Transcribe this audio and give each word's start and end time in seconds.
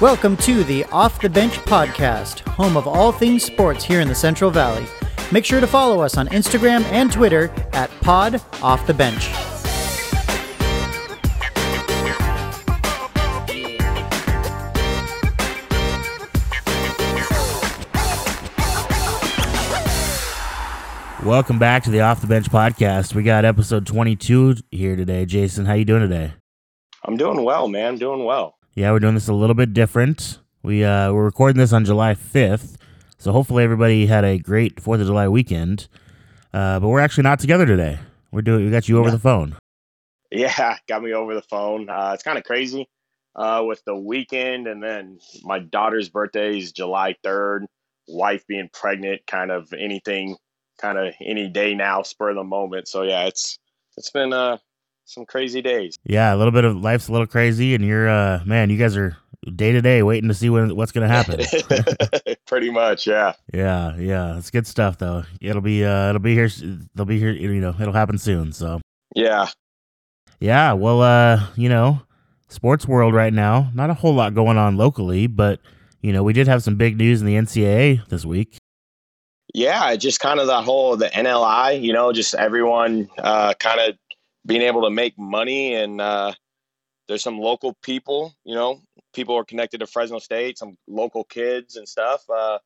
Welcome 0.00 0.36
to 0.36 0.62
the 0.62 0.84
Off 0.92 1.20
the 1.20 1.28
Bench 1.28 1.54
podcast, 1.54 2.46
home 2.50 2.76
of 2.76 2.86
all 2.86 3.10
things 3.10 3.42
sports 3.42 3.82
here 3.82 4.00
in 4.00 4.06
the 4.06 4.14
Central 4.14 4.48
Valley. 4.48 4.86
Make 5.32 5.44
sure 5.44 5.60
to 5.60 5.66
follow 5.66 6.02
us 6.02 6.16
on 6.16 6.28
Instagram 6.28 6.84
and 6.92 7.10
Twitter 7.10 7.50
at 7.72 7.90
Pod 8.00 8.40
Off 8.62 8.86
the 8.86 8.94
Bench. 8.94 9.28
Welcome 21.26 21.58
back 21.58 21.82
to 21.82 21.90
the 21.90 22.02
Off 22.02 22.20
the 22.20 22.28
Bench 22.28 22.48
podcast. 22.48 23.16
We 23.16 23.24
got 23.24 23.44
episode 23.44 23.84
22 23.84 24.58
here 24.70 24.94
today. 24.94 25.26
Jason, 25.26 25.66
how 25.66 25.74
you 25.74 25.84
doing 25.84 26.02
today? 26.02 26.34
I'm 27.04 27.16
doing 27.16 27.42
well, 27.42 27.66
man. 27.66 27.96
Doing 27.96 28.24
well. 28.24 28.57
Yeah, 28.78 28.92
we're 28.92 29.00
doing 29.00 29.14
this 29.14 29.26
a 29.26 29.32
little 29.32 29.56
bit 29.56 29.74
different. 29.74 30.38
We 30.62 30.84
uh, 30.84 31.12
we're 31.12 31.24
recording 31.24 31.58
this 31.58 31.72
on 31.72 31.84
July 31.84 32.14
5th, 32.14 32.76
so 33.18 33.32
hopefully 33.32 33.64
everybody 33.64 34.06
had 34.06 34.24
a 34.24 34.38
great 34.38 34.78
Fourth 34.78 35.00
of 35.00 35.08
July 35.08 35.26
weekend. 35.26 35.88
Uh, 36.54 36.78
but 36.78 36.86
we're 36.86 37.00
actually 37.00 37.24
not 37.24 37.40
together 37.40 37.66
today. 37.66 37.98
We're 38.30 38.42
doing. 38.42 38.64
We 38.64 38.70
got 38.70 38.88
you 38.88 38.98
over 38.98 39.08
No. 39.08 39.16
the 39.16 39.18
phone. 39.18 39.56
Yeah, 40.30 40.76
got 40.88 41.02
me 41.02 41.12
over 41.12 41.34
the 41.34 41.42
phone. 41.42 41.90
Uh, 41.90 42.12
it's 42.14 42.22
kind 42.22 42.38
of 42.38 42.44
crazy 42.44 42.86
uh, 43.34 43.64
with 43.66 43.82
the 43.84 43.96
weekend, 43.96 44.68
and 44.68 44.80
then 44.80 45.18
my 45.42 45.58
daughter's 45.58 46.08
birthday 46.08 46.56
is 46.56 46.70
July 46.70 47.16
3rd. 47.24 47.64
Wife 48.06 48.46
being 48.46 48.70
pregnant, 48.72 49.22
kind 49.26 49.50
of 49.50 49.72
anything, 49.72 50.36
kind 50.80 50.98
of 50.98 51.14
any 51.20 51.48
day 51.48 51.74
now, 51.74 52.02
spur 52.02 52.30
of 52.30 52.36
the 52.36 52.44
moment. 52.44 52.86
So 52.86 53.02
yeah, 53.02 53.24
it's 53.24 53.58
it's 53.96 54.10
been 54.12 54.32
uh, 54.32 54.58
some 55.08 55.24
crazy 55.24 55.62
days. 55.62 55.98
Yeah, 56.04 56.34
a 56.34 56.36
little 56.36 56.52
bit 56.52 56.64
of 56.64 56.76
life's 56.76 57.08
a 57.08 57.12
little 57.12 57.26
crazy, 57.26 57.74
and 57.74 57.84
you're 57.84 58.08
uh, 58.08 58.42
man, 58.44 58.70
you 58.70 58.76
guys 58.76 58.96
are 58.96 59.16
day 59.54 59.72
to 59.72 59.80
day 59.80 60.02
waiting 60.02 60.28
to 60.28 60.34
see 60.34 60.50
when 60.50 60.76
what's 60.76 60.92
gonna 60.92 61.08
happen. 61.08 61.40
Pretty 62.46 62.70
much, 62.70 63.06
yeah. 63.06 63.32
yeah, 63.52 63.96
yeah, 63.96 64.38
it's 64.38 64.50
good 64.50 64.66
stuff 64.66 64.98
though. 64.98 65.24
It'll 65.40 65.62
be 65.62 65.84
uh, 65.84 66.10
it'll 66.10 66.20
be 66.20 66.34
here. 66.34 66.50
They'll 66.94 67.06
be 67.06 67.18
here. 67.18 67.32
You 67.32 67.60
know, 67.60 67.74
it'll 67.80 67.92
happen 67.92 68.18
soon. 68.18 68.52
So. 68.52 68.80
Yeah, 69.14 69.48
Yeah, 70.38 70.74
well, 70.74 71.00
uh, 71.00 71.46
you 71.56 71.68
know, 71.68 72.02
sports 72.48 72.86
world 72.86 73.14
right 73.14 73.32
now, 73.32 73.70
not 73.74 73.90
a 73.90 73.94
whole 73.94 74.14
lot 74.14 74.34
going 74.34 74.58
on 74.58 74.76
locally, 74.76 75.26
but 75.26 75.60
you 76.02 76.12
know, 76.12 76.22
we 76.22 76.34
did 76.34 76.46
have 76.46 76.62
some 76.62 76.76
big 76.76 76.98
news 76.98 77.20
in 77.20 77.26
the 77.26 77.34
NCAA 77.34 78.06
this 78.08 78.24
week. 78.24 78.58
yeah. 79.54 79.96
Just 79.96 80.20
kind 80.20 80.38
of 80.38 80.46
the 80.46 80.60
whole 80.60 80.96
the 80.96 81.08
NLI, 81.08 81.82
you 81.82 81.92
know, 81.92 82.12
just 82.12 82.34
everyone 82.34 83.08
uh, 83.18 83.54
kind 83.54 83.80
of 83.80 83.96
being 84.48 84.62
able 84.62 84.82
to 84.82 84.90
make 84.90 85.16
money, 85.18 85.74
and 85.74 86.00
uh, 86.00 86.32
there's 87.06 87.22
some 87.22 87.38
local 87.38 87.74
people, 87.82 88.34
you 88.44 88.54
know, 88.54 88.80
people 89.14 89.36
are 89.36 89.44
connected 89.44 89.78
to 89.80 89.86
Fresno 89.86 90.18
State, 90.18 90.58
some 90.58 90.76
local 90.88 91.22
kids 91.24 91.76
and 91.76 91.86
stuff. 91.86 92.24
Uh, 92.28 92.58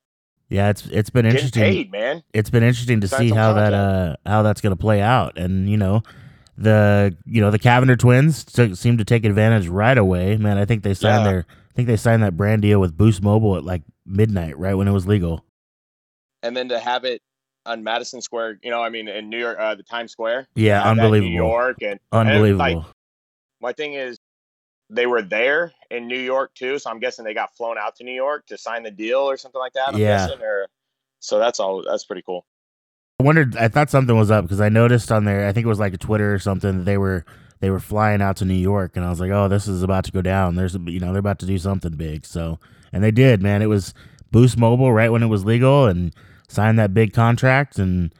Yeah, 0.49 0.69
it's 0.69 0.85
it's 0.87 1.09
been 1.09 1.25
interesting. 1.25 1.61
paid, 1.63 1.91
man. 1.91 2.23
It's 2.33 2.49
been 2.49 2.63
interesting 2.63 3.01
to 3.01 3.07
Sign 3.07 3.19
see 3.19 3.29
how 3.31 3.53
that 3.53 3.73
uh 3.73 4.15
how 4.25 4.41
that's 4.43 4.61
going 4.61 4.75
to 4.75 4.81
play 4.81 5.01
out, 5.01 5.37
and 5.37 5.69
you 5.69 5.77
know, 5.77 6.01
the 6.57 7.15
you 7.25 7.41
know 7.41 7.51
the 7.51 7.59
Cavinder 7.59 7.99
twins 7.99 8.43
took, 8.45 8.75
seem 8.75 8.97
to 8.97 9.05
take 9.05 9.25
advantage 9.25 9.67
right 9.67 9.97
away. 9.97 10.37
Man, 10.37 10.57
I 10.57 10.65
think 10.65 10.83
they 10.83 10.93
signed 10.93 11.25
Yeah. 11.25 11.31
their 11.31 11.45
I 11.49 11.73
think 11.75 11.87
they 11.87 11.97
signed 11.97 12.23
that 12.23 12.37
brand 12.37 12.61
deal 12.61 12.79
with 12.79 12.95
Boost 12.95 13.21
Mobile 13.23 13.57
at 13.57 13.63
like 13.63 13.81
midnight, 14.05 14.57
right 14.57 14.75
when 14.75 14.87
it 14.87 14.91
was 14.91 15.07
legal. 15.07 15.43
And 16.43 16.55
then 16.55 16.69
to 16.69 16.79
have 16.79 17.03
it 17.05 17.21
on 17.65 17.83
Madison 17.83 18.21
Square, 18.21 18.59
you 18.63 18.69
know, 18.71 18.81
I 18.81 18.89
mean, 18.89 19.07
in 19.07 19.29
New 19.29 19.39
York, 19.39 19.57
uh, 19.59 19.75
the 19.75 19.83
Times 19.83 20.11
Square. 20.11 20.47
Yeah, 20.55 20.75
have 20.83 20.83
that 20.83 20.91
in 20.91 20.99
unbelievable, 20.99 21.29
New 21.29 21.35
York, 21.35 21.77
and 21.81 21.99
and, 22.11 22.29
unbelievable. 22.29 22.57
like, 22.57 22.77
my 23.61 23.73
thing 23.73 23.93
is, 23.93 24.17
they 24.89 25.05
were 25.07 25.21
there 25.21 25.71
in 25.89 26.07
New 26.07 26.19
York 26.19 26.53
too, 26.55 26.77
so 26.77 26.89
I'm 26.89 26.99
guessing 26.99 27.23
they 27.25 27.33
got 27.33 27.55
flown 27.55 27.77
out 27.77 27.95
to 27.97 28.03
New 28.03 28.13
York 28.13 28.45
to 28.47 28.57
sign 28.57 28.83
the 28.83 28.91
deal 28.91 29.19
or 29.19 29.37
something 29.37 29.59
like 29.59 29.73
that. 29.73 29.89
I'm 29.89 29.97
Yeah. 29.97 30.27
guessing, 30.27 30.41
or 30.43 30.67
so 31.19 31.39
that's 31.39 31.59
all. 31.59 31.83
That's 31.83 32.03
pretty 32.05 32.21
cool. 32.23 32.45
I 33.19 33.23
wondered. 33.23 33.55
I 33.55 33.69
thought 33.69 33.89
something 33.89 34.17
was 34.17 34.29
up 34.31 34.43
because 34.43 34.59
I 34.59 34.69
noticed 34.69 35.11
on 35.11 35.23
there. 35.23 35.47
I 35.47 35.53
think 35.53 35.65
it 35.65 35.69
was 35.69 35.79
like 35.79 35.93
a 35.93 35.97
Twitter 35.97 36.33
or 36.33 36.39
something. 36.39 36.79
That 36.79 36.83
they 36.85 36.97
were 36.97 37.23
they 37.61 37.69
were 37.69 37.79
flying 37.79 38.21
out 38.21 38.35
to 38.37 38.45
New 38.45 38.53
York, 38.55 38.97
and 38.97 39.05
I 39.05 39.09
was 39.09 39.21
like, 39.21 39.31
"Oh, 39.31 39.47
this 39.47 39.67
is 39.67 39.83
about 39.83 40.03
to 40.05 40.11
go 40.11 40.21
down." 40.21 40.55
There's, 40.55 40.73
you 40.75 40.99
know, 40.99 41.11
they're 41.13 41.19
about 41.19 41.39
to 41.39 41.45
do 41.45 41.57
something 41.57 41.93
big. 41.95 42.25
So, 42.25 42.59
and 42.91 43.01
they 43.01 43.11
did, 43.11 43.41
man. 43.41 43.61
It 43.61 43.67
was 43.67 43.93
Boost 44.31 44.57
Mobile 44.57 44.91
right 44.91 45.11
when 45.11 45.23
it 45.23 45.27
was 45.27 45.45
legal, 45.45 45.85
and 45.85 46.13
signed 46.53 46.79
that 46.79 46.93
big 46.93 47.13
contract, 47.13 47.79
and 47.79 48.13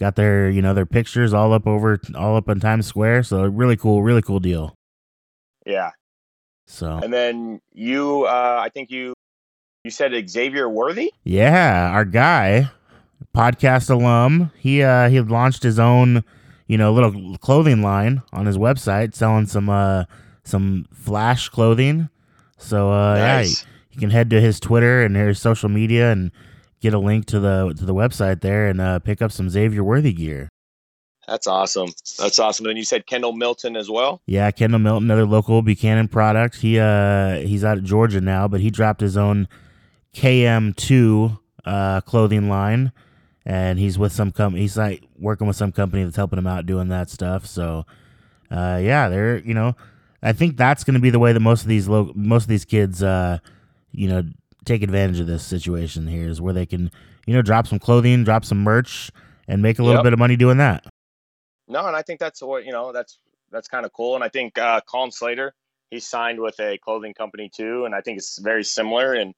got 0.00 0.16
their, 0.16 0.48
you 0.48 0.62
know, 0.62 0.74
their 0.74 0.86
pictures 0.86 1.34
all 1.34 1.52
up 1.52 1.66
over, 1.66 2.00
all 2.14 2.36
up 2.36 2.48
on 2.48 2.60
Times 2.60 2.86
Square. 2.86 3.24
So, 3.24 3.44
really 3.44 3.76
cool, 3.76 4.02
really 4.02 4.22
cool 4.22 4.40
deal. 4.40 4.74
Yeah. 5.66 5.90
So, 6.66 7.00
And 7.02 7.12
then 7.12 7.60
you, 7.72 8.24
uh, 8.24 8.60
I 8.62 8.68
think 8.70 8.90
you, 8.90 9.14
you 9.84 9.90
said 9.90 10.12
Xavier 10.30 10.68
Worthy. 10.68 11.12
Yeah, 11.24 11.90
our 11.92 12.06
guy, 12.06 12.70
podcast 13.34 13.90
alum, 13.90 14.50
he 14.58 14.82
uh 14.82 15.08
he 15.08 15.20
launched 15.20 15.62
his 15.62 15.78
own, 15.78 16.24
you 16.66 16.78
know, 16.78 16.92
little 16.92 17.36
clothing 17.38 17.82
line 17.82 18.22
on 18.32 18.46
his 18.46 18.56
website, 18.56 19.14
selling 19.14 19.46
some 19.46 19.68
uh 19.68 20.04
some 20.44 20.86
flash 20.92 21.48
clothing. 21.48 22.08
So 22.56 22.90
uh 22.92 23.16
yeah, 23.16 23.36
nice. 23.36 23.62
you, 23.62 23.68
you 23.92 24.00
can 24.00 24.10
head 24.10 24.30
to 24.30 24.40
his 24.40 24.60
Twitter 24.60 25.02
and 25.02 25.16
his 25.16 25.40
social 25.40 25.68
media 25.68 26.12
and 26.12 26.30
get 26.84 26.92
a 26.94 26.98
link 26.98 27.24
to 27.24 27.40
the 27.40 27.74
to 27.78 27.84
the 27.84 27.94
website 27.94 28.42
there 28.42 28.68
and 28.68 28.80
uh 28.80 28.98
pick 28.98 29.22
up 29.22 29.32
some 29.32 29.48
Xavier 29.48 29.82
Worthy 29.82 30.12
gear. 30.12 30.50
That's 31.26 31.46
awesome. 31.46 31.88
That's 32.18 32.38
awesome. 32.38 32.66
And 32.66 32.76
you 32.76 32.84
said 32.84 33.06
Kendall 33.06 33.32
Milton 33.32 33.76
as 33.76 33.88
well. 33.88 34.20
Yeah, 34.26 34.50
Kendall 34.50 34.80
Milton, 34.80 35.04
another 35.06 35.24
local 35.24 35.62
Buchanan 35.62 36.08
product. 36.08 36.56
He 36.56 36.78
uh 36.78 37.38
he's 37.38 37.64
out 37.64 37.78
of 37.78 37.84
Georgia 37.84 38.20
now, 38.20 38.46
but 38.46 38.60
he 38.60 38.70
dropped 38.70 39.00
his 39.00 39.16
own 39.16 39.48
KM2 40.14 41.38
uh 41.64 42.02
clothing 42.02 42.50
line 42.50 42.92
and 43.46 43.78
he's 43.78 43.98
with 43.98 44.12
some 44.12 44.30
com 44.30 44.54
he's 44.54 44.76
like 44.76 45.02
working 45.18 45.46
with 45.46 45.56
some 45.56 45.72
company 45.72 46.04
that's 46.04 46.16
helping 46.16 46.38
him 46.38 46.46
out 46.46 46.66
doing 46.66 46.88
that 46.88 47.08
stuff. 47.08 47.46
So 47.46 47.86
uh 48.50 48.78
yeah, 48.82 49.08
they're 49.08 49.38
you 49.38 49.54
know, 49.54 49.74
I 50.22 50.34
think 50.34 50.58
that's 50.58 50.84
going 50.84 50.94
to 50.94 51.00
be 51.00 51.10
the 51.10 51.18
way 51.18 51.32
that 51.32 51.40
most 51.40 51.62
of 51.62 51.68
these 51.68 51.88
lo- 51.88 52.12
most 52.14 52.42
of 52.42 52.48
these 52.48 52.66
kids 52.66 53.02
uh 53.02 53.38
you 53.92 54.08
know 54.08 54.24
take 54.64 54.82
advantage 54.82 55.20
of 55.20 55.26
this 55.26 55.44
situation 55.44 56.06
here 56.08 56.28
is 56.28 56.40
where 56.40 56.54
they 56.54 56.66
can 56.66 56.90
you 57.26 57.34
know 57.34 57.42
drop 57.42 57.66
some 57.66 57.78
clothing, 57.78 58.24
drop 58.24 58.44
some 58.44 58.62
merch 58.62 59.10
and 59.48 59.62
make 59.62 59.78
a 59.78 59.82
little 59.82 59.98
Yep. 59.98 60.04
bit 60.04 60.12
of 60.12 60.18
money 60.18 60.36
doing 60.36 60.58
that. 60.58 60.84
No, 61.68 61.86
and 61.86 61.96
I 61.96 62.02
think 62.02 62.20
that's 62.20 62.42
what 62.42 62.64
you 62.64 62.72
know. 62.72 62.92
That's 62.92 63.18
that's 63.50 63.68
kind 63.68 63.86
of 63.86 63.92
cool. 63.92 64.14
And 64.14 64.24
I 64.24 64.28
think 64.28 64.58
uh, 64.58 64.80
Colin 64.86 65.10
Slater, 65.12 65.54
he 65.90 66.00
signed 66.00 66.40
with 66.40 66.58
a 66.60 66.78
clothing 66.78 67.14
company 67.14 67.50
too, 67.54 67.84
and 67.84 67.94
I 67.94 68.00
think 68.00 68.18
it's 68.18 68.38
very 68.38 68.64
similar. 68.64 69.14
And 69.14 69.34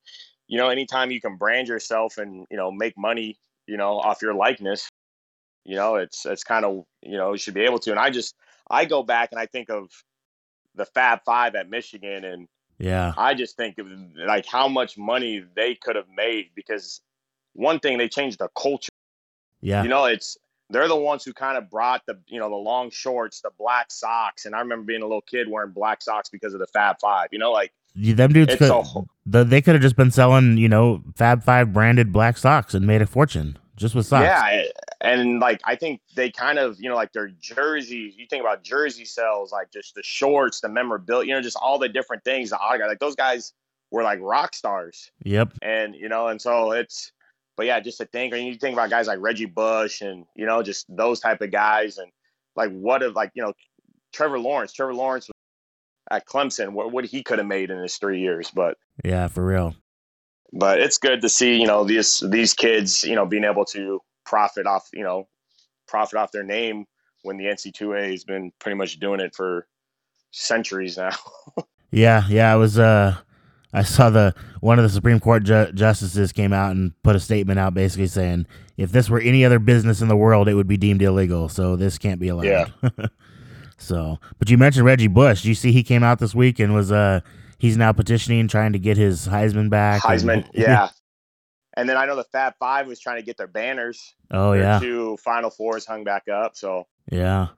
you 0.49 0.59
know, 0.59 0.69
anytime 0.69 1.11
you 1.11 1.21
can 1.21 1.37
brand 1.37 1.69
yourself 1.69 2.19
and 2.19 2.47
you 2.51 2.57
know 2.57 2.71
make 2.73 2.97
money, 2.97 3.39
you 3.67 3.77
know, 3.77 3.99
off 3.99 4.23
your 4.23 4.35
likeness, 4.35 4.89
you 5.65 5.77
know, 5.77 5.97
it's 5.97 6.27
it's 6.27 6.43
kind 6.45 6.65
of 6.65 6.85
you 7.03 7.17
know 7.17 7.33
you 7.33 7.39
should 7.39 7.55
be 7.55 7.63
able 7.65 7.79
to. 7.81 7.91
And 7.91 8.01
I 8.01 8.11
just 8.11 8.35
I 8.71 8.85
go 8.87 9.03
back 9.03 9.29
and 9.33 9.41
I 9.41 9.47
think 9.47 9.71
of 9.71 9.89
the 10.75 10.85
Fab 10.87 11.21
Five 11.25 11.55
at 11.55 11.71
Michigan, 11.71 12.25
and 12.25 12.49
Yeah. 12.79 13.15
I 13.17 13.35
just 13.35 13.57
think 13.57 13.79
of 13.79 13.87
like 14.17 14.47
how 14.47 14.69
much 14.69 14.99
money 14.99 15.45
they 15.55 15.75
could 15.75 15.97
have 15.97 16.09
made 16.15 16.51
because 16.55 17.01
one 17.55 17.81
thing 17.81 17.99
they 17.99 18.09
changed 18.09 18.39
the 18.39 18.49
culture. 18.57 18.91
Yeah. 19.61 19.83
You 19.83 19.89
know, 19.89 20.05
it's 20.05 20.37
they're 20.69 20.89
the 20.89 20.97
ones 20.97 21.25
who 21.25 21.33
kind 21.33 21.57
of 21.57 21.71
brought 21.71 22.05
the 22.07 22.19
you 22.27 22.39
know 22.39 22.51
the 22.51 22.57
long 22.57 22.91
shorts, 22.91 23.41
the 23.41 23.51
black 23.59 23.91
socks, 23.91 24.47
and 24.47 24.55
I 24.55 24.61
remember 24.61 24.85
being 24.85 25.03
a 25.03 25.07
little 25.07 25.23
kid 25.23 25.49
wearing 25.49 25.73
black 25.73 26.03
socks 26.03 26.29
because 26.29 26.55
of 26.55 26.61
the 26.61 26.67
Fab 26.67 26.97
Five. 27.01 27.29
You 27.33 27.39
know, 27.39 27.53
like 27.53 27.73
Yeah, 27.95 28.15
them 28.15 28.33
dudes 28.33 28.53
it's 28.53 28.59
could, 28.59 28.71
a 28.71 29.03
the, 29.25 29.45
they 29.45 29.63
could 29.63 29.75
have 29.75 29.83
just 29.83 29.97
been 29.97 30.11
selling, 30.11 30.59
you 30.59 30.69
know, 30.69 31.03
Fab 31.15 31.43
Five 31.43 31.73
branded 31.73 32.13
black 32.13 32.37
socks 32.37 32.75
and 32.75 32.87
made 32.87 33.01
a 33.01 33.07
fortune 33.07 33.59
just 33.77 33.95
with 33.95 34.07
socks. 34.07 34.25
yeah, 34.25 34.65
and 35.01 35.39
like 35.39 35.61
I 35.65 35.77
think 35.77 36.01
they 36.15 36.31
kind 36.31 36.59
of 36.59 36.81
you 36.81 36.89
know 36.89 36.95
like 36.95 37.13
their 37.13 37.29
jerseys. 37.29 38.17
You 38.17 38.27
think 38.29 38.41
about 38.41 38.63
jersey 38.63 39.05
sales, 39.05 39.53
like 39.53 39.71
just 39.71 39.95
the 39.95 40.03
shorts, 40.03 40.61
the 40.61 40.69
memorabilia, 40.69 41.29
you 41.29 41.35
know, 41.35 41.43
just 41.43 41.57
all 41.61 41.79
the 41.79 41.89
different 41.89 42.25
things. 42.25 42.51
The 42.51 42.59
autograph, 42.59 42.89
like 42.89 42.99
those 42.99 43.17
guys 43.17 43.53
were 43.91 44.03
like 44.03 44.19
rock 44.21 44.55
stars. 44.55 45.11
Yep. 45.25 45.53
and 45.63 45.95
you 45.95 46.09
know, 46.09 46.29
and 46.29 46.41
so 46.41 46.73
it's, 46.73 47.13
but 47.57 47.67
yeah, 47.67 47.81
just 47.81 47.99
to 47.99 48.07
think, 48.07 48.33
or 48.33 48.37
you 48.37 48.55
think 48.57 48.75
about 48.75 48.91
guys 48.91 49.07
like 49.07 49.21
Reggie 49.21 49.45
Bush 49.47 50.01
and 50.01 50.25
you 50.35 50.47
know, 50.47 50.63
just 50.63 50.87
those 50.95 51.21
type 51.21 51.43
of 51.43 51.51
guys, 51.51 51.99
and 51.99 52.11
like 52.57 52.71
what 52.71 53.03
if 53.03 53.15
like 53.15 53.31
you 53.35 53.43
know, 53.43 53.53
Trevor 54.13 54.39
Lawrence, 54.39 54.73
Trevor 54.73 54.95
Lawrence 54.95 55.29
at 56.11 56.27
Clemson, 56.27 56.73
what 56.73 56.93
what 56.93 57.05
he 57.05 57.23
could 57.23 57.39
have 57.39 57.47
made 57.47 57.71
in 57.71 57.79
his 57.79 57.97
three 57.97 58.21
years, 58.21 58.51
but 58.51 58.79
Yeah, 59.05 59.29
for 59.29 59.45
real. 59.45 59.75
But 60.53 60.81
it's 60.81 60.99
good 60.99 61.21
to 61.21 61.29
see 61.29 61.57
you 61.57 61.67
know 61.67 61.85
these 61.85 62.23
these 62.29 62.55
kids 62.55 63.05
you 63.05 63.15
know 63.15 63.27
being 63.27 63.45
able 63.45 63.65
to 63.65 64.01
profit 64.25 64.67
off 64.67 64.89
you 64.93 65.03
know 65.03 65.29
profit 65.87 66.19
off 66.19 66.33
their 66.33 66.43
name 66.43 66.85
when 67.23 67.37
the 67.37 67.45
NC2A 67.45 68.11
has 68.13 68.25
been 68.25 68.53
pretty 68.61 68.77
much 68.77 68.99
doing 68.99 69.21
it 69.21 69.35
for 69.35 69.67
centuries 70.31 70.97
now. 70.97 71.11
Yeah, 71.91 72.25
yeah. 72.29 72.53
I 72.53 72.57
was. 72.57 72.79
Uh, 72.79 73.17
I 73.73 73.83
saw 73.83 74.11
the 74.11 74.35
one 74.61 74.79
of 74.79 74.83
the 74.83 74.89
Supreme 74.89 75.21
Court 75.21 75.45
ju- 75.45 75.71
justices 75.73 76.33
came 76.33 76.53
out 76.53 76.73
and 76.73 76.93
put 77.03 77.17
a 77.17 77.21
statement 77.21 77.59
out, 77.59 77.75
basically 77.75 78.07
saying 78.07 78.47
if 78.77 78.91
this 78.93 79.09
were 79.09 79.21
any 79.21 79.45
other 79.45 79.59
business 79.59 80.01
in 80.01 80.09
the 80.09 80.17
world, 80.17 80.49
it 80.49 80.55
would 80.55 80.67
be 80.67 80.77
deemed 80.77 81.01
illegal. 81.01 81.49
So 81.49 81.77
this 81.77 81.97
can't 81.97 82.21
be 82.21 82.29
allowed. 82.29 82.45
Yeah. 82.45 82.67
so, 83.79 84.19
but 84.39 84.51
you 84.51 84.59
mentioned 84.59 84.85
Reggie 84.85 85.07
Bush. 85.07 85.45
You 85.45 85.55
see 85.55 85.73
he 85.73 85.83
came 85.83 86.03
out 86.03 86.19
this 86.19 86.35
week 86.35 86.59
and 86.59 86.75
was 86.75 86.91
uh 86.91 87.21
he's 87.59 87.77
now 87.77 87.93
petitioning, 87.93 88.49
trying 88.49 88.73
to 88.73 88.79
get 88.79 88.97
his 88.97 89.27
Heisman 89.27 89.71
back. 89.71 90.03
Heisman, 90.03 90.45
and- 90.45 90.51
yeah. 90.55 90.89
And 91.79 91.87
then 91.87 91.99
I 91.99 92.07
know 92.07 92.17
the 92.17 92.25
Fab 92.25 92.55
Five 92.59 92.87
was 92.87 92.99
trying 92.99 93.17
to 93.17 93.23
get 93.23 93.37
their 93.37 93.47
banners. 93.47 94.15
Oh 94.31 94.53
Their 94.53 94.63
yeah, 94.63 94.79
Two 94.79 95.19
Final 95.19 95.51
Fours 95.51 95.85
hung 95.85 96.05
back 96.05 96.27
up. 96.27 96.57
So, 96.57 96.87
yeah. 97.13 97.49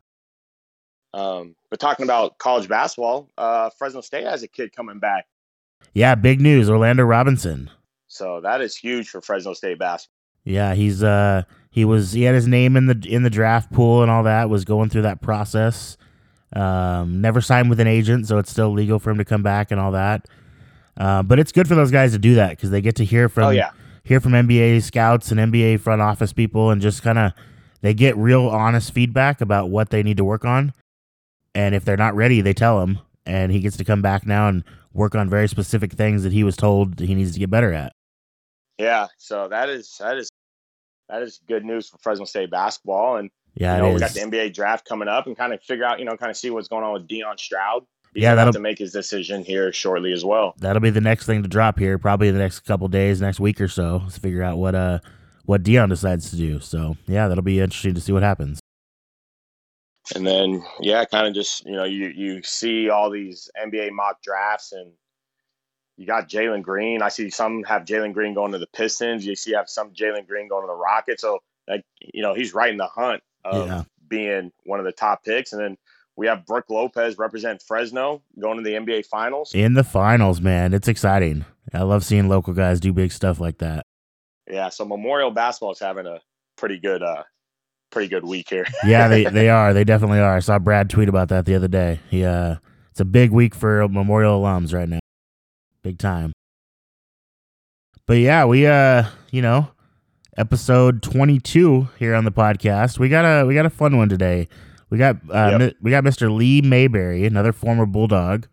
um, 1.14 1.54
but 1.70 1.78
talking 1.78 2.02
about 2.04 2.36
college 2.38 2.68
basketball, 2.68 3.28
uh, 3.38 3.70
Fresno 3.78 4.00
State 4.00 4.24
has 4.26 4.42
a 4.42 4.48
kid 4.48 4.74
coming 4.74 4.98
back. 4.98 5.26
Yeah, 5.94 6.16
big 6.16 6.40
news. 6.40 6.68
Orlando 6.68 7.04
Robinson. 7.04 7.70
So 8.08 8.40
that 8.40 8.60
is 8.60 8.74
huge 8.74 9.08
for 9.08 9.20
Fresno 9.20 9.52
State 9.54 9.78
basketball. 9.78 10.14
Yeah, 10.44 10.74
he's 10.74 11.02
uh 11.04 11.42
he 11.70 11.84
was 11.84 12.12
he 12.12 12.22
had 12.22 12.34
his 12.34 12.48
name 12.48 12.76
in 12.76 12.86
the 12.86 13.00
in 13.08 13.22
the 13.22 13.30
draft 13.30 13.72
pool 13.72 14.02
and 14.02 14.10
all 14.10 14.24
that. 14.24 14.50
Was 14.50 14.64
going 14.64 14.88
through 14.88 15.02
that 15.02 15.20
process. 15.20 15.96
Um, 16.54 17.20
never 17.20 17.40
signed 17.40 17.68
with 17.68 17.80
an 17.80 17.86
agent, 17.86 18.26
so 18.26 18.38
it's 18.38 18.50
still 18.50 18.72
legal 18.72 18.98
for 18.98 19.10
him 19.10 19.18
to 19.18 19.24
come 19.24 19.42
back 19.42 19.70
and 19.70 19.80
all 19.80 19.92
that. 19.92 20.26
Uh, 20.96 21.22
but 21.22 21.38
it's 21.38 21.52
good 21.52 21.68
for 21.68 21.74
those 21.74 21.90
guys 21.90 22.12
to 22.12 22.18
do 22.18 22.34
that 22.36 22.50
because 22.50 22.70
they 22.70 22.80
get 22.80 22.96
to 22.96 23.04
hear 23.04 23.28
from 23.28 23.44
oh 23.44 23.50
yeah, 23.50 23.70
hear 24.02 24.20
from 24.20 24.32
NBA 24.32 24.82
scouts 24.82 25.30
and 25.30 25.38
NBA 25.38 25.80
front 25.80 26.02
office 26.02 26.32
people 26.32 26.70
and 26.70 26.80
just 26.80 27.02
kind 27.02 27.18
of 27.18 27.32
they 27.82 27.94
get 27.94 28.16
real 28.16 28.48
honest 28.48 28.92
feedback 28.92 29.40
about 29.40 29.70
what 29.70 29.90
they 29.90 30.02
need 30.02 30.16
to 30.16 30.24
work 30.24 30.44
on. 30.44 30.72
And 31.54 31.74
if 31.74 31.84
they're 31.84 31.96
not 31.96 32.14
ready, 32.14 32.40
they 32.40 32.54
tell 32.54 32.82
him 32.82 32.98
and 33.26 33.52
he 33.52 33.60
gets 33.60 33.76
to 33.76 33.84
come 33.84 34.02
back 34.02 34.26
now 34.26 34.48
and 34.48 34.64
work 34.92 35.14
on 35.14 35.28
very 35.28 35.48
specific 35.48 35.92
things 35.92 36.22
that 36.22 36.32
he 36.32 36.42
was 36.42 36.56
told 36.56 36.98
he 36.98 37.14
needs 37.14 37.32
to 37.34 37.38
get 37.38 37.50
better 37.50 37.72
at. 37.72 37.92
yeah. 38.78 39.06
So 39.18 39.48
that 39.48 39.68
is 39.68 39.96
that 40.00 40.16
is 40.16 40.30
that 41.08 41.22
is 41.22 41.40
good 41.46 41.64
news 41.64 41.88
for 41.88 41.98
Fresno 41.98 42.24
State 42.24 42.50
basketball. 42.50 43.16
And 43.16 43.30
Yeah, 43.58 43.76
you 43.76 43.82
know, 43.82 43.92
we 43.94 43.98
got 44.00 44.12
the 44.12 44.20
NBA 44.20 44.54
draft 44.54 44.86
coming 44.88 45.08
up, 45.08 45.26
and 45.26 45.36
kind 45.36 45.52
of 45.52 45.60
figure 45.62 45.84
out, 45.84 45.98
you 45.98 46.04
know, 46.04 46.16
kind 46.16 46.30
of 46.30 46.36
see 46.36 46.48
what's 46.50 46.68
going 46.68 46.84
on 46.84 46.92
with 46.92 47.08
Dion 47.08 47.36
Stroud. 47.38 47.84
He's 48.14 48.22
Yeah, 48.22 48.30
gonna 48.30 48.40
have 48.40 48.46
that'll- 48.46 48.52
to 48.54 48.60
make 48.60 48.78
his 48.78 48.92
decision 48.92 49.42
here 49.44 49.72
shortly 49.72 50.12
as 50.12 50.24
well. 50.24 50.54
That'll 50.58 50.80
be 50.80 50.90
the 50.90 51.00
next 51.00 51.26
thing 51.26 51.42
to 51.42 51.48
drop 51.48 51.78
here, 51.78 51.98
probably 51.98 52.30
the 52.30 52.38
next 52.38 52.60
couple 52.60 52.86
days, 52.88 53.20
next 53.20 53.40
week 53.40 53.60
or 53.60 53.68
so, 53.68 54.02
to 54.12 54.20
figure 54.20 54.42
out 54.42 54.58
what 54.58 54.74
uh 54.74 55.00
what 55.44 55.62
Dion 55.62 55.88
decides 55.88 56.30
to 56.30 56.36
do. 56.36 56.60
So 56.60 56.96
yeah, 57.06 57.26
that'll 57.28 57.42
be 57.42 57.58
interesting 57.60 57.94
to 57.94 58.00
see 58.00 58.12
what 58.12 58.22
happens. 58.22 58.60
And 60.14 60.26
then, 60.26 60.64
yeah, 60.80 61.04
kind 61.04 61.26
of 61.26 61.34
just 61.34 61.66
you 61.66 61.72
know, 61.72 61.84
you 61.84 62.08
you 62.08 62.42
see 62.42 62.88
all 62.88 63.10
these 63.10 63.50
NBA 63.62 63.90
mock 63.92 64.22
drafts, 64.22 64.72
and 64.72 64.92
you 65.96 66.06
got 66.06 66.28
Jalen 66.28 66.62
Green. 66.62 67.02
I 67.02 67.08
see 67.08 67.28
some 67.28 67.62
have 67.64 67.82
Jalen 67.82 68.14
Green 68.14 68.32
going 68.34 68.52
to 68.52 68.58
the 68.58 68.68
Pistons. 68.68 69.26
You 69.26 69.34
see 69.36 69.52
have 69.52 69.68
some 69.68 69.90
Jalen 69.92 70.26
Green 70.26 70.48
going 70.48 70.62
to 70.62 70.66
the 70.68 70.74
Rockets. 70.74 71.22
So 71.22 71.40
like 71.66 71.82
you 72.00 72.22
know, 72.22 72.34
he's 72.34 72.54
right 72.54 72.70
in 72.70 72.78
the 72.78 72.86
hunt 72.86 73.22
of 73.44 73.66
Yeah. 73.66 73.82
being 74.08 74.52
one 74.64 74.78
of 74.78 74.84
the 74.84 74.92
top 74.92 75.24
picks. 75.24 75.52
And 75.52 75.60
then 75.62 75.76
we 76.16 76.26
have 76.26 76.44
Brook 76.46 76.66
Lopez 76.68 77.18
represent 77.18 77.62
Fresno 77.62 78.22
going 78.38 78.56
to 78.58 78.62
the 78.64 78.74
NBA 78.74 79.02
Finals. 79.06 79.52
In 79.54 79.74
the 79.74 79.84
finals, 79.84 80.40
man, 80.40 80.74
it's 80.74 80.88
exciting. 80.88 81.44
I 81.72 81.82
love 81.82 82.04
seeing 82.04 82.28
local 82.28 82.54
guys 82.54 82.80
do 82.80 82.92
big 82.92 83.12
stuff 83.12 83.40
like 83.40 83.58
that. 83.58 83.84
Yeah, 84.50 84.70
so 84.70 84.84
Memorial 84.84 85.30
basketball 85.30 85.72
is 85.72 85.78
having 85.78 86.06
a 86.06 86.20
pretty 86.56 86.78
good, 86.78 87.02
uh, 87.02 87.22
pretty 87.90 88.08
good 88.08 88.24
week 88.24 88.48
here. 88.48 88.64
Yeah, 88.84 89.06
they 89.08 89.24
they 89.24 89.48
are. 89.58 89.72
They 89.74 89.84
definitely 89.84 90.20
are. 90.20 90.36
I 90.36 90.40
saw 90.40 90.58
Brad 90.58 90.88
tweet 90.90 91.08
about 91.08 91.28
that 91.28 91.44
the 91.44 91.54
other 91.54 91.68
day. 91.68 92.00
He 92.10 92.24
uh 92.24 92.56
it's 92.90 93.00
a 93.00 93.04
big 93.04 93.30
week 93.30 93.54
for 93.54 93.86
Memorial 93.88 94.42
alums 94.42 94.72
right 94.74 94.88
now. 94.88 94.98
Big 95.82 95.98
time. 95.98 96.32
But 98.06 98.14
yeah, 98.18 98.44
we 98.46 98.66
uh, 98.66 99.04
you 99.30 99.42
know, 99.42 99.68
episode 100.38 101.02
22 101.02 101.88
here 101.98 102.14
on 102.14 102.24
the 102.24 102.32
podcast. 102.32 102.98
We 102.98 103.08
got 103.08 103.24
a 103.24 103.44
we 103.44 103.54
got 103.54 103.66
a 103.66 103.70
fun 103.70 103.96
one 103.98 104.08
today. 104.08 104.48
We 104.90 104.96
got 104.98 105.16
uh 105.30 105.48
Yep. 105.50 105.60
mi- 105.60 105.74
we 105.82 105.90
got 105.90 106.04
Mr. 106.04 106.34
Lee 106.34 106.62
Mayberry, 106.62 107.26
another 107.26 107.52
former 107.52 107.84
Bulldog. 107.86 108.46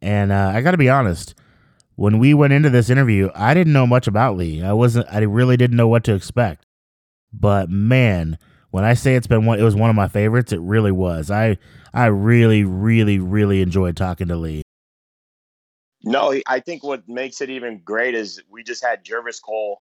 And 0.00 0.30
uh, 0.30 0.52
I 0.54 0.60
got 0.62 0.70
to 0.72 0.76
be 0.76 0.88
honest, 0.88 1.34
when 1.96 2.18
we 2.18 2.32
went 2.34 2.52
into 2.52 2.70
this 2.70 2.90
interview, 2.90 3.30
I 3.34 3.54
didn't 3.54 3.72
know 3.72 3.86
much 3.86 4.06
about 4.06 4.36
Lee. 4.36 4.62
I 4.62 4.72
wasn't 4.72 5.06
I 5.10 5.20
really 5.22 5.56
didn't 5.56 5.76
know 5.76 5.88
what 5.88 6.04
to 6.04 6.14
expect. 6.14 6.64
But 7.32 7.68
man, 7.68 8.38
when 8.70 8.84
I 8.84 8.94
say 8.94 9.16
it's 9.16 9.26
been 9.26 9.44
one 9.44 9.58
it 9.58 9.62
was 9.64 9.74
one 9.74 9.90
of 9.90 9.96
my 9.96 10.08
favorites, 10.08 10.52
it 10.52 10.60
really 10.60 10.92
was. 10.92 11.30
I 11.30 11.58
I 11.92 12.06
really 12.06 12.62
really 12.64 13.18
really 13.18 13.60
enjoyed 13.62 13.96
talking 13.96 14.28
to 14.28 14.36
Lee. 14.36 14.62
No, 16.04 16.32
I 16.46 16.60
think 16.60 16.84
what 16.84 17.08
makes 17.08 17.40
it 17.40 17.50
even 17.50 17.80
great 17.84 18.14
is 18.14 18.40
we 18.48 18.62
just 18.62 18.84
had 18.84 19.02
Jervis 19.04 19.40
Cole 19.40 19.80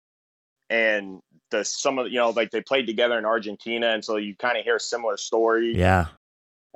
and 0.69 1.21
the 1.51 1.65
some 1.65 1.99
of 1.99 2.09
you 2.09 2.19
know 2.19 2.31
like 2.31 2.51
they 2.51 2.61
played 2.61 2.87
together 2.87 3.19
in 3.19 3.25
Argentina, 3.25 3.89
and 3.89 4.05
so 4.05 4.17
you 4.17 4.35
kind 4.37 4.59
of 4.59 4.65
hear 4.65 4.77
a 4.77 4.81
similar 4.81 5.17
story, 5.17 5.75
Yeah. 5.77 6.07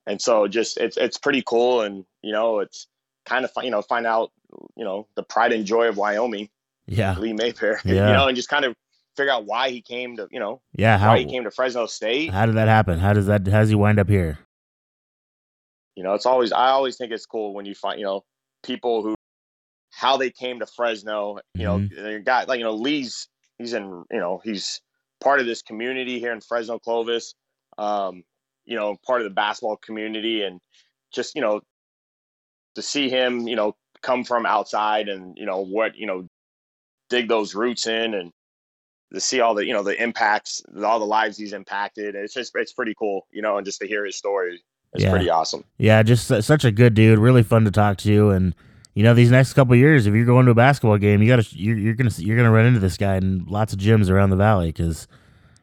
and 0.06 0.20
so 0.20 0.48
just 0.48 0.78
it's 0.78 0.96
it's 0.96 1.19
pretty 1.19 1.42
cool, 1.44 1.82
and 1.82 2.04
you 2.22 2.32
know 2.32 2.60
it's 2.60 2.86
kind 3.26 3.44
of 3.44 3.50
fun, 3.52 3.64
you 3.64 3.70
know 3.70 3.82
find 3.82 4.06
out 4.06 4.32
you 4.76 4.84
know 4.84 5.06
the 5.14 5.22
pride 5.22 5.52
and 5.52 5.64
joy 5.64 5.88
of 5.88 5.96
Wyoming, 5.96 6.48
Yeah. 6.86 7.16
Lee 7.19 7.32
Mayfair, 7.32 7.80
Yeah. 7.84 8.08
you 8.08 8.12
know, 8.12 8.28
and 8.28 8.36
just 8.36 8.48
kind 8.48 8.64
of 8.64 8.74
figure 9.16 9.32
out 9.32 9.44
why 9.44 9.70
he 9.70 9.82
came 9.82 10.16
to 10.16 10.28
you 10.30 10.40
know 10.40 10.60
Yeah, 10.75 10.98
how 10.98 11.10
why 11.10 11.18
he 11.18 11.26
came 11.26 11.44
to 11.44 11.50
Fresno 11.50 11.86
State. 11.86 12.30
how 12.30 12.46
did 12.46 12.56
that 12.56 12.68
happen? 12.68 12.98
How 12.98 13.12
does 13.12 13.26
that 13.26 13.46
how 13.46 13.60
does 13.60 13.68
he 13.68 13.75
wind 13.75 13.98
up 13.98 14.08
here? 14.08 14.38
you 15.94 16.02
know 16.02 16.14
it's 16.14 16.25
always 16.25 16.52
i 16.52 16.68
always 16.68 16.96
think 16.96 17.12
it's 17.12 17.26
cool 17.26 17.52
when 17.52 17.66
you 17.66 17.75
find 17.75 17.98
you 18.00 18.06
know 18.06 18.25
people 18.62 19.02
who 19.02 19.14
how 19.90 20.16
they 20.16 20.30
came 20.30 20.58
to 20.58 20.66
fresno 20.66 21.38
you 21.54 21.64
know 21.64 21.78
mm-hmm. 21.80 22.02
they 22.02 22.18
got 22.18 22.48
like 22.48 22.58
you 22.58 22.64
know 22.64 22.72
lee's 22.72 23.28
he's 23.62 23.73
in 23.73 24.05
you 24.11 24.19
know 24.19 24.41
he's 24.44 24.81
part 25.20 25.41
of 25.41 25.47
this 25.47 25.62
community 25.62 26.19
here 26.19 26.32
in 26.32 26.41
fresno 26.41 26.79
clovis 26.79 27.35
um 27.79 28.23
you 28.64 28.76
know 28.76 28.97
part 29.06 29.20
of 29.20 29.25
the 29.25 29.35
basketball 29.35 29.76
community 29.76 30.43
and 30.43 30.61
just 31.12 31.35
you 31.35 31.41
know 31.41 31.61
to 32.75 32.82
see 32.82 33.09
him 33.09 33.47
you 33.47 33.56
know 33.56 33.75
come 34.03 34.25
from 34.25 34.44
outside 34.47 35.09
and 35.09 35.37
you 35.38 35.47
know 35.47 35.61
what 35.64 35.97
you 35.97 36.06
know 36.06 36.26
dig 37.09 37.29
those 37.29 37.55
roots 37.55 37.87
in 37.87 38.14
and 38.14 38.32
to 39.12 39.20
see 39.20 39.41
all 39.41 39.55
the 39.55 39.64
you 39.64 39.73
know 39.73 39.82
the 39.82 40.00
impacts 40.03 40.62
all 40.82 40.99
the 40.99 41.05
lives 41.05 41.37
he's 41.37 41.53
impacted. 41.53 42.14
It's 42.14 42.32
just 42.35 42.53
it's 42.55 42.73
pretty 42.73 42.94
cool 42.99 43.26
you 43.31 43.43
know 43.43 43.59
and 43.59 43.64
just 43.64 43.79
to 43.81 43.87
hear 43.87 44.05
his 44.05 44.17
story 44.17 44.62
is 44.94 45.03
Yeah. 45.03 45.11
pretty 45.11 45.29
awesome. 45.31 45.64
Yeah, 45.79 46.03
just 46.03 46.26
su- 46.26 46.41
such 46.43 46.64
a 46.64 46.73
good 46.73 46.94
dude, 46.94 47.19
really 47.19 47.43
fun 47.43 47.64
to 47.64 47.70
talk 47.70 47.99
to, 47.99 48.12
you 48.12 48.31
and 48.31 48.55
you 48.94 49.02
know 49.02 49.14
these 49.14 49.30
next 49.30 49.54
couple 49.54 49.72
of 49.74 49.78
years, 49.78 50.06
if 50.06 50.14
you're 50.14 50.24
going 50.26 50.44
to 50.46 50.52
a 50.52 50.54
basketball 50.54 50.98
game, 50.98 51.22
you 51.22 51.28
got 51.28 51.42
to 51.42 51.56
you're, 51.58 51.76
you're 51.76 51.94
gonna 51.94 52.10
you're 52.18 52.36
gonna 52.36 52.50
run 52.50 52.66
into 52.66 52.80
this 52.80 52.96
guy 52.96 53.16
in 53.16 53.44
lots 53.46 53.72
of 53.72 53.78
gyms 53.78 54.10
around 54.10 54.30
the 54.30 54.36
valley 54.36 54.68
because 54.68 55.08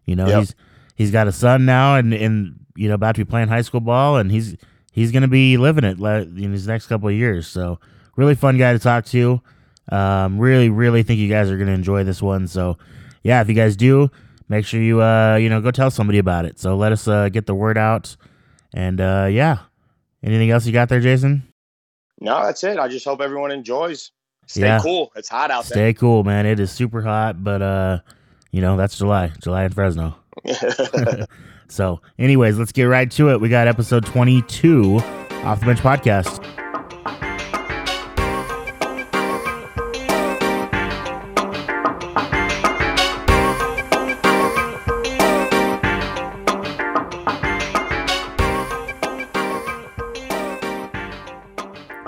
you 0.05 0.15
know 0.15 0.27
Yep. 0.27 0.39
he's 0.39 0.55
he's 0.95 1.11
got 1.11 1.27
a 1.27 1.31
son 1.31 1.65
now 1.65 1.95
and 1.95 2.13
and 2.13 2.55
you 2.75 2.87
know 2.87 2.95
about 2.95 3.15
to 3.15 3.23
be 3.25 3.29
playing 3.29 3.47
high 3.49 3.61
school 3.61 3.81
ball, 3.81 4.17
and 4.17 4.31
he's 4.31 4.55
he's 4.91 5.11
gonna 5.11 5.27
be 5.27 5.57
living 5.57 5.83
it 5.83 5.99
in 5.99 6.51
his 6.51 6.67
next 6.67 6.87
couple 6.87 7.07
of 7.09 7.15
years. 7.15 7.47
So 7.47 7.79
really 8.15 8.35
fun 8.35 8.57
guy 8.57 8.73
to 8.73 8.79
talk 8.79 9.05
to. 9.05 9.41
Um, 9.91 10.39
really 10.39 10.69
really 10.69 11.03
think 11.03 11.19
you 11.19 11.29
guys 11.29 11.49
are 11.49 11.57
gonna 11.57 11.71
enjoy 11.71 12.03
this 12.03 12.21
one. 12.21 12.47
So 12.47 12.77
yeah, 13.23 13.41
if 13.41 13.47
you 13.49 13.53
guys 13.55 13.75
do, 13.75 14.09
make 14.47 14.65
sure 14.65 14.81
you 14.81 15.01
uh 15.01 15.35
you 15.35 15.49
know 15.49 15.61
go 15.61 15.71
tell 15.71 15.91
somebody 15.91 16.19
about 16.19 16.45
it. 16.45 16.59
So 16.59 16.75
let 16.75 16.91
us 16.91 17.07
uh, 17.07 17.29
get 17.29 17.45
the 17.45 17.55
word 17.55 17.77
out. 17.77 18.15
And 18.73 19.01
uh, 19.01 19.27
yeah, 19.31 19.59
anything 20.23 20.51
else 20.51 20.65
you 20.65 20.71
got 20.73 20.89
there, 20.89 20.99
Jason? 20.99 21.48
No, 22.19 22.43
that's 22.43 22.63
it. 22.63 22.77
I 22.79 22.87
just 22.87 23.05
hope 23.05 23.21
everyone 23.21 23.51
enjoys. 23.51 24.11
Stay 24.47 24.61
Yeah. 24.61 24.79
cool. 24.81 25.11
It's 25.15 25.29
hot 25.29 25.51
out 25.51 25.65
there. 25.65 25.75
Stay 25.75 25.93
cool, 25.93 26.23
man. 26.23 26.45
It 26.45 26.59
is 26.59 26.71
super 26.71 27.01
hot, 27.01 27.43
but 27.43 27.61
uh, 27.61 27.99
you 28.51 28.61
know 28.61 28.77
that's 28.77 28.97
July, 28.97 29.31
July 29.41 29.65
in 29.65 29.71
Fresno. 29.71 30.15
So, 31.71 32.01
anyways, 32.17 32.57
let's 32.57 32.71
get 32.71 32.85
right 32.85 33.09
to 33.11 33.29
it. 33.29 33.39
We 33.39 33.47
got 33.47 33.67
episode 33.67 34.03
twenty-two 34.03 34.97
off 35.43 35.59
the 35.59 35.67
bench 35.67 35.79
podcast. 35.81 36.43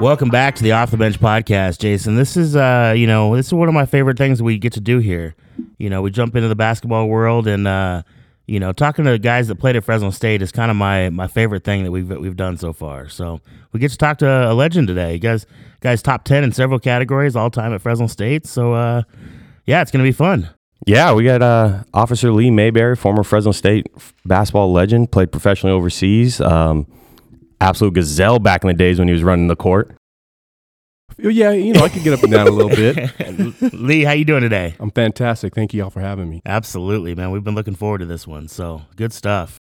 Welcome 0.01 0.29
back 0.29 0.55
to 0.55 0.63
the 0.63 0.71
Off 0.71 0.89
the 0.89 0.97
Bench 0.97 1.19
podcast, 1.19 1.77
Jason. 1.77 2.15
This 2.15 2.35
is 2.35 2.55
uh, 2.55 2.95
you 2.97 3.05
know, 3.05 3.35
this 3.35 3.45
is 3.45 3.53
one 3.53 3.67
of 3.67 3.75
my 3.75 3.85
favorite 3.85 4.17
things 4.17 4.41
we 4.41 4.57
get 4.57 4.73
to 4.73 4.79
do 4.79 4.97
here. 4.97 5.35
You 5.77 5.91
know, 5.91 6.01
we 6.01 6.09
jump 6.09 6.35
into 6.35 6.47
the 6.47 6.55
basketball 6.55 7.07
world 7.07 7.47
and 7.47 7.67
uh, 7.67 8.01
you 8.47 8.59
know, 8.59 8.73
talking 8.73 9.05
to 9.05 9.11
the 9.11 9.19
guys 9.19 9.47
that 9.49 9.57
played 9.57 9.75
at 9.75 9.83
Fresno 9.83 10.09
State 10.09 10.41
is 10.41 10.51
kind 10.51 10.71
of 10.71 10.75
my 10.75 11.11
my 11.11 11.27
favorite 11.27 11.63
thing 11.63 11.83
that 11.83 11.91
we've 11.91 12.09
we've 12.09 12.35
done 12.35 12.57
so 12.57 12.73
far. 12.73 13.09
So, 13.09 13.41
we 13.73 13.79
get 13.79 13.91
to 13.91 13.97
talk 13.97 14.17
to 14.17 14.51
a 14.51 14.55
legend 14.55 14.87
today. 14.87 15.13
You 15.13 15.19
guys 15.19 15.45
guys 15.81 16.01
top 16.01 16.23
10 16.23 16.45
in 16.45 16.51
several 16.51 16.79
categories 16.79 17.35
all 17.35 17.51
time 17.51 17.71
at 17.71 17.79
Fresno 17.79 18.07
State. 18.07 18.47
So, 18.47 18.73
uh 18.73 19.03
yeah, 19.67 19.83
it's 19.83 19.91
to 19.91 19.99
be 19.99 20.11
fun. 20.11 20.49
Yeah, 20.87 21.13
we 21.13 21.25
got 21.25 21.43
uh, 21.43 21.83
Officer 21.93 22.31
Lee 22.31 22.49
Mayberry, 22.49 22.95
former 22.95 23.21
Fresno 23.23 23.51
State 23.51 23.85
basketball 24.25 24.73
legend, 24.73 25.11
played 25.11 25.31
professionally 25.31 25.75
overseas. 25.75 26.41
Um, 26.41 26.87
absolute 27.61 27.93
gazelle 27.93 28.39
back 28.39 28.63
in 28.63 28.67
the 28.67 28.73
days 28.73 28.99
when 28.99 29.07
he 29.07 29.13
was 29.13 29.23
running 29.23 29.47
the 29.47 29.55
court. 29.55 29.95
Yeah, 31.17 31.51
you 31.51 31.73
know, 31.73 31.81
I 31.81 31.89
could 31.89 32.03
get 32.03 32.13
up 32.13 32.23
and 32.23 32.31
down 32.31 32.47
a 32.47 32.51
little 32.51 32.75
bit. 32.75 33.73
Lee, 33.73 34.03
how 34.03 34.13
you 34.13 34.25
doing 34.25 34.41
today? 34.41 34.75
I'm 34.79 34.89
fantastic. 34.89 35.53
Thank 35.53 35.73
you 35.73 35.83
all 35.83 35.89
for 35.91 35.99
having 35.99 36.29
me. 36.29 36.41
Absolutely, 36.45 37.13
man. 37.13 37.31
We've 37.31 37.43
been 37.43 37.53
looking 37.53 37.75
forward 37.75 37.99
to 37.99 38.05
this 38.05 38.25
one. 38.25 38.47
So, 38.47 38.83
good 38.95 39.13
stuff. 39.13 39.59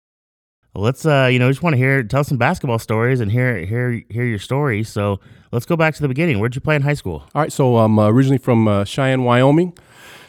Well, 0.74 0.84
let's 0.84 1.06
uh, 1.06 1.28
you 1.32 1.40
know, 1.40 1.50
just 1.50 1.64
want 1.64 1.74
to 1.74 1.78
hear 1.78 2.04
tell 2.04 2.24
some 2.24 2.38
basketball 2.38 2.80
stories 2.80 3.20
and 3.20 3.32
hear 3.32 3.58
hear 3.66 4.04
hear 4.10 4.24
your 4.24 4.40
story. 4.40 4.84
So 4.84 5.20
let's 5.52 5.66
go 5.66 5.76
back 5.76 5.96
to 5.96 6.02
the 6.02 6.08
beginning. 6.08 6.40
Where'd 6.40 6.54
you 6.54 6.62
play 6.62 6.76
in 6.76 6.84
high 6.84 6.94
school? 6.94 7.24
All 7.34 7.42
right, 7.42 7.52
so 7.52 7.80
I'm 7.80 7.98
uh, 7.98 8.08
originally 8.08 8.38
from 8.38 8.68
uh, 8.68 8.86
Cheyenne, 8.86 9.24
Wyoming. 9.24 9.76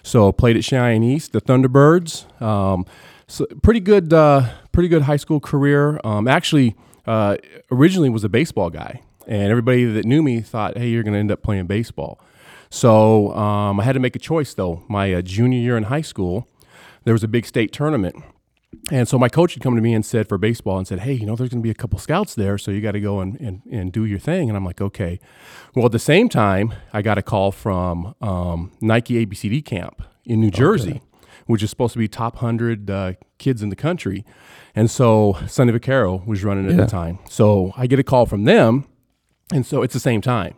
So 0.03 0.33
played 0.33 0.57
at 0.57 0.65
Cheyenne 0.65 1.03
East, 1.03 1.33
the 1.33 1.43
Thunderbirds. 1.43 2.41
Um, 2.41 2.87
so 3.29 3.47
pretty 3.63 3.81
good, 3.81 4.15
uh, 4.15 4.49
pretty 4.73 4.89
good 4.89 5.03
high 5.03 5.19
school 5.19 5.41
career. 5.41 6.01
Um, 6.05 6.27
actually, 6.27 6.75
uh, 7.07 7.37
originally 7.71 8.11
was 8.11 8.25
a 8.25 8.29
baseball 8.29 8.71
guy, 8.71 9.03
and 9.27 9.51
everybody 9.51 9.85
that 9.85 10.05
knew 10.05 10.23
me 10.23 10.41
thought, 10.41 10.77
"Hey, 10.77 10.89
you're 10.89 11.03
going 11.03 11.15
to 11.15 11.21
end 11.21 11.33
up 11.33 11.43
playing 11.43 11.67
baseball." 11.67 12.21
So 12.71 13.35
um, 13.35 13.81
I 13.81 13.85
had 13.85 13.95
to 13.95 14.01
make 14.01 14.17
a 14.17 14.21
choice 14.21 14.55
though. 14.55 14.85
My 14.89 15.13
uh, 15.13 15.23
junior 15.23 15.59
year 15.59 15.77
in 15.77 15.85
high 15.85 16.01
school, 16.03 16.49
there 17.05 17.13
was 17.13 17.25
a 17.25 17.29
big 17.29 17.45
state 17.47 17.73
tournament. 17.73 18.17
And 18.93 19.09
so 19.09 19.19
my 19.19 19.29
coach 19.29 19.55
had 19.55 19.63
come 19.63 19.75
to 19.75 19.83
me 19.83 19.93
and 19.95 20.07
said 20.07 20.29
for 20.29 20.39
baseball 20.39 20.79
and 20.79 20.87
said, 20.87 21.01
Hey, 21.01 21.13
you 21.13 21.27
know, 21.27 21.35
there's 21.35 21.51
going 21.51 21.61
to 21.61 21.67
be 21.67 21.71
a 21.71 21.75
couple 21.75 21.99
scouts 21.99 22.37
there, 22.37 22.57
so 22.57 22.71
you 22.71 22.81
got 22.81 22.93
to 22.93 23.01
go 23.01 23.19
and, 23.21 23.39
and, 23.41 23.63
and 23.71 23.93
do 23.93 24.05
your 24.05 24.21
thing. 24.21 24.49
And 24.49 24.57
I'm 24.57 24.65
like, 24.65 24.81
Okay. 24.81 25.19
Well, 25.75 25.87
at 25.87 25.93
the 25.93 25.99
same 25.99 26.29
time, 26.29 26.73
I 26.93 27.03
got 27.03 27.19
a 27.19 27.23
call 27.23 27.51
from 27.51 28.15
um, 28.21 28.71
Nike 28.81 29.27
ABCD 29.27 29.65
camp 29.65 30.03
in 30.25 30.41
New 30.41 30.51
Jersey, 30.51 31.03
which 31.51 31.63
is 31.63 31.71
supposed 31.71 31.93
to 31.95 31.99
be 31.99 32.09
top 32.09 32.35
100 32.37 32.91
uh, 32.91 33.13
kids 33.39 33.63
in 33.63 33.69
the 33.69 33.77
country. 33.77 34.25
And 34.75 34.91
so 34.91 35.37
Sonny 35.49 35.73
Vaccaro 35.73 36.25
was 36.27 36.45
running 36.45 36.67
at 36.67 36.73
Yeah. 36.73 36.85
the 36.85 36.87
time. 36.87 37.19
So 37.29 37.73
I 37.77 37.87
get 37.87 37.99
a 37.99 38.05
call 38.05 38.25
from 38.27 38.45
them. 38.45 38.85
And 39.53 39.67
so 39.67 39.83
it's 39.83 39.95
the 39.95 40.01
same 40.01 40.21
time. 40.21 40.55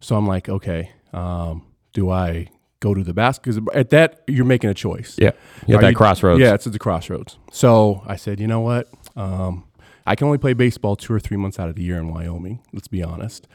So 0.00 0.16
I'm 0.16 0.26
like, 0.26 0.48
okay, 0.48 0.90
um, 1.12 1.62
do 1.92 2.10
I 2.10 2.48
go 2.80 2.94
to 2.94 3.04
the 3.04 3.14
basket? 3.14 3.42
Because 3.54 3.60
at 3.74 3.90
that, 3.90 4.22
you're 4.26 4.44
making 4.44 4.70
a 4.70 4.74
choice. 4.74 5.14
Yeah. 5.18 5.30
You 5.66 5.76
at 5.76 5.80
that 5.82 5.94
crossroads. 5.94 6.40
Yeah, 6.40 6.54
it's 6.54 6.66
at 6.66 6.72
the 6.72 6.78
crossroads. 6.80 7.36
So 7.52 8.02
I 8.06 8.16
said, 8.16 8.40
you 8.40 8.46
know 8.48 8.60
what? 8.60 8.88
Um, 9.16 9.64
I 10.06 10.14
can 10.16 10.26
only 10.26 10.38
play 10.38 10.52
baseball 10.54 10.96
two 10.96 11.12
or 11.12 11.20
three 11.20 11.36
months 11.36 11.58
out 11.60 11.68
of 11.68 11.74
the 11.76 11.82
year 11.82 11.98
in 11.98 12.08
Wyoming. 12.12 12.60
Let's 12.72 12.88
be 12.88 13.02
honest. 13.04 13.46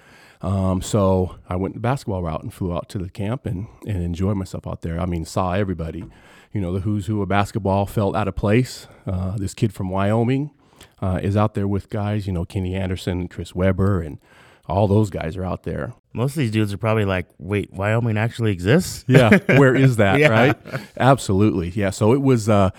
Um, 0.41 0.81
so 0.81 1.37
I 1.49 1.55
went 1.55 1.73
the 1.73 1.79
basketball 1.79 2.21
route 2.21 2.43
and 2.43 2.53
flew 2.53 2.73
out 2.73 2.89
to 2.89 2.97
the 2.99 3.09
camp 3.09 3.45
and, 3.45 3.67
and 3.87 4.03
enjoyed 4.03 4.35
myself 4.37 4.67
out 4.67 4.81
there. 4.81 4.99
I 4.99 5.05
mean, 5.05 5.23
saw 5.25 5.53
everybody, 5.53 6.03
you 6.53 6.61
know, 6.61 6.71
the 6.73 6.81
who's 6.81 7.07
who 7.07 7.21
of 7.21 7.29
basketball 7.29 7.85
felt 7.85 8.15
out 8.15 8.27
of 8.27 8.35
place. 8.35 8.87
Uh, 9.07 9.37
this 9.37 9.53
kid 9.53 9.73
from 9.73 9.89
Wyoming 9.89 10.51
uh, 11.01 11.19
is 11.21 11.35
out 11.35 11.53
there 11.55 11.67
with 11.67 11.89
guys, 11.89 12.27
you 12.27 12.33
know, 12.33 12.45
Kenny 12.45 12.75
Anderson, 12.75 13.27
Chris 13.27 13.53
Webber, 13.55 14.01
and 14.01 14.19
all 14.67 14.87
those 14.87 15.09
guys 15.09 15.35
are 15.35 15.43
out 15.43 15.63
there. 15.63 15.93
Most 16.13 16.31
of 16.31 16.37
these 16.37 16.51
dudes 16.51 16.71
are 16.71 16.77
probably 16.77 17.05
like, 17.05 17.25
"Wait, 17.39 17.73
Wyoming 17.73 18.17
actually 18.17 18.51
exists?" 18.51 19.03
Yeah, 19.07 19.37
where 19.57 19.75
is 19.75 19.97
that, 19.97 20.19
Yeah. 20.19 20.29
right? 20.29 20.55
Absolutely. 20.97 21.69
Yeah, 21.69 21.89
so 21.89 22.13
it 22.13 22.21
was 22.21 22.47
uh, 22.47 22.69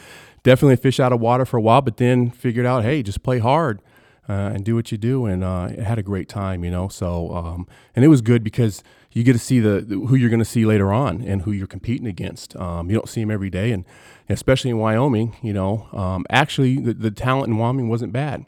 definitely 0.45 0.75
a 0.75 0.79
fish 0.79 1.01
out 1.01 1.13
of 1.13 1.21
water 1.21 1.45
for 1.45 1.57
a 1.57 1.61
while, 1.61 1.83
but 1.83 1.97
then 1.97 2.31
figured 2.31 2.65
out, 2.67 2.85
hey, 2.85 3.03
just 3.03 3.23
play 3.23 3.39
hard 3.39 3.81
uh, 4.29 4.33
and 4.55 4.65
do 4.65 4.75
what 4.75 4.93
you 4.93 4.99
do, 4.99 5.27
and 5.27 5.43
uh, 5.45 5.69
it 5.71 5.81
had 5.81 5.99
a 5.99 6.03
great 6.03 6.29
time, 6.29 6.65
you 6.65 6.71
know. 6.71 6.89
So, 6.89 7.35
um, 7.35 7.67
and 7.95 8.05
it 8.05 8.09
was 8.09 8.23
good 8.23 8.43
because 8.45 8.83
you 9.15 9.23
get 9.23 9.33
to 9.33 9.39
see 9.39 9.61
the, 9.61 9.81
the 9.81 9.95
who 9.97 10.17
you're 10.17 10.29
going 10.29 10.41
to 10.41 10.45
see 10.45 10.67
later 10.67 10.93
on 10.93 11.23
and 11.23 11.43
who 11.43 11.53
you're 11.53 11.67
competing 11.67 12.07
against. 12.07 12.55
Um, 12.57 12.91
you 12.91 12.97
don't 12.97 13.09
see 13.09 13.21
them 13.23 13.31
every 13.31 13.49
day, 13.49 13.73
and 13.73 13.85
especially 14.29 14.71
in 14.71 14.79
Wyoming, 14.79 15.37
you 15.41 15.53
know. 15.55 15.89
Um, 15.93 16.27
actually, 16.29 16.79
the, 16.81 16.93
the 16.95 17.11
talent 17.11 17.49
in 17.49 17.57
Wyoming 17.57 17.89
wasn't 17.89 18.13
bad. 18.13 18.45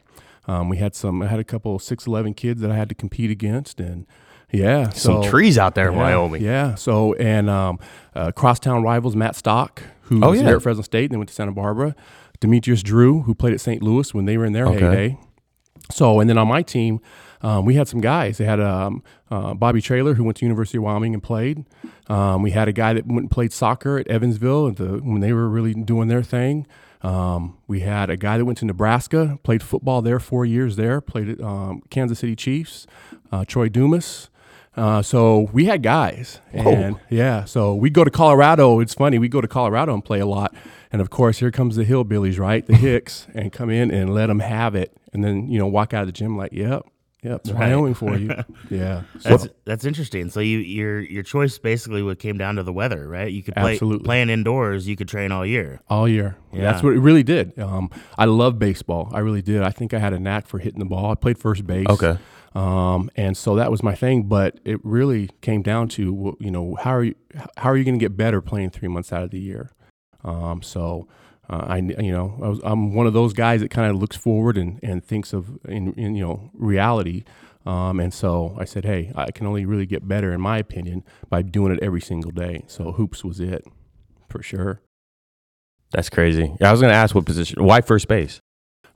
Um, 0.47 0.69
we 0.69 0.77
had 0.77 0.93
some. 0.93 1.23
I 1.23 1.27
had 1.27 1.39
a 1.39 1.43
couple 1.43 1.79
six 1.79 2.05
eleven 2.05 2.33
kids 2.35 2.61
that 2.61 2.69
I 2.69 2.75
had 2.75 2.89
to 2.89 2.95
compete 2.95 3.31
against, 3.31 3.79
and 3.79 4.05
yeah, 4.51 4.89
Some 4.89 5.23
so- 5.23 5.29
trees 5.29 5.57
out 5.57 5.73
there 5.75 5.87
in 5.89 5.95
yeah, 5.95 6.01
Wyoming. 6.01 6.43
Yeah. 6.43 6.75
So 6.75 7.13
and 7.15 7.49
um, 7.49 7.79
uh, 8.15 8.31
crosstown 8.33 8.83
rivals 8.83 9.15
Matt 9.15 9.35
Stock, 9.35 9.81
who 10.03 10.23
Oh, 10.23 10.29
was 10.29 10.39
yeah. 10.39 10.45
there 10.47 10.55
at 10.57 10.61
Fresno 10.61 10.83
State, 10.83 11.05
and 11.05 11.11
then 11.11 11.19
went 11.19 11.29
to 11.29 11.35
Santa 11.35 11.51
Barbara. 11.53 11.95
Demetrius 12.39 12.83
Drew, 12.83 13.21
who 13.23 13.33
played 13.33 13.53
at 13.53 13.59
St. 13.61 13.81
Louis 13.81 14.13
when 14.13 14.25
they 14.25 14.37
were 14.37 14.45
in 14.45 14.53
their 14.53 14.67
Okay. 14.67 14.79
heyday. 14.79 15.17
So 15.91 16.19
and 16.19 16.29
then 16.29 16.37
on 16.37 16.47
my 16.47 16.61
team, 16.61 16.99
um, 17.41 17.65
we 17.65 17.75
had 17.75 17.87
some 17.87 18.01
guys. 18.01 18.37
They 18.37 18.45
had 18.45 18.59
um, 18.59 19.03
uh, 19.29 19.53
Bobby 19.53 19.81
Trailer, 19.81 20.15
who 20.15 20.23
went 20.23 20.37
to 20.37 20.45
University 20.45 20.77
of 20.77 20.83
Wyoming 20.83 21.13
and 21.13 21.21
played. 21.21 21.65
Um, 22.07 22.41
we 22.41 22.51
had 22.51 22.67
a 22.67 22.73
guy 22.73 22.93
that 22.93 23.05
went 23.05 23.19
and 23.19 23.31
played 23.31 23.51
soccer 23.51 23.97
at 23.99 24.07
Evansville 24.07 24.67
at 24.69 24.77
the, 24.77 24.97
when 24.97 25.21
they 25.21 25.33
were 25.33 25.47
really 25.47 25.73
doing 25.73 26.07
their 26.07 26.23
thing. 26.23 26.65
Um, 27.01 27.57
we 27.67 27.81
had 27.81 28.09
a 28.09 28.17
guy 28.17 28.37
that 28.37 28.45
went 28.45 28.57
to 28.59 28.65
Nebraska, 28.65 29.37
played 29.43 29.61
football 29.61 30.01
there 30.01 30.19
four 30.19 30.45
years 30.45 30.75
there, 30.77 30.99
played 30.99 31.29
at 31.29 31.41
um, 31.41 31.83
Kansas 31.89 32.19
City 32.19 32.35
Chiefs, 32.35 32.87
uh, 33.31 33.45
Troy 33.45 33.69
Dumas. 33.69 34.29
Uh, 34.75 35.01
so 35.01 35.49
we 35.53 35.65
had 35.65 35.81
guys, 35.81 36.39
and 36.53 36.99
yeah, 37.09 37.45
so 37.45 37.73
we 37.73 37.89
go 37.89 38.03
to 38.03 38.11
Colorado. 38.11 38.79
It's 38.79 38.93
funny, 38.93 39.17
we 39.17 39.27
go 39.27 39.41
to 39.41 39.47
Colorado 39.47 39.91
and 39.93 40.05
play 40.05 40.19
a 40.19 40.25
lot, 40.25 40.53
and 40.91 41.01
of 41.01 41.09
course, 41.09 41.39
here 41.39 41.49
comes 41.49 41.75
the 41.75 41.85
hillbillies, 41.85 42.39
right? 42.39 42.63
The 42.63 42.75
Hicks, 42.75 43.25
and 43.33 43.51
come 43.51 43.71
in 43.71 43.89
and 43.89 44.13
let 44.13 44.27
them 44.27 44.39
have 44.39 44.75
it, 44.75 44.95
and 45.13 45.23
then 45.23 45.47
you 45.49 45.57
know 45.57 45.65
walk 45.65 45.95
out 45.95 46.01
of 46.01 46.07
the 46.07 46.11
gym 46.11 46.37
like, 46.37 46.53
yep, 46.53 46.85
yep, 47.23 47.41
it's 47.41 47.51
Right. 47.51 47.69
Wyoming 47.69 47.93
for 47.93 48.15
you, 48.17 48.31
yeah. 48.69 49.03
So, 49.19 49.29
That's 49.29 49.47
that's 49.65 49.85
interesting. 49.85 50.29
So 50.29 50.39
you 50.39 50.59
your 50.59 50.99
your 51.01 51.23
choice 51.23 51.57
basically 51.57 52.03
what 52.03 52.19
came 52.19 52.37
down 52.37 52.55
to 52.55 52.63
the 52.63 52.73
weather, 52.73 53.07
right? 53.07 53.31
You 53.31 53.43
could 53.43 53.55
play 53.55 53.73
Absolutely. 53.73 54.05
playing 54.05 54.29
indoors, 54.29 54.87
you 54.87 54.95
could 54.95 55.07
train 55.07 55.31
all 55.31 55.45
year. 55.45 55.81
all 55.89 56.07
year. 56.07 56.37
Yeah. 56.53 56.71
That's 56.71 56.83
what 56.83 56.93
it 56.93 56.99
really 56.99 57.23
did. 57.23 57.57
Um, 57.59 57.89
I 58.17 58.25
love 58.25 58.59
baseball. 58.59 59.09
I 59.13 59.19
really 59.19 59.41
did. 59.41 59.61
I 59.63 59.71
think 59.71 59.93
I 59.93 59.99
had 59.99 60.13
a 60.13 60.19
knack 60.19 60.47
for 60.47 60.59
hitting 60.59 60.79
the 60.79 60.85
ball. 60.85 61.11
I 61.11 61.15
played 61.15 61.37
first 61.37 61.65
base. 61.67 61.87
Okay. 61.89 62.17
Um, 62.55 63.11
and 63.15 63.37
so 63.37 63.55
that 63.55 63.69
was 63.69 63.83
my 63.83 63.93
thing. 63.93 64.23
But 64.23 64.59
it 64.65 64.79
really 64.83 65.29
came 65.41 65.61
down 65.61 65.89
to 65.89 66.37
you 66.39 66.51
know 66.51 66.75
how 66.75 66.91
are 66.91 67.03
you 67.03 67.15
how 67.57 67.69
are 67.69 67.77
you 67.77 67.83
going 67.83 67.99
to 67.99 68.03
get 68.03 68.15
better 68.17 68.41
playing 68.41 68.71
three 68.71 68.87
months 68.87 69.11
out 69.11 69.23
of 69.23 69.31
the 69.31 69.39
year? 69.39 69.71
Um, 70.23 70.61
so. 70.61 71.07
Uh, 71.49 71.65
I, 71.67 71.77
you 71.77 72.11
know, 72.11 72.37
I 72.43 72.47
was, 72.49 72.59
I'm 72.63 72.93
one 72.93 73.07
of 73.07 73.13
those 73.13 73.33
guys 73.33 73.61
that 73.61 73.69
kind 73.69 73.89
of 73.89 73.97
looks 73.97 74.15
forward 74.17 74.57
and, 74.57 74.79
and 74.83 75.03
thinks 75.03 75.31
of, 75.33 75.57
in, 75.65 75.93
in 75.93 76.15
you 76.15 76.25
know, 76.25 76.51
reality. 76.53 77.23
Um, 77.65 77.99
and 77.99 78.13
so 78.13 78.55
I 78.59 78.65
said, 78.65 78.85
hey, 78.85 79.11
I 79.15 79.31
can 79.31 79.45
only 79.47 79.65
really 79.65 79.85
get 79.85 80.07
better, 80.07 80.31
in 80.33 80.41
my 80.41 80.57
opinion, 80.57 81.03
by 81.29 81.41
doing 81.41 81.71
it 81.73 81.79
every 81.81 82.01
single 82.01 82.31
day. 82.31 82.63
So 82.67 82.91
hoops 82.93 83.23
was 83.23 83.39
it, 83.39 83.65
for 84.29 84.41
sure. 84.43 84.81
That's 85.91 86.09
crazy. 86.09 86.53
Yeah, 86.59 86.69
I 86.69 86.71
was 86.71 86.81
going 86.81 86.91
to 86.91 86.97
ask 86.97 87.15
what 87.15 87.25
position. 87.25 87.63
Why 87.63 87.81
first 87.81 88.07
base? 88.07 88.39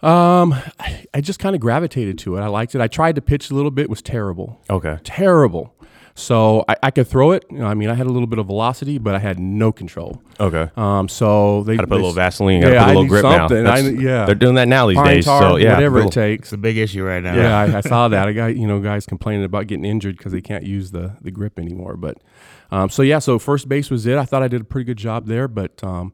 Um, 0.01 0.53
I, 0.79 1.05
I 1.13 1.21
just 1.21 1.39
kind 1.39 1.55
of 1.55 1.61
gravitated 1.61 2.17
to 2.19 2.35
it. 2.35 2.41
I 2.41 2.47
liked 2.47 2.73
it. 2.75 2.81
I 2.81 2.87
tried 2.87 3.15
to 3.15 3.21
pitch 3.21 3.49
a 3.51 3.53
little 3.53 3.71
bit. 3.71 3.83
It 3.83 3.89
was 3.89 4.01
terrible, 4.01 4.59
Okay. 4.69 4.97
terrible. 5.03 5.75
So 6.15 6.65
I, 6.67 6.75
I 6.83 6.91
could 6.91 7.07
throw 7.07 7.31
it. 7.31 7.45
You 7.49 7.59
know, 7.59 7.65
I 7.67 7.73
mean, 7.73 7.89
I 7.89 7.93
had 7.95 8.05
a 8.05 8.09
little 8.09 8.27
bit 8.27 8.37
of 8.39 8.47
velocity, 8.47 8.97
but 8.97 9.15
I 9.15 9.19
had 9.19 9.39
no 9.39 9.71
control. 9.71 10.21
Okay. 10.39 10.69
Um, 10.75 11.07
so 11.07 11.63
they 11.63 11.75
Got 11.77 11.83
to 11.83 11.87
put 11.87 11.93
a 11.93 11.95
little 11.95 12.11
Vaseline. 12.13 12.61
Got 12.61 12.67
to 12.69 12.73
Yeah, 12.73 12.79
put 12.79 12.83
a 12.83 12.85
I 12.85 12.87
little 12.89 13.03
need 13.03 13.09
grip 13.09 13.23
now. 13.23 13.37
something. 13.47 13.67
I- 13.67 13.81
That's- 13.81 14.01
yeah. 14.01 14.25
They're 14.25 14.35
doing 14.35 14.55
that 14.55 14.67
now 14.67 14.87
these 14.87 14.97
pine 14.97 15.05
days. 15.15 15.25
tar, 15.25 15.41
so 15.41 15.55
yeah, 15.55 15.73
whatever 15.73 15.95
little- 15.95 16.09
it 16.09 16.13
takes. 16.13 16.47
It's 16.49 16.53
a 16.53 16.57
big 16.57 16.77
issue 16.77 17.03
right 17.03 17.23
now. 17.23 17.35
Yeah, 17.35 17.57
I, 17.57 17.77
I 17.77 17.81
saw 17.81 18.07
that. 18.09 18.27
I 18.27 18.33
got 18.33 18.55
you 18.57 18.67
know 18.67 18.79
guys 18.79 19.05
complaining 19.05 19.45
about 19.45 19.67
getting 19.67 19.85
injured 19.85 20.17
because 20.17 20.31
they 20.33 20.41
can't 20.41 20.65
use 20.65 20.91
the 20.91 21.15
the 21.21 21.31
grip 21.31 21.57
anymore. 21.57 21.95
But 21.95 22.17
um, 22.71 22.89
so 22.89 23.01
yeah, 23.03 23.19
so 23.19 23.39
first 23.39 23.69
base 23.69 23.89
was 23.89 24.05
it. 24.05 24.17
I 24.17 24.25
thought 24.25 24.43
I 24.43 24.47
did 24.47 24.61
a 24.61 24.65
pretty 24.65 24.85
good 24.85 24.97
job 24.97 25.27
there, 25.27 25.47
but 25.47 25.81
um, 25.83 26.13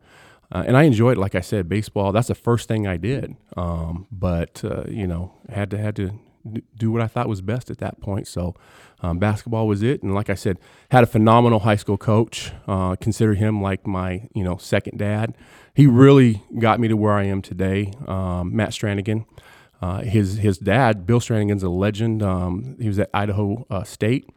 uh, 0.52 0.64
and 0.66 0.78
I 0.78 0.84
enjoyed, 0.84 1.18
like 1.18 1.36
I 1.36 1.42
said, 1.42 1.68
baseball. 1.68 2.12
That's 2.12 2.28
the 2.30 2.36
first 2.36 2.68
thing 2.68 2.88
I 2.88 2.98
did. 2.98 3.36
Um, 3.58 4.08
but 4.12 4.64
uh, 4.64 4.84
you 4.88 5.08
know, 5.08 5.34
had 5.50 5.72
to 5.72 5.78
had 5.78 5.96
to 5.98 6.12
d- 6.50 6.64
do 6.78 6.92
what 6.92 7.02
I 7.02 7.08
thought 7.08 7.28
was 7.28 7.42
best 7.42 7.70
at 7.72 7.80
that 7.80 8.00
point. 8.00 8.28
So 8.28 8.56
um, 9.02 9.20
basketball 9.20 9.68
was 9.68 9.84
it, 9.84 10.02
and 10.02 10.16
like 10.16 10.30
I 10.30 10.36
said, 10.36 10.58
had 10.90 11.04
a 11.04 11.08
phenomenal 11.08 11.60
high 11.60 11.76
school 11.76 11.98
coach. 11.98 12.52
Uh, 12.68 12.96
consider 12.96 13.36
him 13.36 13.62
like 13.62 13.86
my 13.86 14.28
you 14.34 14.44
know 14.44 14.58
second 14.58 14.98
dad. 14.98 15.36
He 15.74 15.86
really 15.86 16.44
got 16.58 16.80
me 16.80 16.88
to 16.88 16.98
where 16.98 17.14
I 17.14 17.26
am 17.26 17.42
today. 17.42 17.94
Um, 18.08 18.56
Matt 18.56 18.70
Strannigan. 18.70 19.26
Uh, 19.80 20.02
his 20.02 20.38
his 20.38 20.58
dad, 20.58 21.06
Bill 21.06 21.20
Strannigan's 21.20 21.62
a 21.62 21.70
legend. 21.70 22.24
Um, 22.24 22.76
he 22.80 22.88
was 22.88 22.98
at 22.98 23.10
Idaho 23.14 23.68
uh, 23.70 23.84
State. 23.84 24.28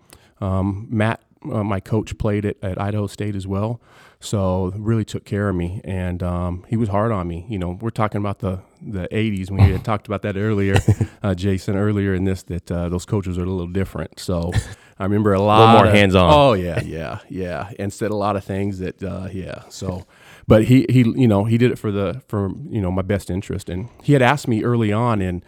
Um, 0.41 0.87
Matt, 0.91 1.23
uh, 1.51 1.65
my 1.65 1.81
coach, 1.81 2.17
played 2.19 2.45
at, 2.45 2.57
at 2.63 2.79
Idaho 2.79 3.07
State 3.07 3.35
as 3.35 3.47
well. 3.47 3.81
So 4.23 4.73
really 4.77 5.05
took 5.05 5.25
care 5.25 5.49
of 5.49 5.57
me, 5.57 5.81
and 5.83 6.23
um, 6.23 6.65
he 6.69 6.77
was 6.77 6.91
hard 6.91 7.11
on 7.11 7.27
me. 7.27 7.47
You 7.49 7.59
know, 7.59 7.79
we're 7.81 7.89
talking 7.89 8.21
about 8.21 8.41
the 8.41 8.61
the 8.83 9.09
'80s. 9.11 9.51
We 9.51 9.61
had 9.63 9.83
talked 9.83 10.07
about 10.07 10.21
that 10.23 10.37
earlier, 10.37 10.77
uh, 11.23 11.35
Jason, 11.35 11.75
earlier 11.75 12.13
in 12.15 12.25
this 12.25 12.43
that 12.45 12.71
uh, 12.71 12.91
those 12.91 13.07
coaches 13.07 13.39
are 13.39 13.45
a 13.45 13.47
little 13.47 13.67
different. 13.67 14.21
So 14.21 14.53
I 14.99 15.05
remember 15.05 15.33
a 15.33 15.41
lot 15.41 15.75
more 15.79 15.87
of- 15.87 15.95
hands-on. 15.95 16.31
Oh 16.35 16.53
yeah, 16.53 16.83
yeah, 16.83 17.21
yeah, 17.31 17.71
and 17.79 17.91
said 17.91 18.11
a 18.11 18.15
lot 18.17 18.37
of 18.37 18.45
things 18.45 18.79
that 18.81 19.03
uh, 19.03 19.29
yeah. 19.33 19.63
So, 19.71 20.05
but 20.47 20.65
he 20.65 20.85
he 20.91 20.99
you 21.01 21.27
know 21.27 21.45
he 21.45 21.57
did 21.57 21.71
it 21.73 21.79
for 21.79 21.91
the 21.91 22.21
for 22.29 22.51
you 22.69 22.83
know 22.83 22.91
my 22.91 23.03
best 23.03 23.31
interest, 23.31 23.71
and 23.71 23.89
he 24.03 24.13
had 24.13 24.21
asked 24.21 24.47
me 24.47 24.63
early 24.63 24.93
on 24.93 25.23
in 25.23 25.43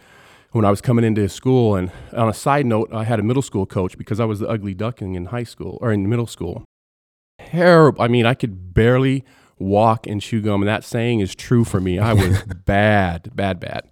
when 0.52 0.64
I 0.64 0.70
was 0.70 0.80
coming 0.80 1.04
into 1.04 1.20
his 1.20 1.34
school. 1.34 1.76
And 1.76 1.92
on 2.14 2.30
a 2.30 2.34
side 2.34 2.64
note, 2.64 2.88
I 2.90 3.04
had 3.04 3.20
a 3.20 3.22
middle 3.22 3.42
school 3.42 3.66
coach 3.66 3.98
because 3.98 4.18
I 4.18 4.24
was 4.24 4.38
the 4.40 4.48
ugly 4.48 4.72
duckling 4.72 5.14
in 5.14 5.26
high 5.26 5.44
school 5.44 5.76
or 5.82 5.92
in 5.92 6.08
middle 6.08 6.26
school. 6.26 6.64
Terrible. 7.46 8.02
I 8.02 8.08
mean, 8.08 8.26
I 8.26 8.34
could 8.34 8.74
barely 8.74 9.24
walk 9.58 10.06
and 10.06 10.20
chew 10.20 10.40
gum, 10.40 10.62
and 10.62 10.68
that 10.68 10.84
saying 10.84 11.20
is 11.20 11.34
true 11.34 11.64
for 11.64 11.80
me. 11.80 11.98
I 11.98 12.12
was 12.12 12.42
bad, 12.66 13.34
bad, 13.34 13.60
bad. 13.60 13.88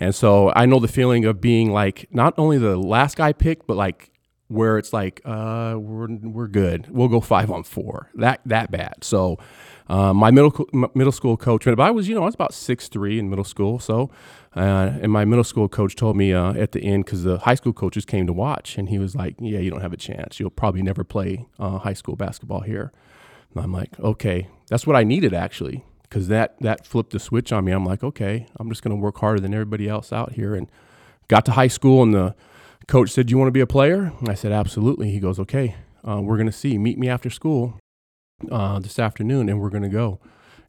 And 0.00 0.14
so 0.14 0.52
I 0.56 0.66
know 0.66 0.80
the 0.80 0.88
feeling 0.88 1.24
of 1.24 1.40
being 1.40 1.72
like 1.72 2.08
not 2.10 2.34
only 2.36 2.58
the 2.58 2.76
last 2.76 3.16
guy 3.16 3.32
picked, 3.32 3.66
but 3.66 3.76
like 3.76 4.10
where 4.48 4.78
it's 4.78 4.92
like 4.92 5.20
uh, 5.24 5.76
we're 5.78 6.08
we're 6.10 6.48
good. 6.48 6.88
We'll 6.90 7.08
go 7.08 7.20
five 7.20 7.50
on 7.50 7.62
four. 7.62 8.10
That 8.14 8.40
that 8.46 8.70
bad. 8.70 9.02
So 9.02 9.38
Uh, 9.86 10.14
my 10.14 10.30
middle 10.30 10.66
middle 10.94 11.12
school 11.12 11.36
coach, 11.36 11.64
but 11.66 11.80
I 11.80 11.90
was 11.90 12.08
you 12.08 12.14
know 12.14 12.22
I 12.22 12.26
was 12.26 12.34
about 12.34 12.54
six 12.54 12.88
three 12.88 13.18
in 13.18 13.28
middle 13.28 13.44
school, 13.44 13.78
so 13.78 14.10
uh, 14.56 14.92
and 15.02 15.12
my 15.12 15.26
middle 15.26 15.44
school 15.44 15.68
coach 15.68 15.94
told 15.94 16.16
me 16.16 16.32
uh, 16.32 16.54
at 16.54 16.72
the 16.72 16.82
end 16.82 17.04
because 17.04 17.22
the 17.22 17.38
high 17.38 17.54
school 17.54 17.74
coaches 17.74 18.06
came 18.06 18.26
to 18.26 18.32
watch, 18.32 18.78
and 18.78 18.88
he 18.88 18.98
was 18.98 19.14
like, 19.14 19.34
"Yeah, 19.38 19.58
you 19.58 19.70
don't 19.70 19.82
have 19.82 19.92
a 19.92 19.98
chance. 19.98 20.40
You'll 20.40 20.50
probably 20.50 20.82
never 20.82 21.04
play 21.04 21.46
uh, 21.58 21.78
high 21.78 21.92
school 21.92 22.16
basketball 22.16 22.60
here." 22.60 22.92
And 23.54 23.62
I'm 23.62 23.72
like, 23.72 23.98
"Okay, 24.00 24.48
that's 24.68 24.86
what 24.86 24.96
I 24.96 25.04
needed 25.04 25.34
actually." 25.34 25.84
Because 26.02 26.28
that, 26.28 26.54
that 26.60 26.86
flipped 26.86 27.10
the 27.10 27.18
switch 27.18 27.50
on 27.50 27.64
me. 27.64 27.72
I'm 27.72 27.84
like, 27.84 28.04
okay, 28.04 28.46
I'm 28.60 28.68
just 28.68 28.84
going 28.84 28.96
to 28.96 29.02
work 29.02 29.18
harder 29.18 29.40
than 29.40 29.52
everybody 29.52 29.88
else 29.88 30.12
out 30.12 30.34
here. 30.34 30.54
And 30.54 30.70
got 31.26 31.44
to 31.46 31.52
high 31.52 31.66
school, 31.66 32.04
and 32.04 32.14
the 32.14 32.34
coach 32.86 33.10
said, 33.10 33.30
"You 33.30 33.36
want 33.36 33.48
to 33.48 33.52
be 33.52 33.60
a 33.60 33.66
player?" 33.66 34.12
And 34.20 34.30
I 34.30 34.34
said, 34.34 34.50
"Absolutely." 34.50 35.10
He 35.10 35.20
goes, 35.20 35.38
"Okay, 35.38 35.74
uh, 36.08 36.22
we're 36.22 36.36
going 36.36 36.46
to 36.46 36.52
see. 36.52 36.78
Meet 36.78 36.98
me 36.98 37.10
after 37.10 37.28
school 37.28 37.78
uh, 38.50 38.78
this 38.78 38.98
afternoon, 38.98 39.48
and 39.48 39.60
we're 39.60 39.70
going 39.70 39.82
to 39.82 39.88
go." 39.88 40.18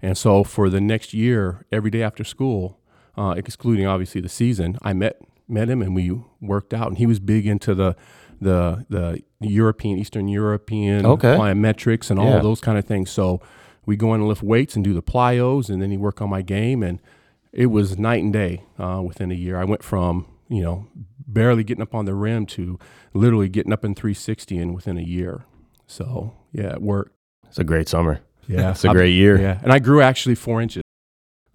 And 0.01 0.17
so 0.17 0.43
for 0.43 0.69
the 0.69 0.81
next 0.81 1.13
year, 1.13 1.65
every 1.71 1.89
day 1.89 2.03
after 2.03 2.23
school, 2.23 2.79
uh, 3.17 3.33
excluding 3.37 3.85
obviously 3.87 4.21
the 4.21 4.29
season, 4.29 4.77
I 4.81 4.93
met 4.93 5.19
met 5.47 5.69
him 5.69 5.81
and 5.81 5.95
we 5.95 6.11
worked 6.41 6.73
out. 6.73 6.87
And 6.87 6.97
he 6.97 7.05
was 7.05 7.19
big 7.19 7.45
into 7.47 7.73
the 7.75 7.95
the 8.41 8.85
the 8.89 9.21
European, 9.39 9.97
Eastern 9.97 10.27
European 10.27 11.05
Okay. 11.05 11.35
plyometrics 11.35 12.09
and 12.09 12.19
all 12.19 12.33
Yeah. 12.33 12.39
those 12.39 12.59
kind 12.61 12.77
of 12.77 12.85
things. 12.85 13.09
So 13.09 13.39
we 13.85 13.95
go 13.95 14.13
in 14.13 14.19
and 14.21 14.27
lift 14.27 14.43
weights 14.43 14.75
and 14.75 14.83
do 14.83 14.93
the 14.93 15.01
plyos, 15.03 15.69
and 15.69 15.81
then 15.81 15.91
he 15.91 15.97
work 15.97 16.21
on 16.21 16.29
my 16.29 16.41
game, 16.41 16.83
and 16.83 16.99
it 17.53 17.67
was 17.67 17.97
night 17.97 18.21
and 18.23 18.33
day 18.33 18.63
uh, 18.77 19.01
within 19.05 19.31
a 19.31 19.35
year. 19.35 19.57
I 19.57 19.63
went 19.63 19.83
from 19.83 20.25
you 20.49 20.61
know 20.61 20.87
barely 21.27 21.63
getting 21.63 21.81
up 21.81 21.95
on 21.95 22.05
the 22.05 22.13
rim 22.13 22.45
to 22.45 22.77
literally 23.13 23.49
getting 23.49 23.71
up 23.73 23.83
in 23.85 23.95
360 23.95 24.57
in 24.57 24.73
within 24.73 24.97
a 24.97 25.01
year. 25.01 25.45
So 25.87 26.33
yeah, 26.51 26.73
it 26.73 26.81
worked. 26.81 27.14
It's 27.55 27.59
a 27.61 27.63
great 27.63 27.87
summer. 27.87 28.19
Yeah, 28.49 28.71
It's 28.71 28.83
a 28.83 28.89
great 28.89 29.13
year. 29.13 29.39
Yeah, 29.39 29.59
and 29.63 29.71
I 29.71 29.79
grew 29.79 30.01
actually 30.01 30.35
four 30.35 30.61
inches 30.61 30.83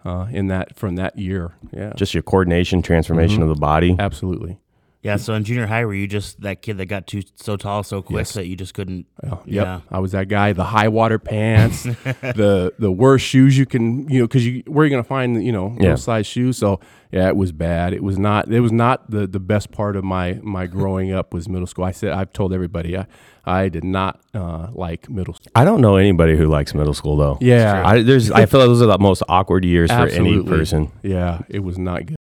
uh, 0.02 0.28
in 0.32 0.46
that 0.46 0.74
from 0.78 0.96
that 0.96 1.18
year. 1.18 1.52
Yeah, 1.72 1.92
Just 1.94 2.14
your 2.14 2.22
coordination, 2.22 2.80
transformation 2.80 3.40
Mhm. 3.40 3.42
of 3.42 3.48
the 3.50 3.60
body. 3.60 3.96
absolutely. 3.98 4.58
Yeah. 5.02 5.16
So 5.16 5.34
in 5.34 5.44
junior 5.44 5.66
high, 5.66 5.84
were 5.84 5.92
you 5.94 6.06
just 6.06 6.40
that 6.40 6.62
kid 6.62 6.78
that 6.78 6.86
got 6.86 7.06
too 7.06 7.20
so 7.36 7.56
tall 7.58 7.82
so 7.82 8.00
quick 8.00 8.20
Yes. 8.20 8.32
that 8.32 8.46
you 8.46 8.56
just 8.56 8.72
couldn't? 8.72 9.06
Oh, 9.22 9.40
yep. 9.44 9.66
Yeah. 9.66 9.80
I 9.90 9.98
was 9.98 10.12
that 10.12 10.28
guy. 10.28 10.54
The 10.54 10.64
high 10.64 10.88
water 10.88 11.18
pants, 11.18 11.82
the 12.22 12.72
the 12.78 12.90
worst 12.90 13.26
shoes 13.26 13.58
you 13.58 13.66
can, 13.66 14.08
you 14.08 14.20
know, 14.20 14.26
because 14.26 14.46
you 14.46 14.62
where 14.66 14.84
are 14.84 14.86
you 14.86 14.90
gonna 14.90 15.04
find, 15.04 15.44
you 15.44 15.52
know, 15.52 15.76
Yeah. 15.78 15.96
size 15.96 16.26
shoes? 16.26 16.56
So 16.56 16.80
yeah, 17.12 17.28
it 17.28 17.36
was 17.36 17.52
bad. 17.52 17.92
It 17.92 18.02
was 18.02 18.18
not. 18.18 18.52
It 18.52 18.60
was 18.60 18.72
not 18.72 19.10
the 19.10 19.26
the 19.26 19.40
best 19.40 19.72
part 19.72 19.96
of 19.96 20.04
my 20.04 20.38
my 20.42 20.66
growing 20.66 21.12
up 21.12 21.34
was 21.34 21.48
middle 21.48 21.66
school. 21.66 21.84
I 21.84 21.90
said 21.90 22.12
I've 22.12 22.32
told 22.32 22.52
everybody 22.52 22.96
I 22.96 23.06
I 23.44 23.68
did 23.68 23.84
not 23.84 24.20
uh, 24.34 24.68
like 24.72 25.08
middle 25.08 25.34
school. 25.34 25.50
I 25.54 25.64
don't 25.64 25.80
know 25.80 25.96
anybody 25.96 26.36
who 26.36 26.46
likes 26.46 26.74
middle 26.74 26.94
school 26.94 27.16
though. 27.16 27.38
Yeah, 27.40 27.82
I, 27.84 28.02
there's, 28.02 28.30
I 28.30 28.46
feel 28.46 28.60
like 28.60 28.68
those 28.68 28.82
are 28.82 28.86
the 28.86 28.98
most 28.98 29.22
awkward 29.28 29.64
years 29.64 29.90
for 29.90 30.06
any 30.08 30.42
person. 30.42 30.92
yeah, 31.02 31.42
it 31.48 31.60
was 31.60 31.78
not 31.78 32.06
good. 32.06 32.16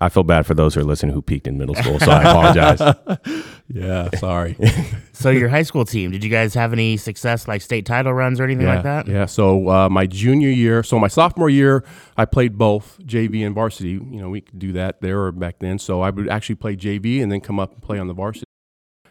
I 0.00 0.08
feel 0.08 0.24
bad 0.24 0.46
for 0.46 0.54
those 0.54 0.74
who 0.74 0.80
are 0.80 0.84
listening 0.84 1.14
who 1.14 1.22
peaked 1.22 1.46
in 1.46 1.58
middle 1.58 1.74
school, 1.74 1.98
so 1.98 2.10
I 2.10 2.22
apologize. 2.22 2.96
Yeah, 3.70 4.08
sorry. 4.16 4.56
So 5.12 5.30
your 5.30 5.48
high 5.48 5.64
school 5.64 5.84
team, 5.84 6.12
did 6.12 6.22
you 6.22 6.30
guys 6.30 6.54
have 6.54 6.72
any 6.72 6.96
success 6.96 7.48
like 7.48 7.60
state 7.60 7.84
title 7.84 8.14
runs 8.14 8.38
or 8.38 8.44
anything 8.44 8.68
yeah, 8.68 8.74
like 8.74 8.84
that? 8.84 9.08
Yeah. 9.08 9.26
So 9.26 9.68
uh, 9.68 9.88
my 9.88 10.06
junior 10.06 10.48
year, 10.48 10.84
so 10.84 10.96
my 11.00 11.08
sophomore 11.08 11.50
year, 11.50 11.82
I 12.16 12.24
played 12.24 12.56
both 12.56 13.00
JV 13.02 13.44
and 13.44 13.52
varsity. 13.52 13.90
You 13.90 14.20
know, 14.20 14.30
we 14.30 14.42
could 14.42 14.60
do 14.60 14.70
that 14.74 15.00
there 15.00 15.20
or 15.22 15.32
back 15.32 15.58
then. 15.58 15.80
So 15.80 16.02
I 16.02 16.10
would 16.10 16.28
actually 16.28 16.54
play 16.54 16.76
JV 16.76 17.20
and 17.20 17.32
then 17.32 17.40
come 17.40 17.58
up 17.58 17.72
and 17.72 17.82
play 17.82 17.98
on 17.98 18.06
the 18.06 18.14
varsity. 18.14 18.44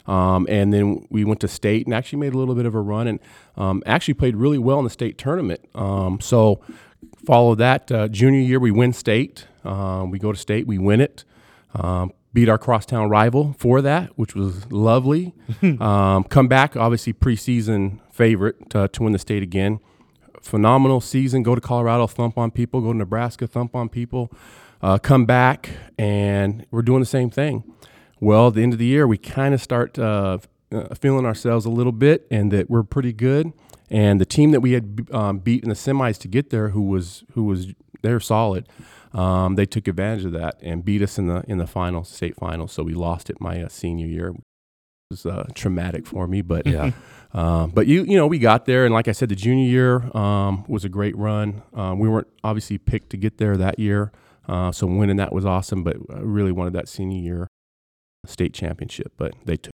Um, 0.06 0.48
and 0.50 0.74
then 0.74 1.06
we 1.10 1.26
went 1.26 1.42
to 1.42 1.50
state 1.50 1.86
and 1.86 1.94
actually 1.94 2.20
made 2.20 2.34
a 2.34 2.38
little 2.38 2.56
bit 2.56 2.66
of 2.66 2.74
a 2.74 2.80
run 2.80 3.08
and 3.08 3.20
um, 3.58 3.84
actually 3.86 4.14
played 4.14 4.38
really 4.38 4.58
well 4.58 4.80
in 4.80 4.86
the 4.86 4.90
state 4.90 5.18
tournament. 5.18 5.60
Um, 5.76 6.22
so 6.22 6.62
follow 7.26 7.54
that 7.56 7.92
uh, 7.92 8.08
junior 8.08 8.40
year, 8.40 8.62
we 8.62 8.72
win 8.72 8.94
state. 8.94 9.46
Um, 9.68 10.12
we 10.12 10.20
go 10.20 10.32
to 10.32 10.38
state, 10.38 10.66
we 10.66 10.78
win 10.78 11.02
it. 11.02 11.24
Um, 11.74 12.14
beat 12.34 12.50
our 12.50 12.58
crosstown 12.58 13.10
rival 13.10 13.56
for 13.58 13.82
that, 13.82 14.12
which 14.18 14.36
was 14.36 14.72
lovely. 14.72 15.34
um, 15.80 16.24
come 16.24 16.48
back, 16.48 16.76
obviously 16.76 17.14
preseason 17.14 18.00
favorite 18.12 18.70
to, 18.70 18.88
to 18.88 19.04
win 19.04 19.14
the 19.14 19.20
state 19.20 19.44
again. 19.44 19.80
Phenomenal 20.42 21.02
season. 21.02 21.44
Go 21.44 21.56
to 21.56 21.62
Colorado, 21.62 22.08
thump 22.08 22.38
on 22.38 22.52
people. 22.52 22.82
Go 22.82 22.92
to 22.92 22.98
Nebraska, 22.98 23.48
thump 23.48 23.76
on 23.76 23.90
people. 23.90 24.32
Uh, 24.82 24.98
come 24.98 25.26
back, 25.26 25.72
and 25.98 26.66
we're 26.70 26.84
doing 26.84 27.00
the 27.00 27.06
same 27.08 27.30
thing. 27.30 27.64
Well, 28.20 28.48
at 28.48 28.54
the 28.54 28.64
end 28.64 28.74
of 28.74 28.80
the 28.80 28.86
year, 28.86 29.08
we 29.08 29.18
kind 29.18 29.54
of 29.54 29.62
start 29.62 29.98
uh, 29.98 30.38
uh, 30.72 30.96
feeling 30.96 31.26
ourselves 31.26 31.66
a 31.66 31.70
little 31.70 31.92
bit, 31.92 32.28
and 32.30 32.52
that 32.52 32.70
we're 32.70 32.84
pretty 32.84 33.14
good. 33.14 33.52
And 33.90 34.22
the 34.22 34.26
team 34.26 34.52
that 34.52 34.60
we 34.60 34.74
had 34.74 35.08
um, 35.12 35.40
beat 35.40 35.64
in 35.64 35.70
the 35.70 35.76
semis 35.76 36.18
to 36.20 36.28
get 36.28 36.50
there, 36.50 36.70
who 36.70 36.84
was 36.84 37.24
who 37.34 37.46
was 37.46 37.74
they're 38.02 38.20
solid. 38.20 38.68
Um, 39.18 39.56
they 39.56 39.66
took 39.66 39.88
advantage 39.88 40.26
of 40.26 40.32
that 40.34 40.60
and 40.62 40.86
beat 40.86 41.02
us 41.02 41.18
in 41.18 41.28
the 41.28 41.44
in 41.48 41.58
the 41.58 41.68
final 41.68 42.04
state 42.04 42.36
final. 42.36 42.68
So 42.68 42.84
we 42.84 42.94
lost 42.94 43.30
it 43.30 43.42
my 43.42 43.64
uh, 43.64 43.68
senior 43.68 44.08
year. 44.08 44.30
It 44.30 44.36
was 45.10 45.26
uh, 45.26 45.48
traumatic 45.56 46.06
for 46.06 46.28
me, 46.28 46.42
but 46.42 46.68
Yeah. 46.68 46.92
um, 47.34 47.72
but 47.72 47.88
you 47.88 48.04
you 48.04 48.16
know 48.16 48.28
we 48.28 48.40
got 48.40 48.66
there, 48.66 48.86
and 48.86 48.94
like 48.94 49.08
I 49.08 49.14
said, 49.14 49.30
the 49.30 49.36
junior 49.36 49.68
year 49.68 50.18
um, 50.18 50.66
was 50.68 50.86
a 50.86 50.90
great 50.90 51.18
run. 51.18 51.64
Um, 51.74 52.00
we 52.00 52.08
weren't 52.08 52.28
obviously 52.44 52.78
picked 52.78 53.10
to 53.12 53.18
get 53.18 53.38
there 53.38 53.58
that 53.58 53.80
year, 53.80 54.12
uh, 54.48 54.72
so 54.72 54.86
winning 54.86 55.18
that 55.18 55.34
was 55.34 55.46
awesome. 55.46 55.84
But 55.84 55.98
I 56.14 56.20
really 56.20 56.52
wanted 56.52 56.74
that 56.74 56.88
senior 56.88 57.22
year 57.22 57.48
state 58.26 58.54
championship, 58.54 59.14
but 59.18 59.34
they 59.46 59.58
took. 59.58 59.72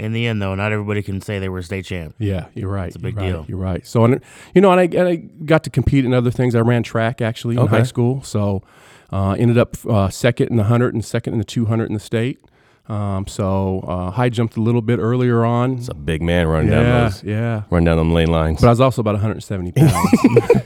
In 0.00 0.12
the 0.12 0.26
end, 0.26 0.40
though, 0.40 0.54
not 0.54 0.72
everybody 0.72 1.02
can 1.02 1.20
say 1.20 1.38
they 1.38 1.48
were 1.48 1.58
a 1.58 1.62
state 1.62 1.84
champ. 1.84 2.14
Yeah, 2.18 2.46
you're 2.54 2.70
right. 2.70 2.86
It's 2.88 2.96
a 2.96 2.98
big 2.98 3.14
you're 3.14 3.22
right, 3.22 3.30
deal. 3.32 3.44
You're 3.48 3.58
right. 3.58 3.86
So, 3.86 4.04
and, 4.04 4.20
you 4.54 4.60
know, 4.60 4.72
and 4.72 4.80
I, 4.80 4.84
and 4.84 5.06
I 5.08 5.16
got 5.44 5.62
to 5.64 5.70
compete 5.70 6.04
in 6.04 6.14
other 6.14 6.30
things. 6.30 6.54
I 6.54 6.60
ran 6.60 6.82
track 6.82 7.20
actually 7.20 7.56
in 7.56 7.60
Okay. 7.62 7.76
high 7.76 7.82
school. 7.82 8.22
So, 8.22 8.62
uh, 9.12 9.32
ended 9.38 9.58
up 9.58 9.76
uh, 9.86 10.08
second 10.08 10.48
in 10.48 10.56
the 10.56 10.62
100 10.62 10.94
and 10.94 11.04
second 11.04 11.34
in 11.34 11.38
the 11.38 11.44
200 11.44 11.84
in 11.88 11.94
the 11.94 12.00
state. 12.00 12.40
Um, 12.90 13.28
so, 13.28 13.84
uh, 13.86 14.10
high 14.10 14.30
jumped 14.30 14.56
a 14.56 14.60
little 14.60 14.82
bit 14.82 14.98
earlier 14.98 15.44
on. 15.44 15.78
It's 15.78 15.88
a 15.88 15.94
big 15.94 16.22
man 16.22 16.48
running 16.48 16.70
down 16.70 16.84
yeah, 16.84 17.04
those, 17.04 17.22
yeah. 17.22 17.62
run 17.70 17.84
down 17.84 17.96
them 17.98 18.12
lane 18.12 18.32
lines. 18.32 18.60
But 18.60 18.66
I 18.66 18.70
was 18.70 18.80
also 18.80 19.00
about 19.00 19.14
170 19.14 19.70
pounds. 19.70 20.10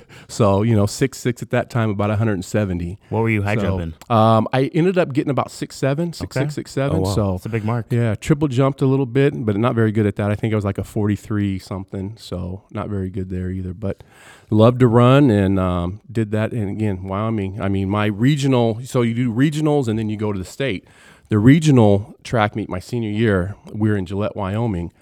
so, 0.29 0.63
you 0.63 0.75
know, 0.75 0.87
six 0.87 1.19
six 1.19 1.43
at 1.43 1.51
that 1.51 1.69
time, 1.69 1.91
about 1.91 2.09
170. 2.09 2.99
What 3.11 3.21
were 3.21 3.29
you 3.29 3.43
high 3.43 3.57
so, 3.57 3.61
jumping? 3.61 3.95
Um, 4.09 4.49
I 4.55 4.71
ended 4.75 4.97
up 4.97 5.13
getting 5.13 5.31
about 5.31 5.51
six 5.51 5.77
seven, 5.77 6.15
six 6.15 6.35
Okay. 6.35 6.47
six, 6.47 6.55
six 6.55 6.71
seven. 6.73 6.97
Oh, 6.97 7.01
wow. 7.01 7.15
So 7.15 7.35
It's 7.35 7.45
a 7.45 7.51
big 7.51 7.65
mark. 7.65 7.89
yeah, 7.91 8.15
triple 8.15 8.49
jumped 8.49 8.81
a 8.81 8.87
little 8.87 9.05
bit, 9.05 9.45
but 9.45 9.59
not 9.59 9.75
very 9.75 9.93
good 9.93 10.07
at 10.07 10.17
that. 10.17 10.31
I 10.31 10.35
think 10.35 10.55
I 10.55 10.57
was 10.57 10.65
like 10.65 10.79
a 10.79 10.85
43 10.85 11.59
something, 11.59 12.17
so 12.17 12.63
not 12.71 12.89
very 12.89 13.11
good 13.11 13.29
there 13.29 13.51
either. 13.51 13.75
But 13.75 14.03
loved 14.49 14.81
to 14.81 14.89
run 14.89 15.31
and 15.31 15.59
um, 15.59 16.01
did 16.11 16.31
that. 16.31 16.53
And 16.53 16.71
again, 16.71 17.05
Wyoming. 17.05 17.61
I 17.61 17.69
mean, 17.69 17.91
my 17.91 18.07
regional. 18.07 18.81
So 18.85 19.03
you 19.03 19.13
do 19.13 19.31
regionals 19.31 19.89
and 19.89 19.99
then 19.99 20.09
you 20.09 20.17
go 20.17 20.33
to 20.33 20.39
the 20.39 20.45
state. 20.47 20.87
The 21.35 21.41
regional 21.41 22.15
track 22.23 22.55
meet 22.55 22.69
my 22.69 22.79
senior 22.79 23.11
year, 23.11 23.57
we 23.73 23.89
were 23.89 23.97
in 23.97 24.07
Gillette, 24.07 24.37
Wyoming, 24.37 24.93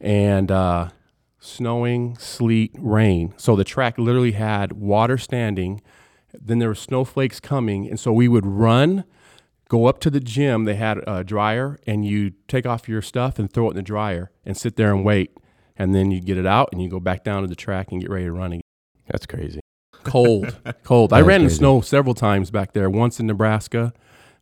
and 0.00 0.50
uh, 0.50 0.88
snowing, 1.38 2.16
sleet, 2.16 2.74
rain. 2.78 3.34
So 3.36 3.56
the 3.56 3.62
track 3.62 3.98
literally 3.98 4.32
had 4.32 4.72
water 4.72 5.18
standing. 5.18 5.82
Then 6.32 6.60
there 6.60 6.68
were 6.68 6.74
snowflakes 6.74 7.40
coming, 7.40 7.90
and 7.90 8.00
so 8.00 8.10
we 8.10 8.26
would 8.26 8.46
run 8.46 9.04
go 9.68 9.84
up 9.84 10.00
to 10.00 10.08
the 10.08 10.18
gym. 10.18 10.64
They 10.64 10.76
had 10.76 11.06
a 11.06 11.22
dryer, 11.22 11.78
and 11.86 12.06
you 12.06 12.30
take 12.48 12.64
off 12.64 12.88
your 12.88 13.02
stuff 13.02 13.38
and 13.38 13.52
throw 13.52 13.66
it 13.66 13.72
in 13.72 13.76
the 13.76 13.82
dryer 13.82 14.30
and 14.46 14.56
sit 14.56 14.76
there 14.76 14.94
and 14.94 15.04
wait. 15.04 15.36
And 15.76 15.94
then 15.94 16.10
you 16.10 16.22
get 16.22 16.38
it 16.38 16.46
out 16.46 16.70
and 16.72 16.80
you 16.80 16.88
go 16.88 17.00
back 17.00 17.22
down 17.22 17.42
to 17.42 17.48
the 17.48 17.54
track 17.54 17.92
and 17.92 18.00
get 18.00 18.08
ready 18.08 18.24
to 18.24 18.32
run 18.32 18.52
again. 18.52 18.62
That's 19.08 19.26
crazy. 19.26 19.60
Cold, 20.04 20.56
cold. 20.84 21.12
I 21.12 21.20
ran 21.20 21.42
in 21.42 21.48
the 21.48 21.52
snow 21.52 21.82
several 21.82 22.14
times 22.14 22.50
back 22.50 22.72
there. 22.72 22.88
Once 22.88 23.20
in 23.20 23.26
Nebraska 23.26 23.92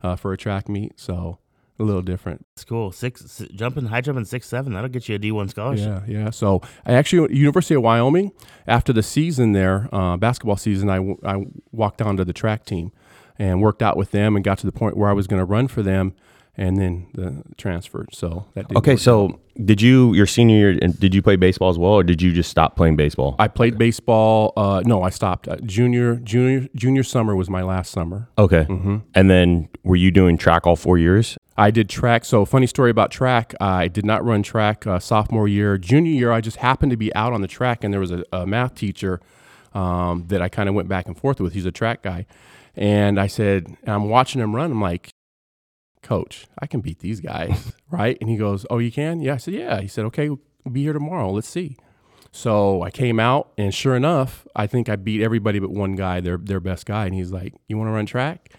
uh, 0.03 0.17
for 0.17 0.33
a 0.33 0.37
track 0.37 0.69
meet, 0.69 0.99
so 0.99 1.39
a 1.79 1.83
little 1.83 2.03
different. 2.03 2.45
It's 2.53 2.65
cool. 2.65 2.93
Six 2.93 3.23
s- 3.25 3.49
jumping, 3.55 3.87
high 3.87 4.01
jumping 4.03 4.25
six 4.27 4.47
seven. 4.47 4.75
That'll 4.75 4.91
get 4.91 5.09
you 5.09 5.15
a 5.15 5.19
D 5.19 5.33
one 5.33 5.49
scholarship. 5.49 6.03
Yeah, 6.07 6.25
yeah. 6.25 6.31
So 6.31 6.61
I 6.85 6.93
actually 6.93 7.35
University 7.37 7.75
of 7.75 7.83
Wyoming 7.83 8.33
after 8.67 8.93
the 8.93 9.03
season 9.03 9.53
there, 9.53 9.89
uh, 9.93 10.17
basketball 10.19 10.57
season. 10.57 10.91
I, 10.91 10.97
w- 10.97 11.19
I 11.25 11.47
walked 11.73 12.03
onto 12.03 12.23
the 12.25 12.33
track 12.35 12.65
team 12.67 12.93
and 13.39 13.63
worked 13.63 13.83
out 13.83 13.97
with 13.97 14.11
them 14.11 14.37
and 14.37 14.45
got 14.45 14.59
to 14.59 14.67
the 14.67 14.73
point 14.73 14.97
where 14.97 15.09
I 15.09 15.15
was 15.15 15.27
going 15.27 15.41
to 15.41 15.47
run 15.47 15.69
for 15.69 15.83
them, 15.83 16.13
and 16.57 16.77
then 16.79 17.07
the 17.15 17.43
transfer. 17.57 18.07
So 18.13 18.47
that 18.55 18.67
Okay, 18.77 18.93
out. 18.95 18.99
so 18.99 19.41
did 19.65 19.81
you 19.81 20.15
your 20.15 20.27
senior 20.27 20.57
year? 20.57 20.75
Did 20.75 21.15
you 21.15 21.23
play 21.23 21.37
baseball 21.37 21.71
as 21.71 21.79
well, 21.79 21.93
or 21.93 22.03
did 22.03 22.21
you 22.23 22.33
just 22.33 22.51
stop 22.51 22.77
playing 22.77 22.97
baseball? 22.97 23.37
I 23.39 23.49
played 23.49 23.79
baseball. 23.79 24.53
Uh, 24.57 24.83
no, 24.85 25.03
I 25.03 25.11
stopped. 25.11 25.49
Uh, 25.49 25.57
junior, 25.65 26.17
junior, 26.17 26.69
junior 26.75 27.03
summer 27.03 27.35
was 27.37 27.49
my 27.51 27.63
last 27.63 27.91
summer. 27.93 28.29
Okay, 28.39 28.65
hmm 28.65 28.99
and 29.15 29.31
then 29.31 29.69
were 29.85 29.97
you 29.97 30.11
doing 30.11 30.37
track 30.39 30.67
all 30.67 30.77
four 30.77 30.99
years? 30.99 31.37
I 31.57 31.71
did 31.71 31.91
track. 31.91 32.25
So, 32.25 32.47
funny 32.47 32.67
story 32.67 32.91
about 32.91 33.11
track. 33.11 33.55
I 33.61 33.89
did 33.89 34.07
not 34.07 34.25
run 34.25 34.43
track 34.43 34.87
uh, 34.87 34.99
sophomore 34.99 35.47
year. 35.47 35.77
Junior 35.77 36.13
year, 36.13 36.33
I 36.33 36.41
just 36.41 36.57
happened 36.57 36.91
to 36.91 36.97
be 36.97 37.15
out 37.15 37.35
on 37.35 37.43
the 37.43 37.49
track, 37.49 37.85
and 37.85 37.93
there 37.93 38.01
was 38.01 38.11
a, 38.11 38.25
a 38.33 38.47
math 38.47 38.75
teacher 38.75 39.21
um, 39.75 40.25
that 40.29 40.41
I 40.41 40.49
kind 40.49 40.69
of 40.71 40.75
went 40.75 40.89
back 40.89 41.07
and 41.07 41.19
forth 41.19 41.39
with. 41.39 41.53
He's 41.53 41.67
a 41.67 41.71
track 41.73 42.03
guy, 42.03 42.25
and 42.77 43.21
I 43.21 43.27
said, 43.27 43.67
and 43.83 43.91
I'm 43.95 44.09
watching 44.09 44.41
him 44.41 44.57
run. 44.57 44.71
I'm 44.71 44.81
like, 44.81 45.11
Coach, 46.03 46.47
I 46.59 46.67
can 46.67 46.81
beat 46.81 47.01
these 47.01 47.21
guys, 47.21 47.73
right? 47.91 48.17
And 48.21 48.29
he 48.31 48.37
goes, 48.37 48.65
Oh, 48.71 48.79
you 48.79 48.91
can? 48.91 49.21
Yeah. 49.21 49.35
I 49.35 49.37
said, 49.37 49.55
Yeah. 49.55 49.81
He 49.81 49.89
said, 49.89 50.05
Okay, 50.07 50.29
we'll 50.31 50.39
be 50.73 50.83
here 50.83 50.93
tomorrow. 50.93 51.31
Let's 51.31 51.49
see. 51.49 51.77
So 52.33 52.83
I 52.83 52.91
came 52.91 53.19
out, 53.19 53.51
and 53.59 53.75
sure 53.75 53.97
enough, 53.97 54.47
I 54.55 54.67
think 54.69 54.89
I 54.89 54.95
beat 54.97 55.21
everybody 55.21 55.59
but 55.59 55.71
one 55.71 55.97
guy, 55.97 56.21
their 56.21 56.37
their 56.37 56.61
best 56.61 56.87
guy, 56.87 57.07
and 57.07 57.13
he's 57.15 57.33
like, 57.33 57.55
"You 57.67 57.77
want 57.77 57.89
to 57.89 57.93
run 57.93 58.07
track?" 58.07 58.53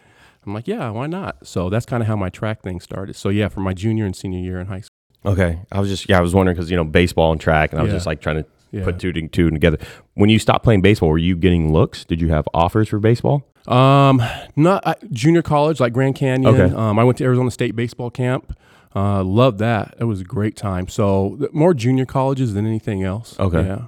I'm 0.46 0.54
like, 0.54 0.68
"Yeah, 0.68 0.90
why 0.90 1.08
not?" 1.08 1.48
So 1.48 1.70
that's 1.70 1.86
kind 1.86 2.04
of 2.04 2.08
how 2.08 2.18
my 2.18 2.28
track 2.30 2.64
thing 2.64 2.82
started. 2.82 3.16
So 3.16 3.30
yeah, 3.30 3.48
for 3.48 3.62
my 3.62 3.74
junior 3.74 4.06
and 4.06 4.14
senior 4.14 4.40
year 4.40 4.60
in 4.60 4.68
high 4.68 4.82
school. 4.82 5.32
Okay, 5.34 5.62
I 5.72 5.80
was 5.80 5.88
just 5.88 6.10
yeah, 6.10 6.18
I 6.18 6.22
was 6.22 6.36
wondering 6.36 6.56
because 6.58 6.70
you 6.70 6.76
know 6.76 6.84
baseball 6.84 7.32
and 7.32 7.40
track, 7.40 7.72
and 7.72 7.80
I 7.80 7.84
was 7.84 7.92
Yeah. 7.92 7.96
just 7.96 8.06
like 8.08 8.20
trying 8.20 8.44
to 8.44 8.46
Yeah. 8.72 8.84
put 8.84 9.00
two 9.00 9.14
two 9.30 9.50
together. 9.50 9.78
When 10.16 10.30
you 10.30 10.38
stopped 10.38 10.66
playing 10.66 10.82
baseball, 10.82 11.08
were 11.08 11.18
you 11.18 11.38
getting 11.38 11.72
looks? 11.72 12.04
Did 12.04 12.20
you 12.20 12.28
have 12.28 12.50
offers 12.54 12.90
for 12.90 13.00
baseball? 13.00 13.48
Um, 13.68 14.22
not 14.56 14.86
uh, 14.86 14.96
junior 15.12 15.42
college 15.42 15.80
like 15.80 15.94
Grand 15.94 16.16
Canyon. 16.16 16.54
Okay. 16.56 16.76
Um, 16.76 16.98
I 17.00 17.04
went 17.04 17.18
to 17.20 17.24
Arizona 17.24 17.52
State 17.52 17.76
baseball 17.76 18.10
camp. 18.10 18.58
Uh, 18.96 19.24
loved 19.24 19.60
that. 19.60 19.96
It 20.00 20.04
was 20.06 20.22
a 20.22 20.24
great 20.26 20.56
time. 20.58 20.88
So 20.88 21.38
th- 21.40 21.52
more 21.54 21.74
junior 21.74 22.06
colleges 22.06 22.54
than 22.54 22.66
anything 22.66 23.04
else. 23.04 23.40
Okay. 23.40 23.64
Yeah. 23.66 23.86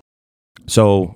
So 0.67 1.15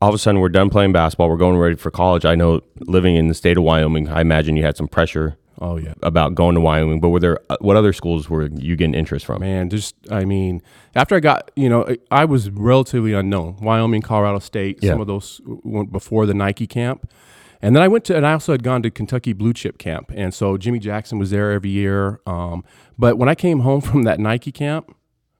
all 0.00 0.08
of 0.08 0.14
a 0.14 0.18
sudden, 0.18 0.40
we're 0.40 0.48
done 0.48 0.68
playing 0.68 0.92
basketball. 0.92 1.30
We're 1.30 1.36
going 1.36 1.56
ready 1.56 1.76
for 1.76 1.90
college. 1.90 2.24
I 2.24 2.34
know 2.34 2.60
living 2.80 3.16
in 3.16 3.28
the 3.28 3.34
state 3.34 3.56
of 3.56 3.62
Wyoming, 3.62 4.08
I 4.08 4.20
imagine 4.20 4.56
you 4.56 4.64
had 4.64 4.76
some 4.76 4.88
pressure 4.88 5.36
Oh 5.60 5.76
yeah. 5.76 5.94
about 6.02 6.34
going 6.34 6.56
to 6.56 6.60
Wyoming. 6.60 7.00
But 7.00 7.10
were 7.10 7.20
there 7.20 7.38
uh, 7.48 7.56
what 7.60 7.76
other 7.76 7.92
schools 7.92 8.28
were 8.28 8.48
you 8.52 8.74
getting 8.76 8.94
interest 8.94 9.24
from? 9.24 9.40
Man, 9.40 9.70
just 9.70 9.94
I 10.10 10.24
mean, 10.24 10.60
after 10.96 11.14
I 11.14 11.20
got, 11.20 11.50
you 11.56 11.68
know, 11.68 11.86
I- 11.88 11.98
I 12.10 12.24
was 12.26 12.50
relatively 12.50 13.12
unknown. 13.12 13.56
Wyoming, 13.62 14.02
Colorado 14.02 14.40
State, 14.40 14.80
Yeah. 14.82 14.90
some 14.90 15.00
of 15.00 15.06
those 15.06 15.40
went 15.46 15.92
before 15.92 16.26
the 16.26 16.34
Nike 16.34 16.66
camp. 16.66 17.08
And 17.62 17.76
then 17.76 17.82
I 17.82 17.88
went 17.88 18.04
to, 18.06 18.16
and 18.16 18.26
I 18.26 18.32
also 18.32 18.52
had 18.52 18.64
gone 18.64 18.82
to 18.82 18.90
Kentucky 18.90 19.32
Blue 19.32 19.52
Chip 19.52 19.78
Camp. 19.78 20.10
And 20.14 20.34
so 20.34 20.58
Jimmy 20.58 20.80
Jackson 20.80 21.18
was 21.18 21.30
there 21.30 21.52
every 21.52 21.70
year. 21.70 22.20
Um, 22.26 22.64
but 22.98 23.16
when 23.16 23.28
I 23.28 23.36
came 23.36 23.60
home 23.60 23.80
from 23.82 24.02
that 24.02 24.18
Nike 24.18 24.52
camp, 24.52 24.94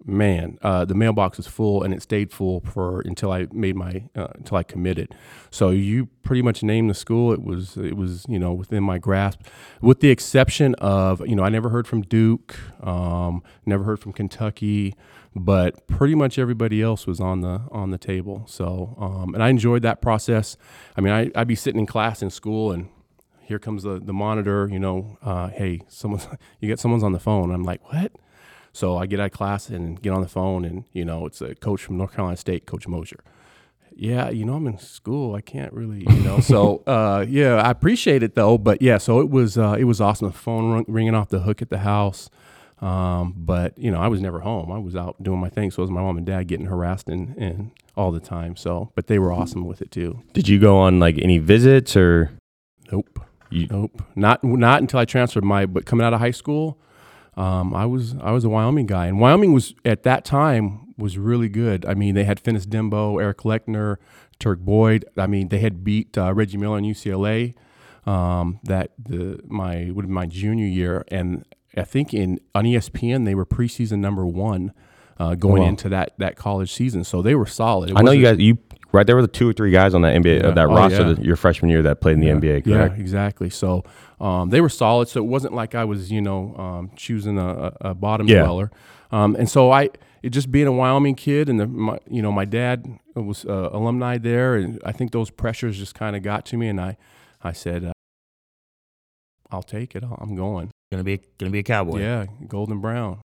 man, 0.04 0.58
uh, 0.62 0.84
the 0.84 0.94
mailbox 0.94 1.36
was 1.36 1.46
full 1.46 1.82
and 1.82 1.92
it 1.94 2.02
stayed 2.02 2.32
full 2.32 2.60
for 2.60 3.00
until 3.00 3.32
I 3.32 3.46
made 3.52 3.76
my, 3.76 4.04
uh, 4.16 4.28
until 4.34 4.56
I 4.56 4.62
committed. 4.62 5.14
So 5.50 5.70
you 5.70 6.06
pretty 6.22 6.42
much 6.42 6.62
named 6.62 6.90
the 6.90 6.94
school. 6.94 7.32
It 7.32 7.42
was, 7.42 7.76
it 7.76 7.96
was, 7.96 8.24
you 8.28 8.38
know, 8.38 8.52
within 8.52 8.84
my 8.84 8.98
grasp, 8.98 9.40
with 9.80 10.00
the 10.00 10.10
exception 10.10 10.74
of, 10.76 11.26
you 11.26 11.36
know, 11.36 11.44
I 11.44 11.48
never 11.48 11.68
heard 11.68 11.86
from 11.86 12.02
Duke, 12.02 12.56
um, 12.82 13.42
never 13.66 13.84
heard 13.84 14.00
from 14.00 14.12
Kentucky, 14.12 14.94
but 15.34 15.86
pretty 15.86 16.14
much 16.14 16.38
everybody 16.38 16.82
else 16.82 17.06
was 17.06 17.20
on 17.20 17.40
the 17.40 17.62
on 17.70 17.90
the 17.90 17.98
table. 17.98 18.44
So, 18.46 18.96
um, 18.98 19.34
and 19.34 19.42
I 19.42 19.48
enjoyed 19.48 19.82
that 19.82 20.02
process. 20.02 20.56
I 20.96 21.00
mean, 21.00 21.12
I, 21.12 21.30
I'd 21.34 21.48
be 21.48 21.54
sitting 21.54 21.80
in 21.80 21.86
class 21.86 22.22
in 22.22 22.30
school, 22.30 22.72
and 22.72 22.88
here 23.40 23.58
comes 23.58 23.82
the 23.82 23.98
the 23.98 24.12
monitor. 24.12 24.68
You 24.70 24.78
know, 24.78 25.18
uh, 25.22 25.48
hey, 25.48 25.80
someone's 25.88 26.26
you 26.60 26.68
get 26.68 26.78
someone's 26.78 27.02
on 27.02 27.12
the 27.12 27.20
phone. 27.20 27.50
I'm 27.50 27.64
like, 27.64 27.92
what? 27.92 28.12
So 28.72 28.96
I 28.96 29.06
get 29.06 29.20
out 29.20 29.26
of 29.26 29.32
class 29.32 29.68
and 29.68 30.00
get 30.00 30.10
on 30.12 30.22
the 30.22 30.28
phone, 30.28 30.64
and 30.64 30.84
you 30.92 31.04
know, 31.04 31.26
it's 31.26 31.40
a 31.40 31.54
coach 31.54 31.82
from 31.82 31.98
North 31.98 32.14
Carolina 32.14 32.36
State, 32.36 32.66
Coach 32.66 32.88
Mosier. 32.88 33.20
Yeah, 33.94 34.30
you 34.30 34.46
know, 34.46 34.54
I'm 34.54 34.66
in 34.66 34.78
school. 34.78 35.34
I 35.34 35.42
can't 35.42 35.72
really, 35.74 36.00
you 36.08 36.22
know. 36.22 36.40
so, 36.40 36.82
uh, 36.86 37.26
yeah, 37.28 37.56
I 37.56 37.70
appreciate 37.70 38.22
it 38.22 38.34
though. 38.34 38.56
But 38.56 38.80
yeah, 38.80 38.96
so 38.98 39.20
it 39.20 39.28
was 39.28 39.58
uh, 39.58 39.76
it 39.78 39.84
was 39.84 40.00
awesome. 40.00 40.28
The 40.28 40.32
phone 40.32 40.72
rung, 40.72 40.84
ringing 40.88 41.14
off 41.14 41.28
the 41.28 41.40
hook 41.40 41.60
at 41.60 41.68
the 41.68 41.78
house. 41.78 42.30
Um, 42.80 43.34
but 43.36 43.76
you 43.78 43.90
know, 43.90 44.00
I 44.00 44.08
was 44.08 44.20
never 44.20 44.40
home. 44.40 44.72
I 44.72 44.78
was 44.78 44.96
out 44.96 45.22
doing 45.22 45.38
my 45.38 45.48
thing. 45.50 45.70
So 45.70 45.82
was 45.82 45.90
my 45.90 46.00
mom 46.00 46.16
and 46.16 46.26
dad 46.26 46.48
getting 46.48 46.66
harassed 46.66 47.08
and, 47.08 47.36
and 47.36 47.70
all 47.96 48.10
the 48.10 48.18
time. 48.18 48.56
So, 48.56 48.90
but 48.96 49.06
they 49.06 49.18
were 49.20 49.32
awesome 49.32 49.66
with 49.66 49.82
it 49.82 49.90
too. 49.92 50.20
Did 50.32 50.48
you 50.48 50.58
go 50.58 50.78
on 50.78 50.98
like 50.98 51.18
any 51.18 51.38
visits 51.38 51.94
or 51.96 52.32
Nope. 52.90 53.20
you? 53.50 53.68
Nope. 53.70 54.02
Not 54.16 54.42
not 54.42 54.80
until 54.80 54.98
I 54.98 55.04
transferred 55.04 55.44
my. 55.44 55.66
But 55.66 55.84
coming 55.86 56.04
out 56.04 56.12
of 56.14 56.18
high 56.20 56.32
school, 56.32 56.78
um, 57.36 57.74
I 57.74 57.86
was 57.86 58.14
I 58.20 58.30
was 58.32 58.44
a 58.44 58.48
Wyoming 58.48 58.86
guy, 58.86 59.06
and 59.06 59.18
Wyoming 59.20 59.52
was 59.52 59.74
at 59.84 60.02
that 60.02 60.24
time 60.24 60.94
was 60.98 61.16
really 61.18 61.48
good. 61.48 61.84
I 61.86 61.94
mean, 61.94 62.14
they 62.14 62.24
had 62.24 62.42
Fennis 62.42 62.66
Dembo, 62.66 63.20
Eric 63.20 63.38
Leckner, 63.38 63.96
Turk 64.38 64.60
Boyd. 64.60 65.04
I 65.16 65.26
mean, 65.26 65.48
they 65.48 65.58
had 65.60 65.82
beat 65.84 66.16
uh, 66.18 66.32
Reggie 66.34 66.58
Miller 66.58 66.78
in 66.78 66.84
UCLA. 66.84 67.54
Um, 68.04 68.58
that 68.64 68.90
the 68.98 69.40
my 69.46 69.90
would 69.92 70.08
my 70.08 70.26
junior 70.26 70.66
year, 70.66 71.04
and 71.08 71.44
I 71.76 71.84
think 71.84 72.12
in 72.12 72.40
on 72.54 72.64
ESPN 72.64 73.24
they 73.24 73.34
were 73.34 73.46
preseason 73.46 73.98
number 73.98 74.26
one. 74.26 74.72
Uh, 75.18 75.34
going 75.36 75.62
Wow. 75.62 75.68
into 75.68 75.88
that 75.90 76.14
that 76.18 76.34
college 76.36 76.72
season, 76.72 77.04
so 77.04 77.22
they 77.22 77.34
were 77.36 77.46
solid. 77.46 77.90
It 77.90 77.96
I 77.96 78.02
know 78.02 78.10
you 78.10 78.24
guys. 78.24 78.38
You 78.40 78.58
right 78.90 79.06
there 79.06 79.14
were 79.14 79.22
the 79.22 79.28
two 79.28 79.48
or 79.48 79.52
three 79.52 79.70
guys 79.70 79.94
on 79.94 80.02
that 80.02 80.14
NBA 80.16 80.40
Yeah. 80.40 80.48
uh, 80.48 80.50
that 80.52 80.66
Oh, 80.68 80.74
roster 80.74 81.02
yeah. 81.02 81.12
that 81.12 81.24
your 81.24 81.36
freshman 81.36 81.70
year 81.70 81.82
that 81.82 82.00
played 82.00 82.14
in 82.14 82.20
the 82.20 82.26
yeah. 82.26 82.32
NBA. 82.34 82.64
Correct. 82.64 82.94
Yeah, 82.96 83.00
exactly. 83.00 83.48
So 83.50 83.84
um, 84.22 84.48
they 84.50 84.60
were 84.62 84.68
solid. 84.70 85.08
So 85.08 85.20
it 85.20 85.26
wasn't 85.26 85.52
like 85.52 85.74
I 85.74 85.84
was, 85.84 86.10
you 86.10 86.22
know, 86.22 86.54
um, 86.56 86.90
choosing 86.96 87.38
a, 87.38 87.72
a 87.82 87.94
bottom 87.94 88.26
Yeah. 88.28 88.44
dweller. 88.44 88.70
Um, 89.10 89.36
and 89.36 89.50
so 89.50 89.70
I, 89.70 89.90
it 90.22 90.30
just 90.30 90.50
being 90.50 90.66
a 90.68 90.72
Wyoming 90.72 91.16
kid, 91.16 91.48
and 91.50 91.60
the, 91.60 91.66
my, 91.66 91.98
you 92.08 92.22
know, 92.22 92.32
my 92.32 92.46
dad 92.46 92.98
was 93.14 93.44
uh, 93.44 93.68
alumni 93.72 94.16
there, 94.16 94.54
and 94.54 94.80
I 94.86 94.92
think 94.92 95.10
those 95.12 95.28
pressures 95.28 95.76
just 95.76 95.94
kind 95.94 96.16
of 96.16 96.22
got 96.22 96.46
to 96.46 96.56
me, 96.56 96.68
and 96.68 96.80
I, 96.80 96.96
I 97.42 97.52
said, 97.52 97.84
uh, 97.84 97.92
I'll 99.50 99.62
take 99.62 99.94
it. 99.94 100.02
I'm 100.18 100.34
going. 100.34 100.70
Gonna 100.90 101.04
be 101.04 101.20
gonna 101.38 101.50
be 101.52 101.58
a 101.58 101.62
cowboy. 101.62 102.00
Yeah, 102.00 102.26
golden 102.48 102.80
brown. 102.80 103.20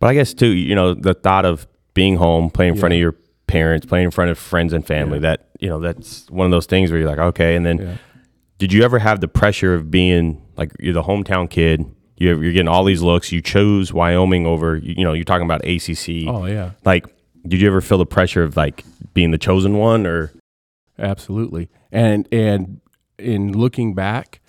But 0.00 0.08
I 0.08 0.14
guess 0.14 0.34
too, 0.34 0.48
you 0.48 0.74
know, 0.74 0.94
the 0.94 1.14
thought 1.14 1.44
of 1.44 1.66
being 1.94 2.16
home, 2.16 2.50
playing 2.50 2.74
in 2.74 2.80
front 2.80 2.94
of 2.94 3.00
your 3.00 3.14
parents, 3.46 3.86
playing 3.86 4.06
in 4.06 4.10
front 4.10 4.30
of 4.30 4.38
friends 4.38 4.72
and 4.72 4.86
family. 4.86 5.18
Yeah. 5.18 5.36
That 5.36 5.48
you 5.60 5.68
know, 5.68 5.80
that's 5.80 6.28
one 6.30 6.44
of 6.46 6.50
those 6.50 6.66
things 6.66 6.90
where 6.90 6.98
you're 7.00 7.08
like, 7.08 7.18
okay. 7.18 7.56
And 7.56 7.64
then, 7.64 7.78
Yeah. 7.78 7.96
Did 8.58 8.72
you 8.72 8.82
ever 8.82 8.98
have 8.98 9.20
the 9.20 9.28
pressure 9.28 9.74
of 9.74 9.90
being 9.90 10.42
like 10.56 10.72
you're 10.78 10.94
the 10.94 11.02
hometown 11.02 11.48
kid? 11.48 11.84
You're, 12.16 12.42
you're 12.42 12.52
getting 12.52 12.68
all 12.68 12.84
these 12.84 13.02
looks. 13.02 13.32
You 13.32 13.42
chose 13.42 13.92
Wyoming 13.92 14.46
over. 14.46 14.76
You, 14.76 14.94
you 14.98 15.04
know, 15.04 15.12
you're 15.12 15.24
talking 15.24 15.44
about 15.44 15.64
ACC. 15.64 16.28
Oh 16.28 16.46
yeah. 16.46 16.70
Like, 16.84 17.06
did 17.46 17.60
you 17.60 17.66
ever 17.66 17.80
feel 17.80 17.98
the 17.98 18.06
pressure 18.06 18.42
of 18.42 18.56
like 18.56 18.84
being 19.14 19.30
the 19.30 19.38
chosen 19.38 19.76
one, 19.76 20.06
or 20.06 20.32
Absolutely. 20.98 21.70
And 21.90 22.28
and 22.32 22.80
in 23.18 23.52
looking 23.52 23.94
back, 23.94 24.40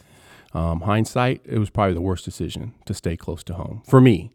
um, 0.53 0.81
hindsight, 0.81 1.41
it 1.45 1.59
was 1.59 1.69
probably 1.69 1.93
the 1.93 2.01
worst 2.01 2.25
decision 2.25 2.73
to 2.85 2.93
stay 2.93 3.17
close 3.17 3.43
to 3.45 3.55
home 3.55 3.81
for 3.87 3.99
me. 3.99 4.31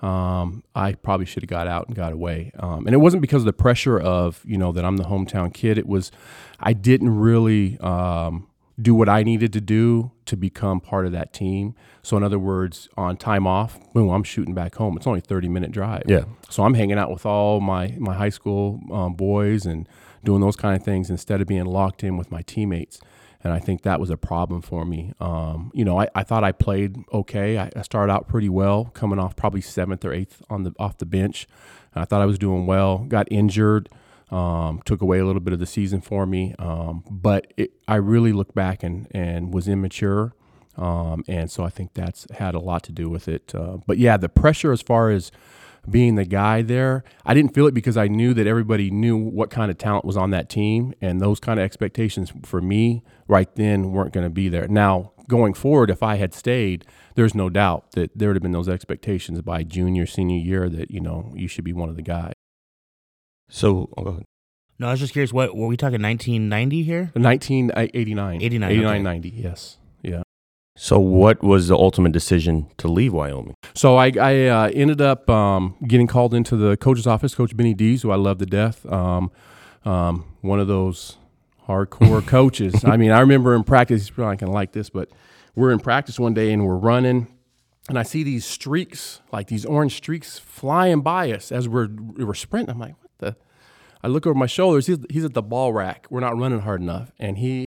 Um, 0.00 0.64
I 0.74 0.94
probably 0.94 1.26
should 1.26 1.42
have 1.42 1.50
got 1.50 1.66
out 1.66 1.86
and 1.86 1.94
got 1.94 2.12
away. 2.12 2.52
Um, 2.58 2.86
and 2.86 2.94
it 2.94 2.98
wasn't 2.98 3.20
because 3.20 3.42
of 3.42 3.46
the 3.46 3.52
pressure 3.52 4.00
of 4.00 4.42
you 4.44 4.56
know 4.56 4.72
that 4.72 4.84
I'm 4.84 4.96
the 4.96 5.04
hometown 5.04 5.52
kid. 5.52 5.76
It 5.76 5.86
was 5.86 6.10
I 6.58 6.72
didn't 6.72 7.10
really 7.10 7.78
um, 7.80 8.48
do 8.82 8.94
what 8.94 9.08
I 9.08 9.22
needed 9.22 9.52
to 9.54 9.60
do 9.60 10.12
to 10.26 10.36
become 10.36 10.80
part 10.80 11.06
of 11.06 11.12
that 11.12 11.32
team. 11.32 11.74
So 12.02 12.16
in 12.16 12.22
other 12.22 12.38
words, 12.38 12.88
on 12.96 13.16
time 13.16 13.46
off, 13.46 13.78
boom, 13.92 14.10
I'm 14.10 14.22
shooting 14.22 14.54
back 14.54 14.76
home. 14.76 14.96
It's 14.96 15.06
only 15.06 15.18
a 15.18 15.22
30 15.22 15.48
minute 15.48 15.72
drive. 15.72 16.04
Yeah. 16.06 16.24
So 16.48 16.64
I'm 16.64 16.74
hanging 16.74 16.98
out 16.98 17.10
with 17.10 17.26
all 17.26 17.60
my 17.60 17.96
my 17.98 18.14
high 18.14 18.28
school 18.28 18.80
um, 18.92 19.14
boys 19.14 19.66
and 19.66 19.88
doing 20.24 20.40
those 20.40 20.56
kind 20.56 20.76
of 20.76 20.84
things 20.84 21.10
instead 21.10 21.40
of 21.40 21.46
being 21.46 21.64
locked 21.64 22.04
in 22.04 22.16
with 22.16 22.30
my 22.30 22.42
teammates. 22.42 23.00
And 23.42 23.54
I 23.54 23.58
think 23.58 23.82
that 23.82 23.98
was 23.98 24.10
a 24.10 24.18
problem 24.18 24.60
for 24.60 24.84
me. 24.84 25.14
Um, 25.18 25.70
you 25.74 25.84
know, 25.84 25.98
I, 25.98 26.08
I 26.14 26.22
thought 26.24 26.44
I 26.44 26.52
played 26.52 26.96
okay. 27.12 27.58
I, 27.58 27.70
I 27.74 27.82
started 27.82 28.12
out 28.12 28.28
pretty 28.28 28.50
well, 28.50 28.86
coming 28.92 29.18
off 29.18 29.34
probably 29.34 29.62
seventh 29.62 30.04
or 30.04 30.12
eighth 30.12 30.42
on 30.50 30.64
the 30.64 30.74
off 30.78 30.98
the 30.98 31.06
bench. 31.06 31.46
And 31.94 32.02
I 32.02 32.04
thought 32.04 32.20
I 32.20 32.26
was 32.26 32.38
doing 32.38 32.66
well. 32.66 32.98
Got 32.98 33.28
injured, 33.30 33.88
um, 34.30 34.80
took 34.84 35.02
away 35.02 35.18
a 35.18 35.26
little 35.26 35.40
bit 35.40 35.52
of 35.52 35.58
the 35.58 35.66
season 35.66 36.00
for 36.00 36.26
me. 36.26 36.54
Um, 36.58 37.04
but 37.10 37.52
it, 37.56 37.72
I 37.88 37.96
really 37.96 38.32
look 38.32 38.54
back 38.54 38.82
and 38.82 39.08
and 39.10 39.52
was 39.52 39.68
immature. 39.68 40.34
Um, 40.76 41.24
and 41.28 41.50
so 41.50 41.64
I 41.64 41.68
think 41.68 41.94
that's 41.94 42.26
had 42.32 42.54
a 42.54 42.60
lot 42.60 42.82
to 42.84 42.92
do 42.92 43.10
with 43.10 43.28
it. 43.28 43.54
Uh, 43.54 43.78
but 43.86 43.98
yeah, 43.98 44.16
the 44.16 44.28
pressure 44.28 44.72
as 44.72 44.80
far 44.80 45.10
as 45.10 45.30
being 45.88 46.14
the 46.14 46.24
guy 46.24 46.62
there, 46.62 47.04
I 47.24 47.34
didn't 47.34 47.54
feel 47.54 47.66
it 47.66 47.74
because 47.74 47.96
I 47.96 48.08
knew 48.08 48.34
that 48.34 48.46
everybody 48.46 48.90
knew 48.90 49.16
what 49.16 49.50
kind 49.50 49.70
of 49.70 49.78
talent 49.78 50.04
was 50.04 50.16
on 50.16 50.30
that 50.30 50.48
team, 50.48 50.94
and 51.00 51.20
those 51.20 51.40
kind 51.40 51.58
of 51.58 51.64
expectations 51.64 52.32
for 52.44 52.60
me 52.60 53.02
right 53.28 53.52
then 53.56 53.92
weren't 53.92 54.12
going 54.12 54.24
to 54.24 54.30
be 54.30 54.48
there. 54.48 54.68
Now, 54.68 55.12
going 55.28 55.54
forward, 55.54 55.90
if 55.90 56.02
I 56.02 56.16
had 56.16 56.34
stayed, 56.34 56.84
there's 57.14 57.34
no 57.34 57.48
doubt 57.48 57.92
that 57.92 58.10
there 58.16 58.28
would 58.28 58.36
have 58.36 58.42
been 58.42 58.52
those 58.52 58.68
expectations 58.68 59.40
by 59.42 59.62
junior, 59.62 60.06
senior 60.06 60.38
year 60.38 60.68
that 60.68 60.90
you 60.90 61.00
know 61.00 61.32
you 61.34 61.48
should 61.48 61.64
be 61.64 61.72
one 61.72 61.88
of 61.88 61.96
the 61.96 62.02
guys. 62.02 62.34
So? 63.50 63.90
oh, 63.96 64.02
go 64.02 64.10
ahead. 64.10 64.24
No, 64.78 64.88
I 64.88 64.92
was 64.92 65.00
just 65.00 65.12
curious. 65.12 65.32
What 65.32 65.54
were 65.54 65.66
we 65.66 65.76
talking? 65.76 66.00
1990 66.00 66.82
here? 66.82 67.10
1989, 67.12 68.40
89, 68.42 68.70
89, 68.70 68.86
okay. 68.86 69.02
90, 69.02 69.28
yes, 69.28 69.76
yeah. 70.02 70.22
So, 70.76 70.98
what 70.98 71.42
was 71.42 71.68
the 71.68 71.76
ultimate 71.76 72.12
decision 72.12 72.70
to 72.78 72.88
leave 72.88 73.12
Wyoming? 73.12 73.54
So 73.74 73.96
I, 73.96 74.12
I 74.18 74.46
uh, 74.46 74.70
ended 74.72 75.02
up 75.02 75.28
um, 75.28 75.76
getting 75.86 76.06
called 76.06 76.32
into 76.32 76.56
the 76.56 76.78
coach's 76.78 77.06
office, 77.06 77.34
Coach 77.34 77.54
Benny 77.54 77.74
Dees, 77.74 78.00
who 78.00 78.10
I 78.10 78.16
love 78.16 78.38
to 78.38 78.46
death. 78.46 78.90
Um, 78.90 79.30
um, 79.84 80.24
one 80.40 80.60
of 80.60 80.68
those 80.68 81.18
hardcore 81.66 82.26
coaches. 82.26 82.84
I 82.84 82.96
mean, 82.96 83.10
I 83.10 83.20
remember 83.20 83.54
in 83.54 83.64
practice, 83.64 84.02
he's 84.02 84.10
probably 84.10 84.32
not 84.32 84.38
going 84.38 84.50
to 84.50 84.54
like 84.54 84.72
this, 84.72 84.88
but 84.88 85.10
we're 85.54 85.72
in 85.72 85.78
practice 85.80 86.18
one 86.18 86.32
day 86.34 86.52
and 86.52 86.64
we're 86.64 86.76
running, 86.76 87.26
and 87.88 87.98
I 87.98 88.02
see 88.02 88.22
these 88.22 88.44
streaks, 88.44 89.20
like 89.32 89.48
these 89.48 89.66
orange 89.66 89.96
streaks, 89.96 90.38
flying 90.38 91.02
by 91.02 91.32
us 91.32 91.52
as 91.52 91.68
we're 91.68 91.88
we're 91.90 92.34
sprinting. 92.34 92.70
I'm 92.70 92.78
like, 92.78 92.94
what 93.00 93.09
the? 93.09 93.09
I 94.02 94.08
look 94.08 94.26
over 94.26 94.38
my 94.38 94.46
shoulders. 94.46 94.86
He's, 94.86 94.98
he's 95.10 95.24
at 95.24 95.34
the 95.34 95.42
ball 95.42 95.72
rack. 95.72 96.06
We're 96.10 96.20
not 96.20 96.36
running 96.36 96.60
hard 96.60 96.80
enough, 96.80 97.12
and 97.18 97.38
he 97.38 97.66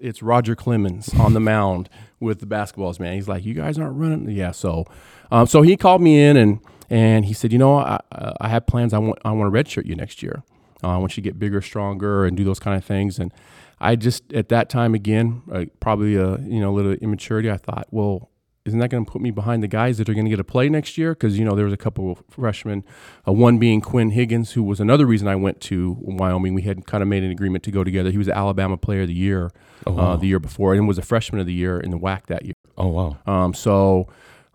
it's 0.00 0.22
Roger 0.22 0.54
Clemens 0.54 1.14
on 1.14 1.32
the 1.32 1.40
mound 1.40 1.88
with 2.20 2.40
the 2.40 2.46
basketballs, 2.46 3.00
man. 3.00 3.14
He's 3.14 3.28
like, 3.28 3.44
"You 3.44 3.54
guys 3.54 3.78
aren't 3.78 3.96
running." 3.96 4.30
Yeah, 4.30 4.50
so, 4.50 4.84
um, 5.30 5.46
so 5.46 5.62
he 5.62 5.76
called 5.76 6.02
me 6.02 6.22
in 6.22 6.36
and 6.36 6.60
and 6.90 7.24
he 7.24 7.32
said, 7.32 7.52
"You 7.52 7.58
know, 7.58 7.78
I, 7.78 8.00
I 8.40 8.48
have 8.48 8.66
plans. 8.66 8.92
I 8.92 8.98
want 8.98 9.18
I 9.24 9.32
want 9.32 9.52
to 9.52 9.58
redshirt 9.58 9.86
you 9.86 9.94
next 9.94 10.22
year." 10.22 10.42
uh, 10.84 10.98
want 10.98 11.16
you 11.16 11.22
to 11.22 11.28
get 11.28 11.38
bigger, 11.38 11.60
stronger, 11.60 12.24
and 12.24 12.36
do 12.36 12.44
those 12.44 12.58
kind 12.58 12.76
of 12.76 12.84
things. 12.84 13.18
And 13.18 13.32
I 13.80 13.96
just 13.96 14.32
at 14.32 14.48
that 14.50 14.68
time 14.68 14.94
again, 14.94 15.42
uh, 15.52 15.64
probably 15.80 16.16
a 16.16 16.38
you 16.38 16.60
know 16.60 16.70
a 16.70 16.74
little 16.74 16.92
immaturity. 16.92 17.50
I 17.50 17.56
thought, 17.56 17.88
well, 17.90 18.30
isn't 18.66 18.78
that 18.80 18.90
going 18.90 19.06
to 19.06 19.10
put 19.10 19.22
me 19.22 19.30
behind 19.30 19.62
the 19.62 19.68
guys 19.68 19.96
that 19.98 20.08
are 20.08 20.12
going 20.14 20.26
to 20.26 20.30
get 20.30 20.40
a 20.40 20.44
play 20.44 20.68
next 20.68 20.98
year? 20.98 21.14
Because 21.14 21.38
you 21.38 21.44
know 21.44 21.54
there 21.54 21.64
was 21.64 21.72
a 21.72 21.78
couple 21.78 22.10
of 22.12 22.22
freshmen, 22.28 22.84
uh, 23.26 23.32
one 23.32 23.56
being 23.58 23.80
Quinn 23.80 24.10
Higgins, 24.10 24.52
who 24.52 24.62
was 24.62 24.80
another 24.80 25.06
reason 25.06 25.28
I 25.28 25.36
went 25.36 25.60
to 25.62 25.96
Wyoming. 26.00 26.52
We 26.52 26.62
had 26.62 26.86
kind 26.86 27.02
of 27.02 27.08
made 27.08 27.22
an 27.22 27.30
agreement 27.30 27.64
to 27.64 27.70
go 27.70 27.82
together. 27.84 28.10
He 28.10 28.18
was 28.18 28.26
the 28.26 28.36
Alabama 28.36 28.76
Player 28.76 29.02
of 29.02 29.08
the 29.08 29.14
Year 29.14 29.50
Oh, 29.86 29.92
wow. 29.92 30.12
uh, 30.12 30.16
the 30.16 30.26
year 30.26 30.40
before, 30.40 30.74
and 30.74 30.88
was 30.88 30.98
a 30.98 31.02
freshman 31.02 31.40
of 31.40 31.46
the 31.46 31.52
year 31.54 31.78
in 31.78 31.90
the 31.92 31.98
WAC 31.98 32.26
that 32.26 32.44
year. 32.44 32.54
Oh 32.76 32.88
wow. 32.88 33.16
Um, 33.26 33.54
so 33.54 34.08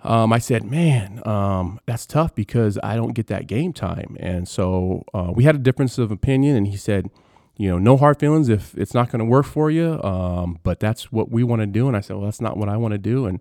um, 0.03 0.33
I 0.33 0.39
said, 0.39 0.63
man, 0.63 1.21
um, 1.27 1.79
that's 1.85 2.05
tough 2.05 2.33
because 2.35 2.77
I 2.83 2.95
don't 2.95 3.13
get 3.13 3.27
that 3.27 3.47
game 3.47 3.71
time. 3.71 4.17
And 4.19 4.47
so 4.47 5.03
uh, 5.13 5.31
we 5.33 5.43
had 5.45 5.55
a 5.55 5.59
difference 5.59 5.97
of 5.97 6.11
opinion, 6.11 6.55
and 6.57 6.67
he 6.67 6.75
said, 6.75 7.09
you 7.57 7.69
know, 7.69 7.77
no 7.77 7.95
hard 7.97 8.17
feelings 8.19 8.49
if 8.49 8.75
it's 8.75 8.95
not 8.95 9.11
going 9.11 9.19
to 9.19 9.25
work 9.25 9.45
for 9.45 9.69
you, 9.69 10.01
um, 10.03 10.57
but 10.63 10.79
that's 10.79 11.11
what 11.11 11.29
we 11.29 11.43
want 11.43 11.61
to 11.61 11.67
do. 11.67 11.87
And 11.87 11.95
I 11.95 11.99
said, 12.01 12.15
well, 12.15 12.25
that's 12.25 12.41
not 12.41 12.57
what 12.57 12.67
I 12.69 12.77
want 12.77 12.93
to 12.93 12.97
do. 12.97 13.27
And 13.27 13.39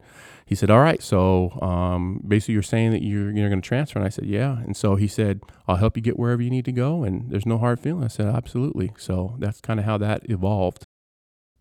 he 0.50 0.56
said, 0.56 0.68
all 0.68 0.80
right, 0.80 1.00
so 1.00 1.56
um, 1.62 2.20
basically 2.26 2.54
you're 2.54 2.62
saying 2.64 2.90
that 2.90 3.02
you're, 3.02 3.30
you're 3.30 3.48
going 3.48 3.62
to 3.62 3.66
transfer. 3.66 4.00
And 4.00 4.04
I 4.06 4.10
said, 4.10 4.26
yeah. 4.26 4.58
And 4.58 4.76
so 4.76 4.96
he 4.96 5.06
said, 5.06 5.42
I'll 5.68 5.76
help 5.76 5.96
you 5.96 6.02
get 6.02 6.18
wherever 6.18 6.42
you 6.42 6.50
need 6.50 6.64
to 6.64 6.72
go, 6.72 7.04
and 7.04 7.30
there's 7.30 7.46
no 7.46 7.56
hard 7.56 7.78
feeling. 7.78 8.02
I 8.02 8.08
said, 8.08 8.26
absolutely. 8.26 8.90
So 8.98 9.36
that's 9.38 9.60
kind 9.60 9.78
of 9.78 9.86
how 9.86 9.96
that 9.98 10.28
evolved. 10.28 10.82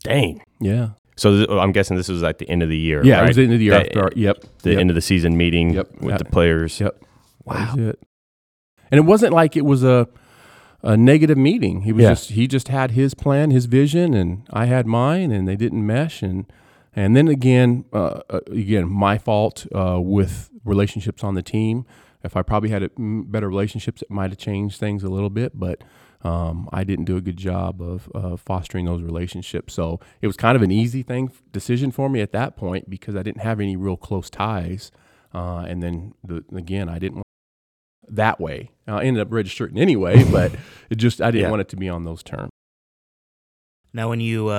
Dang. 0.03 0.41
Yeah. 0.59 0.89
So 1.17 1.37
th- 1.37 1.49
I'm 1.51 1.71
guessing 1.71 1.97
this 1.97 2.09
was 2.09 2.23
at 2.23 2.39
the 2.39 2.49
end 2.49 2.63
of 2.63 2.69
the 2.69 2.77
year. 2.77 3.05
Yeah, 3.05 3.17
right? 3.17 3.25
it 3.25 3.27
was 3.27 3.35
the 3.35 3.43
end 3.43 3.53
of 3.53 3.59
the 3.59 3.65
year. 3.65 3.73
That- 3.73 3.85
after 3.89 4.01
our, 4.05 4.11
yep. 4.15 4.43
the 4.63 4.71
yep. 4.71 4.79
end 4.79 4.89
of 4.89 4.95
the 4.95 5.01
season 5.01 5.37
meeting 5.37 5.75
Yep. 5.75 5.91
with 6.01 6.09
Yeah. 6.09 6.17
the 6.17 6.25
players. 6.25 6.79
Yep. 6.79 6.99
That 7.45 7.75
was 7.75 7.85
it. 7.89 7.99
And 8.89 8.97
it 8.97 9.03
wasn't 9.03 9.33
like 9.33 9.55
it 9.55 9.65
was 9.65 9.83
a 9.83 10.07
a 10.81 10.97
negative 10.97 11.37
meeting. 11.37 11.81
He 11.81 11.91
was 11.91 12.01
Yeah. 12.03 12.09
just 12.09 12.29
he 12.31 12.47
just 12.47 12.69
had 12.69 12.91
his 12.91 13.13
plan, 13.13 13.51
his 13.51 13.65
vision, 13.65 14.15
and 14.15 14.47
I 14.51 14.65
had 14.65 14.87
mine, 14.87 15.31
and 15.31 15.47
they 15.47 15.55
didn't 15.55 15.85
mesh. 15.85 16.23
And 16.23 16.51
and 16.99 17.15
then 17.15 17.27
again, 17.27 17.85
uh, 17.93 18.21
uh, 18.29 18.39
again, 18.47 18.89
my 18.89 19.17
fault 19.17 19.65
uh, 19.73 19.99
with 20.01 20.49
relationships 20.65 21.23
on 21.23 21.35
the 21.35 21.41
team. 21.41 21.85
If 22.23 22.35
I 22.35 22.41
probably 22.41 22.69
had 22.69 22.83
a, 22.83 22.89
better 22.97 23.47
relationships, 23.47 24.01
it 24.01 24.11
might 24.11 24.31
have 24.31 24.37
changed 24.37 24.77
things 24.79 25.03
a 25.03 25.09
little 25.09 25.29
bit. 25.29 25.57
But 25.57 25.81
um, 26.21 26.67
I 26.73 26.83
didn't 26.83 27.05
do 27.05 27.15
a 27.15 27.21
good 27.21 27.37
job 27.37 27.81
of 27.81 28.11
uh, 28.13 28.35
fostering 28.35 28.85
those 28.85 29.01
relationships. 29.01 29.73
So 29.73 30.01
it 30.21 30.27
was 30.27 30.35
kind 30.35 30.57
of 30.57 30.61
an 30.61 30.71
easy 30.71 31.01
thing 31.01 31.31
decision 31.53 31.91
for 31.91 32.09
me 32.09 32.19
at 32.19 32.33
that 32.33 32.57
point 32.57 32.89
because 32.89 33.15
I 33.15 33.23
didn't 33.23 33.41
have 33.41 33.61
any 33.61 33.77
real 33.77 33.95
close 33.95 34.29
ties. 34.29 34.91
Uh, 35.33 35.59
and 35.59 35.81
then 35.81 36.13
the, 36.21 36.43
again, 36.53 36.89
I 36.89 36.99
didn't 36.99 37.15
want 37.17 37.25
that 38.09 38.41
way. 38.41 38.71
I 38.85 39.05
ended 39.05 39.21
up 39.21 39.31
registering 39.31 39.77
anyway, 39.77 40.25
but 40.31 40.51
it 40.89 40.95
just 40.95 41.21
I 41.21 41.31
didn't 41.31 41.43
Yeah. 41.43 41.51
want 41.51 41.61
it 41.61 41.69
to 41.69 41.77
be 41.77 41.87
on 41.87 42.03
those 42.03 42.23
terms. 42.23 42.49
Now, 43.93 44.09
when 44.09 44.19
you 44.19 44.49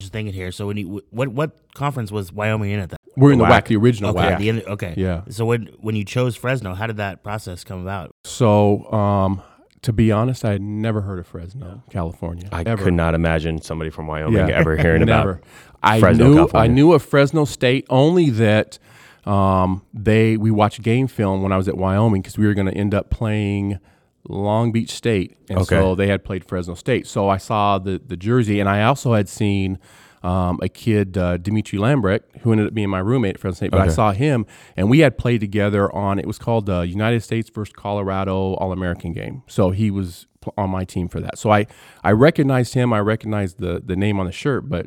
just 0.00 0.12
thinking 0.12 0.32
here, 0.32 0.52
so 0.52 0.68
when 0.68 0.76
you 0.76 1.02
what 1.10 1.28
what 1.28 1.56
conference 1.74 2.12
was 2.12 2.32
Wyoming 2.32 2.70
in 2.70 2.78
at 2.80 2.90
that? 2.90 2.98
We're 3.16 3.32
in 3.32 3.38
the 3.40 3.44
WAC. 3.44 3.62
WAC, 3.62 3.66
the 3.66 3.76
original 3.76 4.10
Okay, 4.16 4.20
WAC. 4.30 4.38
the 4.38 4.48
end, 4.48 4.62
okay. 4.68 4.94
Yeah. 4.96 5.22
So 5.28 5.44
when 5.44 5.66
when 5.80 5.96
you 5.96 6.04
chose 6.04 6.36
Fresno, 6.36 6.74
how 6.74 6.86
did 6.86 6.98
that 6.98 7.24
process 7.24 7.64
come 7.64 7.82
about? 7.82 8.12
So, 8.24 8.84
um, 8.92 9.42
to 9.82 9.92
be 9.92 10.12
honest, 10.12 10.44
I 10.44 10.52
had 10.52 10.62
never 10.62 11.00
heard 11.00 11.18
of 11.18 11.26
Fresno, 11.26 11.82
California. 11.90 12.48
I 12.52 12.62
ever. 12.62 12.84
could 12.84 12.94
not 12.94 13.14
imagine 13.14 13.60
somebody 13.60 13.90
from 13.90 14.06
Wyoming 14.06 14.34
Yeah. 14.48 14.54
ever 14.54 14.76
hearing 14.76 15.04
Never. 15.04 15.30
about. 15.32 15.44
I 15.82 15.98
Fresno, 15.98 16.28
knew 16.32 16.48
I 16.54 16.68
knew 16.68 16.92
of 16.92 17.02
Fresno 17.02 17.44
State 17.44 17.84
only 17.90 18.30
that 18.30 18.78
um, 19.26 19.82
they 19.92 20.36
we 20.36 20.52
watched 20.52 20.80
game 20.82 21.08
film 21.08 21.42
when 21.42 21.50
I 21.50 21.56
was 21.56 21.66
at 21.66 21.76
Wyoming 21.76 22.22
because 22.22 22.38
we 22.38 22.46
were 22.46 22.54
going 22.54 22.68
to 22.68 22.74
end 22.74 22.94
up 22.94 23.10
playing 23.10 23.80
Long 24.28 24.72
Beach 24.72 24.90
State, 24.90 25.36
and 25.48 25.58
Okay. 25.60 25.76
so 25.76 25.94
they 25.94 26.06
had 26.08 26.22
played 26.24 26.44
Fresno 26.44 26.74
State. 26.74 27.06
So 27.06 27.28
I 27.28 27.38
saw 27.38 27.78
the 27.78 28.00
the 28.04 28.16
jersey, 28.16 28.60
and 28.60 28.68
I 28.68 28.82
also 28.84 29.14
had 29.14 29.28
seen. 29.28 29.78
Um, 30.20 30.58
a 30.60 30.68
kid, 30.68 31.16
uh, 31.16 31.36
Dimitri 31.36 31.78
Lambrecht, 31.78 32.22
who 32.40 32.50
ended 32.50 32.66
up 32.66 32.74
being 32.74 32.90
my 32.90 32.98
roommate 32.98 33.36
at 33.36 33.40
Fresno 33.40 33.54
State, 33.54 33.70
but 33.70 33.80
I 33.80 33.86
saw 33.86 34.10
him, 34.10 34.46
and 34.76 34.90
we 34.90 34.98
had 34.98 35.16
played 35.16 35.40
together 35.40 35.94
on. 35.94 36.18
It 36.18 36.26
was 36.26 36.38
called 36.38 36.66
the 36.66 36.80
United 36.80 37.22
States 37.22 37.48
versus 37.54 37.72
Colorado 37.72 38.54
All 38.54 38.72
American 38.72 39.12
game. 39.12 39.42
So 39.46 39.70
he 39.70 39.92
was 39.92 40.26
pl- 40.40 40.54
on 40.58 40.70
my 40.70 40.82
team 40.84 41.06
for 41.06 41.20
that. 41.20 41.38
So 41.38 41.52
I 41.52 41.66
I 42.02 42.10
recognized 42.10 42.74
him. 42.74 42.92
I 42.92 42.98
recognized 42.98 43.60
the 43.60 43.80
the 43.80 43.94
name 43.94 44.18
on 44.18 44.26
the 44.26 44.32
shirt, 44.32 44.68
but 44.68 44.86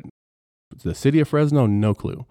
the 0.84 0.94
city 0.94 1.18
of 1.18 1.28
Fresno, 1.28 1.64
no 1.64 1.94
clue. 1.94 2.26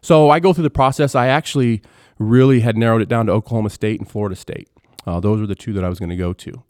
So 0.00 0.30
I 0.30 0.38
go 0.38 0.52
through 0.52 0.62
the 0.62 0.70
process. 0.70 1.16
I 1.16 1.26
actually 1.26 1.82
really 2.20 2.60
had 2.60 2.76
narrowed 2.76 3.02
it 3.02 3.08
down 3.08 3.26
to 3.26 3.32
Oklahoma 3.32 3.70
State 3.70 3.98
and 3.98 4.08
Florida 4.08 4.36
State. 4.36 4.68
Uh, 5.06 5.20
those 5.20 5.40
were 5.40 5.46
the 5.46 5.54
two 5.54 5.72
that 5.74 5.84
I 5.84 5.88
was 5.88 5.98
going 5.98 6.10
to 6.10 6.16
go 6.16 6.32
to. 6.32 6.62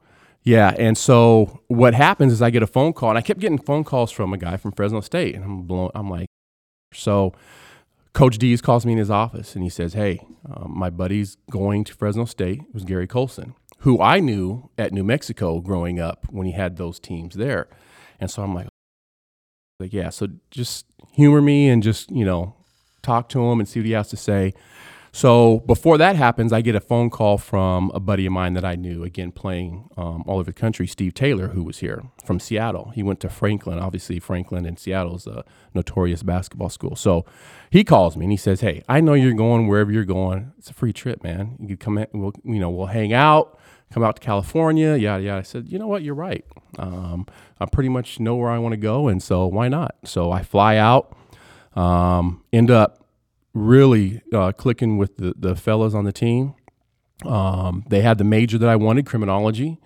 Yeah, 0.43 0.75
and 0.77 0.99
so 0.99 1.61
what 1.69 1.95
happens 1.95 2.33
is 2.33 2.43
I 2.43 2.51
get 2.51 2.63
a 2.63 2.67
phone 2.67 2.93
call, 2.93 3.09
and 3.11 3.19
I 3.19 3.23
kept 3.23 3.41
getting 3.41 3.59
phone 3.59 3.83
calls 3.83 4.11
from 4.11 4.35
a 4.35 4.39
guy 4.39 4.57
from 4.59 4.73
Fresno 4.73 5.01
State, 5.01 5.35
and 5.35 5.43
I'm 5.43 5.63
blown. 5.63 5.91
I'm 5.95 6.11
like, 6.11 6.27
so 6.93 7.33
Coach 8.13 8.37
Dees 8.37 8.61
calls 8.61 8.85
me 8.85 8.93
in 8.93 8.99
his 8.99 9.11
office, 9.11 9.55
and 9.55 9.65
he 9.65 9.71
says, 9.71 9.95
"Hey, 9.95 10.21
um, 10.47 10.73
my 10.77 10.91
buddy's 10.91 11.39
going 11.51 11.85
to 11.85 11.95
Fresno 11.95 12.27
State. 12.27 12.61
It 12.61 12.75
was 12.75 12.85
Gary 12.85 13.07
Colson, 13.07 13.55
who 13.79 14.03
I 14.03 14.21
knew 14.21 14.69
at 14.77 14.93
New 14.93 15.05
Mexico 15.05 15.61
growing 15.61 15.99
up 15.99 16.27
when 16.31 16.47
he 16.47 16.53
had 16.53 16.77
those 16.77 17.01
teams 17.01 17.37
there." 17.37 17.69
And 18.21 18.31
so 18.31 18.43
I'm 18.43 18.55
like, 18.55 18.69
like, 19.81 19.93
yeah, 19.93 20.11
so 20.11 20.29
just 20.51 20.87
humor 21.13 21.43
me 21.43 21.69
and 21.69 21.83
just, 21.83 22.11
you 22.11 22.25
know, 22.25 22.55
talk 23.03 23.29
to 23.31 23.45
him 23.51 23.59
and 23.59 23.69
see 23.69 23.81
what 23.81 23.87
he 23.87 23.93
has 23.93 24.09
to 24.09 24.17
say. 24.17 24.55
So 25.15 25.61
before 25.61 25.97
that 25.99 26.17
happens, 26.17 26.53
I 26.53 26.61
get 26.61 26.75
a 26.75 26.81
phone 26.81 27.09
call 27.09 27.39
from 27.39 27.93
a 27.95 28.01
buddy 28.01 28.27
of 28.27 28.33
mine 28.33 28.55
that 28.55 28.65
I 28.65 28.75
knew, 28.75 29.05
again, 29.05 29.31
playing 29.31 29.89
um, 29.97 30.25
all 30.27 30.41
over 30.41 30.51
the 30.51 30.53
country, 30.53 30.89
Steve 30.89 31.15
Taylor, 31.15 31.51
who 31.51 31.63
was 31.63 31.79
here 31.79 32.03
from 32.25 32.41
Seattle. 32.41 32.91
He 32.97 33.05
went 33.05 33.21
to 33.21 33.29
Franklin. 33.29 33.79
Obviously, 33.79 34.19
Franklin 34.19 34.67
and 34.67 34.77
Seattle 34.77 35.15
is 35.15 35.29
a 35.29 35.45
notorious 35.73 36.25
basketball 36.25 36.69
school. 36.69 36.97
So 36.97 37.25
he 37.71 37.85
calls 37.85 38.17
me 38.17 38.25
and 38.25 38.33
he 38.33 38.37
says, 38.37 38.61
Hey, 38.61 38.83
I 38.89 39.01
know 39.01 39.15
you're 39.15 39.35
going 39.35 39.69
wherever 39.69 39.93
you're 39.93 40.05
going. 40.05 40.53
It's 40.59 40.71
a 40.71 40.75
free 40.75 40.93
trip, 40.93 41.23
man. 41.23 41.59
You 41.61 41.69
could 41.69 41.81
come 41.81 41.99
in, 41.99 42.09
we'll, 42.13 42.33
you 42.43 42.59
know, 42.59 42.71
we'll 42.71 42.87
hang 42.87 43.13
out, 43.13 43.57
come 43.93 44.03
out 44.03 44.17
to 44.17 44.21
California, 44.21 44.97
yada, 44.97 45.23
yada. 45.23 45.39
I 45.39 45.43
said, 45.43 45.69
You 45.69 45.79
know 45.79 45.87
what? 45.87 46.03
You're 46.03 46.17
right. 46.17 46.45
Um, 46.77 47.29
I 47.61 47.67
pretty 47.67 47.89
much 47.89 48.19
know 48.19 48.35
where 48.35 48.51
I 48.51 48.59
want 48.59 48.73
to 48.73 48.79
go. 48.79 49.07
And 49.07 49.23
so 49.23 49.47
why 49.47 49.69
not? 49.69 49.95
So 50.03 50.33
I 50.33 50.43
fly 50.43 50.77
out, 50.77 51.17
um, 51.77 52.43
end 52.53 52.73
up 52.73 53.04
really 53.55 54.21
uh, 54.33 54.53
clicking 54.53 54.99
with 54.99 55.17
the, 55.17 55.35
the 55.37 55.55
fellas 55.57 55.95
on 55.95 56.05
the 56.05 56.13
team. 56.13 56.55
Um, 57.25 57.85
they 57.89 58.01
had 58.03 58.19
the 58.19 58.25
major 58.25 58.59
that 58.59 58.69
I 58.69 58.77
wanted, 58.77 59.07
criminology, 59.07 59.79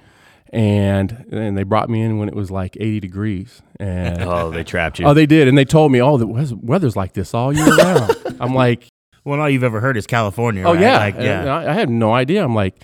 and 0.53 1.27
and 1.31 1.57
they 1.57 1.63
brought 1.63 1.91
me 1.91 2.01
in 2.03 2.19
when 2.19 2.29
it 2.29 2.35
was 2.35 2.51
like 2.51 2.77
80 2.81 3.01
degrees. 3.01 3.63
And 3.79 4.23
Oh, 4.23 4.51
they 4.51 4.65
trapped 4.65 4.99
you. 4.99 5.07
oh, 5.07 5.15
they 5.15 5.27
did, 5.27 5.47
and 5.47 5.57
they 5.57 5.65
told 5.67 5.93
me, 5.93 6.01
oh, 6.01 6.17
the 6.17 6.27
weather's- 6.27 6.55
weather's 6.55 6.97
like 6.97 7.13
this 7.13 7.35
all 7.35 7.53
year 7.53 7.77
round. 7.77 8.17
I'm 8.41 8.55
like, 8.55 8.89
Well, 9.25 9.41
all 9.41 9.49
you've 9.51 9.63
ever 9.63 9.81
heard 9.81 9.97
is 9.97 10.07
California. 10.07 10.65
oh 10.65 10.73
right? 10.73 10.81
yeah, 10.81 10.99
Like, 10.99 11.15
yeah. 11.17 11.45
I, 11.55 11.71
I 11.71 11.75
had 11.75 11.91
no 11.91 12.13
idea. 12.15 12.43
I'm 12.43 12.55
like, 12.55 12.75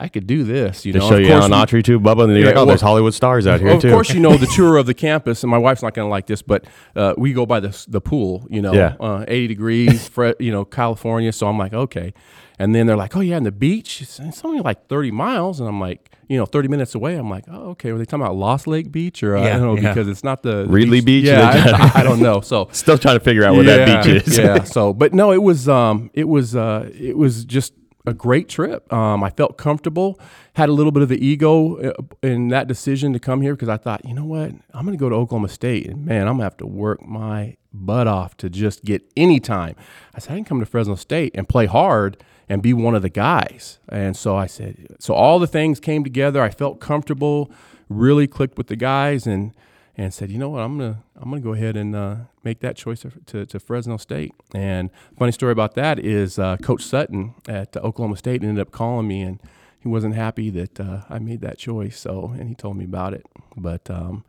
I 0.00 0.08
could 0.08 0.26
do 0.26 0.44
this. 0.44 0.84
You 0.86 0.92
they 0.92 0.98
know, 0.98 1.08
show 1.08 1.14
Of 1.16 1.20
you 1.22 1.26
we- 1.28 1.32
Autry 1.32 1.82
too, 1.84 2.00
Bubba, 2.00 2.24
and 2.24 2.32
you're 2.32 2.40
Yeah, 2.40 2.46
like, 2.46 2.54
oh, 2.56 2.58
well- 2.60 2.66
there's 2.66 2.80
Hollywood 2.80 3.14
stars 3.14 3.46
out 3.46 3.60
here 3.60 3.68
Well, 3.68 3.76
of 3.76 3.82
too. 3.82 3.90
course, 3.90 4.12
you 4.12 4.20
know 4.20 4.36
the 4.36 4.46
tour 4.54 4.76
of 4.76 4.86
the 4.86 4.94
campus, 4.94 5.42
and 5.42 5.50
my 5.50 5.58
wife's 5.58 5.82
not 5.82 5.94
going 5.94 6.06
to 6.06 6.10
like 6.10 6.26
this, 6.26 6.42
but 6.42 6.64
uh, 6.96 7.14
we 7.18 7.32
go 7.32 7.46
by 7.46 7.60
the 7.60 7.84
the 7.88 8.00
pool. 8.00 8.46
You 8.50 8.62
know, 8.62 8.72
Yeah. 8.72 8.94
uh, 9.00 9.24
eighty 9.28 9.48
degrees, 9.48 10.10
you 10.38 10.52
know, 10.52 10.64
California. 10.64 11.32
So 11.32 11.46
I'm 11.48 11.58
like, 11.58 11.72
okay. 11.72 12.12
And 12.56 12.72
then 12.72 12.86
they're 12.86 12.96
like, 12.96 13.16
oh 13.16 13.20
yeah, 13.20 13.36
and 13.36 13.44
the 13.44 13.50
beach, 13.50 14.00
it's, 14.00 14.20
it's 14.20 14.44
only 14.44 14.60
like 14.60 14.86
thirty 14.88 15.10
miles, 15.10 15.58
and 15.58 15.68
I'm 15.68 15.80
like, 15.80 16.12
you 16.28 16.38
know, 16.38 16.46
thirty 16.46 16.68
minutes 16.68 16.94
away. 16.94 17.16
I'm 17.16 17.28
like, 17.28 17.44
oh 17.50 17.70
okay. 17.70 17.90
Were 17.90 17.98
they 17.98 18.04
talking 18.04 18.22
about 18.24 18.36
Lost 18.36 18.68
Lake 18.68 18.92
Beach 18.92 19.24
or 19.24 19.36
uh, 19.36 19.42
I 19.42 19.48
don't 19.58 19.62
know 19.62 19.76
yeah. 19.76 19.92
because 19.92 20.06
it's 20.08 20.22
not 20.22 20.44
the, 20.44 20.64
Reedley 20.66 21.04
Beach? 21.04 21.24
Yeah, 21.24 21.90
I, 21.94 22.00
I 22.00 22.02
don't 22.08 22.20
know. 22.20 22.40
So 22.42 22.68
Still 22.70 22.96
trying 22.96 23.18
to 23.18 23.24
figure 23.24 23.44
out 23.44 23.54
where 23.56 23.64
that 23.64 24.04
beach 24.04 24.22
is. 24.28 24.38
yeah. 24.38 24.62
So, 24.62 24.92
but 24.92 25.12
no, 25.12 25.32
it 25.32 25.42
was 25.42 25.68
um, 25.68 26.10
it 26.14 26.28
was 26.28 26.54
uh, 26.54 26.88
it 26.96 27.16
was 27.18 27.44
just 27.44 27.72
a 28.06 28.12
great 28.12 28.48
trip. 28.48 28.92
Um, 28.92 29.24
I 29.24 29.30
felt 29.30 29.56
comfortable. 29.56 30.18
Had 30.54 30.68
a 30.68 30.72
little 30.72 30.92
bit 30.92 31.02
of 31.02 31.08
the 31.08 31.24
ego 31.24 31.76
uh, 31.76 32.02
in 32.22 32.48
that 32.48 32.68
decision 32.68 33.12
to 33.12 33.18
come 33.18 33.40
here 33.40 33.54
because 33.54 33.68
I 33.68 33.76
thought, 33.76 34.04
you 34.04 34.14
know 34.14 34.24
what, 34.24 34.50
I'm 34.72 34.84
going 34.84 34.96
to 34.96 35.00
go 35.00 35.08
to 35.08 35.14
Oklahoma 35.14 35.48
State, 35.48 35.86
and 35.86 36.04
man, 36.04 36.28
I'm 36.28 36.34
gonna 36.34 36.44
have 36.44 36.56
to 36.58 36.66
work 36.66 37.06
my 37.06 37.56
butt 37.72 38.06
off 38.06 38.36
to 38.38 38.50
just 38.50 38.84
get 38.84 39.02
any 39.16 39.40
time. 39.40 39.74
I 40.14 40.20
said 40.20 40.32
I 40.32 40.36
can 40.36 40.44
come 40.44 40.60
to 40.60 40.66
Fresno 40.66 40.94
State 40.94 41.32
and 41.34 41.48
play 41.48 41.66
hard 41.66 42.22
and 42.48 42.62
be 42.62 42.72
one 42.72 42.94
of 42.94 43.02
the 43.02 43.08
guys. 43.08 43.78
And 43.88 44.16
so 44.16 44.36
I 44.36 44.46
said, 44.46 44.96
so 45.00 45.14
all 45.14 45.38
the 45.38 45.46
things 45.46 45.80
came 45.80 46.04
together. 46.04 46.42
I 46.42 46.50
felt 46.50 46.78
comfortable, 46.78 47.50
really 47.88 48.26
clicked 48.26 48.58
with 48.58 48.66
the 48.68 48.76
guys, 48.76 49.26
and 49.26 49.52
and 49.96 50.12
said, 50.12 50.30
you 50.30 50.38
know 50.38 50.48
what, 50.48 50.62
I'm 50.62 50.78
gonna 50.78 51.02
I'm 51.16 51.30
gonna 51.30 51.40
go 51.40 51.52
ahead 51.52 51.76
and 51.76 51.94
uh, 51.94 52.16
make 52.42 52.60
that 52.60 52.76
choice 52.76 53.04
to, 53.26 53.46
to 53.46 53.60
Fresno 53.60 53.96
State. 53.96 54.34
And 54.54 54.90
funny 55.18 55.32
story 55.32 55.52
about 55.52 55.74
that 55.74 55.98
is 55.98 56.38
uh, 56.38 56.56
Coach 56.58 56.82
Sutton 56.82 57.34
at 57.46 57.76
Oklahoma 57.76 58.16
State 58.16 58.42
ended 58.42 58.60
up 58.60 58.72
calling 58.72 59.06
me, 59.06 59.22
and 59.22 59.40
he 59.78 59.88
wasn't 59.88 60.14
happy 60.14 60.50
that 60.50 60.80
uh, 60.80 61.02
I 61.08 61.18
made 61.18 61.40
that 61.42 61.58
choice. 61.58 61.98
So 62.00 62.34
and 62.38 62.48
he 62.48 62.54
told 62.54 62.76
me 62.76 62.84
about 62.84 63.14
it. 63.14 63.26
But 63.56 63.88
um, 63.90 64.24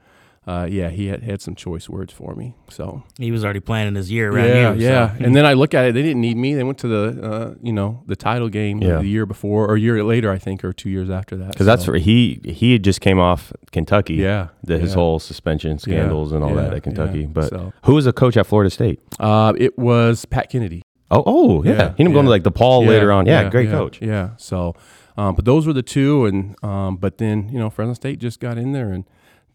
uh, 0.48 0.68
yeah, 0.70 0.90
he 0.90 1.08
had, 1.08 1.24
had 1.24 1.42
some 1.42 1.56
choice 1.56 1.90
words 1.90 2.14
for 2.14 2.36
me. 2.36 2.54
So 2.70 3.02
He 3.18 3.32
was 3.32 3.44
already 3.44 3.60
planning 3.62 3.96
his 3.96 4.12
year 4.12 4.32
around 4.32 4.48
yeah, 4.48 4.74
you. 4.74 4.82
yeah. 4.82 5.18
so- 5.18 5.24
And 5.26 5.36
then 5.36 5.46
I 5.46 5.54
look 5.54 5.74
at 5.74 5.86
it; 5.86 5.94
they 5.94 6.04
didn't 6.04 6.22
need 6.22 6.38
me. 6.38 6.54
They 6.54 6.64
went 6.64 6.78
to 6.80 6.88
the, 6.88 7.22
uh, 7.24 7.54
you 7.64 7.74
know, 7.74 8.04
the 8.06 8.16
title 8.16 8.50
game 8.50 8.80
Yeah. 8.82 8.98
the 9.00 9.08
year 9.08 9.26
before, 9.26 9.68
or 9.68 9.76
a 9.76 9.80
year 9.80 10.04
later, 10.04 10.30
I 10.32 10.38
think, 10.38 10.64
or 10.64 10.72
two 10.72 10.90
years 10.90 11.10
after 11.10 11.36
that. 11.38 11.50
Because 11.54 11.66
that's 11.66 11.86
So, 11.86 11.94
where 11.94 12.00
he 12.00 12.40
he 12.44 12.74
had 12.74 12.84
just 12.84 13.02
came 13.02 13.20
off 13.20 13.52
Kentucky. 13.72 14.16
yeah, 14.16 14.50
The, 14.64 14.78
his 14.78 14.92
yeah. 14.92 14.96
whole 14.96 15.20
suspension 15.20 15.80
scandals 15.80 16.32
and 16.32 16.44
all 16.44 16.54
that 16.56 16.74
at 16.74 16.84
Kentucky. 16.84 17.22
yeah. 17.22 17.26
But 17.28 17.50
So- 17.50 17.74
who 17.86 17.96
was 17.96 18.06
a 18.06 18.14
coach 18.14 18.38
at 18.38 18.46
Florida 18.46 18.70
State? 18.70 19.00
Uh, 19.20 19.54
it 19.58 19.78
was 19.80 20.26
Pat 20.26 20.50
Kennedy. 20.52 20.82
Oh, 21.12 21.24
oh, 21.26 21.64
yeah. 21.64 21.72
Yeah, 21.72 21.78
he 21.78 22.04
ended 22.04 22.08
up 22.08 22.14
going 22.14 22.26
to 22.26 22.30
yeah. 22.30 22.30
like 22.30 22.44
DePaul 22.44 22.88
later 22.88 23.12
on. 23.12 23.26
Yeah, 23.28 23.50
great 23.50 23.68
yeah, 23.68 23.72
coach. 23.72 24.02
Yeah. 24.02 24.30
So, 24.38 24.76
um, 25.18 25.36
but 25.36 25.46
those 25.46 25.66
were 25.68 25.74
the 25.74 25.84
two, 25.84 26.26
and 26.26 26.56
um, 26.64 26.98
but 26.98 27.20
then 27.20 27.50
you 27.50 27.58
know 27.60 27.70
Fresno 27.70 27.94
State 27.94 28.20
just 28.20 28.40
got 28.40 28.58
in 28.58 28.72
there 28.74 28.92
and 28.92 29.06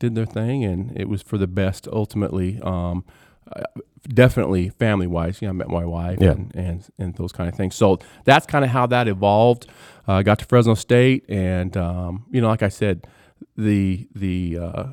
did 0.00 0.16
their 0.16 0.26
thing, 0.26 0.64
and 0.64 0.96
it 0.98 1.08
was 1.08 1.22
for 1.22 1.38
the 1.38 1.46
best 1.46 1.86
ultimately. 1.92 2.58
Um, 2.62 3.04
uh, 3.54 3.62
definitely 4.08 4.68
family 4.70 5.06
wise. 5.06 5.40
You 5.40 5.46
know, 5.46 5.50
I 5.50 5.52
met 5.52 5.68
my 5.68 5.84
wife 5.84 6.18
Yeah. 6.20 6.32
and, 6.32 6.52
and 6.56 6.88
and 6.98 7.14
those 7.16 7.30
kind 7.32 7.48
of 7.48 7.54
things. 7.54 7.74
So 7.76 7.98
that's 8.24 8.46
kind 8.46 8.64
of 8.64 8.70
how 8.72 8.86
that 8.88 9.06
evolved. 9.06 9.66
Uh, 10.08 10.14
I 10.14 10.22
got 10.24 10.38
to 10.40 10.44
Fresno 10.44 10.74
State, 10.74 11.24
and 11.28 11.76
um, 11.76 12.26
you 12.30 12.40
know, 12.40 12.48
like 12.48 12.62
I 12.62 12.68
said, 12.70 13.06
the 13.56 14.08
the 14.14 14.58
uh, 14.60 14.84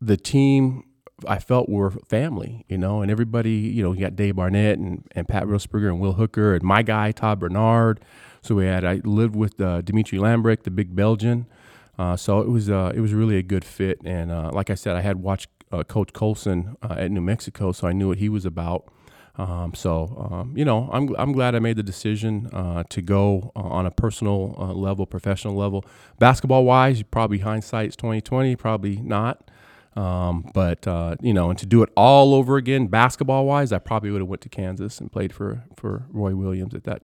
the 0.00 0.16
team 0.16 0.84
I 1.26 1.38
felt 1.38 1.68
were 1.68 1.90
family, 2.08 2.64
you 2.68 2.76
know, 2.78 3.00
and 3.00 3.10
everybody, 3.10 3.52
you 3.52 3.82
know, 3.82 3.92
you 3.92 4.00
got 4.00 4.16
Dave 4.16 4.34
Barnett 4.36 4.78
and, 4.78 5.06
and 5.12 5.28
Pat 5.28 5.44
Rosberger 5.44 5.88
and 5.88 6.00
Will 6.00 6.14
Hooker 6.14 6.54
and 6.54 6.62
my 6.64 6.82
guy 6.82 7.12
Todd 7.12 7.38
Bernard. 7.38 8.00
So 8.42 8.56
we 8.56 8.66
had 8.66 8.84
I 8.84 9.00
lived 9.04 9.36
with 9.36 9.60
uh, 9.60 9.82
Dimitri 9.82 10.18
Lambrick, 10.18 10.64
the 10.64 10.70
big 10.72 10.96
Belgian. 10.96 11.46
Uh, 11.98 12.16
so 12.16 12.40
it 12.40 12.48
was 12.48 12.70
uh, 12.70 12.92
it 12.94 13.00
was 13.00 13.12
really 13.12 13.36
a 13.36 13.42
good 13.42 13.64
fit, 13.64 13.98
and 14.04 14.30
uh, 14.30 14.50
like 14.52 14.70
I 14.70 14.74
said, 14.74 14.96
I 14.96 15.02
had 15.02 15.18
watched 15.18 15.48
uh, 15.72 15.82
Coach 15.82 16.12
Colson 16.12 16.76
uh, 16.82 16.94
at 16.98 17.10
New 17.10 17.20
Mexico, 17.20 17.72
so 17.72 17.88
I 17.88 17.92
knew 17.92 18.08
what 18.08 18.18
he 18.18 18.28
was 18.28 18.44
about. 18.44 18.92
Um, 19.36 19.72
so 19.74 20.28
um, 20.30 20.56
you 20.56 20.64
know, 20.64 20.90
I'm 20.92 21.14
I'm 21.16 21.32
glad 21.32 21.54
I 21.54 21.58
made 21.58 21.76
the 21.76 21.82
decision 21.82 22.48
uh, 22.52 22.84
to 22.90 23.00
go 23.00 23.52
uh, 23.56 23.60
on 23.60 23.86
a 23.86 23.90
personal 23.90 24.54
uh, 24.58 24.72
level, 24.72 25.06
professional 25.06 25.54
level. 25.54 25.84
Basketball 26.18 26.64
wise, 26.64 27.02
probably 27.02 27.38
hindsight's 27.38 27.96
2020, 27.96 28.56
probably 28.56 28.96
not. 28.96 29.50
Um, 29.94 30.50
but 30.54 30.86
you 31.20 31.34
know, 31.34 31.50
and 31.50 31.58
to 31.58 31.66
do 31.66 31.82
it 31.82 31.90
all 31.96 32.34
over 32.34 32.56
again, 32.56 32.86
basketball 32.86 33.46
wise, 33.46 33.72
I 33.72 33.78
probably 33.78 34.10
would 34.10 34.20
have 34.20 34.28
went 34.28 34.42
to 34.42 34.48
Kansas 34.48 35.00
and 35.00 35.10
played 35.10 35.32
for 35.32 35.64
for 35.76 36.06
Roy 36.10 36.34
Williams 36.34 36.74
at 36.74 36.84
that. 36.84 37.02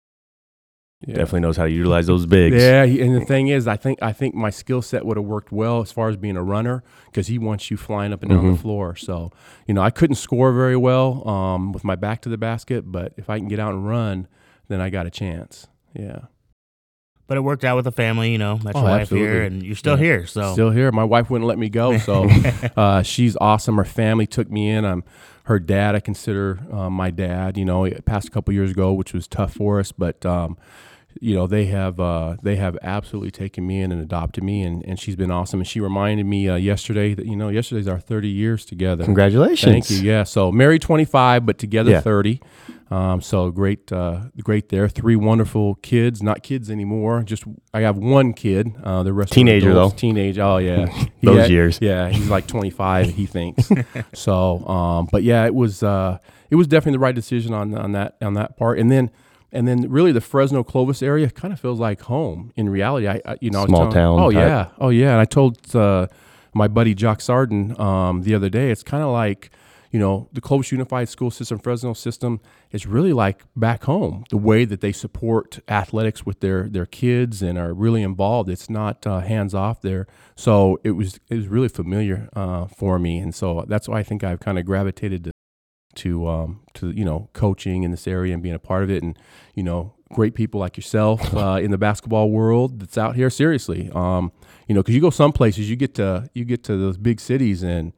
Yeah. 1.07 1.17
Definitely 1.17 1.41
knows 1.41 1.59
how 1.59 1.65
to 1.65 1.71
utilize 1.71 2.07
those 2.07 2.25
bigs. 2.25 2.57
Yeah, 2.57 2.83
and 2.83 3.15
the 3.15 3.21
thing 3.25 3.49
is, 3.49 3.69
I 3.69 3.77
think 3.77 4.03
I 4.03 4.13
think 4.15 4.35
my 4.35 4.49
skill 4.49 4.81
set 4.81 5.05
would 5.05 5.19
have 5.19 5.27
worked 5.27 5.53
well 5.53 5.83
as 5.83 5.93
far 5.93 6.09
as 6.09 6.17
being 6.17 6.39
a 6.39 6.43
runner 6.43 6.83
because 7.07 7.27
he 7.27 7.39
wants 7.39 7.71
you 7.71 7.77
flying 7.77 8.15
up 8.15 8.23
and 8.23 8.31
down 8.31 8.41
Mm-hmm. 8.45 8.53
the 8.53 8.59
floor. 8.59 8.97
So 8.97 9.31
you 9.67 9.75
know, 9.75 9.83
I 9.83 9.91
couldn't 9.91 10.17
score 10.17 10.53
very 10.55 10.77
well 10.77 11.29
um, 11.29 11.73
with 11.73 11.85
my 11.85 11.97
back 11.97 12.23
to 12.23 12.31
the 12.31 12.39
basket, 12.39 12.91
but 12.91 13.13
if 13.19 13.29
I 13.29 13.39
can 13.39 13.47
get 13.47 13.61
out 13.61 13.75
and 13.75 13.87
run, 13.87 14.27
then 14.69 14.81
I 14.81 14.89
got 14.89 15.07
a 15.07 15.11
chance. 15.11 15.67
Yeah, 15.95 16.21
But 17.27 17.37
it 17.37 17.41
worked 17.41 17.65
out 17.65 17.77
with 17.77 17.85
the 17.85 17.93
family, 17.93 18.33
you 18.33 18.39
know. 18.39 18.57
Met 18.65 18.75
Oh, 18.75 18.81
your 18.81 18.89
wife 18.91 19.11
here, 19.11 19.43
and 19.43 19.63
you're 19.63 19.77
still 19.77 19.97
Yeah. 19.99 20.05
here. 20.05 20.27
So 20.27 20.55
still 20.55 20.71
here. 20.71 20.91
My 20.93 21.05
wife 21.05 21.29
wouldn't 21.29 21.47
let 21.47 21.59
me 21.59 21.69
go, 21.69 21.99
so 21.99 22.27
uh, 22.77 23.03
she's 23.03 23.37
awesome. 23.39 23.77
Her 23.77 23.85
family 23.85 24.27
took 24.27 24.51
me 24.51 24.71
in. 24.71 24.85
I'm 24.87 25.05
her 25.47 25.59
dad. 25.59 25.95
I 25.95 26.01
consider 26.01 26.61
uh, 26.73 26.91
my 26.91 27.11
dad. 27.11 27.57
You 27.57 27.65
know, 27.65 27.85
it 27.85 28.05
passed 28.05 28.29
a 28.29 28.31
couple 28.31 28.53
years 28.53 28.71
ago, 28.73 28.93
which 28.93 29.13
was 29.13 29.27
tough 29.27 29.55
for 29.55 29.81
us, 29.81 29.93
but. 29.93 30.25
Um, 30.27 30.57
you 31.19 31.35
know 31.35 31.47
they 31.47 31.65
have 31.65 31.99
uh, 31.99 32.37
they 32.43 32.57
have 32.57 32.77
absolutely 32.83 33.31
taken 33.31 33.67
me 33.67 33.81
in 33.81 33.91
and 33.91 34.03
adopted 34.03 34.45
me 34.45 34.61
and, 34.63 34.85
and 34.85 35.01
she's 35.01 35.17
been 35.17 35.31
awesome 35.31 35.61
and 35.61 35.67
she 35.67 35.81
reminded 35.81 36.27
me 36.27 36.47
uh, 36.47 36.57
yesterday 36.57 37.15
that 37.15 37.25
you 37.25 37.35
know 37.35 37.49
yesterday's 37.49 37.89
our 37.89 37.99
30 37.99 38.29
years 38.29 38.67
together 38.67 39.03
Congratulations. 39.03 39.73
Thank 39.73 39.91
you. 39.91 40.07
Yeah. 40.07 40.25
So 40.25 40.53
married 40.53 40.83
25, 40.83 41.47
but 41.47 41.57
together 41.57 41.93
Yeah. 41.93 42.01
30. 42.03 42.43
Um, 42.89 43.21
so 43.21 43.51
great, 43.51 43.91
uh, 43.91 44.21
great 44.45 44.69
there. 44.69 44.89
Three 44.89 45.17
wonderful 45.17 45.75
kids, 45.77 46.23
not 46.23 46.43
kids 46.45 46.71
anymore. 46.71 47.23
Just 47.25 47.43
I 47.75 47.81
have 47.81 47.97
one 47.99 48.33
kid. 48.33 48.73
Uh, 48.83 49.03
the 49.03 49.13
rest 49.13 49.33
of 49.33 49.35
them 49.35 49.43
are 49.43 49.47
Teenager, 49.51 49.71
adults. 49.73 49.95
though. 49.95 49.99
Teenage. 49.99 50.39
Oh 50.39 50.59
yeah. 50.59 50.87
Those 51.23 51.39
had- 51.39 51.51
years. 51.51 51.79
Yeah, 51.83 52.09
he's 52.11 52.29
like 52.31 52.47
25. 52.47 53.09
he 53.09 53.27
thinks. 53.27 53.71
So, 54.15 54.65
um, 54.69 55.09
but 55.11 55.23
yeah, 55.25 55.45
it 55.47 55.55
was 55.55 55.83
uh, 55.83 56.19
it 56.51 56.55
was 56.57 56.67
definitely 56.69 56.93
the 56.93 57.01
right 57.01 57.15
decision 57.15 57.53
on 57.55 57.75
on 57.77 57.93
that 57.93 58.17
on 58.23 58.35
that 58.35 58.57
part. 58.57 58.79
And 58.79 58.91
then. 58.91 59.11
And 59.53 59.67
then, 59.67 59.89
really, 59.89 60.11
the 60.13 60.21
Fresno 60.21 60.65
Clovis 60.65 61.03
area 61.03 61.31
kind 61.31 61.55
of 61.55 61.61
feels 61.61 61.79
like 61.79 62.03
home. 62.03 62.53
In 62.57 62.69
reality, 62.69 63.07
I, 63.09 63.23
I 63.25 63.37
you 63.41 63.49
know, 63.49 63.61
I 63.61 63.63
was 63.63 63.69
Small 63.69 63.79
telling- 63.93 63.95
town 63.95 64.21
Oh 64.21 64.31
type. 64.31 64.49
yeah, 64.49 64.69
oh 64.79 64.89
yeah. 64.91 65.13
And 65.13 65.21
I 65.21 65.25
told 65.25 65.75
uh, 65.75 66.09
my 66.53 66.67
buddy 66.69 66.95
Jock 66.95 67.21
Sarden 67.21 67.79
um, 67.81 68.23
the 68.23 68.35
other 68.35 68.51
day, 68.51 68.71
it's 68.71 68.83
kind 68.83 69.03
of 69.05 69.11
like 69.13 69.51
you 69.91 69.99
know, 69.99 70.29
the 70.33 70.41
Clovis 70.41 70.73
Unified 70.73 71.09
School 71.09 71.31
System, 71.31 71.59
Fresno 71.59 71.93
system 71.93 72.41
is 72.71 72.87
really 72.87 73.13
like 73.13 73.43
back 73.55 73.85
home. 73.85 74.25
The 74.31 74.37
way 74.37 74.65
that 74.65 74.81
they 74.81 74.93
support 74.93 75.61
athletics 75.69 76.27
with 76.27 76.41
their 76.41 76.69
their 76.69 76.87
kids 76.87 77.43
and 77.43 77.59
are 77.59 77.73
really 77.73 78.03
involved. 78.03 78.49
It's 78.49 78.69
not 78.71 79.07
uh, 79.07 79.21
hands 79.21 79.55
off 79.55 79.81
there. 79.83 80.07
So 80.35 80.79
it 80.85 80.93
was 80.93 81.21
it 81.29 81.37
was 81.37 81.49
really 81.49 81.69
familiar 81.69 82.29
uh, 82.35 82.67
for 82.67 82.99
me, 82.99 83.19
and 83.19 83.35
so 83.35 83.65
that's 83.69 83.89
why 83.89 83.99
I 83.99 84.03
think 84.03 84.25
I've 84.25 84.41
kind 84.41 84.59
of 84.59 84.65
gravitated 84.65 85.25
to 85.25 85.31
to 85.97 86.29
um, 86.29 86.61
to 86.75 86.91
you 86.91 87.05
know 87.05 87.29
coaching 87.33 87.83
in 87.83 87.91
this 87.91 88.07
area 88.07 88.35
and 88.35 88.43
being 88.43 88.55
a 88.55 88.61
part 88.61 88.83
of 88.83 88.91
it, 88.91 89.03
and 89.03 89.19
you 89.55 89.63
know 89.63 89.95
great 90.13 90.35
people 90.35 90.61
like 90.61 90.77
yourself 90.77 91.35
uh, 91.37 91.59
in 91.61 91.71
the 91.71 91.79
basketball 91.79 92.31
world 92.31 92.81
that's 92.81 92.97
out 92.97 93.17
here. 93.17 93.31
Seriously, 93.31 93.91
um, 93.95 94.33
you 94.69 94.75
know, 94.75 94.83
because 94.83 94.95
you 94.95 95.01
go 95.01 95.11
some 95.11 95.33
places, 95.33 95.69
you 95.69 95.77
get 95.77 95.95
to 95.95 96.29
you 96.35 96.45
get 96.45 96.63
to 96.65 96.77
those 96.77 96.97
big 96.97 97.21
cities 97.21 97.63
and 97.63 97.93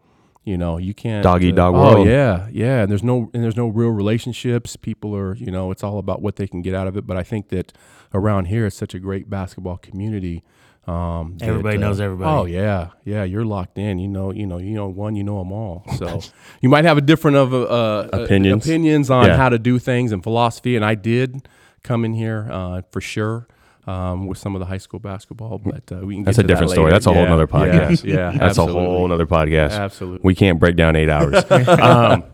you 0.48 0.56
know 0.56 0.78
you 0.78 0.94
can't 0.94 1.22
Dog 1.22 1.42
eat 1.44 1.54
dog 1.54 1.74
oh 1.74 1.78
world. 1.94 2.06
yeah 2.08 2.48
yeah 2.50 2.82
and 2.82 2.90
there's 2.90 3.02
no 3.04 3.30
and 3.34 3.42
there's 3.44 3.56
no 3.56 3.68
real 3.68 3.90
relationships 3.90 4.76
people 4.76 5.14
are 5.14 5.34
you 5.36 5.50
know 5.50 5.70
it's 5.70 5.84
all 5.84 5.98
about 5.98 6.22
what 6.22 6.36
they 6.36 6.46
can 6.46 6.62
get 6.62 6.74
out 6.74 6.86
of 6.86 6.96
it 6.96 7.06
but 7.06 7.16
i 7.16 7.22
think 7.22 7.48
that 7.50 7.72
around 8.14 8.46
here 8.46 8.64
it's 8.66 8.76
such 8.76 8.94
a 8.94 8.98
great 8.98 9.28
basketball 9.28 9.76
community 9.76 10.42
um 10.86 11.36
that, 11.38 11.48
Everybody 11.50 11.76
uh, 11.76 11.80
knows 11.80 12.00
everybody. 12.00 12.30
oh 12.30 12.44
yeah 12.46 12.90
yeah 13.04 13.22
you're 13.24 13.44
locked 13.44 13.76
in 13.78 13.98
you 13.98 14.08
know 14.08 14.32
you 14.32 14.46
know 14.46 14.56
you 14.58 14.74
know 14.74 14.88
one 14.88 15.14
you 15.16 15.22
know 15.24 15.38
them 15.38 15.52
all 15.52 15.84
so 15.98 16.20
you 16.62 16.68
might 16.70 16.84
have 16.86 16.96
a 16.96 17.02
different 17.02 17.36
of 17.36 17.52
uh, 17.52 17.58
uh, 17.64 18.08
Opinions. 18.24 18.64
opinions 18.64 19.10
on 19.10 19.26
Yeah. 19.26 19.36
how 19.36 19.50
to 19.50 19.58
do 19.58 19.78
things 19.78 20.12
and 20.12 20.22
philosophy 20.22 20.76
and 20.76 20.84
i 20.84 20.94
did 20.94 21.46
come 21.82 22.04
in 22.06 22.14
here 22.14 22.48
uh, 22.50 22.82
for 22.90 23.00
sure 23.02 23.46
um, 23.88 24.26
with 24.26 24.38
some 24.38 24.54
of 24.54 24.60
the 24.60 24.66
high 24.66 24.78
school 24.78 25.00
basketball, 25.00 25.58
but 25.58 25.90
uh, 25.90 26.04
we 26.04 26.16
can. 26.16 26.24
That's 26.24 26.36
get 26.36 26.44
a 26.44 26.46
to 26.46 26.46
that 26.46 26.52
different 26.52 26.72
story. 26.72 26.90
That's 26.90 27.06
a 27.06 27.12
whole 27.12 27.22
Yeah, 27.22 27.28
nother 27.28 27.46
podcast. 27.46 28.04
Yeah, 28.04 28.32
yeah 28.32 28.38
That's 28.38 28.58
a 28.58 28.66
whole 28.66 29.08
nother 29.08 29.26
podcast. 29.26 29.72
Absolutely. 29.72 30.20
We 30.22 30.34
can't 30.34 30.58
break 30.60 30.76
down 30.76 30.94
eight 30.96 31.08
hours. 31.08 31.42
um, 31.68 32.24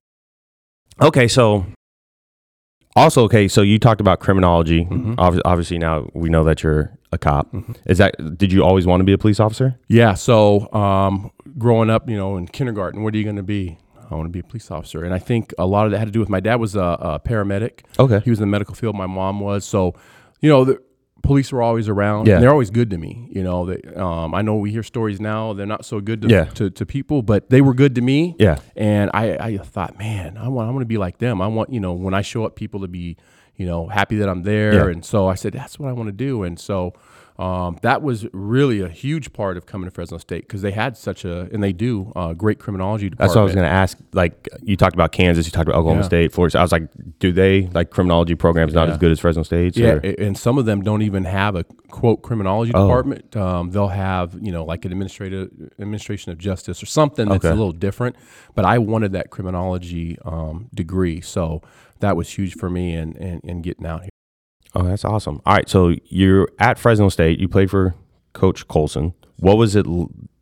okay, 1.01 1.29
so 1.29 1.65
also 2.97 3.25
okay, 3.25 3.47
so 3.49 3.63
you 3.63 3.79
talked 3.79 4.01
about 4.01 4.21
criminology. 4.21 4.85
Mhm. 4.85 5.15
Obvi- 5.17 5.41
obviously, 5.45 5.79
now 5.79 6.09
we 6.15 6.29
know 6.29 6.45
that 6.45 6.63
you're 6.63 6.99
a 7.13 7.19
cop. 7.19 7.53
Mhm. 7.53 7.77
Is 7.87 7.99
that? 7.99 8.15
Did 8.37 8.53
you 8.53 8.65
always 8.65 8.87
want 8.87 9.01
to 9.01 9.05
be 9.05 9.13
a 9.13 9.19
police 9.19 9.39
officer? 9.41 9.79
Yeah. 9.89 10.15
So, 10.15 10.73
um, 10.73 11.31
growing 11.57 11.89
up, 11.91 12.09
you 12.09 12.17
know, 12.17 12.37
in 12.37 12.47
kindergarten, 12.49 13.03
what 13.03 13.15
are 13.15 13.17
you 13.19 13.25
going 13.25 13.37
to 13.37 13.43
be? 13.43 13.79
I 14.11 14.17
want 14.17 14.27
to 14.27 14.33
be 14.33 14.41
a 14.41 14.45
police 14.45 14.71
officer, 14.71 15.03
and 15.03 15.15
I 15.15 15.19
think 15.19 15.55
a 15.59 15.67
lot 15.67 15.87
of 15.87 15.93
that 15.93 15.99
had 15.99 16.09
to 16.09 16.13
do 16.13 16.21
with 16.21 16.29
my 16.29 16.41
dad 16.41 16.57
was 16.57 16.77
a, 16.77 16.81
a 17.01 17.21
paramedic. 17.21 17.81
Okay. 17.99 18.21
He 18.23 18.31
was 18.31 18.39
in 18.39 18.43
the 18.43 18.51
medical 18.51 18.75
field. 18.75 18.95
My 18.95 19.07
mom 19.07 19.41
was. 19.41 19.65
So, 19.65 19.95
you 20.41 20.51
know, 20.51 20.65
the 20.65 20.79
police 21.25 21.51
were 21.51 21.63
always 21.63 21.89
around. 21.89 22.27
Yeah. 22.27 22.35
And 22.35 22.43
they're 22.43 22.51
always 22.53 22.71
good 22.71 22.91
to 22.91 22.99
me. 22.99 23.29
You 23.33 23.43
know, 23.43 23.67
they, 23.67 23.81
um, 23.95 24.35
I 24.35 24.43
know 24.43 24.55
we 24.57 24.71
hear 24.71 24.83
stories 24.83 25.21
now. 25.21 25.53
They're 25.55 25.67
not 25.67 25.85
so 25.85 26.01
good 26.01 26.23
to, 26.23 26.29
Yeah. 26.29 26.45
to, 26.45 26.71
to 26.71 26.87
people, 26.87 27.23
but 27.23 27.51
they 27.51 27.61
were 27.61 27.75
good 27.75 27.95
to 27.97 28.01
me. 28.01 28.37
Yeah. 28.39 28.59
And 28.77 29.11
I, 29.13 29.37
I 29.39 29.57
thought, 29.59 29.99
man, 29.99 30.37
I 30.39 30.49
want, 30.49 30.69
I 30.69 30.71
want 30.71 30.83
to 30.83 30.87
be 30.87 30.99
like 30.99 31.19
them. 31.19 31.43
I 31.43 31.49
want, 31.49 31.73
you 31.73 31.81
know, 31.81 31.93
when 31.93 32.15
I 32.15 32.23
show 32.23 32.45
up, 32.45 32.55
people 32.55 32.81
to 32.81 32.89
be, 32.89 33.17
you 33.57 33.67
know, 33.67 33.89
happy 33.89 34.17
that 34.17 34.29
I'm 34.29 34.43
there. 34.43 34.75
Yeah. 34.75 34.87
And 34.93 35.05
so 35.05 35.27
I 35.27 35.35
said, 35.35 35.53
that's 35.55 35.79
what 35.79 35.89
I 35.89 35.93
want 35.93 36.09
to 36.09 36.13
do. 36.13 36.43
And 36.45 36.59
so 36.59 36.93
um, 37.37 37.79
that 37.83 38.01
was 38.03 38.27
really 38.33 38.81
a 38.81 38.89
huge 38.89 39.33
part 39.33 39.57
of 39.57 39.67
coming 39.67 39.87
to 39.89 39.91
Fresno 39.91 40.19
State 40.19 40.43
because 40.47 40.63
they 40.63 40.71
had 40.71 40.97
such 40.97 41.25
a, 41.25 41.49
and 41.53 41.63
they 41.63 41.73
do, 41.73 42.13
uh, 42.15 42.33
great 42.33 42.61
criminology 42.61 43.11
department. 43.11 43.29
That's 43.29 43.35
what 43.35 43.41
I 43.41 43.45
was 43.45 43.55
going 43.55 43.67
to 43.67 43.73
ask. 43.73 43.99
Like 44.13 44.49
you 44.63 44.77
talked 44.77 44.95
about 44.95 45.11
Kansas, 45.11 45.45
you 45.45 45.51
talked 45.51 45.69
about 45.69 45.79
Oklahoma 45.81 46.03
Yeah. 46.03 46.07
State, 46.07 46.33
Florida. 46.33 46.59
I 46.59 46.63
was 46.63 46.71
like, 46.71 46.89
do 47.19 47.33
they 47.33 47.67
like 47.69 47.91
criminology 47.91 48.37
programs 48.37 48.73
not 48.73 48.87
Yeah. 48.87 48.95
as 48.95 48.99
good 48.99 49.11
as 49.11 49.19
Fresno 49.19 49.43
State's? 49.43 49.77
Yeah, 49.77 49.95
or- 49.95 49.99
and 50.19 50.39
some 50.39 50.59
of 50.59 50.65
them 50.65 50.83
don't 50.83 51.03
even 51.03 51.25
have 51.25 51.57
a 51.57 51.65
quote 51.91 52.23
criminology 52.23 52.71
Oh. 52.75 52.87
department. 52.87 53.35
Um, 53.37 53.71
they'll 53.71 53.89
have 53.89 54.37
you 54.41 54.53
know 54.53 54.65
like 54.65 54.85
an 54.85 54.93
administrative 54.93 55.51
administration 55.81 56.31
of 56.31 56.39
justice 56.39 56.83
or 56.83 56.87
something 56.87 57.29
that's 57.29 57.45
Okay. 57.45 57.53
a 57.53 57.57
little 57.57 57.73
different. 57.73 58.15
But 58.55 58.65
I 58.65 58.79
wanted 58.79 59.13
that 59.13 59.31
criminology 59.31 60.19
um, 60.25 60.69
degree, 60.75 61.21
so 61.21 61.63
that 61.99 62.17
was 62.17 62.29
huge 62.31 62.55
for 62.55 62.71
me 62.71 62.95
and 62.95 63.17
and, 63.17 63.41
and 63.43 63.63
getting 63.65 63.87
out 63.87 64.03
here. 64.03 64.11
Oh, 64.75 64.83
that's 64.83 65.05
awesome. 65.05 65.41
All 65.47 65.55
right, 65.55 65.69
so 65.69 65.95
you're 66.07 66.49
at 66.59 66.79
Fresno 66.79 67.09
State. 67.09 67.39
You 67.39 67.49
played 67.49 67.71
for 67.71 67.95
Coach 68.33 68.67
Colson. 68.67 69.15
What 69.39 69.57
was 69.57 69.77
it? 69.77 69.87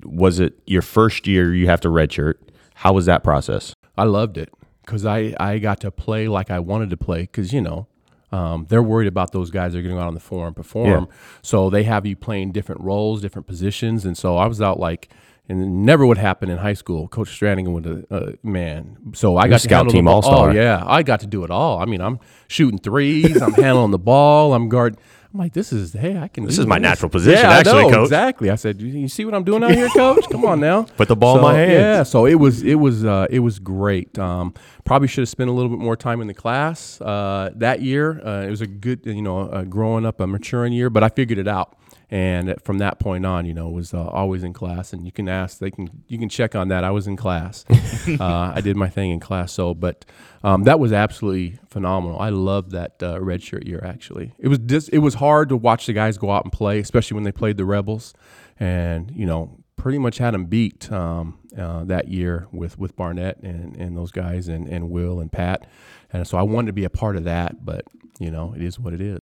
Was 0.04 0.40
it 0.40 0.58
your 0.66 0.82
first 0.82 1.26
year? 1.26 1.54
You 1.54 1.66
have 1.66 1.80
to 1.82 1.88
redshirt. 1.88 2.34
How 2.76 2.92
was 2.92 3.06
that 3.06 3.22
process? 3.22 3.74
I 3.96 4.04
loved 4.04 4.38
it 4.38 4.52
because 4.84 5.04
I, 5.04 5.34
I 5.38 5.58
got 5.58 5.80
to 5.80 5.90
play 5.90 6.28
like 6.28 6.50
I 6.50 6.58
wanted 6.58 6.90
to 6.90 6.96
play 6.96 7.22
because, 7.22 7.52
you 7.52 7.60
know, 7.60 7.86
um, 8.32 8.66
they're 8.70 8.82
worried 8.82 9.08
about 9.08 9.32
those 9.32 9.50
guys 9.50 9.72
that 9.72 9.80
are 9.80 9.82
going 9.82 9.94
to 9.94 9.98
go 9.98 10.02
out 10.02 10.08
on 10.08 10.14
the 10.14 10.20
floor 10.20 10.46
and 10.46 10.56
perform. 10.56 11.08
So 11.42 11.68
they 11.68 11.82
have 11.82 12.06
you 12.06 12.16
playing 12.16 12.52
different 12.52 12.80
roles, 12.80 13.20
different 13.20 13.46
positions. 13.46 14.06
And 14.06 14.16
so 14.16 14.38
I 14.38 14.46
was 14.46 14.62
out 14.62 14.80
like, 14.80 15.10
and 15.49 15.61
it 15.61 15.66
never 15.66 16.07
would 16.07 16.18
happen 16.18 16.49
in 16.51 16.59
high 16.59 16.72
school. 16.72 17.09
Coach 17.09 17.28
Strannigan 17.28 17.72
would, 17.72 17.86
uh, 17.86 18.14
uh, 18.14 18.32
man. 18.43 18.97
So 19.14 19.36
I 19.36 19.49
got 19.49 19.57
to 19.57 19.68
scout 19.68 19.88
team 19.90 20.07
all-star. 20.07 20.51
Oh 20.51 20.53
yeah, 20.53 20.82
I 20.86 21.03
got 21.03 21.20
to 21.20 21.26
do 21.26 21.45
it 21.45 21.51
all. 21.51 21.78
I 21.78 21.84
mean, 21.84 22.01
I'm 22.01 22.20
shooting 22.49 22.78
threes. 22.78 23.40
I'm 23.43 23.53
handling 23.55 23.90
the 23.90 23.99
ball. 23.99 24.55
I'm 24.55 24.68
guard. 24.68 24.97
I'm 25.32 25.40
like, 25.40 25.55
this 25.55 25.72
is 25.72 25.95
hey, 25.95 26.18
I 26.18 26.28
can. 26.28 26.45
This 26.45 26.59
is 26.59 26.66
my 26.66 26.76
natural 26.76 27.09
position, 27.09 27.40
Yeah, 27.40 27.51
I 27.51 27.59
actually, 27.61 27.84
know, 27.84 27.90
coach. 27.90 28.07
Exactly. 28.07 28.51
I 28.51 28.55
said, 28.55 28.82
you, 28.82 29.09
see 29.09 29.24
what 29.24 29.34
I'm 29.34 29.45
doing 29.45 29.64
out 29.64 29.72
here, 29.72 29.88
coach? 29.88 30.26
Come 30.30 30.45
on 30.45 30.61
now. 30.61 30.82
Put 30.97 31.09
the 31.09 31.16
ball 31.16 31.36
in 31.36 31.43
my 31.43 31.55
hands. 31.55 31.72
Yeah, 31.72 32.03
so 32.03 32.26
it 32.26 32.34
was 32.34 32.62
it 32.62 32.74
was 32.74 33.05
uh, 33.05 33.26
it 33.30 33.38
was 33.38 33.59
great. 33.59 34.18
Um, 34.18 34.53
probably 34.84 35.09
should 35.09 35.22
have 35.22 35.30
spent 35.30 35.49
a 35.49 35.53
little 35.53 35.70
bit 35.70 35.78
more 35.78 35.97
time 35.97 36.20
in 36.20 36.26
the 36.26 36.34
class 36.34 37.01
uh, 37.01 37.51
that 37.57 37.80
year. 37.80 38.20
Uh, 38.24 38.43
it 38.43 38.51
was 38.51 38.61
a 38.61 38.66
good, 38.66 39.07
you 39.07 39.22
know, 39.22 39.49
uh, 39.49 39.62
growing 39.64 40.05
up, 40.05 40.20
a 40.20 40.26
maturing 40.26 40.74
year, 40.74 40.90
but 40.90 41.03
I 41.03 41.09
figured 41.09 41.38
it 41.38 41.49
out. 41.49 41.76
And 42.12 42.54
from 42.62 42.76
that 42.76 42.98
point 42.98 43.24
on, 43.24 43.46
you 43.46 43.54
know, 43.54 43.70
was 43.70 43.94
uh, 43.94 44.06
always 44.06 44.44
in 44.44 44.52
class. 44.52 44.92
And 44.92 45.06
you 45.06 45.10
can 45.10 45.30
ask, 45.30 45.60
they 45.60 45.70
can, 45.70 46.04
you 46.08 46.18
can 46.18 46.28
check 46.28 46.54
on 46.54 46.68
that. 46.68 46.84
I 46.84 46.90
was 46.90 47.06
in 47.06 47.16
class. 47.16 47.64
uh, 48.20 48.52
I 48.54 48.60
did 48.60 48.76
my 48.76 48.90
thing 48.90 49.12
in 49.12 49.18
class. 49.18 49.50
So, 49.50 49.72
but 49.72 50.04
um, 50.44 50.64
that 50.64 50.78
was 50.78 50.92
absolutely 50.92 51.58
phenomenal. 51.70 52.18
I 52.20 52.28
loved 52.28 52.72
that 52.72 53.02
uh, 53.02 53.18
redshirt 53.18 53.66
year. 53.66 53.82
Actually, 53.82 54.34
it 54.38 54.48
was 54.48 54.58
dis- 54.58 54.90
it 54.90 54.98
was 54.98 55.14
hard 55.14 55.48
to 55.48 55.56
watch 55.56 55.86
the 55.86 55.94
guys 55.94 56.18
go 56.18 56.30
out 56.30 56.44
and 56.44 56.52
play, 56.52 56.80
especially 56.80 57.14
when 57.14 57.24
they 57.24 57.32
played 57.32 57.56
the 57.56 57.64
Rebels, 57.64 58.12
and 58.60 59.10
you 59.12 59.24
know, 59.24 59.64
pretty 59.76 59.96
much 59.98 60.18
had 60.18 60.34
them 60.34 60.44
beat 60.44 60.92
um, 60.92 61.38
uh, 61.56 61.84
that 61.84 62.08
year 62.08 62.46
with 62.52 62.78
with 62.78 62.94
Barnett 62.94 63.38
and, 63.38 63.74
and 63.76 63.96
those 63.96 64.10
guys 64.10 64.48
and, 64.48 64.68
and 64.68 64.90
Will 64.90 65.18
and 65.18 65.32
Pat, 65.32 65.66
and 66.12 66.26
so 66.26 66.36
I 66.36 66.42
wanted 66.42 66.66
to 66.66 66.72
be 66.74 66.84
a 66.84 66.90
part 66.90 67.16
of 67.16 67.24
that. 67.24 67.64
But 67.64 67.86
you 68.18 68.30
know, 68.30 68.52
it 68.54 68.62
is 68.62 68.78
what 68.78 68.92
it 68.92 69.00
is. 69.00 69.18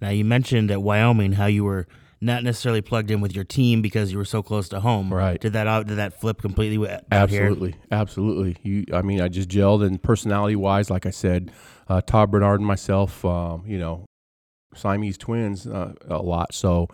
Now 0.00 0.10
you 0.10 0.24
mentioned 0.24 0.70
at 0.70 0.82
Wyoming 0.82 1.32
how 1.32 1.46
you 1.46 1.64
were 1.64 1.88
not 2.20 2.42
necessarily 2.42 2.80
plugged 2.80 3.10
in 3.10 3.20
with 3.20 3.34
your 3.34 3.44
team 3.44 3.80
because 3.82 4.10
you 4.12 4.18
were 4.18 4.24
so 4.24 4.42
close 4.42 4.68
to 4.70 4.80
home. 4.80 5.12
Right. 5.12 5.40
Did 5.40 5.52
that 5.52 5.66
out? 5.66 5.86
Did 5.86 5.98
that 5.98 6.20
flip 6.20 6.40
completely 6.40 6.88
out 6.88 7.30
here? 7.30 7.44
Absolutely, 7.44 7.76
absolutely. 7.90 8.56
You, 8.62 8.84
I 8.92 9.02
mean, 9.02 9.20
I 9.20 9.28
just 9.28 9.48
gelled, 9.48 9.86
and 9.86 10.02
personality 10.02 10.56
wise, 10.56 10.90
like 10.90 11.06
I 11.06 11.10
said, 11.10 11.52
uh, 11.88 12.00
Todd 12.00 12.30
Bernard 12.30 12.60
and 12.60 12.66
myself, 12.66 13.24
um, 13.24 13.64
you 13.66 13.78
know, 13.78 14.04
Siamese 14.74 15.18
twins 15.18 15.66
uh, 15.66 15.94
a 16.08 16.22
lot. 16.22 16.54
So, 16.54 16.88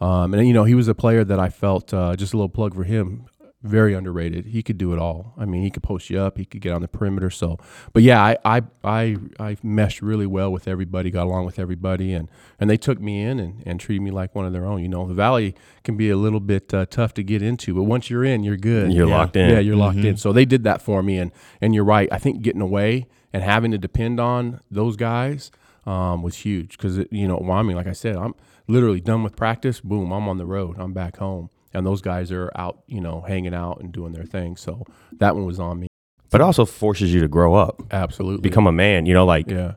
um, 0.00 0.34
and 0.34 0.46
you 0.46 0.54
know, 0.54 0.64
he 0.64 0.74
was 0.74 0.88
a 0.88 0.94
player 0.94 1.24
that 1.24 1.38
I 1.38 1.48
felt 1.48 1.92
uh, 1.92 2.16
just 2.16 2.32
a 2.32 2.36
little 2.36 2.48
plug 2.48 2.74
for 2.74 2.84
him. 2.84 3.26
Very 3.62 3.92
underrated. 3.92 4.46
He 4.46 4.62
could 4.62 4.78
do 4.78 4.94
it 4.94 4.98
all. 4.98 5.34
I 5.36 5.44
mean, 5.44 5.62
he 5.62 5.70
could 5.70 5.82
post 5.82 6.08
you 6.08 6.18
up. 6.18 6.38
He 6.38 6.46
could 6.46 6.62
get 6.62 6.72
on 6.72 6.80
the 6.80 6.88
perimeter. 6.88 7.28
So, 7.28 7.58
but 7.92 8.02
yeah, 8.02 8.22
I 8.24 8.38
I 8.42 8.62
I, 8.82 9.16
I 9.38 9.56
meshed 9.62 10.00
really 10.00 10.24
well 10.26 10.50
with 10.50 10.66
everybody. 10.66 11.10
Got 11.10 11.26
along 11.26 11.44
with 11.44 11.58
everybody, 11.58 12.14
and 12.14 12.30
and 12.58 12.70
they 12.70 12.78
took 12.78 12.98
me 13.02 13.22
in 13.22 13.38
and, 13.38 13.62
and 13.66 13.78
treated 13.78 14.00
me 14.02 14.10
like 14.12 14.34
one 14.34 14.46
of 14.46 14.54
their 14.54 14.64
own. 14.64 14.80
You 14.82 14.88
know, 14.88 15.06
the 15.06 15.12
Valley 15.12 15.54
can 15.84 15.98
be 15.98 16.08
a 16.08 16.16
little 16.16 16.40
bit 16.40 16.72
uh, 16.72 16.86
tough 16.86 17.12
to 17.14 17.22
get 17.22 17.42
into, 17.42 17.74
but 17.74 17.82
once 17.82 18.08
you're 18.08 18.24
in, 18.24 18.44
you're 18.44 18.56
good. 18.56 18.94
You're 18.94 19.06
Yeah. 19.08 19.16
locked 19.18 19.36
in. 19.36 19.50
Yeah, 19.50 19.58
you're 19.58 19.76
locked 19.76 19.98
in. 19.98 20.16
So 20.16 20.32
they 20.32 20.46
did 20.46 20.64
that 20.64 20.80
for 20.80 21.02
me, 21.02 21.18
and 21.18 21.30
and 21.60 21.74
you're 21.74 21.84
right. 21.84 22.08
I 22.10 22.16
think 22.18 22.40
getting 22.40 22.62
away 22.62 23.08
and 23.30 23.42
having 23.42 23.72
to 23.72 23.78
depend 23.78 24.18
on 24.20 24.60
those 24.70 24.96
guys 24.96 25.50
um, 25.84 26.22
was 26.22 26.36
huge 26.36 26.78
because 26.78 26.96
you 27.10 27.28
know, 27.28 27.36
well, 27.42 27.58
I 27.58 27.62
mean, 27.62 27.76
like 27.76 27.86
I 27.86 27.92
said, 27.92 28.16
I'm 28.16 28.34
literally 28.68 29.00
done 29.02 29.22
with 29.22 29.36
practice. 29.36 29.80
Boom, 29.82 30.12
I'm 30.12 30.28
on 30.30 30.38
the 30.38 30.46
road. 30.46 30.76
I'm 30.78 30.94
back 30.94 31.18
home, 31.18 31.50
and 31.74 31.86
those 31.86 32.00
guys 32.02 32.32
are 32.32 32.50
out, 32.56 32.82
you 32.86 33.00
know, 33.00 33.20
hanging 33.20 33.54
out 33.54 33.80
and 33.80 33.92
doing 33.92 34.12
their 34.12 34.24
thing. 34.24 34.56
So 34.56 34.84
that 35.18 35.34
one 35.34 35.44
was 35.46 35.58
on 35.60 35.80
me. 35.80 35.86
but 36.30 36.40
it 36.40 36.44
also 36.44 36.64
forces 36.64 37.12
you 37.14 37.20
to 37.20 37.28
grow 37.28 37.54
up, 37.54 37.82
Absolutely, 37.90 38.42
become 38.42 38.66
a 38.66 38.72
man. 38.72 39.06
You 39.06 39.14
know, 39.14 39.24
like 39.24 39.50
yeah, 39.50 39.74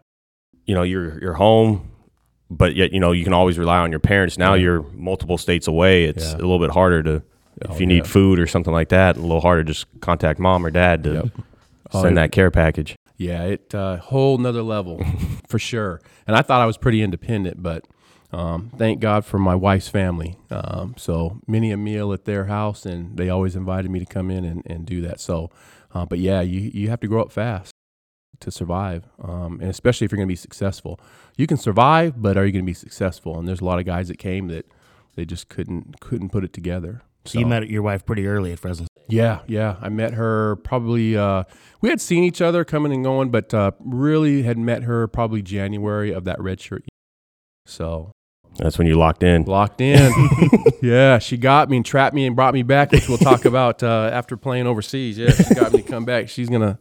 you 0.66 0.76
know, 0.76 0.84
you're 0.84 1.20
you're 1.22 1.34
home, 1.34 1.92
but 2.50 2.76
yet 2.76 2.92
you 2.94 3.00
know 3.00 3.12
you 3.12 3.24
can 3.24 3.34
always 3.34 3.58
rely 3.58 3.78
on 3.80 3.92
your 3.92 4.00
parents. 4.00 4.38
Now 4.38 4.54
Yeah. 4.54 4.62
you're 4.64 4.82
multiple 4.94 5.38
states 5.38 5.68
away. 5.68 6.06
It's 6.06 6.32
Yeah. 6.32 6.38
a 6.38 6.44
little 6.44 6.60
bit 6.60 6.72
harder 6.72 7.04
to 7.04 7.24
Oh, 7.68 7.74
if 7.76 7.80
you 7.80 7.86
need 7.86 8.08
food 8.08 8.40
or 8.40 8.48
something 8.48 8.74
like 8.74 8.90
that. 8.90 9.16
A 9.16 9.20
little 9.22 9.40
harder 9.40 9.64
to 9.64 9.68
just 9.74 9.86
contact 10.02 10.40
mom 10.40 10.66
or 10.66 10.72
dad 10.72 11.04
to 11.04 11.14
Yep. 11.14 11.28
Oh, 11.94 12.02
send 12.02 12.18
that 12.18 12.32
care 12.32 12.50
package. 12.50 12.96
Yeah, 13.18 13.44
it 13.44 13.76
uh, 13.76 13.98
whole 13.98 14.40
nother 14.40 14.64
level 14.64 15.00
for 15.48 15.60
sure. 15.60 16.02
And 16.26 16.36
I 16.36 16.42
thought 16.42 16.62
I 16.62 16.66
was 16.66 16.78
pretty 16.78 17.04
independent, 17.04 17.62
but 17.62 17.86
um, 18.34 18.72
thank 18.78 19.00
God 19.00 19.26
for 19.26 19.38
my 19.38 19.54
wife's 19.54 19.90
family. 19.90 20.38
Um, 20.50 20.96
so 20.98 21.40
many 21.48 21.72
a 21.72 21.78
meal 21.78 22.12
at 22.14 22.26
their 22.26 22.46
house, 22.46 22.86
and 22.86 23.16
they 23.16 23.30
always 23.30 23.56
invited 23.56 23.92
me 23.92 24.00
to 24.00 24.06
come 24.06 24.32
in 24.32 24.44
and, 24.44 24.64
and 24.66 24.86
do 24.88 25.02
that. 25.02 25.20
So, 25.20 25.52
uh, 25.94 26.06
but 26.06 26.18
yeah, 26.18 26.42
you 26.42 26.72
you 26.74 26.90
have 26.90 27.00
to 27.02 27.08
grow 27.08 27.22
up 27.22 27.32
fast 27.32 27.72
to 28.40 28.52
survive, 28.52 29.08
um, 29.22 29.60
and 29.62 29.70
especially 29.70 30.06
if 30.06 30.12
you're 30.12 30.18
going 30.18 30.28
to 30.28 30.32
be 30.32 30.36
successful. 30.36 31.00
You 31.38 31.46
can 31.46 31.58
survive, 31.58 32.22
but 32.22 32.36
are 32.36 32.46
you 32.46 32.52
going 32.52 32.66
to 32.66 32.70
be 32.70 32.74
successful? 32.74 33.38
And 33.38 33.48
there's 33.48 33.62
a 33.62 33.66
lot 33.66 33.80
of 33.80 33.86
guys 33.86 34.08
that 34.08 34.18
came 34.18 34.48
that 34.48 34.66
they 35.16 35.26
just 35.26 35.48
couldn't 35.48 36.00
couldn't 36.00 36.30
put 36.30 36.44
it 36.44 36.54
together. 36.54 37.04
So 37.26 37.40
you 37.40 37.46
met 37.46 37.70
your 37.70 37.84
wife 37.84 38.06
pretty 38.06 38.26
early 38.26 38.52
at 38.52 38.60
Fresno. 38.60 38.88
Yeah, 39.08 39.42
yeah. 39.48 39.76
I 39.80 39.90
met 39.90 40.16
her 40.16 40.56
probably. 40.58 41.16
Uh, 41.16 41.44
we 41.82 41.90
had 41.90 42.02
seen 42.02 42.24
each 42.24 42.42
other 42.42 42.66
coming 42.66 42.92
and 42.92 43.04
going, 43.04 43.30
but 43.30 43.54
uh, 43.54 43.72
really 43.80 44.42
had 44.42 44.58
met 44.58 44.84
her 44.84 45.08
probably 45.08 45.44
January 45.44 46.12
of 46.12 46.24
that 46.24 46.42
red 46.42 46.60
shirt. 46.60 46.84
So 47.66 48.12
That's 48.58 48.78
when 48.78 48.88
you 48.88 48.96
locked 48.96 49.24
in. 49.24 49.44
locked 49.44 49.82
in. 49.82 50.12
yeah, 50.82 51.20
she 51.20 51.38
got 51.38 51.70
me 51.70 51.78
and 51.78 51.86
trapped 51.86 52.16
me 52.16 52.26
and 52.26 52.36
brought 52.36 52.54
me 52.54 52.64
back, 52.64 52.92
which 52.92 53.10
we'll 53.10 53.18
talk 53.18 53.46
about 53.46 53.82
uh, 53.82 54.10
after 54.14 54.38
playing 54.38 54.68
overseas. 54.68 55.18
Yeah, 55.18 55.32
she 55.32 55.56
got 55.56 55.74
me 55.74 55.82
to 55.82 55.88
come 55.88 56.06
back. 56.06 56.30
She's 56.30 56.50
gonna. 56.50 56.78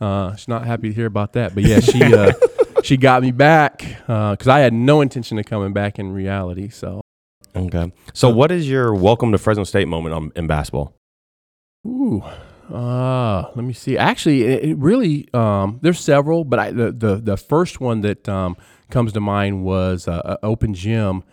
Uh, 0.00 0.34
she's 0.34 0.48
not 0.48 0.66
happy 0.66 0.88
to 0.88 0.94
hear 0.94 1.06
about 1.06 1.34
that, 1.34 1.54
but 1.54 1.62
yeah, 1.62 1.78
she 1.78 2.02
uh, 2.02 2.32
she 2.82 2.96
got 2.96 3.22
me 3.22 3.30
back 3.30 3.78
because 3.78 4.48
I 4.48 4.60
had 4.60 4.72
no 4.72 5.00
intention 5.00 5.38
of 5.38 5.46
coming 5.46 5.72
back 5.72 5.98
in 5.98 6.12
reality. 6.12 6.68
So 6.68 7.02
Okay. 7.54 7.92
So, 8.14 8.30
what 8.30 8.50
is 8.50 8.68
your 8.68 8.94
welcome 8.94 9.32
to 9.32 9.38
Fresno 9.38 9.64
State 9.64 9.88
moment 9.88 10.14
on, 10.14 10.32
in 10.36 10.46
basketball? 10.46 10.94
Ooh, 11.86 12.22
uh, 12.72 13.50
let 13.54 13.64
me 13.64 13.74
see. 13.74 13.98
Actually, 13.98 14.44
it, 14.44 14.64
it 14.64 14.78
really 14.78 15.28
um, 15.34 15.78
there's 15.82 16.00
several, 16.00 16.44
but 16.44 16.58
I, 16.58 16.70
the 16.70 16.92
the 16.92 17.16
the 17.16 17.36
first 17.36 17.80
one 17.80 18.00
that 18.02 18.28
um, 18.28 18.56
comes 18.92 19.12
to 19.14 19.20
mind 19.20 19.64
was 19.64 20.06
uh, 20.06 20.36
open 20.42 20.74
gym. 20.74 21.24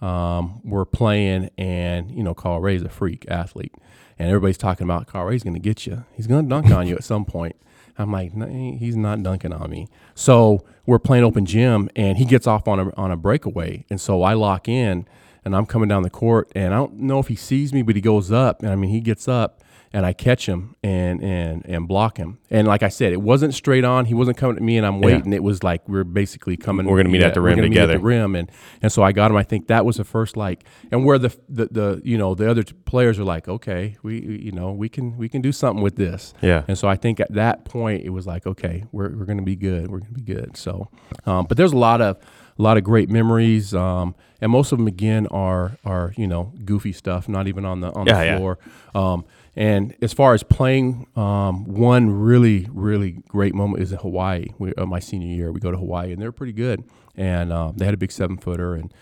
Um, 0.00 0.60
we're 0.64 0.84
playing, 0.86 1.50
and 1.58 2.10
you 2.10 2.22
know, 2.22 2.32
Carl 2.32 2.60
Ray's 2.60 2.82
a 2.82 2.88
freak 2.88 3.26
athlete, 3.28 3.74
and 4.18 4.28
everybody's 4.28 4.56
talking 4.56 4.84
about 4.84 5.06
Carl 5.08 5.26
Ray's 5.26 5.42
going 5.42 5.54
to 5.54 5.60
get 5.60 5.86
you. 5.86 6.04
He's 6.14 6.26
going 6.26 6.44
to 6.44 6.48
dunk 6.48 6.70
on 6.70 6.86
you 6.86 6.94
at 6.94 7.04
some 7.04 7.24
point. 7.24 7.56
I'm 7.98 8.12
like, 8.12 8.34
"No, 8.34 8.46
he's 8.46 8.96
not 8.96 9.22
dunking 9.22 9.52
on 9.52 9.68
me. 9.68 9.88
So 10.14 10.64
we're 10.86 11.00
playing 11.00 11.24
open 11.24 11.44
gym, 11.44 11.90
and 11.96 12.16
he 12.16 12.24
gets 12.24 12.46
off 12.46 12.68
on 12.68 12.78
a 12.78 12.94
on 12.96 13.10
a 13.10 13.16
breakaway, 13.16 13.84
and 13.90 14.00
so 14.00 14.22
I 14.22 14.34
lock 14.34 14.68
in, 14.68 15.06
and 15.44 15.56
I'm 15.56 15.66
coming 15.66 15.88
down 15.88 16.04
the 16.04 16.10
court, 16.10 16.50
and 16.54 16.72
I 16.72 16.76
don't 16.76 17.00
know 17.00 17.18
if 17.18 17.26
he 17.26 17.34
sees 17.34 17.72
me, 17.72 17.82
but 17.82 17.96
he 17.96 18.00
goes 18.00 18.30
up, 18.30 18.62
and 18.62 18.70
I 18.70 18.76
mean, 18.76 18.90
he 18.90 19.00
gets 19.00 19.26
up, 19.26 19.64
and 19.92 20.04
I 20.04 20.12
catch 20.12 20.46
him 20.46 20.74
and 20.82 21.22
and 21.22 21.64
and 21.66 21.88
block 21.88 22.16
him, 22.18 22.38
and 22.50 22.66
like 22.68 22.82
I 22.82 22.88
said, 22.88 23.12
it 23.12 23.22
wasn't 23.22 23.54
straight 23.54 23.84
on. 23.84 24.04
He 24.04 24.14
wasn't 24.14 24.36
coming 24.36 24.56
at 24.56 24.62
me, 24.62 24.76
and 24.76 24.86
I'm 24.86 25.00
waiting. 25.00 25.32
It 25.32 25.42
was 25.42 25.62
like 25.62 25.88
we're 25.88 26.04
basically 26.04 26.56
coming. 26.56 26.86
We're 26.86 26.98
gonna 26.98 27.08
meet 27.08 27.22
at 27.22 27.34
the 27.34 27.40
we're 27.40 27.48
rim 27.48 27.56
gonna 27.56 27.68
meet 27.70 27.78
at 27.78 27.82
together. 27.86 27.98
the 27.98 28.04
rim, 28.04 28.34
and 28.34 28.50
and 28.82 28.92
so 28.92 29.02
I 29.02 29.12
got 29.12 29.30
him. 29.30 29.36
I 29.36 29.42
think 29.44 29.68
that 29.68 29.84
was 29.86 29.96
the 29.96 30.04
first 30.04 30.36
like, 30.36 30.64
and 30.90 31.04
where 31.04 31.18
the 31.18 31.34
the, 31.48 31.66
the 31.70 32.00
you 32.04 32.18
know 32.18 32.34
the 32.34 32.50
other 32.50 32.64
players 32.84 33.18
are 33.18 33.24
like, 33.24 33.48
okay, 33.48 33.96
we 34.02 34.20
we- 34.20 34.38
you 34.42 34.52
know 34.52 34.72
we 34.72 34.88
can 34.88 35.16
we 35.16 35.28
can 35.28 35.40
do 35.42 35.52
something 35.52 35.82
with 35.82 35.96
this. 35.96 36.34
Yeah. 36.42 36.64
And 36.68 36.76
so 36.78 36.88
I 36.88 36.96
think 36.96 37.18
at 37.20 37.32
that 37.32 37.64
point 37.64 38.02
it 38.04 38.10
was 38.10 38.26
like, 38.26 38.46
okay, 38.46 38.84
we're, 38.92 39.10
we're 39.16 39.24
going 39.24 39.38
to 39.38 39.44
be 39.44 39.56
good. 39.56 39.90
We're 39.90 39.98
going 40.00 40.14
to 40.14 40.20
be 40.20 40.34
good. 40.34 40.56
So, 40.56 40.88
um, 41.26 41.46
but 41.46 41.56
there's 41.56 41.72
a 41.72 41.76
lot 41.78 42.00
of 42.00 42.16
a 42.58 42.62
lot 42.62 42.76
of 42.76 42.82
great 42.84 43.08
memories, 43.08 43.72
um, 43.74 44.14
and 44.40 44.50
most 44.50 44.72
of 44.72 44.78
them 44.78 44.86
again 44.88 45.26
are 45.28 45.76
are 45.84 46.12
you 46.16 46.26
know 46.26 46.52
goofy 46.64 46.92
stuff, 46.92 47.28
not 47.28 47.46
even 47.48 47.64
on 47.64 47.80
the 47.80 47.90
on 47.92 48.06
Yeah, 48.06 48.18
the 48.18 48.24
yeah. 48.24 48.36
floor. 48.38 48.58
Um, 48.94 49.24
and 49.58 49.96
as 50.00 50.12
far 50.12 50.34
as 50.34 50.44
playing, 50.44 51.08
um, 51.16 51.64
one 51.64 52.10
really 52.10 52.68
really 52.72 53.18
great 53.26 53.56
moment 53.56 53.82
is 53.82 53.90
in 53.90 53.98
Hawaii. 53.98 54.46
We, 54.56 54.72
uh, 54.74 54.86
my 54.86 55.00
senior 55.00 55.34
year, 55.34 55.50
we 55.50 55.58
go 55.58 55.72
to 55.72 55.76
Hawaii, 55.76 56.12
and 56.12 56.22
they're 56.22 56.30
pretty 56.30 56.52
good. 56.52 56.84
And 57.16 57.52
um, 57.52 57.76
they 57.76 57.84
had 57.84 57.92
a 57.92 57.96
big 57.96 58.12
seven 58.12 58.38
footer, 58.38 58.76
and 58.76 58.94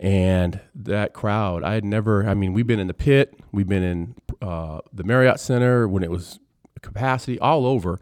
and 0.00 0.60
that 0.74 1.12
crowd, 1.12 1.62
I 1.62 1.74
had 1.74 1.84
never. 1.84 2.26
I 2.26 2.32
mean, 2.32 2.54
we've 2.54 2.66
been 2.66 2.80
in 2.80 2.86
the 2.86 2.94
pit, 2.94 3.38
we've 3.52 3.68
been 3.68 3.82
in 3.82 4.14
uh, 4.40 4.80
the 4.94 5.04
Marriott 5.04 5.40
Center 5.40 5.86
when 5.86 6.02
it 6.02 6.10
was 6.10 6.40
capacity 6.80 7.38
all 7.38 7.66
over. 7.66 8.00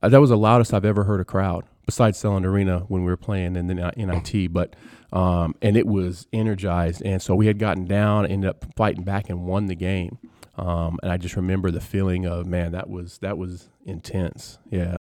Uh, 0.00 0.08
that 0.10 0.20
was 0.20 0.30
the 0.30 0.38
loudest 0.38 0.72
I've 0.72 0.84
ever 0.84 1.02
heard 1.02 1.20
a 1.20 1.24
crowd, 1.24 1.64
besides 1.86 2.22
Selland 2.22 2.46
Arena 2.46 2.80
when 2.86 3.02
we 3.02 3.10
were 3.10 3.16
playing 3.16 3.56
in 3.56 3.66
the 3.66 3.74
NIT. 3.74 4.52
But 4.52 4.76
um, 5.12 5.56
and 5.60 5.76
it 5.76 5.88
was 5.88 6.28
energized, 6.32 7.02
and 7.04 7.20
so 7.20 7.34
we 7.34 7.48
had 7.48 7.58
gotten 7.58 7.84
down, 7.84 8.26
ended 8.26 8.48
up 8.48 8.64
fighting 8.76 9.02
back, 9.02 9.28
and 9.28 9.44
won 9.44 9.66
the 9.66 9.74
game. 9.74 10.18
Um, 10.56 10.98
and 11.02 11.10
I 11.10 11.16
just 11.16 11.36
remember 11.36 11.70
the 11.70 11.80
feeling 11.80 12.26
of 12.26 12.46
man, 12.46 12.72
that 12.72 12.90
was 12.90 13.18
that 13.18 13.38
was 13.38 13.68
intense. 13.86 14.58
Yeah, 14.70 14.96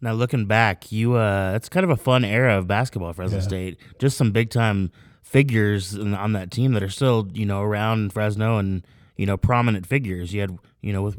Now 0.00 0.12
looking 0.12 0.46
back, 0.46 0.90
you 0.92 1.14
uh, 1.14 1.52
it's 1.54 1.68
kind 1.68 1.84
of 1.84 1.90
a 1.90 1.96
fun 1.96 2.24
era 2.24 2.58
of 2.58 2.66
basketball, 2.66 3.10
at 3.10 3.16
Fresno 3.16 3.38
Yeah. 3.38 3.42
State. 3.44 3.80
Just 3.98 4.16
some 4.16 4.32
big 4.32 4.50
time 4.50 4.90
figures 5.22 5.94
in, 5.94 6.14
on 6.14 6.32
that 6.34 6.50
team 6.50 6.72
that 6.72 6.82
are 6.82 6.88
still 6.88 7.28
you 7.32 7.46
know 7.46 7.62
around 7.62 8.12
Fresno 8.12 8.58
and 8.58 8.84
you 9.16 9.26
know 9.26 9.36
prominent 9.36 9.86
figures. 9.86 10.32
You 10.34 10.40
had 10.42 10.58
you 10.80 10.92
know 10.92 11.02
with 11.02 11.18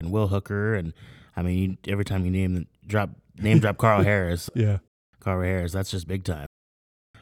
and 0.00 0.10
Will 0.12 0.28
Hooker 0.28 0.74
and 0.74 0.92
I 1.36 1.42
mean 1.42 1.78
you, 1.86 1.92
every 1.92 2.04
time 2.04 2.24
you 2.24 2.30
name 2.30 2.66
drop 2.86 3.10
name 3.38 3.58
drop 3.58 3.78
Carl 3.78 4.02
Harris, 4.04 4.50
yeah. 4.54 4.78
Carl 5.20 5.40
Harris, 5.42 5.72
that's 5.72 5.90
just 5.90 6.06
big 6.06 6.24
time. 6.24 6.46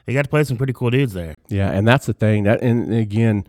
They 0.05 0.13
got 0.13 0.23
to 0.23 0.29
play 0.29 0.43
some 0.43 0.57
pretty 0.57 0.73
cool 0.73 0.89
dudes 0.89 1.13
there. 1.13 1.33
Yeah, 1.47 1.71
and 1.71 1.87
that's 1.87 2.05
the 2.07 2.13
thing. 2.13 2.43
That 2.43 2.61
and 2.61 2.93
again, 2.93 3.47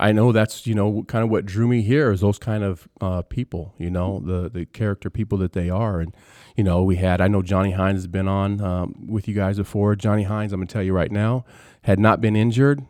I 0.00 0.12
know 0.12 0.32
that's 0.32 0.66
you 0.66 0.74
know 0.74 1.02
kind 1.04 1.22
of 1.22 1.30
what 1.30 1.44
drew 1.46 1.68
me 1.68 1.82
here 1.82 2.10
is 2.10 2.20
those 2.20 2.38
kind 2.38 2.64
of 2.64 2.88
uh, 3.00 3.22
people, 3.22 3.74
you 3.78 3.90
know, 3.90 4.20
the 4.24 4.48
the 4.48 4.64
character 4.66 5.10
people 5.10 5.38
that 5.38 5.52
they 5.52 5.68
are, 5.70 6.00
and 6.00 6.14
you 6.56 6.64
know 6.64 6.82
we 6.82 6.96
had 6.96 7.20
I 7.20 7.28
know 7.28 7.42
Johnny 7.42 7.72
Hines 7.72 7.98
has 7.98 8.06
been 8.06 8.26
on 8.26 8.60
um, 8.60 9.06
with 9.08 9.28
you 9.28 9.34
guys 9.34 9.58
before. 9.58 9.94
Johnny 9.96 10.24
Hines, 10.24 10.52
I'm 10.52 10.60
gonna 10.60 10.66
tell 10.68 10.82
you 10.82 10.92
right 10.94 11.12
now, 11.12 11.44
had 11.82 12.00
not 12.00 12.20
been 12.20 12.34
injured, 12.34 12.82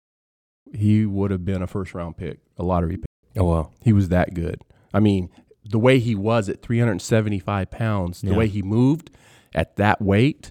he 0.72 1.04
would 1.04 1.30
have 1.30 1.44
been 1.44 1.62
a 1.62 1.66
first 1.66 1.94
round 1.94 2.16
pick, 2.16 2.38
a 2.56 2.62
lottery 2.62 2.96
pick. 2.96 3.06
Oh 3.36 3.44
wow. 3.44 3.70
He 3.82 3.92
was 3.92 4.08
that 4.08 4.34
good. 4.34 4.62
I 4.94 5.00
mean, 5.00 5.30
the 5.64 5.78
way 5.78 5.98
he 5.98 6.14
was 6.14 6.48
at 6.48 6.62
375 6.62 7.70
pounds, 7.70 8.20
the 8.22 8.30
Yeah. 8.30 8.36
way 8.36 8.48
he 8.48 8.62
moved 8.62 9.11
at 9.54 9.76
that 9.76 10.00
weight, 10.00 10.50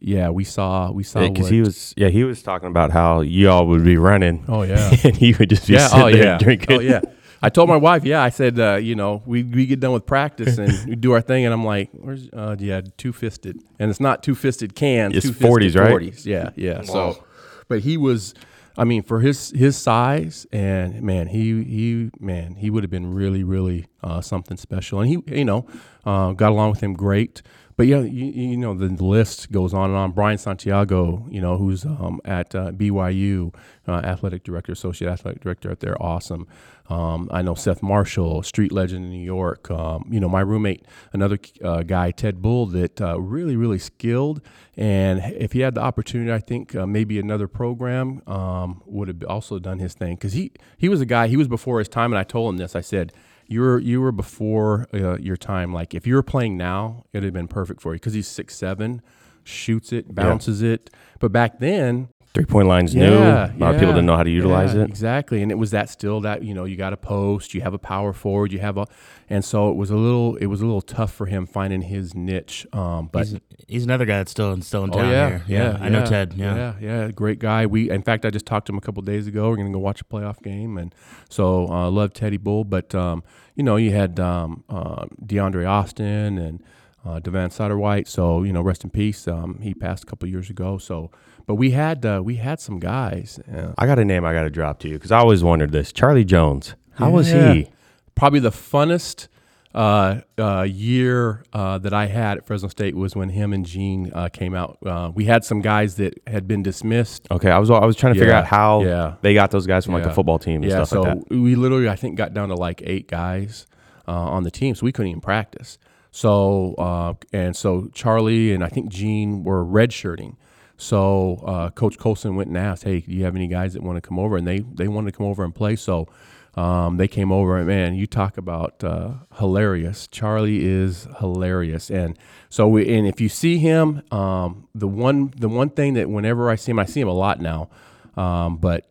yeah, 0.00 0.28
we 0.30 0.44
saw 0.44 0.90
we 0.90 1.02
saw 1.02 1.20
Because 1.20 1.44
what- 1.44 1.52
he 1.52 1.60
was, 1.60 1.94
yeah, 1.96 2.08
he 2.08 2.24
was 2.24 2.42
talking 2.42 2.68
about 2.68 2.90
how 2.92 3.20
y'all 3.20 3.66
would 3.66 3.84
be 3.84 3.96
running, 3.96 4.44
Oh 4.48 4.62
yeah. 4.62 4.90
and 5.04 5.16
he 5.16 5.34
would 5.34 5.50
just 5.50 5.66
be 5.66 5.74
yeah. 5.74 5.88
sitting 5.88 6.04
Oh 6.04 6.10
there 6.10 6.22
yeah. 6.24 6.38
drinking. 6.38 6.76
Oh 6.76 6.80
yeah. 6.80 7.00
I 7.40 7.50
told 7.50 7.68
my 7.68 7.76
wife, 7.76 8.04
yeah, 8.04 8.20
I 8.20 8.30
said, 8.30 8.58
uh, 8.58 8.74
you 8.76 8.96
know, 8.96 9.22
we, 9.24 9.44
we 9.44 9.64
get 9.66 9.78
done 9.78 9.92
with 9.92 10.06
practice 10.06 10.58
and 10.58 10.72
we 10.88 10.96
do 10.96 11.12
our 11.12 11.20
thing, 11.20 11.44
and 11.44 11.54
I'm 11.54 11.64
like, 11.64 11.88
where's, 11.92 12.28
uh, 12.32 12.56
yeah, 12.58 12.80
two 12.96 13.12
fisted, 13.12 13.60
and 13.78 13.90
it's 13.90 14.00
not 14.00 14.24
two 14.24 14.34
fisted 14.34 14.74
cans, 14.74 15.14
It's 15.14 15.26
40s, 15.26 15.78
right? 15.78 15.92
40s, 15.92 16.26
yeah, 16.26 16.50
yeah. 16.56 16.82
So, 16.82 17.22
but 17.68 17.80
he 17.80 17.96
was, 17.96 18.34
I 18.76 18.82
mean, 18.82 19.02
for 19.04 19.20
his 19.20 19.50
his 19.50 19.76
size, 19.76 20.46
and 20.52 21.00
man, 21.02 21.28
he 21.28 21.62
he 21.62 22.10
man, 22.18 22.56
he 22.56 22.70
would 22.70 22.82
have 22.82 22.90
been 22.90 23.14
really 23.14 23.44
really 23.44 23.86
uh, 24.02 24.20
something 24.20 24.56
special, 24.56 25.00
and 25.00 25.08
he 25.08 25.36
you 25.38 25.44
know 25.44 25.64
uh, 26.04 26.32
got 26.32 26.50
along 26.50 26.70
with 26.70 26.80
him 26.80 26.94
great. 26.94 27.42
But 27.78 27.86
yeah, 27.86 28.00
you, 28.00 28.24
you 28.26 28.56
know 28.56 28.74
the 28.74 28.88
list 28.88 29.52
goes 29.52 29.72
on 29.72 29.90
and 29.90 29.96
on. 29.96 30.10
Brian 30.10 30.36
Santiago, 30.36 31.24
you 31.30 31.40
know, 31.40 31.56
who's 31.56 31.84
um, 31.84 32.20
at 32.24 32.52
uh, 32.52 32.72
BYU, 32.72 33.54
uh, 33.86 34.00
athletic 34.02 34.42
director, 34.42 34.72
associate 34.72 35.08
athletic 35.08 35.40
director 35.40 35.70
out 35.70 35.78
there, 35.78 35.96
awesome. 36.02 36.48
Um, 36.88 37.28
I 37.30 37.40
know 37.42 37.54
Seth 37.54 37.80
Marshall, 37.80 38.42
street 38.42 38.72
legend 38.72 39.04
in 39.04 39.12
New 39.12 39.24
York. 39.24 39.70
Um, 39.70 40.08
you 40.10 40.18
know, 40.18 40.28
my 40.28 40.40
roommate, 40.40 40.86
another 41.12 41.38
uh, 41.62 41.84
guy, 41.84 42.10
Ted 42.10 42.42
Bull, 42.42 42.66
that 42.66 43.00
uh, 43.00 43.20
really, 43.20 43.54
really 43.54 43.78
skilled. 43.78 44.42
And 44.76 45.22
if 45.36 45.52
he 45.52 45.60
had 45.60 45.76
the 45.76 45.80
opportunity, 45.80 46.32
I 46.32 46.40
think 46.40 46.74
uh, 46.74 46.84
maybe 46.84 47.20
another 47.20 47.46
program 47.46 48.22
um, 48.26 48.82
would 48.86 49.06
have 49.06 49.22
also 49.22 49.60
done 49.60 49.78
his 49.78 49.94
thing 49.94 50.16
because 50.16 50.32
he 50.32 50.50
he 50.78 50.88
was 50.88 51.00
a 51.00 51.06
guy. 51.06 51.28
He 51.28 51.36
was 51.36 51.46
before 51.46 51.78
his 51.78 51.88
time, 51.88 52.12
and 52.12 52.18
I 52.18 52.24
told 52.24 52.52
him 52.52 52.58
this. 52.58 52.74
I 52.74 52.80
said. 52.80 53.12
You 53.48 53.62
were 53.62 53.78
you 53.78 54.00
were 54.00 54.12
before 54.12 54.86
uh, 54.92 55.16
your 55.18 55.36
time. 55.36 55.72
Like 55.72 55.94
if 55.94 56.06
you 56.06 56.14
were 56.14 56.22
playing 56.22 56.56
now, 56.56 57.04
it'd 57.12 57.24
have 57.24 57.32
been 57.32 57.48
perfect 57.48 57.80
for 57.80 57.92
you 57.94 57.98
because 57.98 58.12
he's 58.12 58.28
six 58.28 58.54
seven, 58.54 59.02
shoots 59.42 59.92
it, 59.92 60.14
bounces 60.14 60.62
it. 60.62 60.90
But 61.18 61.32
back 61.32 61.58
then, 61.58 62.08
Three 62.34 62.44
point 62.44 62.68
lines 62.68 62.94
new. 62.94 63.06
A 63.06 63.52
lot 63.56 63.74
of 63.74 63.80
people 63.80 63.94
didn't 63.94 64.06
know 64.06 64.16
how 64.16 64.22
to 64.22 64.30
utilize 64.30 64.74
yeah, 64.74 64.82
it. 64.82 64.90
Exactly, 64.90 65.42
and 65.42 65.50
it 65.50 65.56
was 65.56 65.70
that 65.70 65.88
still 65.88 66.20
that 66.20 66.42
you 66.42 66.54
know 66.54 66.64
you 66.64 66.76
got 66.76 66.92
a 66.92 66.96
post, 66.96 67.54
you 67.54 67.62
have 67.62 67.72
a 67.72 67.78
power 67.78 68.12
forward, 68.12 68.52
you 68.52 68.58
have 68.58 68.76
a, 68.76 68.86
and 69.30 69.44
so 69.44 69.70
it 69.70 69.76
was 69.76 69.90
a 69.90 69.96
little 69.96 70.36
it 70.36 70.46
was 70.46 70.60
a 70.60 70.66
little 70.66 70.82
tough 70.82 71.12
for 71.12 71.26
him 71.26 71.46
finding 71.46 71.82
his 71.82 72.14
niche. 72.14 72.66
Um, 72.72 73.08
but 73.10 73.26
He's, 73.26 73.40
he's 73.66 73.84
another 73.84 74.04
guy 74.04 74.18
that's 74.18 74.30
still 74.30 74.52
in 74.52 74.60
still 74.60 74.84
in 74.84 74.90
oh 74.90 74.98
town 74.98 75.10
yeah, 75.10 75.38
here. 75.38 75.44
yeah, 75.48 75.78
I 75.80 75.88
know 75.88 76.00
yeah, 76.00 76.04
Ted. 76.04 76.34
Yeah. 76.34 76.54
yeah, 76.54 76.74
yeah, 76.80 77.10
great 77.10 77.38
guy. 77.38 77.64
We 77.64 77.90
in 77.90 78.02
fact 78.02 78.26
I 78.26 78.30
just 78.30 78.46
talked 78.46 78.66
to 78.66 78.72
him 78.72 78.78
a 78.78 78.82
couple 78.82 79.02
days 79.02 79.26
ago. 79.26 79.48
We're 79.48 79.56
gonna 79.56 79.72
go 79.72 79.78
watch 79.78 80.02
a 80.02 80.04
playoff 80.04 80.42
game, 80.42 80.76
and 80.76 80.94
so 81.30 81.66
uh, 81.68 81.90
love 81.90 82.12
Teddy 82.12 82.36
Bull. 82.36 82.64
But 82.64 82.94
um, 82.94 83.22
you 83.54 83.62
know 83.62 83.76
you 83.76 83.92
had 83.92 84.20
um, 84.20 84.64
uh, 84.68 85.06
DeAndre 85.24 85.66
Austin 85.66 86.36
and 86.36 86.62
uh, 87.06 87.20
Devan 87.20 87.50
Satterwhite. 87.50 88.06
So 88.06 88.42
you 88.42 88.52
know 88.52 88.60
rest 88.60 88.84
in 88.84 88.90
peace. 88.90 89.26
Um, 89.26 89.60
he 89.62 89.72
passed 89.72 90.04
a 90.04 90.06
couple 90.06 90.28
years 90.28 90.50
ago. 90.50 90.76
So 90.76 91.10
but 91.48 91.54
we 91.54 91.70
had 91.70 92.04
uh, 92.04 92.20
we 92.22 92.36
had 92.36 92.60
some 92.60 92.78
guys. 92.78 93.40
Uh, 93.52 93.72
I 93.78 93.86
got 93.86 93.98
a 93.98 94.04
name 94.04 94.24
I 94.24 94.34
got 94.34 94.42
to 94.42 94.50
drop 94.50 94.78
to 94.80 94.88
you 94.88 94.94
because 94.94 95.10
I 95.10 95.18
always 95.18 95.42
wondered 95.42 95.72
this. 95.72 95.92
Charlie 95.92 96.24
Jones. 96.24 96.74
How 96.92 97.10
was 97.10 97.28
he? 97.28 97.70
Probably 98.14 98.40
the 98.40 98.50
funnest 98.50 99.28
uh, 99.74 100.20
uh, 100.36 100.62
year 100.68 101.44
uh, 101.54 101.78
that 101.78 101.94
I 101.94 102.06
had 102.06 102.38
at 102.38 102.46
Fresno 102.46 102.68
State 102.68 102.94
was 102.96 103.16
when 103.16 103.30
him 103.30 103.54
and 103.54 103.64
Gene 103.64 104.12
uh, 104.14 104.28
came 104.28 104.54
out. 104.54 104.76
Uh, 104.84 105.10
we 105.14 105.24
had 105.24 105.42
some 105.42 105.62
guys 105.62 105.94
that 105.96 106.20
had 106.26 106.46
been 106.46 106.62
dismissed. 106.62 107.26
Okay, 107.30 107.50
I 107.50 107.58
was 107.58 107.70
I 107.70 107.84
was 107.86 107.96
trying 107.96 108.12
to 108.12 108.20
figure 108.20 108.34
out 108.34 108.44
how 108.44 108.82
yeah. 108.82 109.14
they 109.22 109.32
got 109.32 109.50
those 109.50 109.66
guys 109.66 109.86
from 109.86 109.94
like 109.94 110.02
Yeah. 110.02 110.08
the 110.08 110.14
football 110.14 110.38
team 110.38 110.62
and 110.62 110.70
yeah, 110.70 110.84
stuff 110.84 110.88
so 110.88 111.00
like 111.00 111.28
that. 111.28 111.30
we 111.34 111.54
literally 111.54 111.88
I 111.88 111.96
think 111.96 112.16
got 112.16 112.34
down 112.34 112.50
to 112.50 112.56
like 112.56 112.82
eight 112.84 113.08
guys 113.08 113.66
uh, 114.06 114.12
on 114.12 114.42
the 114.42 114.50
team, 114.50 114.74
so 114.74 114.84
we 114.84 114.92
couldn't 114.92 115.10
even 115.10 115.22
practice. 115.22 115.78
So 116.10 116.74
uh, 116.74 117.14
and 117.32 117.56
so 117.56 117.88
Charlie 117.94 118.52
and 118.52 118.62
I 118.62 118.68
think 118.68 118.90
Gene 118.90 119.44
were 119.44 119.64
redshirting. 119.64 120.36
So 120.78 121.42
uh, 121.44 121.70
Coach 121.70 121.98
Colson 121.98 122.36
went 122.36 122.48
and 122.48 122.56
asked, 122.56 122.84
"Hey, 122.84 123.00
do 123.00 123.12
you 123.12 123.24
have 123.24 123.36
any 123.36 123.48
guys 123.48 123.74
that 123.74 123.82
want 123.82 123.96
to 123.96 124.00
come 124.00 124.18
over?" 124.18 124.36
And 124.36 124.46
they 124.46 124.60
they 124.60 124.88
wanted 124.88 125.12
to 125.12 125.18
come 125.18 125.26
over 125.26 125.44
and 125.44 125.54
play. 125.54 125.76
So 125.76 126.08
um, 126.54 126.96
they 126.96 127.08
came 127.08 127.30
over, 127.30 127.56
and 127.58 127.66
man, 127.66 127.94
you 127.94 128.06
talk 128.06 128.38
about 128.38 128.82
uh, 128.82 129.14
hilarious. 129.38 130.06
Charlie 130.06 130.64
is 130.64 131.08
hilarious, 131.18 131.90
and 131.90 132.16
so 132.48 132.68
we 132.68 132.96
and 132.96 133.06
if 133.06 133.20
you 133.20 133.28
see 133.28 133.58
him, 133.58 134.02
um, 134.12 134.68
the 134.72 134.88
one 134.88 135.32
the 135.36 135.48
one 135.48 135.70
thing 135.70 135.94
that 135.94 136.08
whenever 136.08 136.48
I 136.48 136.54
see 136.54 136.70
him, 136.70 136.78
I 136.78 136.84
see 136.84 137.00
him 137.00 137.08
a 137.08 137.12
lot 137.12 137.40
now, 137.40 137.70
um, 138.16 138.56
but 138.56 138.88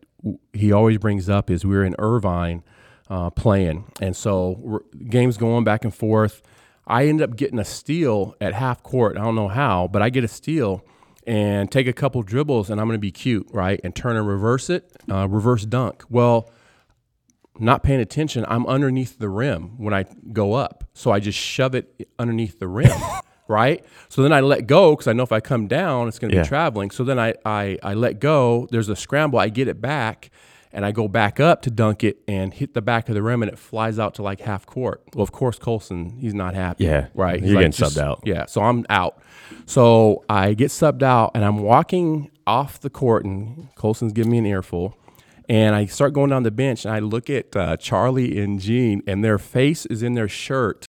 he 0.52 0.72
always 0.72 0.98
brings 0.98 1.28
up 1.28 1.50
is 1.50 1.64
we're 1.64 1.84
in 1.84 1.96
Irvine 1.98 2.62
uh, 3.08 3.30
playing, 3.30 3.90
and 4.00 4.14
so 4.14 4.82
games 5.08 5.38
going 5.38 5.64
back 5.64 5.84
and 5.84 5.94
forth. 5.94 6.42
I 6.86 7.06
end 7.06 7.20
up 7.20 7.36
getting 7.36 7.58
a 7.58 7.66
steal 7.66 8.34
at 8.40 8.54
half 8.54 8.82
court. 8.82 9.18
I 9.18 9.20
don't 9.20 9.34
know 9.34 9.48
how, 9.48 9.88
but 9.88 10.00
I 10.00 10.08
get 10.08 10.24
a 10.24 10.28
steal 10.28 10.84
and 11.28 11.70
take 11.70 11.86
a 11.86 11.92
couple 11.92 12.22
dribbles, 12.22 12.70
and 12.70 12.80
I'm 12.80 12.86
going 12.88 12.94
to 12.96 13.00
be 13.00 13.12
cute, 13.12 13.46
right? 13.52 13.78
And 13.84 13.94
turn 13.94 14.16
and 14.16 14.26
reverse 14.26 14.70
it, 14.70 14.90
uh, 15.10 15.28
reverse 15.28 15.64
dunk. 15.66 16.02
Well, 16.08 16.50
not 17.60 17.82
paying 17.82 18.00
attention, 18.00 18.44
I'm 18.48 18.66
underneath 18.66 19.18
the 19.18 19.28
rim 19.28 19.76
when 19.78 19.92
I 19.92 20.04
go 20.32 20.54
up. 20.54 20.84
So 20.94 21.10
I 21.10 21.20
just 21.20 21.38
shove 21.38 21.74
it 21.74 22.08
underneath 22.18 22.58
the 22.58 22.68
rim, 22.68 22.90
right? 23.48 23.84
So 24.08 24.22
then 24.22 24.32
I 24.32 24.40
let 24.40 24.66
go 24.66 24.92
because 24.92 25.06
I 25.08 25.12
know 25.12 25.22
if 25.24 25.32
I 25.32 25.40
come 25.40 25.66
down, 25.66 26.08
it's 26.08 26.18
going 26.18 26.30
to 26.30 26.36
Yeah. 26.36 26.42
be 26.44 26.48
traveling. 26.48 26.90
So 26.90 27.04
then 27.04 27.18
I, 27.18 27.34
I, 27.44 27.76
I 27.82 27.94
let 27.94 28.20
go. 28.20 28.66
There's 28.70 28.88
a 28.88 28.96
scramble. 28.96 29.38
I 29.38 29.48
get 29.48 29.68
it 29.68 29.80
back 29.80 30.30
and 30.72 30.84
I 30.84 30.92
go 30.92 31.08
back 31.08 31.40
up 31.40 31.62
to 31.62 31.70
dunk 31.70 32.04
it 32.04 32.18
and 32.28 32.52
hit 32.52 32.74
the 32.74 32.82
back 32.82 33.08
of 33.08 33.14
the 33.14 33.22
rim 33.22 33.42
and 33.42 33.50
it 33.50 33.58
flies 33.58 33.98
out 33.98 34.14
to 34.16 34.22
like 34.22 34.40
half 34.40 34.66
court. 34.66 35.02
Well, 35.14 35.22
of 35.22 35.32
course, 35.32 35.58
Colson, 35.58 36.18
he's 36.18 36.34
not 36.34 36.54
happy. 36.54 36.84
Yeah. 36.84 37.08
Right. 37.14 37.42
You're 37.42 37.60
getting 37.60 37.72
subbed 37.72 37.98
out. 37.98 38.20
Yeah. 38.24 38.46
So 38.46 38.62
I'm 38.62 38.84
out. 38.90 39.20
So 39.66 40.24
I 40.28 40.54
get 40.54 40.68
subbed 40.68 41.02
out 41.02 41.32
and 41.34 41.44
I'm 41.44 41.58
walking 41.58 42.30
off 42.46 42.80
the 42.80 42.90
court 42.90 43.24
and 43.24 43.74
Colson's 43.76 44.12
giving 44.12 44.32
me 44.32 44.38
an 44.38 44.46
earful. 44.46 44.96
And 45.48 45.74
I 45.74 45.86
start 45.86 46.12
going 46.12 46.30
down 46.30 46.42
the 46.42 46.50
bench 46.50 46.84
and 46.84 46.94
I 46.94 46.98
look 46.98 47.30
at 47.30 47.56
uh, 47.56 47.76
Charlie 47.78 48.38
and 48.38 48.60
Gene 48.60 49.02
and 49.06 49.24
their 49.24 49.38
face 49.38 49.86
is 49.86 50.02
in 50.02 50.12
their 50.12 50.28
shirt, 50.28 50.84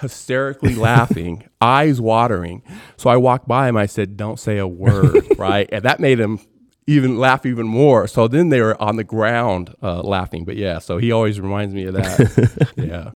hysterically 0.00 0.74
laughing, 0.76 1.48
eyes 1.62 1.98
watering. 2.00 2.62
So 2.98 3.08
I 3.08 3.16
walked 3.16 3.48
by 3.48 3.68
him. 3.70 3.78
I 3.78 3.86
said, 3.86 4.18
Don't 4.18 4.38
say 4.38 4.58
a 4.58 4.68
word. 4.68 5.26
right. 5.38 5.66
And 5.72 5.82
that 5.84 5.98
made 5.98 6.20
him 6.20 6.40
even 6.86 7.18
laugh 7.18 7.46
even 7.46 7.66
more. 7.66 8.06
So 8.06 8.28
then 8.28 8.48
they 8.48 8.60
were 8.60 8.80
on 8.80 8.96
the 8.96 9.04
ground 9.04 9.74
uh, 9.82 10.02
laughing. 10.02 10.44
But 10.44 10.56
yeah, 10.56 10.78
so 10.78 10.98
he 10.98 11.12
always 11.12 11.40
reminds 11.40 11.74
me 11.74 11.84
of 11.84 11.94
that. 11.94 12.72
yeah. 12.76 13.10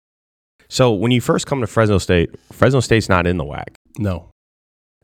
So 0.70 0.92
when 0.92 1.12
you 1.12 1.22
first 1.22 1.46
come 1.46 1.62
to 1.62 1.68
Fresno 1.68 1.98
State, 1.98 2.32
Fresno 2.52 2.80
State's 2.80 3.10
not 3.10 3.28
in 3.28 3.38
the 3.38 3.44
WAC. 3.44 3.76
No. 3.98 4.30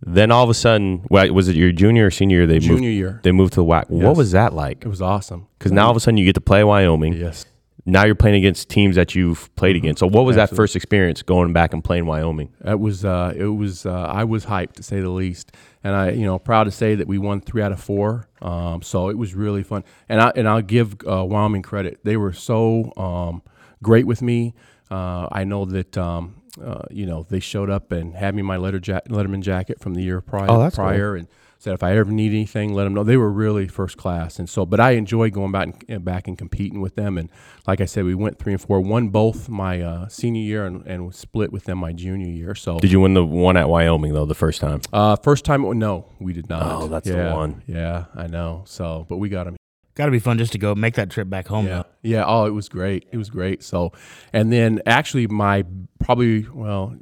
Then 0.02 0.32
all 0.32 0.44
of 0.44 0.50
a 0.50 0.54
sudden, 0.54 1.06
well, 1.10 1.32
was 1.34 1.50
it 1.50 1.56
your 1.56 1.72
junior 1.72 2.08
or 2.08 2.12
senior? 2.12 2.40
year 2.40 2.48
They 2.48 2.56
moved. 2.56 2.66
Junior 2.66 2.90
year. 2.90 3.20
They 3.24 3.32
moved 3.32 3.54
to 3.54 3.58
the 3.58 3.66
WAC. 3.66 3.90
What 3.90 4.16
was 4.16 4.32
that 4.32 4.54
like? 4.54 4.84
It 4.86 4.88
was 4.88 5.02
awesome. 5.02 5.48
Because 5.58 5.72
now 5.72 5.86
all 5.86 5.92
of 5.92 5.98
a 5.98 6.00
sudden 6.00 6.18
you 6.18 6.26
get 6.26 6.36
to 6.36 6.42
play 6.42 6.64
Wyoming. 6.64 7.14
Yes. 7.14 7.46
Now 7.86 8.06
you're 8.06 8.16
playing 8.16 8.36
against 8.36 8.70
teams 8.70 8.96
that 8.96 9.16
you've 9.16 9.54
played 9.56 9.76
against. 9.76 10.00
So 10.00 10.08
what 10.08 10.26
was 10.26 10.36
that 10.36 10.50
first 10.50 10.76
experience 10.76 11.22
going 11.22 11.54
back 11.54 11.74
and 11.74 11.84
playing 11.84 12.06
Wyoming? 12.06 12.54
It 12.64 12.80
was 12.80 13.04
uh, 13.04 13.34
it 13.36 13.46
was 13.46 13.86
uh, 13.86 13.92
I 13.92 14.24
was 14.26 14.46
hyped 14.46 14.74
to 14.74 14.84
say 14.84 15.00
the 15.00 15.10
least, 15.10 15.52
and 15.84 15.96
I 15.96 16.12
you 16.12 16.26
know 16.26 16.40
proud 16.40 16.66
to 16.66 16.72
say 16.72 16.96
that 16.96 17.08
we 17.08 17.18
won 17.18 17.42
three 17.42 17.62
out 17.62 17.72
of 17.72 17.80
four. 17.80 18.28
Um, 18.42 18.82
so 18.82 19.10
it 19.10 19.18
was 19.18 19.34
really 19.36 19.64
fun, 19.64 19.84
and 20.08 20.22
I 20.22 20.32
and 20.36 20.48
I'll 20.48 20.62
give 20.62 20.96
uh, 21.08 21.24
Wyoming 21.26 21.62
credit. 21.62 22.00
They 22.04 22.18
were 22.18 22.34
so 22.34 22.92
um, 22.98 23.42
great 23.84 24.06
with 24.08 24.22
me. 24.22 24.54
Uh, 24.92 25.28
I 25.32 25.44
know 25.44 25.66
that 25.66 25.98
um, 25.98 26.42
uh, 26.64 26.84
you 26.90 27.06
know 27.06 27.26
they 27.30 27.40
showed 27.40 27.70
up 27.70 27.92
and 27.92 28.16
had 28.16 28.34
me 28.36 28.42
my 28.42 28.58
letter 28.58 28.80
ja- 28.84 29.02
Letterman 29.10 29.42
jacket 29.42 29.80
from 29.80 29.94
the 29.94 30.02
year 30.02 30.20
prior, 30.22 30.48
Oh, 30.50 30.60
that's 30.60 30.76
cool. 30.76 30.86
prior, 30.86 31.16
and 31.16 31.28
said 31.60 31.74
if 31.74 31.84
I 31.84 31.96
ever 31.98 32.10
need 32.10 32.32
anything, 32.32 32.74
let 32.74 32.86
them 32.86 32.94
know. 32.94 33.04
They 33.04 33.18
were 33.18 33.30
really 33.30 33.68
first 33.68 33.98
class, 33.98 34.40
and 34.40 34.50
so 34.50 34.66
but 34.66 34.80
I 34.80 34.92
enjoyed 34.92 35.34
going 35.34 35.52
back 35.52 35.66
and, 35.66 35.86
and 35.90 36.06
back 36.06 36.28
and 36.28 36.38
competing 36.38 36.82
with 36.82 36.96
them. 36.96 37.18
And 37.18 37.30
like 37.68 37.82
I 37.82 37.86
said, 37.86 38.06
we 38.06 38.16
went 38.16 38.40
three 38.40 38.54
and 38.54 38.62
four, 38.62 38.80
won 38.82 39.10
both 39.10 39.50
my 39.50 39.82
uh, 39.82 40.08
senior 40.08 40.42
year 40.42 40.66
and, 40.66 40.86
and 40.88 41.14
split 41.14 41.52
with 41.52 41.66
them 41.66 41.78
my 41.78 41.92
junior 41.92 42.30
year. 42.30 42.56
So 42.56 42.80
Did 42.80 42.92
you 42.92 43.02
win 43.02 43.14
the 43.14 43.26
one 43.26 43.58
at 43.58 43.70
Wyoming 43.70 44.14
though 44.14 44.26
the 44.26 44.34
first 44.36 44.62
time? 44.62 44.82
uh, 44.94 45.18
first 45.18 45.46
time, 45.46 45.62
no, 45.78 46.10
we 46.20 46.34
did 46.34 46.50
not. 46.50 46.64
Oh, 46.64 46.88
that's 46.88 47.08
the 47.08 47.32
one. 47.32 47.62
Yeah, 47.68 48.06
I 48.16 48.28
know. 48.28 48.64
So, 48.66 49.06
but 49.10 49.18
we 49.18 49.30
got 49.30 49.48
him. 49.48 49.58
Got 49.96 50.06
to 50.06 50.12
be 50.12 50.20
fun 50.20 50.38
just 50.38 50.54
to 50.54 50.58
go 50.58 50.76
make 50.76 50.96
that 50.96 51.10
trip 51.10 51.30
back 51.30 51.48
home. 51.48 51.68
Yeah, 51.68 51.84
though. 51.84 51.86
yeah. 52.04 52.24
Oh, 52.26 52.46
it 52.46 52.52
was 52.52 52.70
great. 52.70 53.10
It 53.12 53.18
was 53.18 53.30
great. 53.30 53.64
So, 53.64 53.92
and 54.32 54.50
then 54.50 54.82
actually, 54.86 55.28
my 55.28 55.66
probably 56.00 56.48
well, 56.54 56.96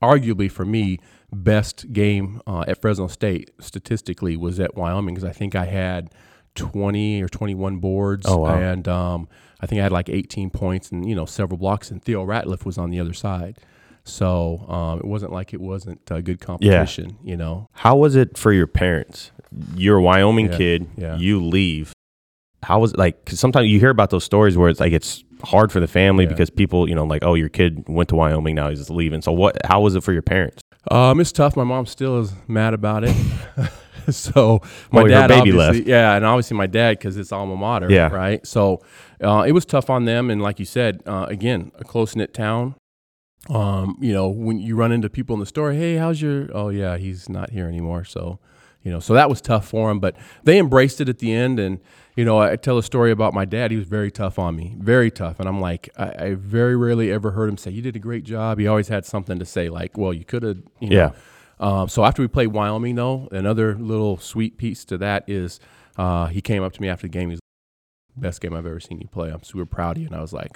arguably 0.00 0.48
for 0.48 0.64
me, 0.64 1.00
best 1.34 1.92
game 1.92 2.40
uh, 2.46 2.64
at 2.66 2.80
Fresno 2.80 3.06
State 3.08 3.50
statistically 3.60 4.36
was 4.36 4.58
at 4.60 4.76
Wyoming 4.76 5.14
because 5.14 5.28
I 5.28 5.32
think 5.32 5.54
I 5.54 5.64
had 5.66 6.10
20 6.54 7.22
or 7.22 7.28
21 7.28 7.78
boards. 7.78 8.26
Oh, 8.28 8.38
wow. 8.38 8.58
And 8.58 8.86
um, 8.88 9.28
I 9.60 9.66
think 9.66 9.80
I 9.80 9.82
had 9.82 9.92
like 9.92 10.08
18 10.08 10.50
points 10.50 10.90
and, 10.90 11.08
you 11.08 11.14
know, 11.14 11.26
several 11.26 11.58
blocks. 11.58 11.90
And 11.90 12.02
Theo 12.02 12.24
Ratliff 12.24 12.64
was 12.64 12.78
on 12.78 12.90
the 12.90 13.00
other 13.00 13.12
side. 13.12 13.58
So 14.04 14.58
um, 14.68 14.98
it 14.98 15.04
wasn't 15.06 15.32
like 15.32 15.54
it 15.54 15.60
wasn't 15.60 16.00
a 16.10 16.20
good 16.20 16.40
competition, 16.40 17.16
you 17.24 17.36
know. 17.36 17.68
How 17.72 17.96
was 17.96 18.16
it 18.16 18.36
for 18.36 18.52
your 18.52 18.66
parents? 18.66 19.30
You're 19.74 19.96
a 19.96 20.02
Wyoming 20.02 20.50
Yeah, 20.52 20.56
kid. 20.58 20.86
yeah. 20.96 21.16
You 21.16 21.42
leave. 21.42 21.92
How 22.62 22.80
was 22.80 22.92
it 22.92 22.98
like? 22.98 23.24
Because 23.24 23.40
sometimes 23.40 23.68
you 23.68 23.78
hear 23.80 23.88
about 23.90 24.10
those 24.10 24.24
stories 24.24 24.56
where 24.58 24.68
it's 24.68 24.80
like 24.80 24.92
it's 24.92 25.24
hard 25.42 25.72
for 25.72 25.80
the 25.80 25.86
family 25.86 26.24
Yeah. 26.24 26.30
because 26.30 26.50
people, 26.50 26.86
you 26.88 26.94
know, 26.94 27.04
like, 27.04 27.24
oh, 27.24 27.32
your 27.34 27.48
kid 27.48 27.84
went 27.88 28.10
to 28.10 28.14
Wyoming, 28.14 28.54
now 28.54 28.68
he's 28.68 28.90
leaving. 28.90 29.22
So 29.22 29.32
what? 29.32 29.56
How 29.64 29.80
was 29.80 29.94
it 29.94 30.02
for 30.02 30.12
your 30.12 30.22
parents? 30.22 30.60
Um, 30.90 31.20
it's 31.20 31.32
tough. 31.32 31.56
My 31.56 31.64
mom 31.64 31.86
still 31.86 32.20
is 32.20 32.32
mad 32.48 32.74
about 32.74 33.04
it. 33.04 33.14
so 34.10 34.60
my 34.92 35.04
dad, 35.04 35.28
baby 35.28 35.50
obviously- 35.52 35.58
left. 35.78 35.88
yeah, 35.88 36.14
and 36.14 36.24
obviously 36.26 36.56
my 36.56 36.66
dad 36.66 36.98
because 36.98 37.16
it's 37.16 37.32
alma 37.32 37.56
mater, 37.56 37.90
Yeah. 37.90 38.08
right. 38.08 38.46
So 38.46 38.82
uh, 39.22 39.44
it 39.46 39.52
was 39.52 39.64
tough 39.64 39.88
on 39.88 40.04
them, 40.04 40.28
and 40.30 40.42
like 40.42 40.58
you 40.58 40.66
said, 40.66 41.02
uh, 41.06 41.24
again, 41.28 41.72
a 41.78 41.84
close 41.84 42.14
knit 42.14 42.34
town. 42.34 42.74
Um, 43.50 43.96
you 44.00 44.12
know, 44.12 44.28
when 44.28 44.58
you 44.58 44.74
run 44.76 44.90
into 44.92 45.08
people 45.10 45.34
in 45.34 45.40
the 45.40 45.46
store, 45.46 45.72
hey, 45.72 45.96
how's 45.96 46.20
your? 46.20 46.48
Oh 46.54 46.68
yeah, 46.70 46.96
he's 46.96 47.28
not 47.28 47.50
here 47.50 47.66
anymore. 47.66 48.04
So, 48.04 48.38
you 48.84 48.92
know, 48.92 49.00
so 49.00 49.14
that 49.14 49.28
was 49.28 49.40
tough 49.40 49.66
for 49.66 49.90
him, 49.90 49.98
but 49.98 50.14
they 50.44 50.58
embraced 50.58 51.00
it 51.00 51.08
at 51.08 51.18
the 51.18 51.32
end, 51.32 51.58
and 51.58 51.80
you 52.16 52.24
know, 52.24 52.38
I 52.38 52.54
tell 52.56 52.78
a 52.78 52.82
story 52.82 53.10
about 53.10 53.34
my 53.34 53.44
dad. 53.44 53.70
He 53.70 53.76
was 53.76 53.88
very 53.88 54.10
tough 54.10 54.38
on 54.38 54.54
me, 54.54 54.76
very 54.78 55.10
tough. 55.10 55.40
And 55.40 55.48
I'm 55.48 55.60
like, 55.60 55.88
I, 55.98 56.26
I 56.26 56.34
very 56.34 56.76
rarely 56.76 57.10
ever 57.10 57.32
heard 57.32 57.48
him 57.48 57.56
say, 57.56 57.72
You 57.72 57.82
did 57.82 57.96
a 57.96 57.98
great 57.98 58.24
job. 58.24 58.58
He 58.58 58.68
always 58.68 58.88
had 58.88 59.04
something 59.04 59.38
to 59.38 59.44
say, 59.44 59.68
like, 59.68 59.98
Well, 59.98 60.12
you 60.12 60.24
could 60.24 60.44
have, 60.44 60.58
you 60.80 60.90
know. 60.90 60.96
Yeah. 60.96 61.10
Um, 61.58 61.88
so 61.88 62.04
after 62.04 62.22
we 62.22 62.28
played 62.28 62.48
Wyoming, 62.48 62.94
though, 62.94 63.28
another 63.32 63.74
little 63.74 64.18
sweet 64.18 64.58
piece 64.58 64.84
to 64.86 64.98
that 64.98 65.24
is 65.28 65.58
uh, 65.96 66.26
he 66.26 66.40
came 66.40 66.62
up 66.62 66.72
to 66.74 66.82
me 66.82 66.88
after 66.88 67.06
the 67.06 67.10
game. 67.10 67.30
He's 67.30 67.38
like, 67.38 68.22
Best 68.22 68.40
game 68.40 68.54
I've 68.54 68.66
ever 68.66 68.80
seen 68.80 69.00
you 69.00 69.08
play. 69.08 69.30
I'm 69.30 69.42
super 69.42 69.66
proud 69.66 69.96
of 69.96 70.02
you. 70.02 70.06
And 70.06 70.14
I 70.14 70.20
was 70.20 70.32
like, 70.32 70.52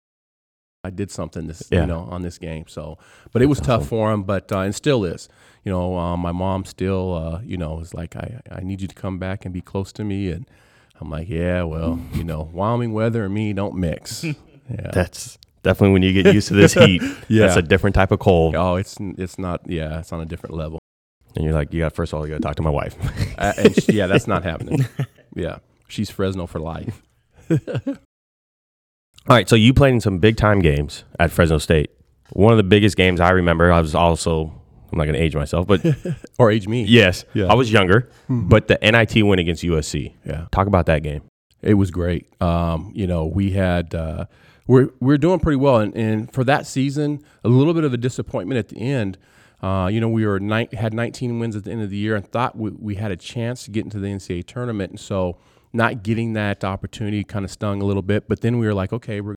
I 0.85 0.91
did 0.91 1.11
something 1.11 1.47
this, 1.49 1.63
Yeah. 1.71 1.81
you 1.83 1.87
know, 1.87 2.01
on 2.11 2.23
this 2.23 2.39
game. 2.39 2.65
So, 2.69 2.99
but 3.33 3.43
it 3.43 3.47
was 3.47 3.61
tough 3.61 3.89
for 3.89 4.13
him, 4.13 4.23
but 4.23 4.51
uh, 4.53 4.61
and 4.61 4.75
still 4.75 5.05
is. 5.05 5.29
You 5.65 5.73
know, 5.73 5.97
um, 5.99 6.21
my 6.21 6.33
mom 6.33 6.65
still, 6.65 7.15
uh, 7.15 7.41
you 7.43 7.57
know, 7.57 7.81
is 7.81 7.93
like, 7.95 8.15
I, 8.17 8.41
I 8.51 8.61
need 8.61 8.81
you 8.81 8.89
to 8.89 8.95
come 8.95 9.19
back 9.19 9.45
and 9.45 9.53
be 9.53 9.61
close 9.61 9.93
to 9.95 10.05
me. 10.05 10.31
And 10.31 10.47
I'm 11.01 11.11
like, 11.11 11.29
yeah, 11.29 11.63
well, 11.65 11.99
you 12.15 12.23
know, 12.25 12.49
Wyoming 12.53 12.93
weather 12.93 13.25
and 13.25 13.35
me 13.35 13.53
don't 13.53 13.75
mix. 13.77 14.25
Yeah. 14.71 14.91
That's 14.93 15.39
definitely 15.63 15.95
when 15.95 16.03
you 16.03 16.13
get 16.23 16.35
used 16.35 16.49
to 16.49 16.55
this 16.55 16.75
heat. 16.85 17.01
Yeah. 17.27 17.47
That's 17.47 17.57
a 17.57 17.63
different 17.63 17.95
type 17.95 18.11
of 18.11 18.19
cold. 18.19 18.55
oh, 18.55 18.77
it's 18.77 18.99
it's 19.01 19.39
not. 19.39 19.63
Yeah, 19.67 20.01
it's 20.01 20.13
on 20.13 20.21
a 20.21 20.27
different 20.27 20.57
level. 20.57 20.79
And 21.35 21.43
you're 21.43 21.55
like, 21.55 21.73
you 21.73 21.81
got 21.81 21.95
first 21.95 22.13
of 22.13 22.19
all, 22.19 22.27
you 22.27 22.35
got 22.35 22.37
to 22.37 22.43
talk 22.43 22.57
to 22.57 22.63
my 22.63 22.69
wife. 22.69 22.95
Uh, 23.39 23.55
and 23.57 23.75
sh- 23.75 23.89
yeah, 23.89 24.07
that's 24.07 24.27
not 24.27 24.43
happening. 24.45 24.85
Yeah, 25.35 25.61
she's 25.89 26.11
Fresno 26.11 26.47
for 26.47 26.59
life. 26.61 27.01
All 29.29 29.37
right, 29.37 29.49
so 29.49 29.57
you 29.57 29.75
played 29.75 29.93
in 29.95 30.01
some 30.01 30.19
big 30.19 30.37
time 30.37 30.61
games 30.61 31.05
at 31.19 31.31
Fresno 31.31 31.59
State. 31.59 31.91
One 32.33 32.53
of 32.53 32.57
the 32.57 32.63
biggest 32.63 32.97
games 32.97 33.21
I 33.21 33.31
remember, 33.31 33.71
I 33.71 33.81
was 33.81 33.95
also, 33.95 34.45
I'm 34.91 34.97
not 34.99 35.05
going 35.05 35.15
to 35.17 35.21
age 35.23 35.35
myself, 35.37 35.67
but 35.67 35.83
Or 36.39 36.51
age 36.51 36.67
me. 36.67 36.85
yes, 36.85 37.25
Yeah. 37.35 37.47
I 37.47 37.55
was 37.55 37.71
younger, 37.71 38.09
but 38.29 38.69
the 38.69 38.79
NIT 38.81 39.23
win 39.27 39.39
against 39.39 39.63
USC. 39.63 40.15
Yeah. 40.25 40.47
Talk 40.51 40.67
about 40.67 40.87
that 40.87 41.03
game. 41.03 41.23
It 41.61 41.75
was 41.75 41.91
great. 41.91 42.27
Um, 42.41 42.93
you 42.95 43.07
know, 43.07 43.27
we 43.27 43.51
had 43.51 43.95
uh, 43.95 44.27
we're 44.67 44.91
we're 45.01 45.19
doing 45.19 45.41
pretty 45.41 45.57
well, 45.57 45.77
and, 45.79 45.95
and 45.97 46.33
for 46.33 46.45
that 46.45 46.67
season, 46.67 47.21
a 47.43 47.49
little 47.49 47.75
bit 47.75 47.83
of 47.85 47.93
a 47.93 47.97
disappointment 47.97 48.59
at 48.59 48.69
the 48.69 48.79
end. 48.81 49.19
Uh, 49.61 49.89
you 49.93 50.01
know, 50.01 50.09
we 50.09 50.25
were 50.25 50.39
ni- 50.39 50.69
had 50.73 50.95
19 50.95 51.41
wins 51.41 51.57
at 51.57 51.65
the 51.65 51.73
end 51.73 51.83
of 51.83 51.91
the 51.91 51.97
year, 51.97 52.15
and 52.15 52.31
thought 52.31 52.57
we, 52.57 52.71
we 52.71 52.95
had 52.95 53.11
a 53.11 53.17
chance 53.17 53.65
to 53.65 53.73
get 53.73 53.83
into 53.85 53.99
the 53.99 54.07
NCAA 54.07 54.47
tournament, 54.47 54.91
and 54.93 55.01
so 55.01 55.37
not 55.73 56.03
getting 56.03 56.33
that 56.35 56.65
opportunity 56.65 57.25
kind 57.25 57.45
of 57.45 57.51
stung 57.51 57.83
a 57.83 57.85
little 57.85 58.03
bit. 58.03 58.29
But 58.29 58.41
then 58.41 58.59
we 58.59 58.67
were 58.67 58.75
like, 58.75 58.93
okay, 58.93 59.21
we're 59.21 59.35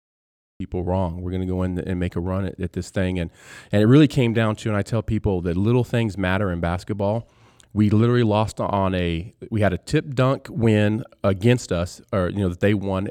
people 0.59 0.83
wrong. 0.83 1.21
We're 1.21 1.31
going 1.31 1.41
to 1.41 1.47
go 1.47 1.63
in 1.63 1.79
and 1.79 1.99
make 1.99 2.15
a 2.15 2.19
run 2.19 2.45
at, 2.45 2.59
at 2.59 2.73
this 2.73 2.89
thing, 2.89 3.19
and 3.19 3.31
and 3.71 3.81
it 3.81 3.85
really 3.87 4.07
came 4.07 4.33
down 4.33 4.55
to, 4.57 4.69
and 4.69 4.77
I 4.77 4.81
tell 4.83 5.01
people 5.01 5.41
that 5.41 5.57
little 5.57 5.83
things 5.83 6.17
matter 6.17 6.51
in 6.51 6.59
basketball. 6.59 7.27
We 7.73 7.89
literally 7.89 8.23
lost 8.23 8.59
on 8.59 8.93
a. 8.93 9.33
We 9.49 9.61
had 9.61 9.71
a 9.73 9.77
tip 9.77 10.13
dunk 10.13 10.47
win 10.49 11.03
against 11.23 11.71
us, 11.71 12.01
or 12.11 12.29
you 12.29 12.39
know 12.39 12.49
that 12.49 12.59
they 12.59 12.73
won. 12.73 13.07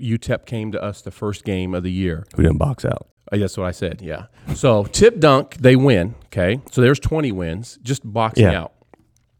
UTEP 0.00 0.46
came 0.46 0.72
to 0.72 0.82
us 0.82 1.02
the 1.02 1.10
first 1.10 1.44
game 1.44 1.74
of 1.74 1.82
the 1.82 1.90
year. 1.92 2.24
We 2.36 2.44
didn't 2.44 2.58
box 2.58 2.84
out. 2.84 3.08
Uh, 3.32 3.38
That's 3.38 3.56
what 3.58 3.66
I 3.66 3.70
said. 3.72 4.00
Yeah. 4.00 4.26
So 4.54 4.84
tip 4.84 5.18
dunk, 5.18 5.56
they 5.56 5.76
win. 5.76 6.14
Okay. 6.26 6.60
So 6.70 6.80
there's 6.80 6.98
20 7.00 7.32
wins, 7.32 7.78
just 7.82 8.02
boxing 8.04 8.44
Yeah. 8.44 8.66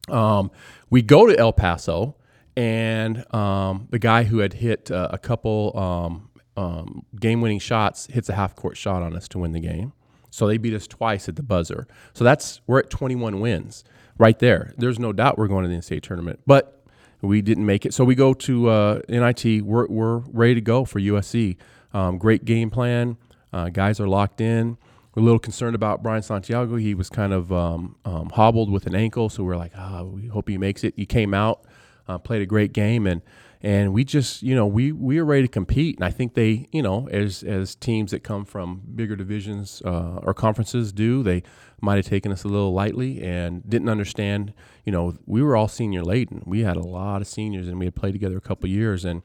out. 0.09 0.15
Um, 0.15 0.51
we 0.91 1.01
go 1.03 1.27
to 1.27 1.39
El 1.39 1.53
Paso, 1.53 2.17
and 2.57 3.35
um, 3.35 3.89
the 3.91 3.99
guy 3.99 4.25
who 4.25 4.39
had 4.39 4.55
hit 4.55 4.91
uh, 4.91 5.09
a 5.11 5.19
couple 5.19 5.77
um, 5.77 6.31
um, 6.57 7.05
game-winning 7.21 7.59
shots 7.59 8.07
hits 8.07 8.29
a 8.29 8.35
half-court 8.35 8.77
shot 8.77 9.03
on 9.03 9.17
us 9.17 9.29
to 9.29 9.39
win 9.39 9.53
the 9.53 9.61
game. 9.61 9.93
So 10.31 10.47
they 10.47 10.59
beat 10.59 10.75
us 10.75 10.87
twice 10.87 11.29
at 11.29 11.37
the 11.37 11.43
buzzer. 11.43 11.87
So 12.13 12.25
that's 12.25 12.61
we're 12.67 12.81
at 12.81 12.91
21 12.91 13.41
wins 13.41 13.85
right 14.19 14.39
there. 14.39 14.75
There's 14.77 14.99
no 14.99 15.13
doubt 15.13 15.39
we're 15.39 15.49
going 15.49 15.63
to 15.63 15.69
the 15.69 15.77
NCAA 15.77 16.03
tournament, 16.03 16.41
but 16.47 16.85
we 17.23 17.41
didn't 17.43 17.67
make 17.67 17.87
it. 17.87 17.95
So 17.95 18.05
we 18.05 18.15
go 18.15 18.35
to 18.35 18.69
uh, 18.69 19.01
NIT. 19.09 19.63
We're, 19.63 19.87
we're 19.87 20.19
ready 20.19 20.55
to 20.55 20.61
go 20.61 20.85
for 20.85 21.01
USC. 21.01 21.57
Um, 21.93 22.19
great 22.19 22.45
game 22.45 22.71
plan. 22.71 23.17
Uh, 23.53 23.69
guys 23.69 24.01
are 24.01 24.09
locked 24.09 24.41
in. 24.41 24.77
We're 25.15 25.23
a 25.23 25.25
little 25.25 25.39
concerned 25.39 25.77
about 25.77 26.03
Brian 26.03 26.23
Santiago. 26.23 26.75
He 26.77 26.95
was 26.95 27.09
kind 27.09 27.33
of 27.33 27.53
um, 27.53 27.95
um, 28.05 28.31
hobbled 28.31 28.71
with 28.71 28.87
an 28.87 28.97
ankle, 28.97 29.29
so 29.29 29.45
we're 29.45 29.57
like, 29.57 29.73
ah, 29.77 30.03
we 30.03 30.27
hope 30.27 30.49
he 30.49 30.59
makes 30.59 30.83
it. 30.83 30.95
He 30.97 31.07
came 31.07 31.33
out, 31.33 31.65
uh, 32.09 32.19
played 32.19 32.43
a 32.43 32.47
great 32.47 32.73
game, 32.73 33.07
and 33.07 33.23
and 33.65 33.95
we 33.95 34.05
just, 34.05 34.43
you 34.43 34.55
know, 34.55 34.67
we 34.67 34.93
we 34.93 35.19
are 35.19 35.25
ready 35.25 35.43
to 35.43 35.49
compete. 35.49 35.97
And 35.97 36.05
I 36.05 36.11
think 36.11 36.35
they, 36.35 36.69
you 36.71 36.83
know, 36.83 37.09
as 37.09 37.43
as 37.43 37.75
teams 37.75 38.11
that 38.11 38.23
come 38.23 38.45
from 38.45 38.83
bigger 38.95 39.17
divisions 39.17 39.81
uh, 39.87 40.21
or 40.23 40.35
conferences 40.35 40.93
do, 40.93 41.23
they 41.23 41.43
might 41.81 41.97
have 41.97 42.07
taken 42.07 42.31
us 42.31 42.45
a 42.45 42.49
little 42.49 42.75
lightly 42.75 43.23
and 43.23 43.69
didn't 43.69 43.89
understand. 43.89 44.53
You 44.85 44.93
know, 44.93 45.17
we 45.25 45.43
were 45.43 45.57
all 45.57 45.69
senior 45.69 46.03
laden. 46.03 46.43
We 46.45 46.61
had 46.61 46.77
a 46.77 46.83
lot 46.83 47.23
of 47.23 47.27
seniors, 47.27 47.67
and 47.67 47.79
we 47.79 47.87
had 47.87 47.95
played 47.95 48.13
together 48.13 48.37
a 48.37 48.43
couple 48.43 48.69
years, 48.69 49.05
and 49.05 49.23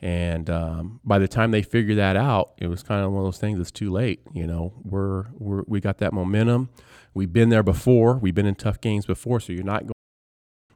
and 0.00 0.50
um, 0.50 1.00
by 1.04 1.18
the 1.18 1.28
time 1.28 1.52
they 1.52 1.62
figured 1.62 1.98
that 1.98 2.16
out, 2.16 2.54
it 2.58 2.66
was 2.66 2.82
kind 2.82 3.04
of 3.04 3.12
one 3.12 3.20
of 3.20 3.26
those 3.26 3.38
things. 3.38 3.60
It's 3.60 3.70
too 3.70 3.90
late. 3.90 4.20
You 4.32 4.46
know, 4.46 4.72
we're 4.82 5.26
we're 5.38 5.64
we 5.66 5.80
got 5.80 5.98
that 5.98 6.12
momentum. 6.12 6.70
We've 7.14 7.32
been 7.32 7.50
there 7.50 7.62
before. 7.62 8.16
We've 8.16 8.34
been 8.34 8.46
in 8.46 8.54
tough 8.54 8.80
games 8.80 9.06
before. 9.06 9.38
So 9.38 9.52
you're 9.52 9.64
not 9.64 9.82
going, 9.82 9.92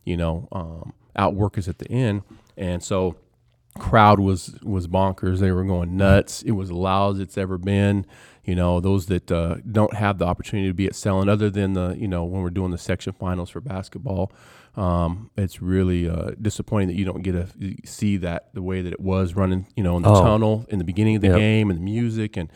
you 0.05 0.17
know, 0.17 0.49
um, 0.53 0.93
outwork 1.17 1.59
us 1.59 1.69
at 1.69 1.79
the 1.79 1.91
end. 1.91 2.23
And 2.57 2.83
so, 2.83 3.17
crowd 3.79 4.19
was 4.21 4.59
was 4.63 4.87
bonkers. 4.87 5.39
They 5.39 5.51
were 5.53 5.65
going 5.65 5.97
nuts. 5.97 6.43
It 6.43 6.53
was 6.53 6.71
loud 6.73 7.17
as 7.17 7.21
it's 7.21 7.39
ever 7.39 7.59
been. 7.59 8.07
You 8.45 8.55
know, 8.55 8.79
those 8.81 9.07
that 9.07 9.31
uh, 9.33 9.57
don't 9.71 9.93
have 9.95 10.19
the 10.19 10.25
opportunity 10.25 10.69
to 10.69 10.75
be 10.75 10.87
at 10.87 10.93
Selland, 10.93 11.29
other 11.29 11.51
than 11.51 11.73
the 11.75 11.97
you 11.99 12.09
know 12.09 12.25
when 12.25 12.43
we're 12.43 12.51
doing 12.51 12.71
the 12.71 12.79
section 12.79 13.13
finals 13.13 13.51
for 13.51 13.61
basketball, 13.61 14.31
um, 14.77 15.31
it's 15.37 15.61
really 15.61 16.09
uh, 16.09 16.31
disappointing 16.41 16.89
that 16.89 16.95
you 16.95 17.05
don't 17.05 17.23
get 17.23 17.33
to 17.33 17.75
see 17.85 18.17
that 18.19 18.49
the 18.55 18.63
way 18.63 18.83
that 18.83 18.93
it 18.93 19.01
was 19.01 19.35
running. 19.35 19.67
You 19.77 19.83
know, 19.83 19.97
in 19.97 20.05
the 20.05 20.11
Oh. 20.11 20.23
tunnel 20.23 20.65
in 20.69 20.79
the 20.79 20.85
beginning 20.85 21.17
of 21.17 21.23
the 21.23 21.29
Yep. 21.29 21.39
game 21.39 21.71
and 21.71 21.79
the 21.81 21.85
music, 21.85 22.37
and 22.37 22.49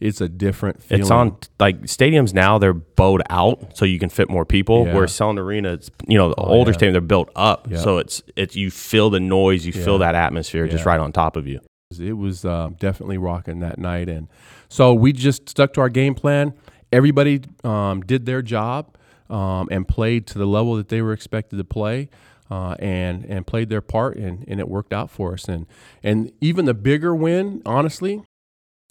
it's 0.00 0.20
a 0.20 0.28
different. 0.28 0.82
Feeling. 0.82 1.00
It's 1.02 1.10
on 1.10 1.36
like 1.58 1.80
stadiums 1.82 2.32
now. 2.34 2.58
They're 2.58 2.72
bowed 2.74 3.22
out 3.30 3.76
so 3.76 3.84
you 3.84 3.98
can 3.98 4.08
fit 4.08 4.28
more 4.30 4.44
people. 4.44 4.86
Yeah. 4.86 4.94
Where 4.94 5.06
Selland 5.06 5.38
Arena, 5.38 5.72
it's 5.72 5.90
you 6.06 6.16
know 6.18 6.28
the 6.30 6.36
Oh, 6.40 6.44
older 6.46 6.70
yeah. 6.70 6.76
stadium 6.76 6.92
they're 6.92 7.00
built 7.00 7.30
up, 7.36 7.68
Yeah. 7.70 7.78
so 7.78 7.98
it's 7.98 8.22
it's 8.36 8.54
you 8.56 8.70
feel 8.70 9.10
the 9.10 9.20
noise, 9.20 9.66
you 9.66 9.72
feel 9.72 9.98
that 9.98 10.14
atmosphere 10.14 10.66
just 10.68 10.84
right 10.84 11.00
on 11.00 11.12
top 11.12 11.36
of 11.36 11.46
you. 11.46 11.60
It 11.98 12.12
was 12.18 12.44
uh, 12.44 12.70
definitely 12.78 13.16
rocking 13.18 13.60
that 13.60 13.78
night, 13.78 14.08
and 14.08 14.28
so 14.68 14.92
we 14.94 15.12
just 15.12 15.48
stuck 15.48 15.72
to 15.74 15.80
our 15.80 15.88
game 15.88 16.14
plan. 16.14 16.52
Everybody 16.92 17.40
um, 17.64 18.02
did 18.02 18.26
their 18.26 18.42
job 18.42 18.94
um, 19.30 19.68
and 19.70 19.86
played 19.88 20.26
to 20.28 20.38
the 20.38 20.46
level 20.46 20.74
that 20.76 20.88
they 20.88 21.00
were 21.02 21.12
expected 21.12 21.56
to 21.56 21.64
play, 21.64 22.08
uh, 22.50 22.76
and 22.78 23.24
and 23.24 23.46
played 23.46 23.68
their 23.70 23.80
part, 23.80 24.16
and, 24.16 24.44
and 24.48 24.60
it 24.60 24.68
worked 24.68 24.92
out 24.92 25.10
for 25.10 25.32
us. 25.32 25.48
And 25.48 25.66
and 26.02 26.30
even 26.42 26.66
the 26.66 26.74
bigger 26.74 27.14
win, 27.14 27.62
honestly, 27.64 28.22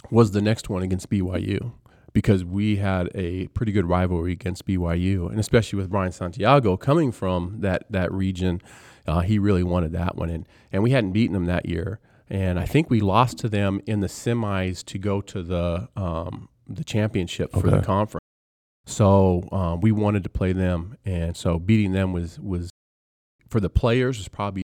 was 0.10 0.32
the 0.32 0.42
next 0.42 0.70
one 0.70 0.84
against 0.84 1.10
BYU 1.10 1.74
because 2.14 2.44
we 2.44 2.78
had 2.78 3.12
a 3.14 3.48
pretty 3.50 3.72
good 3.72 3.86
rivalry 3.86 4.32
against 4.32 4.66
BYU, 4.66 5.30
and 5.30 5.40
especially 5.40 5.78
with 5.78 5.90
Brian 5.90 6.12
Santiago 6.12 6.76
coming 6.78 7.12
from 7.12 7.58
that 7.60 7.84
that 7.90 8.12
region, 8.12 8.62
uh, 9.06 9.20
he 9.22 9.38
really 9.38 9.64
wanted 9.64 9.92
that 9.92 10.16
one, 10.16 10.30
and 10.30 10.48
and 10.72 10.82
we 10.84 10.92
hadn't 10.92 11.12
beaten 11.12 11.36
him 11.36 11.46
that 11.46 11.68
year, 11.68 12.00
and 12.30 12.60
I 12.60 12.66
think 12.66 12.90
we 12.90 13.02
lost 13.02 13.38
to 13.40 13.50
them 13.50 13.82
in 13.86 14.00
the 14.00 14.08
semis 14.08 14.84
to 14.86 14.98
go 14.98 15.22
to 15.22 15.44
the 15.44 15.90
um, 15.96 16.50
the 16.68 16.84
championship 16.84 17.52
for 17.52 17.70
the 17.70 17.82
conference. 17.82 18.24
So 18.86 19.48
um, 19.52 19.82
we 19.82 19.92
wanted 19.92 20.24
to 20.24 20.30
play 20.30 20.54
them, 20.54 20.98
and 21.06 21.36
so 21.36 21.60
beating 21.60 21.92
them 21.92 22.14
was 22.14 22.40
was 22.40 22.70
for 23.50 23.60
the 23.60 23.70
players 23.70 24.18
was 24.18 24.28
probably 24.28 24.64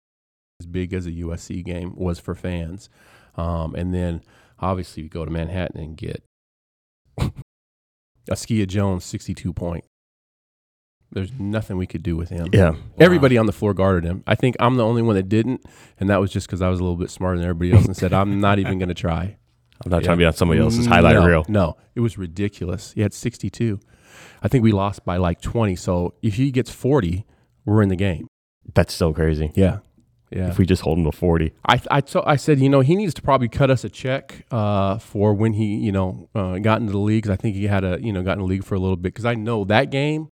as 0.59 0.67
big 0.67 0.93
as 0.93 1.05
a 1.05 1.11
USC 1.11 1.63
game 1.65 1.95
was 1.95 2.19
for 2.19 2.33
fans, 2.33 2.89
um, 3.35 3.75
and 3.75 3.93
then 3.93 4.21
obviously 4.61 5.03
we 5.03 5.09
go 5.09 5.25
to 5.25 5.31
Manhattan 5.31 5.79
and 5.79 5.97
get 5.97 6.23
Askia 8.29 8.65
Jones 8.65 9.03
sixty 9.03 9.33
two 9.33 9.53
point. 9.53 9.85
There's 11.13 11.33
nothing 11.37 11.75
we 11.75 11.87
could 11.87 12.03
do 12.03 12.15
with 12.15 12.29
him. 12.29 12.47
Yeah. 12.53 12.75
Everybody 12.97 13.37
on 13.37 13.45
the 13.45 13.51
floor 13.51 13.73
guarded 13.73 14.05
him. 14.05 14.23
I 14.25 14.35
think 14.35 14.55
I'm 14.61 14.77
the 14.77 14.85
only 14.85 15.01
one 15.01 15.15
that 15.15 15.27
didn't, 15.27 15.61
and 15.99 16.09
that 16.09 16.21
was 16.21 16.31
just 16.31 16.47
because 16.47 16.61
I 16.61 16.69
was 16.69 16.79
a 16.79 16.83
little 16.83 16.95
bit 16.95 17.09
smarter 17.09 17.37
than 17.37 17.45
everybody 17.49 17.73
else 17.77 17.85
and 17.85 17.97
said, 17.97 18.13
I'm 18.13 18.39
not 18.39 18.59
even 18.59 18.79
going 18.79 18.87
to 18.87 18.95
try. 18.95 19.35
I'm 19.83 19.91
not 19.91 20.03
trying 20.03 20.17
to 20.17 20.21
be 20.21 20.25
on 20.25 20.33
somebody 20.33 20.61
else's 20.61 20.85
highlight 20.85 21.15
no, 21.15 21.25
reel. 21.25 21.45
No, 21.49 21.75
it 21.95 21.99
was 21.99 22.17
ridiculous. 22.17 22.93
He 22.93 23.01
had 23.01 23.13
62. 23.13 23.79
I 24.41 24.47
think 24.47 24.63
we 24.63 24.71
lost 24.71 25.03
by 25.03 25.17
like 25.17 25.41
20. 25.41 25.75
So 25.75 26.13
if 26.21 26.35
he 26.35 26.51
gets 26.51 26.71
40, 26.71 27.25
we're 27.65 27.81
in 27.81 27.89
the 27.89 27.95
game. 27.95 28.27
That's 28.73 28.93
so 28.93 29.11
crazy. 29.11 29.51
Yeah. 29.55 29.79
Yeah. 30.31 30.47
If 30.49 30.57
we 30.57 30.65
just 30.65 30.81
hold 30.81 30.97
him 30.97 31.03
to 31.03 31.11
40. 31.11 31.51
I 31.67 31.81
I, 31.91 32.01
so 32.05 32.23
I 32.25 32.37
said, 32.37 32.59
you 32.59 32.69
know, 32.69 32.79
he 32.79 32.95
needs 32.95 33.13
to 33.15 33.21
probably 33.21 33.49
cut 33.49 33.69
us 33.69 33.83
a 33.83 33.89
check 33.89 34.45
uh, 34.49 34.97
for 34.97 35.33
when 35.33 35.53
he, 35.53 35.75
you 35.75 35.91
know, 35.91 36.29
uh, 36.33 36.57
got 36.59 36.79
into 36.79 36.93
the 36.93 36.99
league. 36.99 37.23
'cause 37.25 37.31
I 37.31 37.35
think 37.35 37.55
he 37.55 37.65
had 37.67 37.83
a, 37.83 37.99
you 38.01 38.13
know, 38.13 38.23
got 38.23 38.33
in 38.33 38.39
the 38.39 38.45
league 38.45 38.63
for 38.63 38.75
a 38.75 38.79
little 38.79 38.95
bit 38.95 39.13
because 39.13 39.25
I 39.25 39.35
know 39.35 39.65
that 39.65 39.91
game. 39.91 40.29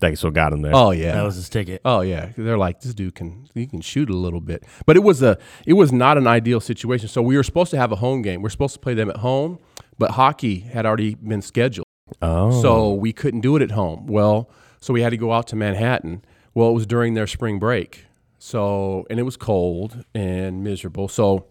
That's 0.00 0.22
what 0.22 0.34
got 0.34 0.52
him 0.52 0.62
there. 0.62 0.72
Oh 0.74 0.90
yeah, 0.90 1.12
That 1.12 1.22
was 1.22 1.36
his 1.36 1.48
ticket. 1.48 1.80
Oh 1.84 2.00
yeah, 2.00 2.30
they're 2.36 2.58
like 2.58 2.80
this 2.80 2.94
dude 2.94 3.14
can 3.14 3.46
he 3.54 3.66
can 3.66 3.80
shoot 3.80 4.10
a 4.10 4.16
little 4.16 4.40
bit, 4.40 4.64
but 4.86 4.96
it 4.96 5.02
was 5.04 5.22
a 5.22 5.38
it 5.66 5.74
was 5.74 5.92
not 5.92 6.18
an 6.18 6.26
ideal 6.26 6.60
situation. 6.60 7.08
So 7.08 7.22
we 7.22 7.36
were 7.36 7.42
supposed 7.44 7.70
to 7.70 7.76
have 7.78 7.90
a 7.92 7.96
home 7.96 8.22
game. 8.22 8.42
We're 8.42 8.48
supposed 8.50 8.74
to 8.74 8.80
play 8.80 8.94
them 8.94 9.08
at 9.08 9.18
home, 9.18 9.58
but 9.98 10.12
hockey 10.12 10.58
had 10.60 10.84
already 10.84 11.14
been 11.14 11.42
scheduled, 11.42 11.86
Oh. 12.20 12.60
so 12.60 12.92
we 12.92 13.12
couldn't 13.12 13.40
do 13.40 13.54
it 13.56 13.62
at 13.62 13.70
home. 13.70 14.06
Well, 14.08 14.50
so 14.80 14.92
we 14.92 15.00
had 15.02 15.10
to 15.10 15.16
go 15.16 15.32
out 15.32 15.46
to 15.48 15.56
Manhattan. 15.56 16.22
Well, 16.54 16.70
it 16.70 16.74
was 16.74 16.86
during 16.86 17.14
their 17.14 17.26
spring 17.26 17.58
break, 17.58 18.04
so 18.38 19.06
and 19.10 19.18
it 19.18 19.24
was 19.24 19.36
cold 19.36 20.04
and 20.14 20.62
miserable. 20.62 21.08
So 21.08 21.46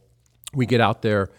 we 0.53 0.65
get 0.65 0.81
out 0.81 1.01
there, 1.01 1.29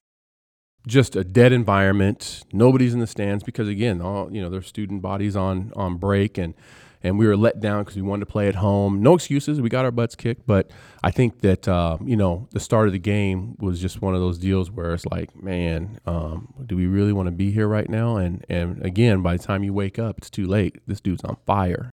just 0.86 1.16
a 1.16 1.24
dead 1.24 1.52
environment. 1.52 2.44
Nobody's 2.52 2.94
in 2.94 3.00
the 3.00 3.06
stands 3.06 3.42
because 3.42 3.68
again, 3.68 4.00
all 4.00 4.32
you 4.32 4.40
know, 4.42 4.50
there's 4.50 4.66
student 4.66 5.02
bodies 5.02 5.36
on 5.36 5.72
on 5.74 5.96
break 5.96 6.38
and 6.38 6.54
and 7.02 7.18
we 7.18 7.26
were 7.26 7.36
let 7.36 7.60
down 7.60 7.84
because 7.84 7.96
we 7.96 8.02
wanted 8.02 8.26
to 8.26 8.32
play 8.32 8.48
at 8.48 8.56
home. 8.56 9.02
No 9.02 9.14
excuses. 9.14 9.60
We 9.60 9.68
got 9.68 9.84
our 9.84 9.90
butts 9.90 10.14
kicked, 10.14 10.46
but 10.46 10.70
I 11.02 11.10
think 11.10 11.40
that 11.40 11.68
uh, 11.68 11.98
you 12.04 12.16
know 12.16 12.48
the 12.52 12.60
start 12.60 12.88
of 12.88 12.92
the 12.92 12.98
game 12.98 13.56
was 13.58 13.80
just 13.80 14.02
one 14.02 14.14
of 14.14 14.20
those 14.20 14.38
deals 14.38 14.70
where 14.70 14.94
it's 14.94 15.06
like, 15.06 15.34
man, 15.40 16.00
um, 16.06 16.54
do 16.66 16.76
we 16.76 16.86
really 16.86 17.12
want 17.12 17.26
to 17.26 17.32
be 17.32 17.50
here 17.50 17.68
right 17.68 17.88
now? 17.88 18.16
And 18.16 18.44
and 18.48 18.84
again, 18.84 19.22
by 19.22 19.36
the 19.36 19.42
time 19.42 19.62
you 19.62 19.72
wake 19.72 19.98
up, 19.98 20.18
it's 20.18 20.30
too 20.30 20.46
late. 20.46 20.78
This 20.86 21.00
dude's 21.00 21.24
on 21.24 21.36
fire. 21.46 21.90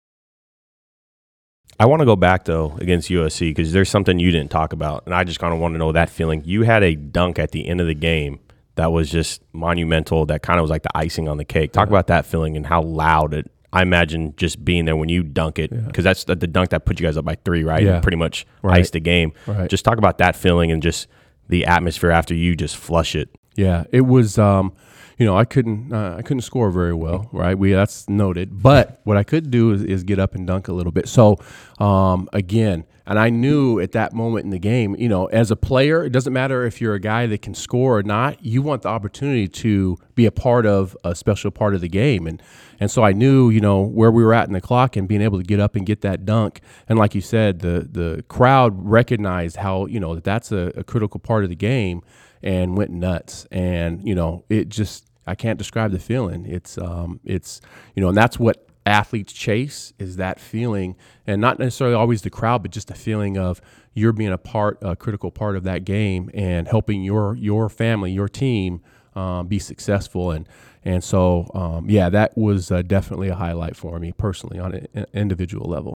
I 1.81 1.87
want 1.87 2.01
to 2.01 2.07
go 2.07 2.15
back 2.15 2.45
though 2.45 2.77
against 2.79 3.09
USC 3.09 3.51
because 3.51 3.73
there's 3.73 3.89
something 3.89 4.19
you 4.19 4.31
didn't 4.31 4.51
talk 4.51 4.73
about, 4.75 5.03
and 5.07 5.15
I 5.15 5.25
just 5.25 5.41
kind 5.41 5.55
of 5.55 5.59
want 5.61 5.75
to 5.75 5.79
know 5.79 5.93
that 5.93 6.11
feeling. 6.11 6.43
You 6.45 6.63
had 6.63 6.83
a 6.83 6.95
dunk 6.95 7.39
at 7.39 7.53
the 7.53 7.67
end 7.67 7.81
of 7.81 7.87
the 7.87 7.95
game 7.95 8.39
that 8.75 8.93
was 8.93 9.11
just 9.11 9.43
monumental. 9.55 10.27
That 10.27 10.43
kind 10.43 10.59
of 10.59 10.63
was 10.65 10.71
like 10.71 10.83
the 10.83 10.97
icing 10.97 11.27
on 11.27 11.39
the 11.39 11.45
cake. 11.45 11.73
Talk 11.73 11.89
about 11.89 12.07
that 12.09 12.27
feeling 12.27 12.57
and 12.57 12.67
how 12.67 12.83
loud 12.83 13.33
it. 13.35 13.51
I 13.73 13.83
imagine 13.83 14.35
just 14.37 14.63
being 14.65 14.85
there 14.85 14.97
when 14.97 15.09
you 15.09 15.23
dunk 15.23 15.59
it 15.59 15.71
because 15.87 16.05
that's 16.05 16.25
the, 16.25 16.35
the 16.37 16.47
dunk 16.47 16.71
that 16.71 16.85
put 16.85 17.01
you 17.01 17.07
guys 17.07 17.17
up 17.17 17.25
by 17.25 17.37
three, 17.45 17.63
right? 17.65 17.83
Yeah. 17.83 17.95
And 17.95 18.03
pretty 18.03 18.17
much 18.19 18.45
Right. 18.63 18.81
iced 18.81 18.93
the 18.93 19.01
game. 19.01 19.33
Right. 19.47 19.71
Just 19.71 19.85
talk 19.85 19.97
about 19.97 20.19
that 20.19 20.37
feeling 20.37 20.71
and 20.73 20.83
just 20.83 21.07
the 21.49 21.65
atmosphere 21.67 22.11
after 22.11 22.35
you 22.35 22.57
just 22.57 22.77
flush 22.77 23.15
it. 23.15 23.31
Yeah, 23.57 23.85
it 23.91 24.03
was. 24.03 24.39
Um, 24.39 24.73
you 25.21 25.27
know, 25.27 25.37
I 25.37 25.45
couldn't. 25.45 25.93
Uh, 25.93 26.17
I 26.19 26.23
couldn't 26.23 26.41
score 26.41 26.71
very 26.71 26.95
well, 26.95 27.29
right? 27.31 27.57
We 27.57 27.73
that's 27.73 28.09
noted. 28.09 28.63
But 28.63 29.03
what 29.05 29.19
I 29.19 29.23
could 29.23 29.51
do 29.51 29.71
is, 29.71 29.83
is 29.85 30.03
get 30.03 30.19
up 30.19 30.35
and 30.35 30.47
dunk 30.47 30.69
a 30.69 30.73
little 30.73 30.93
bit. 30.93 31.09
So, 31.09 31.37
um, 31.79 32.27
again, 32.33 32.87
and 33.07 33.19
I 33.19 33.29
knew 33.29 33.81
at 33.81 33.93
that 33.93 34.15
moment 34.15 34.45
in 34.45 34.51
the 34.51 34.59
game, 34.59 34.97
you 34.99 35.11
know, 35.11 35.27
as 35.27 35.51
a 35.51 35.57
player, 35.57 36.03
it 36.03 36.11
doesn't 36.11 36.33
matter 36.33 36.65
if 36.65 36.81
you're 36.81 36.95
a 36.95 37.01
guy 37.01 37.27
that 37.27 37.43
can 37.43 37.53
score 37.53 37.99
or 37.99 38.03
not. 38.03 38.43
You 38.43 38.63
want 38.63 38.81
the 38.81 38.89
opportunity 38.89 39.47
to 39.47 39.99
be 40.15 40.25
a 40.25 40.33
part 40.33 40.65
of 40.65 40.97
a 41.05 41.15
special 41.15 41.51
part 41.51 41.75
of 41.75 41.83
the 41.83 41.89
game, 41.89 42.27
and 42.27 42.43
and 42.81 42.91
so 42.91 43.05
I 43.05 43.13
knew, 43.13 43.51
you 43.51 43.61
know, 43.61 43.83
where 43.83 44.11
we 44.11 44.25
were 44.25 44.33
at 44.33 44.47
in 44.47 44.55
the 44.55 44.61
clock 44.63 44.97
and 44.97 45.07
being 45.07 45.21
able 45.21 45.37
to 45.37 45.45
get 45.45 45.61
up 45.61 45.77
and 45.77 45.85
get 45.85 46.01
that 46.01 46.25
dunk. 46.25 46.63
And 46.89 46.99
like 46.99 47.15
you 47.15 47.21
said, 47.21 47.59
the 47.59 47.87
the 47.93 48.25
crowd 48.29 48.73
recognized 48.75 49.57
how 49.57 49.85
you 49.85 50.01
know 50.01 50.15
that 50.15 50.25
that's 50.25 50.51
a, 50.51 50.73
a 50.77 50.83
critical 50.83 51.21
part 51.21 51.45
of 51.45 51.51
the 51.51 51.57
game 51.57 52.01
and 52.43 52.77
went 52.77 52.91
nuts. 52.91 53.47
And 53.51 54.07
you 54.07 54.15
know, 54.15 54.45
it 54.49 54.71
just 54.71 55.10
I 55.27 55.35
can't 55.35 55.59
describe 55.59 55.93
the 55.93 55.99
feeling. 55.99 56.47
It's 56.47 56.79
um, 56.79 57.21
it's 57.25 57.61
you 57.95 58.01
know, 58.03 58.09
and 58.09 58.17
that's 58.17 58.39
what 58.39 58.67
athletes 58.87 59.33
chase 59.33 59.93
is 59.99 60.17
that 60.17 60.41
feeling, 60.41 60.97
and 61.27 61.41
not 61.41 61.59
necessarily 61.59 61.95
always 61.95 62.23
the 62.23 62.31
crowd, 62.31 62.63
but 62.63 62.71
just 62.71 62.89
the 62.89 62.95
feeling 62.95 63.37
of 63.39 63.61
you're 63.95 64.13
being 64.13 64.33
a 64.33 64.39
part, 64.39 64.79
a 64.83 64.97
critical 64.97 65.31
part 65.31 65.57
of 65.57 65.65
that 65.65 65.85
game, 65.85 66.31
and 66.35 66.69
helping 66.69 67.03
your 67.03 67.37
your 67.37 67.69
family, 67.69 68.13
your 68.13 68.29
team, 68.29 68.83
um, 69.15 69.47
be 69.47 69.59
successful. 69.59 70.31
And 70.31 70.49
and 70.85 71.05
so 71.05 71.51
um, 71.55 71.91
yeah, 71.91 72.09
that 72.09 72.37
was 72.37 72.71
uh, 72.71 72.83
definitely 72.83 73.29
a 73.29 73.35
highlight 73.35 73.77
for 73.77 73.99
me 73.99 74.13
personally 74.13 74.59
on 74.59 74.75
an 74.95 75.07
individual 75.13 75.69
level. 75.69 75.95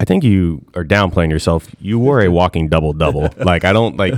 I 0.00 0.04
think 0.04 0.24
you 0.24 0.64
are 0.74 0.84
downplaying 0.84 1.30
yourself. 1.30 1.68
You 1.78 1.98
were 2.06 2.22
a 2.22 2.28
walking 2.28 2.68
double 2.68 2.92
double. 2.92 3.28
like 3.36 3.64
I 3.64 3.72
don't 3.72 3.96
like 3.96 4.14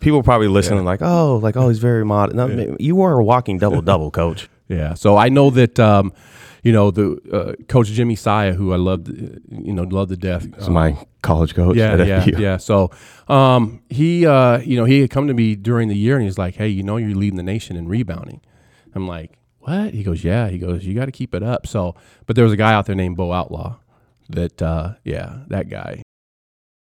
people 0.00 0.22
probably 0.22 0.48
listening 0.48 0.84
like 0.84 1.02
oh 1.02 1.36
like 1.36 1.56
oh 1.56 1.68
he's 1.68 1.78
very 1.78 2.04
modest. 2.04 2.36
No, 2.36 2.46
Yeah. 2.46 2.74
You 2.78 2.96
were 2.96 3.18
a 3.18 3.24
walking 3.24 3.58
double 3.58 3.82
double, 3.82 4.10
coach. 4.10 4.48
Yeah. 4.68 4.94
So 4.94 5.18
I 5.18 5.28
know 5.28 5.50
that, 5.50 5.78
um, 5.78 6.14
you 6.62 6.72
know, 6.72 6.90
the 6.90 7.18
uh, 7.30 7.62
coach 7.68 7.88
Jimmy 7.88 8.16
Saya, 8.16 8.54
who 8.54 8.72
I 8.72 8.76
loved, 8.76 9.10
uh, 9.10 9.36
you 9.50 9.72
know, 9.74 9.82
loved 9.82 10.10
to 10.10 10.16
death. 10.16 10.46
It's 10.56 10.68
my 10.68 10.96
college 11.22 11.54
coach. 11.54 11.76
Yeah, 11.76 11.96
yeah, 12.04 12.24
yeah. 12.24 12.56
So, 12.56 12.90
um, 13.28 13.82
he, 13.90 14.24
uh, 14.24 14.58
you 14.60 14.76
know, 14.78 14.86
he 14.86 15.00
had 15.00 15.10
come 15.10 15.26
to 15.26 15.34
me 15.34 15.56
during 15.56 15.88
the 15.88 15.96
year 15.96 16.16
and 16.16 16.24
he's 16.24 16.38
like, 16.38 16.54
"Hey, 16.54 16.68
you 16.68 16.82
know, 16.82 16.96
you're 16.96 17.14
leading 17.14 17.36
the 17.36 17.42
nation 17.42 17.76
in 17.76 17.86
rebounding." 17.86 18.40
I'm 18.94 19.06
like, 19.06 19.38
"What?" 19.58 19.92
He 19.92 20.02
goes, 20.04 20.24
"Yeah." 20.24 20.48
He 20.48 20.56
goes, 20.56 20.86
"You 20.86 20.94
got 20.94 21.06
to 21.06 21.12
keep 21.12 21.34
it 21.34 21.42
up." 21.42 21.66
So, 21.66 21.94
but 22.24 22.34
there 22.36 22.44
was 22.44 22.52
a 22.54 22.56
guy 22.56 22.72
out 22.72 22.86
there 22.86 22.96
named 22.96 23.16
Bo 23.16 23.32
Outlaw. 23.32 23.76
That, 24.30 24.62
uh, 24.62 24.94
yeah, 25.04 25.40
that 25.48 25.68
guy. 25.68 26.00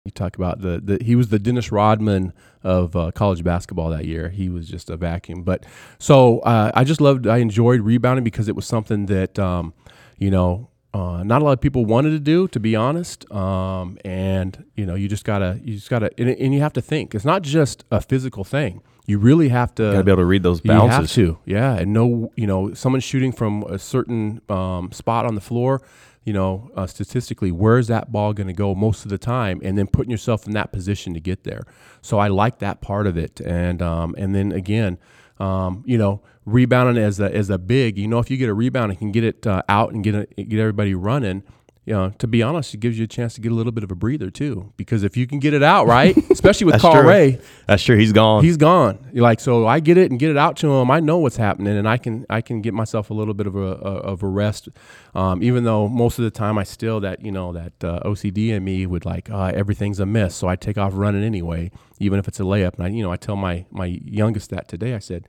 You 0.04 0.10
talk 0.10 0.36
about 0.36 0.60
the, 0.60 0.80
the 0.82 1.02
he 1.02 1.14
was 1.16 1.28
the 1.28 1.38
Dennis 1.38 1.70
Rodman 1.72 2.32
of 2.62 2.96
uh, 2.96 3.10
college 3.12 3.44
basketball 3.44 3.90
that 3.90 4.04
year. 4.04 4.28
He 4.28 4.48
was 4.48 4.68
just 4.68 4.90
a 4.90 4.96
vacuum. 4.96 5.42
But 5.42 5.64
so 5.98 6.40
uh, 6.40 6.70
I 6.74 6.84
just 6.84 7.00
loved, 7.00 7.26
I 7.26 7.38
enjoyed 7.38 7.80
rebounding 7.80 8.24
because 8.24 8.48
it 8.48 8.56
was 8.56 8.66
something 8.66 9.06
that 9.06 9.38
um, 9.38 9.74
you 10.18 10.30
know 10.30 10.68
uh, 10.94 11.22
not 11.22 11.42
a 11.42 11.44
lot 11.44 11.52
of 11.52 11.60
people 11.60 11.84
wanted 11.84 12.10
to 12.10 12.18
do, 12.18 12.48
to 12.48 12.58
be 12.58 12.74
honest. 12.74 13.30
Um, 13.30 13.98
and 14.04 14.64
you 14.74 14.86
know 14.86 14.94
you 14.94 15.08
just 15.08 15.24
gotta 15.24 15.60
you 15.62 15.74
just 15.74 15.90
gotta 15.90 16.10
and, 16.18 16.28
and 16.30 16.54
you 16.54 16.60
have 16.60 16.72
to 16.74 16.80
think. 16.80 17.14
It's 17.14 17.24
not 17.24 17.42
just 17.42 17.84
a 17.90 18.00
physical 18.00 18.44
thing. 18.44 18.82
You 19.06 19.18
really 19.18 19.48
have 19.48 19.74
to 19.76 19.84
Gotta 19.84 20.04
be 20.04 20.10
able 20.10 20.22
to 20.22 20.26
read 20.26 20.42
those 20.42 20.60
you 20.62 20.70
have 20.70 20.90
bounces. 20.90 21.14
to, 21.14 21.38
yeah, 21.46 21.76
and 21.76 21.94
know 21.94 22.30
you 22.36 22.46
know 22.46 22.74
someone 22.74 23.00
shooting 23.00 23.32
from 23.32 23.62
a 23.64 23.78
certain 23.78 24.40
um, 24.50 24.92
spot 24.92 25.24
on 25.24 25.34
the 25.34 25.40
floor. 25.40 25.80
You 26.28 26.34
know, 26.34 26.70
uh, 26.76 26.86
statistically, 26.86 27.50
where's 27.50 27.86
that 27.86 28.12
ball 28.12 28.34
going 28.34 28.48
to 28.48 28.52
go 28.52 28.74
most 28.74 29.06
of 29.06 29.10
the 29.10 29.16
time, 29.16 29.62
and 29.64 29.78
then 29.78 29.86
putting 29.86 30.10
yourself 30.10 30.46
in 30.46 30.52
that 30.52 30.72
position 30.72 31.14
to 31.14 31.20
get 31.20 31.44
there. 31.44 31.62
So 32.02 32.18
I 32.18 32.28
like 32.28 32.58
that 32.58 32.82
part 32.82 33.06
of 33.06 33.16
it, 33.16 33.40
and 33.40 33.80
um, 33.80 34.14
and 34.18 34.34
then 34.34 34.52
again, 34.52 34.98
um, 35.40 35.82
you 35.86 35.96
know, 35.96 36.20
rebounding 36.44 37.02
as 37.02 37.18
a 37.18 37.34
as 37.34 37.48
a 37.48 37.56
big. 37.56 37.96
You 37.96 38.08
know, 38.08 38.18
if 38.18 38.30
you 38.30 38.36
get 38.36 38.50
a 38.50 38.52
rebound 38.52 38.90
and 38.90 38.98
can 38.98 39.10
get 39.10 39.24
it 39.24 39.46
uh, 39.46 39.62
out 39.70 39.94
and 39.94 40.04
get 40.04 40.14
it, 40.14 40.36
get 40.36 40.60
everybody 40.60 40.94
running. 40.94 41.44
You 41.88 41.94
know, 41.94 42.10
to 42.18 42.26
be 42.26 42.42
honest, 42.42 42.74
it 42.74 42.80
gives 42.80 42.98
you 42.98 43.04
a 43.04 43.08
chance 43.08 43.32
to 43.36 43.40
get 43.40 43.50
a 43.50 43.54
little 43.54 43.72
bit 43.72 43.82
of 43.82 43.90
a 43.90 43.94
breather 43.94 44.30
too. 44.30 44.74
Because 44.76 45.04
if 45.04 45.16
you 45.16 45.26
can 45.26 45.38
get 45.38 45.54
it 45.54 45.62
out 45.62 45.86
right, 45.86 46.14
especially 46.30 46.66
with 46.66 46.82
Carl 46.82 47.00
true. 47.00 47.08
Ray, 47.08 47.40
That's 47.66 47.82
true. 47.82 47.96
He's 47.96 48.12
gone. 48.12 48.44
He's 48.44 48.58
gone. 48.58 48.98
You're 49.10 49.22
like 49.22 49.40
so, 49.40 49.66
I 49.66 49.80
get 49.80 49.96
it 49.96 50.10
and 50.10 50.20
get 50.20 50.30
it 50.30 50.36
out 50.36 50.58
to 50.58 50.70
him. 50.70 50.90
I 50.90 51.00
know 51.00 51.16
what's 51.16 51.38
happening, 51.38 51.78
and 51.78 51.88
I 51.88 51.96
can 51.96 52.26
I 52.28 52.42
can 52.42 52.60
get 52.60 52.74
myself 52.74 53.08
a 53.08 53.14
little 53.14 53.32
bit 53.32 53.46
of 53.46 53.56
a, 53.56 53.60
a 53.60 53.94
of 54.02 54.22
a 54.22 54.26
rest. 54.26 54.68
Um, 55.14 55.42
even 55.42 55.64
though 55.64 55.88
most 55.88 56.18
of 56.18 56.24
the 56.24 56.30
time 56.30 56.58
I 56.58 56.64
still 56.64 57.00
that 57.00 57.24
you 57.24 57.32
know 57.32 57.54
that 57.54 57.72
uh, 57.82 58.00
OCD 58.04 58.50
in 58.50 58.64
me 58.64 58.84
would 58.84 59.06
like 59.06 59.30
uh, 59.30 59.50
everything's 59.54 59.98
a 59.98 60.04
miss, 60.04 60.36
so 60.36 60.46
I 60.46 60.56
take 60.56 60.76
off 60.76 60.92
running 60.94 61.24
anyway, 61.24 61.70
even 61.98 62.18
if 62.18 62.28
it's 62.28 62.38
a 62.38 62.42
layup. 62.42 62.74
And 62.74 62.84
I 62.84 62.88
you 62.88 63.02
know 63.02 63.10
I 63.10 63.16
tell 63.16 63.36
my 63.36 63.64
my 63.70 63.86
youngest 63.86 64.50
that 64.50 64.68
today. 64.68 64.92
I 64.94 64.98
said, 64.98 65.26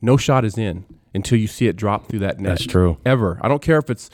no 0.00 0.16
shot 0.16 0.44
is 0.44 0.56
in 0.56 0.84
until 1.12 1.38
you 1.38 1.48
see 1.48 1.66
it 1.66 1.74
drop 1.74 2.06
through 2.08 2.20
that 2.20 2.38
net. 2.38 2.50
That's 2.50 2.66
true. 2.66 2.98
Ever. 3.04 3.40
I 3.42 3.48
don't 3.48 3.62
care 3.62 3.78
if 3.78 3.90
it's 3.90 4.10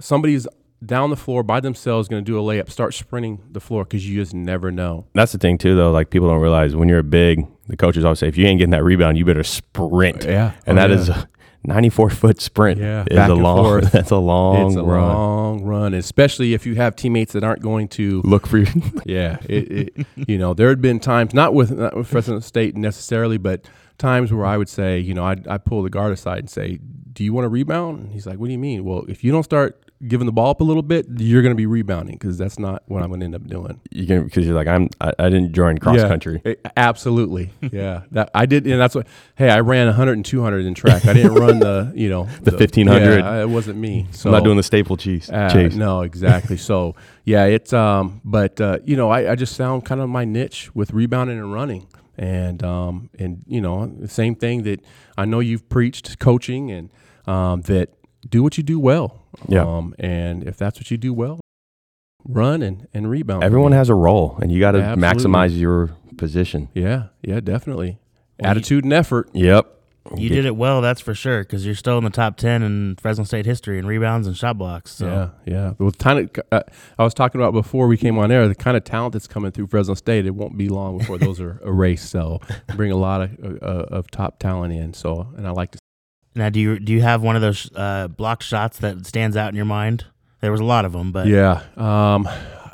somebody's 0.00 0.46
down 0.86 1.10
the 1.10 1.16
floor 1.16 1.42
by 1.42 1.60
themselves 1.60 2.08
going 2.08 2.24
to 2.24 2.30
do 2.30 2.38
a 2.38 2.42
layup. 2.42 2.70
Start 2.70 2.94
sprinting 2.94 3.42
the 3.50 3.60
floor 3.60 3.84
because 3.84 4.08
you 4.08 4.20
just 4.20 4.34
never 4.34 4.70
know. 4.70 5.06
That's 5.14 5.32
the 5.32 5.38
thing 5.38 5.58
too, 5.58 5.74
though. 5.76 5.90
Like 5.90 6.10
people 6.10 6.28
don't 6.28 6.40
realize 6.40 6.74
when 6.76 6.88
you're 6.88 7.00
a 7.00 7.04
big, 7.04 7.46
the 7.68 7.76
coaches 7.76 8.04
always 8.04 8.18
say, 8.20 8.28
if 8.28 8.36
you 8.36 8.46
ain't 8.46 8.58
getting 8.58 8.70
that 8.70 8.84
rebound, 8.84 9.18
you 9.18 9.24
better 9.24 9.44
sprint. 9.44 10.24
Yeah. 10.24 10.52
and 10.66 10.78
Oh, 10.78 10.82
that 10.82 10.90
yeah. 10.90 10.96
is 10.96 11.08
a 11.08 11.28
94 11.64 12.10
foot 12.10 12.40
sprint. 12.40 12.78
Yeah, 12.80 13.04
is 13.10 13.16
back 13.16 13.28
a 13.28 13.32
and 13.32 13.42
long. 13.42 13.64
forth. 13.64 13.90
That's 13.92 14.10
a 14.12 14.16
long 14.18 14.68
it's 14.68 14.76
a 14.76 14.82
run. 14.84 15.08
long 15.08 15.64
run, 15.64 15.94
especially 15.94 16.54
if 16.54 16.64
you 16.64 16.76
have 16.76 16.94
teammates 16.94 17.32
that 17.32 17.42
aren't 17.42 17.60
going 17.62 17.88
to. 17.88 18.22
Look 18.22 18.46
for 18.46 18.58
you. 18.58 18.66
Yeah, 19.04 19.38
it, 19.48 19.90
it, 19.96 20.06
you 20.16 20.36
know, 20.38 20.52
there 20.54 20.68
had 20.68 20.80
been 20.80 21.00
times 21.00 21.32
not 21.34 21.54
with 21.54 21.70
not 21.72 21.96
with 21.96 22.06
Fresno 22.08 22.38
State 22.40 22.76
necessarily, 22.76 23.36
but 23.38 23.64
times 23.98 24.32
where 24.32 24.44
I 24.46 24.56
would 24.56 24.68
say, 24.68 24.98
you 24.98 25.14
know, 25.14 25.24
I'd, 25.24 25.46
I'd 25.48 25.64
pull 25.64 25.82
the 25.82 25.90
guard 25.90 26.12
aside 26.12 26.38
and 26.40 26.50
say, 26.50 26.78
do 27.12 27.24
you 27.24 27.32
want 27.32 27.44
to 27.46 27.48
rebound? 27.48 28.00
And 28.00 28.12
he's 28.12 28.26
like, 28.26 28.38
what 28.38 28.46
do 28.46 28.52
you 28.52 28.58
mean? 28.58 28.84
Well, 28.84 29.04
if 29.08 29.24
you 29.24 29.32
don't 29.32 29.42
start 29.44 29.82
giving 30.06 30.26
the 30.26 30.32
ball 30.32 30.50
up 30.50 30.60
a 30.60 30.64
little 30.64 30.82
bit, 30.82 31.06
you're 31.16 31.40
going 31.40 31.54
to 31.54 31.56
be 31.56 31.64
rebounding 31.64 32.16
because 32.16 32.36
that's 32.36 32.58
not 32.58 32.82
what 32.86 33.02
I'm 33.02 33.08
going 33.08 33.20
to 33.20 33.24
end 33.24 33.34
up 33.34 33.46
doing. 33.46 33.80
You 33.90 34.06
can 34.06 34.24
because 34.24 34.44
you're 34.44 34.54
like 34.54 34.66
I'm. 34.66 34.90
I, 35.00 35.14
I 35.18 35.30
didn't 35.30 35.54
join 35.54 35.78
cross 35.78 35.96
Yeah, 35.96 36.08
country. 36.08 36.42
a- 36.44 36.78
absolutely. 36.78 37.52
yeah. 37.72 38.02
That 38.10 38.30
I 38.34 38.44
did 38.44 38.66
and 38.66 38.78
that's 38.78 38.94
what 38.94 39.06
hey, 39.36 39.48
I 39.48 39.60
ran 39.60 39.86
100 39.86 40.12
and 40.12 40.24
200 40.26 40.66
in 40.66 40.74
track. 40.74 41.06
I 41.06 41.14
didn't 41.14 41.32
run 41.34 41.60
the, 41.60 41.90
you 41.96 42.10
know, 42.10 42.24
The 42.42 42.50
1500. 42.50 43.20
Yeah, 43.20 43.40
it 43.40 43.48
wasn't 43.48 43.78
me. 43.78 44.06
So 44.10 44.28
I'm 44.28 44.34
not 44.34 44.44
doing 44.44 44.58
the 44.58 44.62
staple 44.62 44.98
cheese 44.98 45.30
uh, 45.30 45.48
chase. 45.48 45.74
No, 45.74 46.02
exactly. 46.02 46.58
so 46.58 46.94
yeah, 47.24 47.46
it's 47.46 47.72
um, 47.72 48.20
but 48.22 48.60
uh, 48.60 48.80
you 48.84 48.96
know, 48.98 49.08
I, 49.08 49.32
I 49.32 49.34
just 49.34 49.56
found 49.56 49.86
kind 49.86 50.02
of 50.02 50.10
my 50.10 50.26
niche 50.26 50.74
with 50.74 50.92
rebounding 50.92 51.38
and 51.38 51.50
running, 51.54 51.86
and 52.18 52.62
um, 52.62 53.10
and 53.18 53.42
you 53.46 53.60
know, 53.60 53.86
the 53.86 54.08
same 54.08 54.34
thing 54.34 54.62
that 54.64 54.80
I 55.16 55.24
know 55.24 55.40
you've 55.40 55.68
preached, 55.68 56.18
coaching, 56.18 56.70
and 56.70 56.90
um, 57.26 57.62
that 57.62 57.90
do 58.28 58.42
what 58.42 58.56
you 58.56 58.62
do 58.64 58.78
well. 58.80 59.22
Yeah. 59.48 59.62
Um, 59.64 59.94
and 59.98 60.42
if 60.44 60.56
that's 60.56 60.78
what 60.78 60.90
you 60.90 60.96
do 60.96 61.12
well, 61.12 61.40
run 62.24 62.62
and 62.62 62.86
and 62.94 63.08
rebound. 63.10 63.44
Everyone 63.44 63.72
has 63.72 63.88
a 63.88 63.94
role, 63.94 64.38
and 64.40 64.50
you 64.50 64.60
got 64.60 64.72
to 64.72 64.78
maximize 64.78 65.58
your 65.58 65.90
position. 66.16 66.68
Yeah, 66.74 67.08
yeah, 67.22 67.40
definitely. 67.40 67.98
Well, 68.38 68.48
you- 68.48 68.50
Attitude 68.50 68.84
and 68.84 68.92
effort. 68.92 69.28
Yep. 69.32 69.72
You 70.16 70.28
did 70.28 70.44
it 70.46 70.56
well, 70.56 70.80
that's 70.80 71.00
for 71.00 71.14
sure, 71.14 71.42
because 71.42 71.64
you're 71.64 71.74
still 71.74 71.98
in 71.98 72.04
the 72.04 72.10
top 72.10 72.36
ten 72.36 72.62
in 72.62 72.96
Fresno 72.96 73.24
State 73.24 73.46
history 73.46 73.78
in 73.78 73.86
rebounds 73.86 74.26
and 74.26 74.36
shot 74.36 74.58
blocks. 74.58 74.92
So. 74.92 75.06
Yeah, 75.46 75.52
yeah. 75.52 75.72
Well, 75.78 75.90
kind 75.92 76.18
of 76.18 76.44
uh, 76.52 76.62
I 76.98 77.04
was 77.04 77.14
talking 77.14 77.40
about 77.40 77.52
before 77.52 77.86
we 77.86 77.96
came 77.96 78.18
on 78.18 78.30
air, 78.30 78.46
the 78.48 78.54
kind 78.54 78.76
of 78.76 78.84
talent 78.84 79.12
that's 79.12 79.26
coming 79.26 79.52
through 79.52 79.68
Fresno 79.68 79.94
State, 79.94 80.26
it 80.26 80.34
won't 80.34 80.56
be 80.56 80.68
long 80.68 80.98
before 80.98 81.18
those 81.18 81.40
are 81.40 81.60
erased. 81.66 82.10
So 82.10 82.40
bring 82.74 82.92
a 82.92 82.96
lot 82.96 83.22
of 83.22 83.62
uh, 83.62 83.86
of 83.94 84.10
top 84.10 84.38
talent 84.38 84.72
in. 84.72 84.94
So, 84.94 85.28
and 85.36 85.46
I 85.46 85.50
like 85.50 85.72
to. 85.72 85.78
Now, 86.34 86.50
do 86.50 86.60
you 86.60 86.78
do 86.78 86.92
you 86.92 87.02
have 87.02 87.22
one 87.22 87.36
of 87.36 87.42
those 87.42 87.70
uh, 87.74 88.08
block 88.08 88.42
shots 88.42 88.78
that 88.78 89.06
stands 89.06 89.36
out 89.36 89.48
in 89.48 89.56
your 89.56 89.64
mind? 89.64 90.04
There 90.40 90.52
was 90.52 90.60
a 90.60 90.64
lot 90.64 90.84
of 90.84 90.92
them, 90.92 91.12
but 91.12 91.26
Yeah, 91.26 91.62
um, 91.76 92.28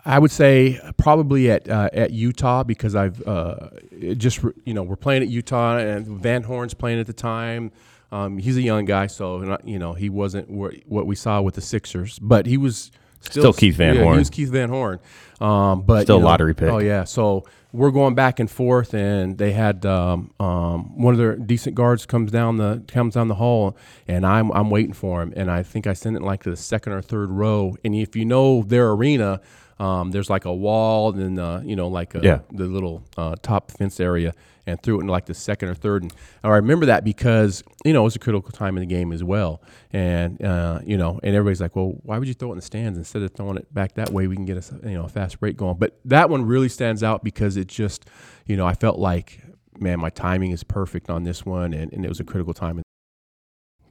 I 0.04 0.18
would 0.18 0.30
say 0.32 0.80
probably 0.96 1.50
at 1.50 1.68
uh, 1.68 1.90
at 1.92 2.10
Utah 2.10 2.64
because 2.64 2.94
I've 2.96 3.26
uh, 3.26 3.68
just 4.16 4.42
you 4.64 4.74
know 4.74 4.82
we're 4.82 4.96
playing 4.96 5.22
at 5.22 5.28
Utah 5.28 5.76
and 5.78 6.06
Van 6.06 6.42
Horn's 6.42 6.74
playing 6.74 6.98
at 7.00 7.06
the 7.06 7.12
time. 7.12 7.70
Um, 8.10 8.36
he's 8.36 8.56
a 8.56 8.62
young 8.62 8.84
guy, 8.84 9.06
so 9.06 9.38
not- 9.38 9.66
you 9.66 9.78
know 9.78 9.92
he 9.94 10.10
wasn't 10.10 10.48
wh- 10.48 10.90
what 10.90 11.06
we 11.06 11.14
saw 11.14 11.40
with 11.40 11.54
the 11.54 11.60
Sixers, 11.60 12.18
but 12.18 12.46
he 12.46 12.56
was 12.56 12.90
still, 13.20 13.42
Still 13.42 13.52
Keith 13.52 13.76
Van 13.76 13.94
yeah, 13.94 14.02
Horn. 14.02 14.14
He 14.14 14.18
was 14.18 14.30
Keith 14.30 14.50
Van 14.50 14.68
Horn, 14.68 14.98
um, 15.40 15.82
but 15.82 16.02
Still 16.02 16.16
you 16.16 16.22
know- 16.22 16.26
lottery 16.26 16.54
pick. 16.54 16.68
Oh 16.68 16.78
yeah, 16.78 17.04
so 17.04 17.44
we're 17.72 17.90
going 17.92 18.14
back 18.14 18.38
and 18.38 18.50
forth, 18.50 18.92
and 18.94 19.38
they 19.38 19.52
had 19.52 19.86
um, 19.86 20.30
um, 20.38 20.98
one 21.00 21.14
of 21.14 21.18
their 21.18 21.36
decent 21.36 21.74
guards 21.74 22.04
comes 22.06 22.30
down 22.30 22.56
the 22.58 22.82
comes 22.88 23.14
down 23.14 23.28
the 23.28 23.36
hall, 23.36 23.76
and 24.08 24.26
I'm 24.26 24.50
I'm 24.50 24.68
waiting 24.68 24.92
for 24.92 25.22
him, 25.22 25.32
and 25.36 25.48
I 25.50 25.62
think 25.62 25.86
I 25.86 25.92
sent 25.92 26.16
it 26.16 26.22
like 26.22 26.42
to 26.42 26.50
the 26.50 26.56
second 26.56 26.92
or 26.92 27.00
third 27.00 27.30
row, 27.30 27.76
and 27.84 27.94
if 27.94 28.16
you 28.16 28.24
know 28.24 28.62
their 28.62 28.90
arena. 28.90 29.40
Um, 29.78 30.10
there's 30.10 30.30
like 30.30 30.44
a 30.44 30.52
wall, 30.54 31.10
and 31.12 31.20
then 31.20 31.38
uh, 31.44 31.62
you 31.64 31.76
know, 31.76 31.88
like 31.88 32.14
a, 32.14 32.20
Yeah. 32.22 32.38
the 32.52 32.66
little 32.66 33.02
uh, 33.16 33.34
top 33.42 33.70
fence 33.72 33.98
area, 34.00 34.32
and 34.66 34.80
threw 34.82 34.98
it 34.98 35.02
in 35.02 35.08
like 35.08 35.26
the 35.26 35.34
second 35.34 35.70
or 35.70 35.74
third. 35.74 36.02
And 36.04 36.12
I 36.44 36.48
remember 36.50 36.86
that 36.86 37.02
because 37.04 37.64
you 37.84 37.92
know 37.92 38.02
it 38.02 38.04
was 38.04 38.16
a 38.16 38.20
critical 38.20 38.50
time 38.52 38.76
in 38.76 38.82
the 38.86 38.94
game 38.94 39.12
as 39.12 39.24
well. 39.24 39.60
And 39.92 40.40
uh, 40.44 40.80
you 40.84 40.96
know, 40.96 41.18
and 41.22 41.34
everybody's 41.34 41.60
like, 41.60 41.74
"Well, 41.74 41.94
why 42.02 42.18
would 42.18 42.28
you 42.28 42.34
throw 42.34 42.50
it 42.50 42.52
in 42.52 42.58
the 42.58 42.62
stands 42.62 42.96
instead 42.98 43.22
of 43.22 43.32
throwing 43.32 43.56
it 43.56 43.72
back 43.74 43.94
that 43.94 44.10
way? 44.10 44.26
We 44.28 44.36
can 44.36 44.44
get 44.44 44.56
a 44.56 44.88
you 44.88 44.94
know 44.94 45.04
a 45.04 45.08
fast 45.08 45.40
break 45.40 45.56
going." 45.56 45.78
But 45.78 45.98
that 46.04 46.30
one 46.30 46.44
really 46.46 46.68
stands 46.68 47.02
out 47.02 47.24
because 47.24 47.56
it 47.56 47.66
just, 47.66 48.08
you 48.46 48.56
know, 48.56 48.66
I 48.66 48.74
felt 48.74 48.98
like, 48.98 49.42
man, 49.80 49.98
my 49.98 50.10
timing 50.10 50.52
is 50.52 50.62
perfect 50.62 51.10
on 51.10 51.24
this 51.24 51.44
one, 51.44 51.72
and, 51.74 51.92
and 51.92 52.04
it 52.04 52.08
was 52.08 52.20
a 52.20 52.24
critical 52.24 52.54
time. 52.54 52.82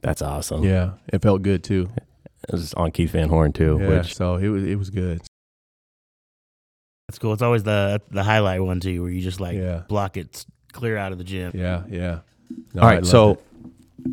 That's 0.00 0.22
awesome. 0.22 0.64
Yeah, 0.64 0.92
it 1.12 1.20
felt 1.22 1.42
good 1.42 1.62
too. 1.62 1.88
It 2.48 2.52
was 2.52 2.74
on 2.74 2.90
Keith 2.90 3.10
Van 3.10 3.28
Horn 3.28 3.52
too, 3.52 3.78
Yeah, 3.80 3.88
which 3.88 4.16
so 4.16 4.36
it 4.36 4.48
was 4.48 4.64
it 4.64 4.76
was 4.76 4.90
good. 4.90 5.20
That's 7.12 7.18
cool. 7.18 7.34
It's 7.34 7.42
always 7.42 7.62
the 7.62 8.00
the 8.10 8.22
highlight 8.22 8.62
one 8.62 8.80
too, 8.80 9.02
where 9.02 9.10
you 9.10 9.20
just 9.20 9.38
like 9.38 9.54
Yeah. 9.58 9.82
block 9.86 10.16
it 10.16 10.46
clear 10.72 10.96
out 10.96 11.12
of 11.12 11.18
the 11.18 11.24
gym. 11.24 11.52
Yeah, 11.54 11.82
yeah. 11.90 12.20
No, 12.72 12.80
All 12.82 12.88
I 12.88 12.92
right, 12.92 12.94
loved 12.96 13.06
so 13.06 13.30
it. 13.32 13.40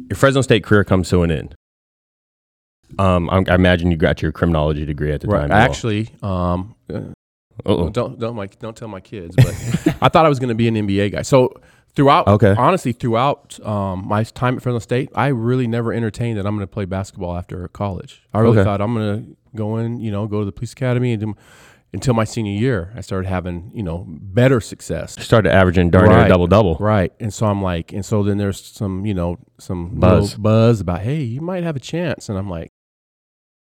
your 0.10 0.18
Fresno 0.18 0.41
State 0.41 0.66
career 0.66 0.84
comes 0.84 1.08
to 1.10 1.24
an 1.24 1.32
end. 1.32 1.56
Um, 2.97 3.30
I'm, 3.30 3.45
I 3.47 3.56
imagine 3.56 3.89
you 3.91 3.95
got 3.97 4.22
your 4.22 4.34
criminology 4.34 4.86
degree 4.86 5.14
at 5.14 5.22
the 5.22 5.28
Right. 5.28 5.41
time. 5.47 5.52
Actually, 5.52 6.10
um, 6.22 6.76
uh, 6.93 7.00
Uh-oh. 7.66 7.89
don't 7.89 8.20
don't 8.20 8.36
my 8.36 8.47
don't 8.47 8.76
tell 8.76 8.89
my 8.89 9.00
kids, 9.00 9.34
but 9.38 9.54
I 10.02 10.10
thought 10.10 10.26
I 10.26 10.30
was 10.30 10.39
going 10.39 10.50
to 10.50 10.56
be 10.56 10.68
an 10.68 10.76
NBA 10.76 11.14
guy. 11.14 11.22
So 11.22 11.54
throughout, 11.95 12.28
Okay. 12.28 12.54
honestly, 12.58 12.91
throughout 12.91 13.58
um, 13.66 14.06
my 14.08 14.24
time 14.24 14.58
at 14.58 14.64
Fresno 14.64 14.80
State, 14.80 15.10
I 15.16 15.28
really 15.28 15.68
never 15.68 15.93
entertained 15.93 16.38
that 16.38 16.45
I'm 16.45 16.56
going 16.56 16.68
to 16.68 16.72
play 16.74 16.84
basketball 16.86 17.38
after 17.38 17.66
college. 17.70 18.24
I 18.34 18.39
really 18.39 18.58
Okay. 18.58 18.66
thought 18.66 18.82
I'm 18.82 18.93
going 18.93 19.24
to 19.26 19.38
go 19.56 19.78
in, 19.78 20.00
you 20.02 20.12
know, 20.12 20.28
go 20.28 20.39
to 20.39 20.45
the 20.45 20.52
police 20.52 20.74
academy 20.74 21.14
and 21.14 21.22
do, 21.22 21.36
until 21.94 22.14
my 22.14 22.24
senior 22.24 22.52
year, 22.54 22.94
I 22.96 23.02
started 23.02 23.28
having 23.28 23.72
you 23.74 23.84
know 23.84 24.06
better 24.08 24.62
success. 24.62 25.16
started 25.24 25.52
averaging 25.52 25.90
darn 25.90 26.10
near 26.10 26.18
Right. 26.20 26.28
double 26.28 26.48
double. 26.48 26.76
Right. 26.80 27.12
And 27.20 27.34
so 27.34 27.46
I'm 27.48 27.62
like, 27.62 27.94
and 27.94 28.06
so 28.06 28.24
then 28.24 28.38
there's 28.38 28.64
some, 28.64 29.06
you 29.06 29.14
know, 29.14 29.38
some 29.60 29.96
Buzz. 30.00 30.36
buzz 30.36 30.82
about, 30.82 31.02
hey, 31.02 31.22
you 31.22 31.42
might 31.42 31.64
have 31.64 31.76
a 31.76 31.80
chance. 31.80 32.30
And 32.30 32.38
I'm 32.38 32.50
like, 32.50 32.72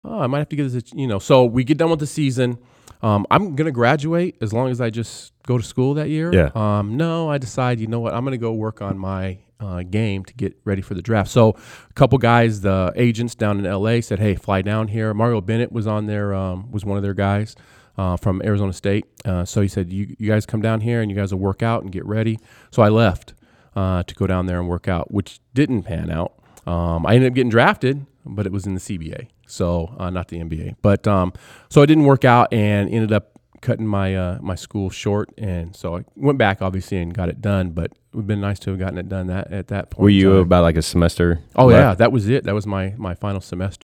oh, 0.04 0.20
I 0.20 0.28
might 0.28 0.40
have 0.40 0.50
to 0.50 0.56
give 0.56 0.72
this, 0.72 0.84
a, 0.84 0.86
ch-" 0.86 0.94
you 0.94 1.08
know. 1.08 1.20
So 1.20 1.46
we 1.46 1.64
get 1.64 1.78
done 1.78 1.90
with 1.90 2.00
the 2.00 2.08
season. 2.08 2.58
Um, 3.02 3.26
I'm 3.30 3.56
going 3.56 3.66
to 3.68 3.72
graduate 3.72 4.38
as 4.42 4.54
long 4.54 4.72
as 4.72 4.82
I 4.82 4.90
just 4.90 5.32
go 5.46 5.58
to 5.58 5.64
school 5.64 5.94
that 5.96 6.10
year. 6.10 6.34
Yeah. 6.34 6.50
Um, 6.56 6.98
no, 6.98 7.30
I 7.30 7.38
decide, 7.38 7.80
you 7.80 7.88
know 7.88 8.00
what, 8.00 8.14
I'm 8.14 8.24
going 8.24 8.32
to 8.32 8.38
go 8.40 8.54
work 8.54 8.82
on 8.82 8.98
my 8.98 9.38
uh, 9.60 9.84
game 9.84 10.26
to 10.26 10.34
get 10.34 10.58
ready 10.66 10.82
for 10.82 10.96
the 10.96 11.02
draft. 11.02 11.30
So 11.30 11.50
a 11.90 11.94
couple 11.94 12.18
guys, 12.18 12.62
the 12.62 12.92
agents 12.96 13.36
down 13.36 13.64
in 13.64 13.72
LA 13.72 14.02
said, 14.02 14.20
hey, 14.20 14.36
fly 14.36 14.62
down 14.64 14.88
here. 14.88 15.14
Mario 15.14 15.42
Bennett 15.42 15.72
was 15.72 15.86
on 15.88 16.08
there, 16.08 16.34
um, 16.34 16.72
was 16.72 16.86
one 16.86 16.98
of 16.98 17.04
their 17.04 17.14
guys. 17.14 17.56
Uh, 17.98 18.16
from 18.16 18.44
Arizona 18.46 18.72
State, 18.74 19.06
uh, 19.26 19.44
so 19.44 19.60
he 19.62 19.68
said, 19.68 19.92
you, 19.92 20.16
"You 20.20 20.30
guys 20.30 20.46
come 20.46 20.62
down 20.62 20.82
here 20.82 21.02
and 21.02 21.10
you 21.10 21.18
guys 21.18 21.34
will 21.34 21.40
work 21.40 21.64
out 21.64 21.82
and 21.82 21.92
get 21.92 22.06
ready." 22.06 22.38
So 22.70 22.84
I 22.84 22.90
left 22.90 23.34
uh, 23.76 24.04
to 24.04 24.16
go 24.16 24.28
down 24.28 24.46
there 24.46 24.60
and 24.60 24.68
work 24.68 24.88
out, 24.88 25.12
which 25.12 25.40
didn't 25.54 25.84
pan 25.84 26.12
out. 26.12 26.34
Um, 26.66 27.06
I 27.06 27.16
ended 27.16 27.32
up 27.32 27.36
getting 27.36 27.50
drafted, 27.50 28.06
but 28.26 28.46
it 28.46 28.52
was 28.52 28.66
in 28.66 28.74
the 28.74 28.80
CBA, 28.80 29.28
so 29.46 29.96
uh, 29.98 30.10
not 30.10 30.28
the 30.28 30.40
NBA. 30.40 30.76
But 30.82 31.08
um, 31.08 31.32
so 31.70 31.82
I 31.82 31.86
didn't 31.86 32.04
work 32.04 32.26
out, 32.26 32.52
and 32.52 32.90
ended 32.90 33.12
up 33.12 33.38
cutting 33.62 33.88
my 33.88 34.16
uh, 34.16 34.40
my 34.42 34.56
school 34.56 34.90
short, 34.90 35.30
and 35.38 35.76
so 35.76 35.98
I 35.98 36.04
went 36.16 36.38
back 36.38 36.62
obviously 36.62 36.98
and 36.98 37.14
got 37.14 37.30
it 37.30 37.42
done. 37.42 37.72
But 37.72 37.86
it 37.86 37.98
would 38.14 38.22
have 38.22 38.28
been 38.28 38.42
nice 38.42 38.60
to 38.60 38.72
have 38.72 38.80
gotten 38.80 38.98
it 38.98 39.10
done 39.10 39.28
that 39.28 39.52
at 39.52 39.68
that 39.68 39.92
point. 39.92 40.04
Were 40.04 40.10
you 40.10 40.38
about 40.38 40.64
like 40.64 40.78
a 40.78 40.82
semester? 40.82 41.40
Oh 41.56 41.68
left? 41.68 41.78
yeah, 41.78 41.96
that 41.96 42.12
was 42.12 42.28
it. 42.28 42.44
That 42.46 42.56
was 42.56 42.66
my 42.66 42.94
my 42.98 43.14
final 43.14 43.42
semester, 43.42 43.86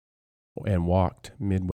and 0.66 0.86
walked 0.86 1.30
midway. 1.38 1.70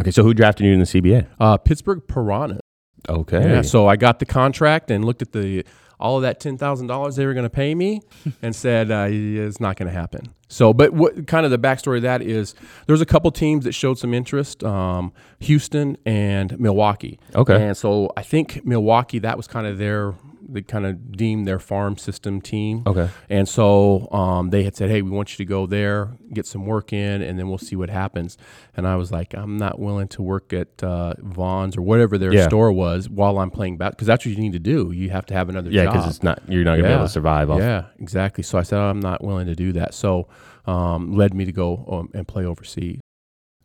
Okay, 0.00 0.10
so 0.10 0.22
who 0.22 0.32
drafted 0.34 0.66
you 0.66 0.72
in 0.72 0.78
the 0.78 0.86
CBA? 0.86 1.26
Uh, 1.38 1.56
Pittsburgh 1.58 2.02
Piranha. 2.06 2.60
Okay. 3.08 3.42
Yeah, 3.42 3.62
so 3.62 3.86
I 3.86 3.96
got 3.96 4.18
the 4.18 4.26
contract 4.26 4.90
and 4.90 5.04
looked 5.04 5.22
at 5.22 5.32
the 5.32 5.64
all 5.98 6.16
of 6.16 6.22
that 6.22 6.40
ten 6.40 6.56
thousand 6.56 6.86
dollars 6.86 7.16
they 7.16 7.26
were 7.26 7.34
going 7.34 7.44
to 7.44 7.50
pay 7.50 7.74
me, 7.74 8.00
and 8.42 8.56
said 8.56 8.90
uh, 8.90 9.06
it's 9.10 9.60
not 9.60 9.76
going 9.76 9.88
to 9.88 9.92
happen. 9.92 10.34
So, 10.48 10.72
but 10.72 10.92
what 10.92 11.26
kind 11.26 11.44
of 11.44 11.52
the 11.52 11.58
backstory 11.58 11.98
of 11.98 12.02
that 12.02 12.22
is 12.22 12.54
there's 12.86 13.00
a 13.00 13.06
couple 13.06 13.30
teams 13.30 13.64
that 13.64 13.72
showed 13.72 13.98
some 13.98 14.12
interest, 14.12 14.64
um, 14.64 15.12
Houston 15.40 15.96
and 16.04 16.58
Milwaukee. 16.58 17.20
Okay. 17.34 17.68
and 17.68 17.76
so 17.76 18.10
I 18.16 18.22
think 18.22 18.64
Milwaukee 18.64 19.20
that 19.20 19.36
was 19.36 19.46
kind 19.46 19.66
of 19.66 19.78
their 19.78 20.14
they 20.52 20.62
kind 20.62 20.84
of 20.86 21.12
deemed 21.12 21.46
their 21.46 21.58
farm 21.58 21.96
system 21.96 22.40
team. 22.40 22.82
Okay. 22.86 23.08
And 23.28 23.48
so 23.48 24.10
um, 24.12 24.50
they 24.50 24.62
had 24.64 24.74
said, 24.76 24.90
"Hey, 24.90 25.02
we 25.02 25.10
want 25.10 25.30
you 25.32 25.36
to 25.44 25.48
go 25.48 25.66
there, 25.66 26.16
get 26.32 26.46
some 26.46 26.66
work 26.66 26.92
in, 26.92 27.22
and 27.22 27.38
then 27.38 27.48
we'll 27.48 27.58
see 27.58 27.76
what 27.76 27.90
happens." 27.90 28.36
And 28.76 28.86
I 28.86 28.96
was 28.96 29.10
like, 29.12 29.34
"I'm 29.34 29.56
not 29.56 29.78
willing 29.78 30.08
to 30.08 30.22
work 30.22 30.52
at 30.52 30.82
uh, 30.82 31.14
Vaughn's 31.18 31.76
or 31.76 31.82
whatever 31.82 32.18
their 32.18 32.32
Yeah. 32.34 32.46
store 32.48 32.72
was 32.72 33.08
while 33.08 33.38
I'm 33.38 33.50
playing 33.50 33.76
basketball 33.76 33.96
because 33.96 34.06
that's 34.08 34.26
what 34.26 34.34
you 34.34 34.40
need 34.40 34.52
to 34.52 34.58
do. 34.58 34.92
You 34.92 35.10
have 35.10 35.26
to 35.26 35.34
have 35.34 35.48
another 35.48 35.70
Yeah, 35.70 35.84
job." 35.84 35.94
because 35.94 36.08
it's 36.08 36.22
not 36.22 36.40
you're 36.48 36.64
not 36.64 36.76
gonna 36.76 36.88
be 36.88 36.94
able 36.94 37.04
to 37.04 37.08
survive 37.08 37.50
off. 37.50 37.58
yeah, 37.60 37.84
exactly. 37.98 38.42
So 38.42 38.58
I 38.58 38.62
said, 38.62 38.78
"I'm 38.78 39.00
not 39.00 39.22
willing 39.22 39.46
to 39.46 39.54
do 39.54 39.72
that." 39.72 39.94
So 39.94 40.28
um, 40.66 41.12
led 41.16 41.34
me 41.34 41.44
to 41.44 41.52
go 41.52 41.84
um, 41.90 42.10
and 42.14 42.26
play 42.28 42.44
overseas. 42.44 43.00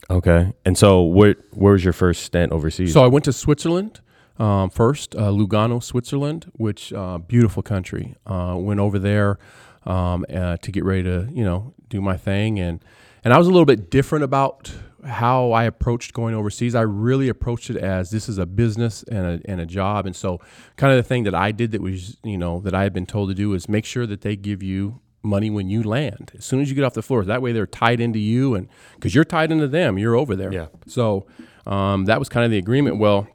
Okay. 0.10 0.54
And 0.66 0.78
so 0.78 1.02
where 1.04 1.36
where 1.52 1.74
was 1.74 1.84
your 1.84 1.94
first 1.94 2.24
stint 2.24 2.52
overseas? 2.52 2.94
So 2.94 3.04
I 3.04 3.08
went 3.08 3.26
to 3.26 3.34
Switzerland 3.34 4.02
um, 4.38 4.70
first, 4.70 5.16
uh, 5.16 5.30
Lugano, 5.30 5.82
Switzerland, 5.82 6.52
which 6.54 6.92
uh, 6.94 7.18
beautiful 7.20 7.64
country. 7.64 8.16
Uh, 8.26 8.56
went 8.60 8.80
over 8.80 9.00
there 9.00 9.40
um, 9.86 10.26
uh, 10.34 10.58
to 10.58 10.72
get 10.72 10.84
ready 10.84 11.04
to 11.04 11.28
you 11.32 11.44
know 11.44 11.74
do 11.90 12.02
my 12.02 12.18
thing, 12.18 12.60
and 12.60 12.84
and 13.24 13.34
I 13.34 13.38
was 13.38 13.48
a 13.48 13.52
little 13.52 13.66
bit 13.66 13.90
different 13.90 14.24
about 14.24 14.72
how 15.06 15.52
I 15.52 15.66
approached 15.66 16.14
going 16.14 16.34
overseas. 16.34 16.74
I 16.76 16.82
really 16.82 17.30
approached 17.30 17.70
it 17.70 17.78
as 17.78 18.10
this 18.10 18.28
is 18.28 18.38
a 18.40 18.46
business 18.48 19.04
and 19.04 19.26
a, 19.26 19.52
and 19.52 19.62
a 19.62 19.66
job, 19.66 20.06
and 20.08 20.16
so 20.16 20.40
kind 20.78 20.92
of 20.92 20.98
the 20.98 21.08
thing 21.08 21.24
that 21.24 21.36
I 21.36 21.52
did 21.52 21.72
that 21.72 21.82
was 21.82 22.18
you 22.24 22.38
know 22.38 22.60
that 22.62 22.74
I 22.74 22.84
had 22.84 22.94
been 22.94 23.06
told 23.06 23.30
to 23.30 23.36
do 23.36 23.54
is 23.54 23.70
make 23.70 23.86
sure 23.86 24.06
that 24.08 24.22
they 24.22 24.36
give 24.36 24.62
you 24.64 25.00
money 25.24 25.50
when 25.50 25.68
you 25.70 25.82
land 25.82 26.32
as 26.38 26.46
soon 26.46 26.60
as 26.62 26.70
you 26.70 26.76
get 26.76 26.84
off 26.84 26.94
the 26.94 27.02
floor 27.02 27.26
that 27.26 27.42
way 27.42 27.52
they're 27.52 27.66
tied 27.66 28.00
into 28.00 28.20
you 28.20 28.54
and 28.54 28.70
because 28.94 29.16
you're 29.16 29.24
tied 29.24 29.52
into 29.52 29.68
them 29.68 29.98
you're 29.98 30.14
over 30.16 30.36
there 30.36 30.54
Yeah. 30.54 30.68
so 30.86 31.26
um, 31.66 32.06
that 32.06 32.20
was 32.20 32.30
kind 32.30 32.46
of 32.46 32.52
the 32.52 32.60
agreement 32.60 33.00
well 33.00 33.28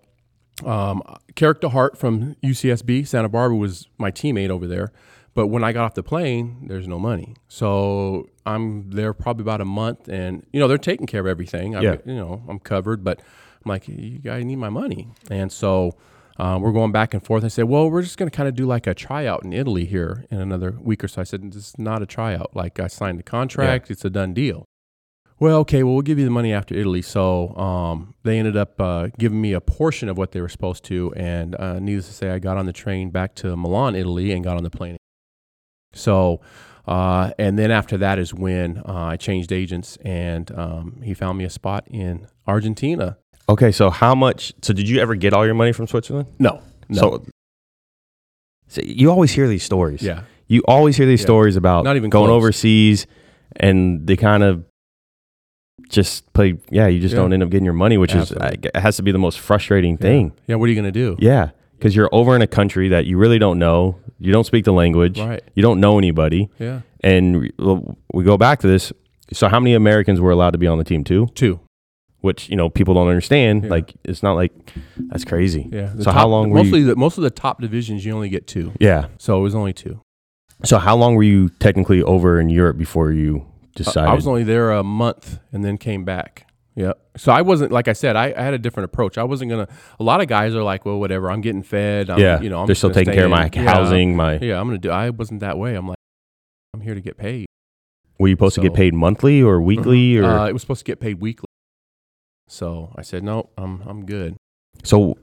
um, 0.65 1.03
Carrick 1.35 1.61
DeHart 1.61 1.97
from 1.97 2.35
UCSB 2.43 3.07
Santa 3.07 3.29
Barbara 3.29 3.57
was 3.57 3.89
my 3.99 4.11
teammate 4.11 4.51
over 4.51 4.67
there, 4.67 4.93
But 5.35 5.47
when 5.47 5.63
I 5.63 5.73
got 5.73 5.85
off 5.85 5.95
the 5.95 6.03
plane, 6.03 6.67
there's 6.69 6.89
no 6.89 6.99
money. 6.99 7.35
So 7.49 8.29
I'm 8.45 8.91
there 8.91 9.13
probably 9.15 9.43
about 9.43 9.61
a 9.61 9.65
month, 9.65 10.09
and 10.09 10.45
you 10.53 10.59
know 10.61 10.67
they're 10.69 10.77
taking 10.79 11.07
care 11.07 11.21
of 11.21 11.27
everything. 11.27 11.77
I'm, 11.77 11.83
Yeah. 11.83 11.97
you 12.05 12.15
know 12.17 12.43
I'm 12.49 12.59
covered, 12.59 13.05
but 13.05 13.21
I'm 13.65 13.69
like, 13.69 13.87
you 13.89 14.19
guys 14.19 14.45
need 14.45 14.57
my 14.57 14.71
money, 14.71 15.09
and 15.31 15.51
so. 15.53 15.93
Uh, 16.39 16.59
we're 16.59 16.73
going 16.73 16.91
back 16.91 17.13
and 17.13 17.23
forth. 17.23 17.45
I 17.45 17.49
said, 17.49 17.65
"Well, 17.65 17.91
we're 17.91 18.01
just 18.01 18.17
going 18.17 18.31
to 18.31 18.35
kind 18.35 18.49
of 18.49 18.55
do 18.55 18.65
like 18.65 18.87
a 18.87 18.95
tryout 18.95 19.45
in 19.45 19.53
Italy 19.53 19.85
here 19.85 20.25
in 20.31 20.41
another 20.41 20.71
week 20.81 21.05
or 21.05 21.09
so." 21.09 21.21
I 21.21 21.25
said, 21.25 21.43
"This 21.53 21.69
is 21.69 21.75
not 21.79 22.01
a 22.01 22.07
tryout. 22.07 22.57
Like 22.57 22.81
I 22.81 22.87
signed 22.87 23.19
the 23.19 23.23
contract; 23.23 23.91
it's 23.91 24.07
a 24.07 24.11
done 24.11 24.33
deal." 24.33 24.65
Well, 25.41 25.57
okay, 25.61 25.83
well, 25.83 25.95
we'll 25.95 26.03
give 26.03 26.19
you 26.19 26.27
the 26.27 26.31
money 26.31 26.53
after 26.53 26.75
Italy. 26.75 27.01
So 27.01 27.57
um, 27.57 28.15
they 28.25 28.39
ended 28.39 28.59
up 28.59 28.79
uh, 28.79 29.09
giving 29.19 29.41
me 29.41 29.55
a 29.55 29.61
portion 29.61 30.11
of 30.11 30.19
what 30.19 30.33
they 30.33 30.41
were 30.43 30.51
supposed 30.51 30.85
to. 30.85 31.15
And 31.17 31.55
uh, 31.59 31.79
needless 31.79 32.09
to 32.09 32.13
say, 32.13 32.29
I 32.31 32.39
got 32.39 32.59
on 32.59 32.67
the 32.67 32.75
train 32.75 33.09
back 33.11 33.35
to 33.37 33.57
Milan, 33.57 33.95
Italy, 33.97 34.33
and 34.33 34.45
got 34.45 34.59
on 34.59 34.65
the 34.65 34.71
plane. 34.71 34.99
So, 35.95 36.43
uh, 36.87 37.31
and 37.39 37.59
then 37.59 37.71
after 37.71 37.97
that 37.99 38.19
is 38.19 38.35
when 38.35 38.79
uh, 38.87 38.93
I 38.93 39.17
changed 39.17 39.51
agents, 39.51 39.97
and 40.03 40.51
um, 40.57 41.01
he 41.03 41.15
found 41.15 41.39
me 41.39 41.45
a 41.45 41.51
spot 41.51 41.85
in 41.89 42.27
Argentina. 42.47 43.17
Okay, 43.49 43.73
so 43.73 43.91
how 43.91 44.15
much? 44.15 44.53
So 44.63 44.73
did 44.73 44.89
you 44.89 45.01
ever 45.01 45.15
get 45.15 45.33
all 45.33 45.45
your 45.47 45.55
money 45.55 45.73
from 45.73 45.87
Switzerland? 45.87 46.29
No, 46.39 46.61
no, 46.89 47.01
So, 47.01 47.25
so 48.69 48.83
you 48.85 49.11
always 49.11 49.33
hear 49.33 49.49
these 49.49 49.65
stories. 49.65 50.03
yeah, 50.03 50.23
You 50.49 50.63
always 50.69 50.97
hear 50.97 51.07
these 51.07 51.21
Yeah. 51.23 51.27
stories 51.27 51.57
about 51.57 51.85
Not 51.85 51.97
even 51.97 52.11
going 52.11 52.27
close. 52.29 52.37
overseas, 52.37 53.07
and 53.57 54.07
they 54.07 54.17
kind 54.17 54.43
of 54.45 54.65
just 55.89 56.33
play. 56.33 56.57
Yeah, 56.71 56.87
you 56.87 57.01
just 57.01 57.15
Yeah. 57.15 57.21
don't 57.21 57.33
end 57.33 57.43
up 57.43 57.51
getting 57.51 57.65
your 57.65 57.75
money, 57.75 57.97
which 57.99 58.15
Absolutely. 58.15 58.49
is 58.49 58.71
it 58.75 58.77
has 58.77 58.97
to 58.97 59.03
be 59.03 59.13
the 59.13 59.19
most 59.19 59.39
frustrating 59.41 59.97
thing. 59.97 60.33
yeah. 60.47 60.57
What 60.57 60.67
are 60.67 60.69
you 60.71 60.77
gonna 60.77 60.93
do? 60.93 61.17
Yeah, 61.19 61.51
because 61.79 61.95
you're 61.97 62.09
over 62.13 62.37
in 62.37 62.43
a 62.43 62.47
country 62.47 62.89
that 62.89 63.07
you 63.07 63.17
really 63.19 63.39
don't 63.39 63.59
know. 63.59 63.97
You 64.19 64.33
don't 64.33 64.45
speak 64.45 64.65
the 64.65 64.73
language. 64.73 65.19
Right. 65.19 65.43
You 65.55 65.63
don't 65.63 65.81
know 65.81 65.97
anybody, 65.99 66.51
Yeah, 66.59 66.81
and 67.03 67.41
we- 67.41 67.53
we 68.13 68.25
go 68.25 68.37
back 68.37 68.61
to 68.61 68.67
this. 68.67 68.93
So, 69.33 69.49
how 69.49 69.61
many 69.61 69.75
Americans 69.75 70.21
were 70.21 70.31
allowed 70.31 70.51
to 70.51 70.59
be 70.59 70.67
on 70.67 70.79
the 70.79 70.85
team 70.85 71.05
too? 71.05 71.29
two. 71.35 71.61
Which 72.21 72.51
you 72.51 72.57
know 72.57 72.69
people 72.69 72.93
don't 72.93 73.09
understand. 73.09 73.65
Yeah. 73.65 73.71
Like 73.71 73.95
it's 74.05 74.23
not 74.23 74.35
like 74.35 74.53
that's 75.09 75.25
crazy. 75.25 75.69
Yeah. 75.73 75.93
The 75.95 76.03
So 76.05 76.11
top- 76.11 76.15
how 76.21 76.29
long 76.29 76.51
were 76.51 76.59
you- 76.59 76.65
Mostly, 76.65 76.83
the, 76.83 76.97
most 76.97 77.17
of 77.17 77.25
the 77.25 77.31
top 77.31 77.63
divisions, 77.63 78.05
you 78.05 78.13
only 78.13 78.29
get 78.29 78.47
two. 78.47 78.73
Yeah. 78.79 79.07
So 79.17 79.39
it 79.39 79.43
was 79.43 79.55
only 79.55 79.73
two. 79.73 80.01
So 80.65 80.77
how 80.77 80.95
long 80.97 81.15
were 81.15 81.23
you 81.23 81.49
technically 81.61 82.03
over 82.03 82.39
in 82.39 82.51
Europe 82.51 82.77
before 82.77 83.11
you 83.13 83.47
decided? 83.85 84.11
I 84.11 84.15
was 84.15 84.27
only 84.27 84.45
there 84.45 84.73
a 84.73 84.83
month 84.83 85.39
and 85.53 85.65
then 85.65 85.79
came 85.79 86.05
back. 86.05 86.47
Yep. 86.77 86.99
So 87.17 87.33
I 87.33 87.43
wasn't 87.43 87.73
like 87.73 87.89
I 87.89 87.93
said. 87.93 88.17
I, 88.17 88.33
I 88.37 88.43
had 88.43 88.55
a 88.55 88.59
different 88.59 88.85
approach. 88.87 89.19
I 89.19 89.25
wasn't 89.25 89.51
gonna. 89.51 89.69
A 89.99 90.03
lot 90.03 90.21
of 90.21 90.29
guys 90.29 90.55
are 90.55 90.63
like, 90.63 90.85
well, 90.87 90.99
whatever. 90.99 91.31
I'm 91.31 91.41
getting 91.41 91.63
fed. 91.63 92.09
I'm, 92.09 92.19
yeah, 92.19 92.41
You 92.41 92.49
know, 92.49 92.61
I'm 92.61 92.67
they're 92.67 92.75
still 92.75 92.91
taking 92.91 93.13
care 93.13 93.25
of 93.25 93.31
my 93.31 93.47
in. 93.47 93.53
Yeah. 93.53 93.63
housing. 93.75 94.17
My 94.17 94.39
Yeah, 94.39 94.61
I'm 94.61 94.67
gonna 94.67 94.79
do. 94.79 94.91
I 94.91 95.11
wasn't 95.11 95.41
that 95.41 95.59
way. 95.59 95.75
I'm 95.75 95.89
like, 95.89 95.99
I'm 96.73 96.81
here 96.81 96.95
to 96.95 97.01
get 97.01 97.17
paid. 97.19 97.47
were 98.19 98.29
you 98.29 98.35
supposed 98.35 98.55
to 98.55 98.61
get 98.63 98.75
paid 98.75 98.95
monthly 98.95 99.43
or 99.43 99.61
weekly 99.61 100.17
or 100.17 100.25
Uh, 100.25 100.47
it 100.49 100.53
was 100.53 100.63
supposed 100.63 100.81
to 100.81 100.85
get 100.85 101.01
paid 101.01 101.21
weekly. 101.21 101.47
So 102.49 102.93
I 102.97 103.03
said, 103.03 103.23
no, 103.25 103.51
I'm 103.59 103.83
I'm 103.87 104.07
good. 104.07 104.37
so? 104.85 105.19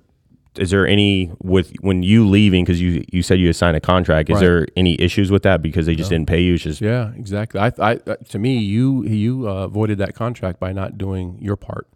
Is 0.59 0.69
there 0.71 0.87
any 0.87 1.31
with 1.41 1.73
when 1.81 2.03
you 2.03 2.27
leaving 2.27 2.63
because 2.65 2.81
you 2.81 3.03
you 3.11 3.21
said 3.23 3.39
you 3.39 3.47
had 3.47 3.55
signed 3.55 3.77
a 3.77 3.81
contract? 3.81 4.29
Is 4.29 4.35
Right. 4.35 4.41
there 4.41 4.67
any 4.75 4.99
issues 4.99 5.31
with 5.31 5.43
that 5.43 5.61
because 5.61 5.85
they 5.85 5.95
just 5.95 6.11
No. 6.11 6.17
didn't 6.17 6.27
pay 6.29 6.41
you? 6.41 6.55
It's 6.55 6.63
just 6.63 6.81
Yeah, 6.81 7.11
exactly. 7.15 7.59
I, 7.59 7.67
I 7.79 7.93
uh, 8.07 8.15
to 8.29 8.39
me, 8.39 8.57
you 8.57 9.03
you 9.05 9.47
uh, 9.49 9.65
avoided 9.65 9.97
that 9.99 10.15
contract 10.15 10.59
by 10.59 10.71
not 10.73 10.97
doing 10.97 11.37
your 11.41 11.55
part. 11.55 11.87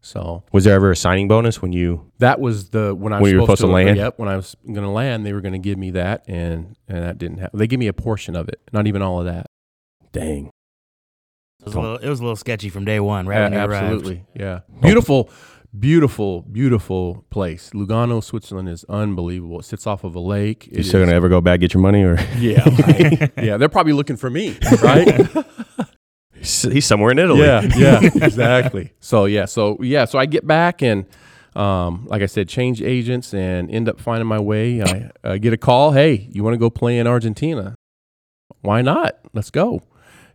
So 0.00 0.44
was 0.52 0.64
there 0.64 0.74
ever 0.76 0.92
a 0.92 0.96
signing 0.96 1.26
bonus 1.28 1.60
when 1.60 1.72
you? 1.72 2.10
that 2.18 2.40
was 2.40 2.70
the 2.70 2.94
when 2.94 3.12
I 3.12 3.16
was 3.16 3.22
When 3.22 3.32
you 3.32 3.38
were 3.38 3.42
supposed 3.46 3.60
to 3.62 3.66
land? 3.66 3.96
Yep, 3.96 4.18
when 4.18 4.28
I 4.28 4.36
was 4.36 4.56
going 4.64 4.82
to 4.82 4.88
land, 4.90 5.26
they 5.26 5.32
were 5.32 5.40
going 5.40 5.52
to 5.54 5.58
give 5.58 5.76
me 5.78 5.90
that, 5.92 6.24
and 6.28 6.76
and 6.88 7.02
that 7.02 7.18
didn't 7.18 7.38
happen. 7.38 7.58
They 7.58 7.66
gave 7.66 7.78
me 7.80 7.88
a 7.88 7.92
portion 7.92 8.36
of 8.36 8.48
it, 8.48 8.60
not 8.72 8.86
even 8.86 9.02
all 9.02 9.18
of 9.18 9.26
that. 9.26 9.46
Dang. 10.12 10.50
It 11.60 11.64
was, 11.66 11.74
a 11.74 11.80
little, 11.80 11.96
it 11.96 12.08
was 12.08 12.20
a 12.20 12.22
little 12.22 12.36
sketchy 12.36 12.68
from 12.70 12.84
day 12.84 13.00
one, 13.00 13.26
right? 13.26 13.38
A- 13.38 13.42
when 13.42 13.52
you 13.52 13.58
arrived. 13.58 13.72
absolutely, 13.74 14.24
yeah. 14.34 14.60
Beautiful, 14.80 15.28
beautiful, 15.78 16.42
beautiful 16.42 17.24
place. 17.30 17.70
Lugano, 17.70 18.22
Switzerland 18.22 18.68
is 18.68 18.84
unbelievable. 18.88 19.60
It 19.60 19.64
sits 19.64 19.86
off 19.86 20.04
of 20.04 20.14
a 20.14 20.20
lake. 20.20 20.66
You 20.66 20.78
It 20.80 20.84
still 20.86 21.00
is- 21.00 21.06
gonna 21.06 21.16
ever 21.16 21.28
go 21.28 21.40
back 21.40 21.60
get 21.60 21.74
your 21.74 21.82
money 21.82 22.02
or 22.02 22.18
yeah, 22.38 22.62
right. 22.86 23.32
yeah. 23.42 23.56
They're 23.56 23.68
probably 23.68 23.92
looking 23.92 24.16
for 24.16 24.30
me, 24.30 24.56
right? 24.82 25.28
he's 26.34 26.84
somewhere 26.86 27.10
in 27.10 27.18
Italy? 27.18 27.40
Yeah, 27.40 27.62
yeah, 27.76 28.00
exactly. 28.02 28.92
So 29.00 29.24
yeah, 29.26 29.44
so 29.44 29.76
yeah, 29.80 30.04
so 30.04 30.18
I 30.18 30.26
get 30.26 30.46
back 30.46 30.82
and 30.82 31.06
um, 31.56 32.06
like 32.06 32.22
I 32.22 32.26
said, 32.26 32.48
change 32.48 32.82
agents 32.82 33.34
and 33.34 33.70
end 33.70 33.88
up 33.88 34.00
finding 34.00 34.26
my 34.28 34.38
way. 34.38 34.80
I 34.82 35.10
uh, 35.24 35.36
get 35.38 35.52
a 35.52 35.56
call. 35.56 35.92
Hey, 35.92 36.28
you 36.30 36.44
want 36.44 36.54
to 36.54 36.58
go 36.58 36.70
play 36.70 36.98
in 36.98 37.06
Argentina? 37.06 37.74
Why 38.60 38.82
not? 38.82 39.18
Let's 39.32 39.50
go. 39.50 39.82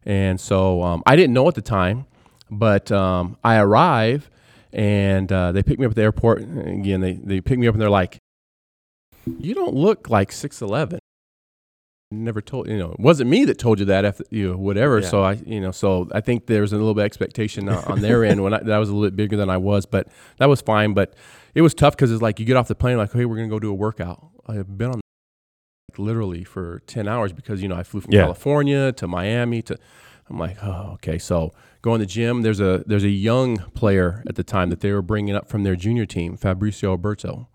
And 0.05 0.39
so 0.41 0.81
um, 0.81 1.01
I 1.05 1.15
didn't 1.15 1.33
know 1.33 1.47
at 1.47 1.55
the 1.55 1.61
time, 1.61 2.05
but 2.51 2.91
um, 2.91 3.37
I 3.43 3.57
arrive 3.57 4.29
and 4.73 5.31
uh, 5.31 5.51
they 5.53 5.63
pick 5.63 5.79
me 5.79 5.85
up 5.85 5.91
at 5.91 5.95
the 5.95 6.01
airport. 6.01 6.41
Again, 6.41 6.99
they 7.01 7.13
they 7.13 7.39
pick 7.41 7.57
me 7.59 7.67
up 7.67 7.75
and 7.75 7.81
they're 7.81 7.89
like, 7.89 8.17
"You 9.25 9.53
don't 9.55 9.73
look 9.75 10.09
like 10.09 10.31
six 10.31 10.61
eleven 10.61 10.99
never 12.11 12.41
told 12.41 12.67
you 12.69 12.77
know 12.77 12.91
it 12.91 12.99
wasn't 12.99 13.27
me 13.27 13.43
that 13.43 13.57
told 13.57 13.79
you 13.79 13.85
that 13.85 14.05
after 14.05 14.23
you 14.29 14.51
know, 14.51 14.55
whatever 14.55 14.99
Yeah. 14.99 15.07
so 15.07 15.23
i 15.23 15.31
you 15.47 15.59
know 15.59 15.71
so 15.71 16.07
i 16.13 16.21
think 16.21 16.45
there's 16.45 16.71
a 16.71 16.77
little 16.77 16.93
bit 16.93 17.01
of 17.01 17.05
expectation 17.05 17.67
on, 17.67 17.83
on 17.85 18.01
their 18.01 18.23
end 18.23 18.43
when 18.43 18.53
I, 18.53 18.59
that 18.59 18.71
I 18.71 18.77
was 18.77 18.89
a 18.89 18.93
little 18.93 19.07
bit 19.09 19.15
bigger 19.15 19.35
than 19.35 19.49
i 19.49 19.57
was 19.57 19.87
but 19.87 20.09
that 20.37 20.45
was 20.47 20.61
fine 20.61 20.93
but 20.93 21.15
it 21.55 21.63
was 21.63 21.73
tough 21.73 21.95
because 21.95 22.11
it's 22.11 22.21
like 22.21 22.39
you 22.39 22.45
get 22.45 22.55
off 22.55 22.67
the 22.67 22.75
plane 22.75 22.97
like 22.97 23.11
hey 23.13 23.25
we're 23.25 23.37
gonna 23.37 23.47
go 23.47 23.57
do 23.57 23.71
a 23.71 23.73
workout 23.73 24.27
i've 24.47 24.77
been 24.77 24.91
on 24.91 25.01
literally 25.97 26.43
for 26.43 26.83
10 26.85 27.07
hours 27.07 27.33
because 27.33 27.63
you 27.63 27.67
know 27.67 27.75
i 27.75 27.81
flew 27.81 28.01
from 28.01 28.13
Yeah. 28.13 28.21
california 28.21 28.91
to 28.91 29.07
miami 29.07 29.63
to 29.63 29.75
i'm 30.29 30.37
like 30.39 30.57
oh 30.63 30.91
okay 30.93 31.17
so 31.17 31.53
going 31.81 31.99
to 31.99 32.05
the 32.05 32.09
gym 32.11 32.41
there's 32.41 32.59
a 32.59 32.83
there's 32.87 33.03
a 33.03 33.09
young 33.09 33.57
player 33.73 34.23
at 34.27 34.35
the 34.35 34.43
time 34.43 34.69
that 34.69 34.79
they 34.81 34.91
were 34.91 35.01
bringing 35.01 35.35
up 35.35 35.47
from 35.49 35.63
their 35.63 35.75
junior 35.75 36.05
team 36.05 36.37
fabricio 36.37 36.97
oberto 36.97 37.47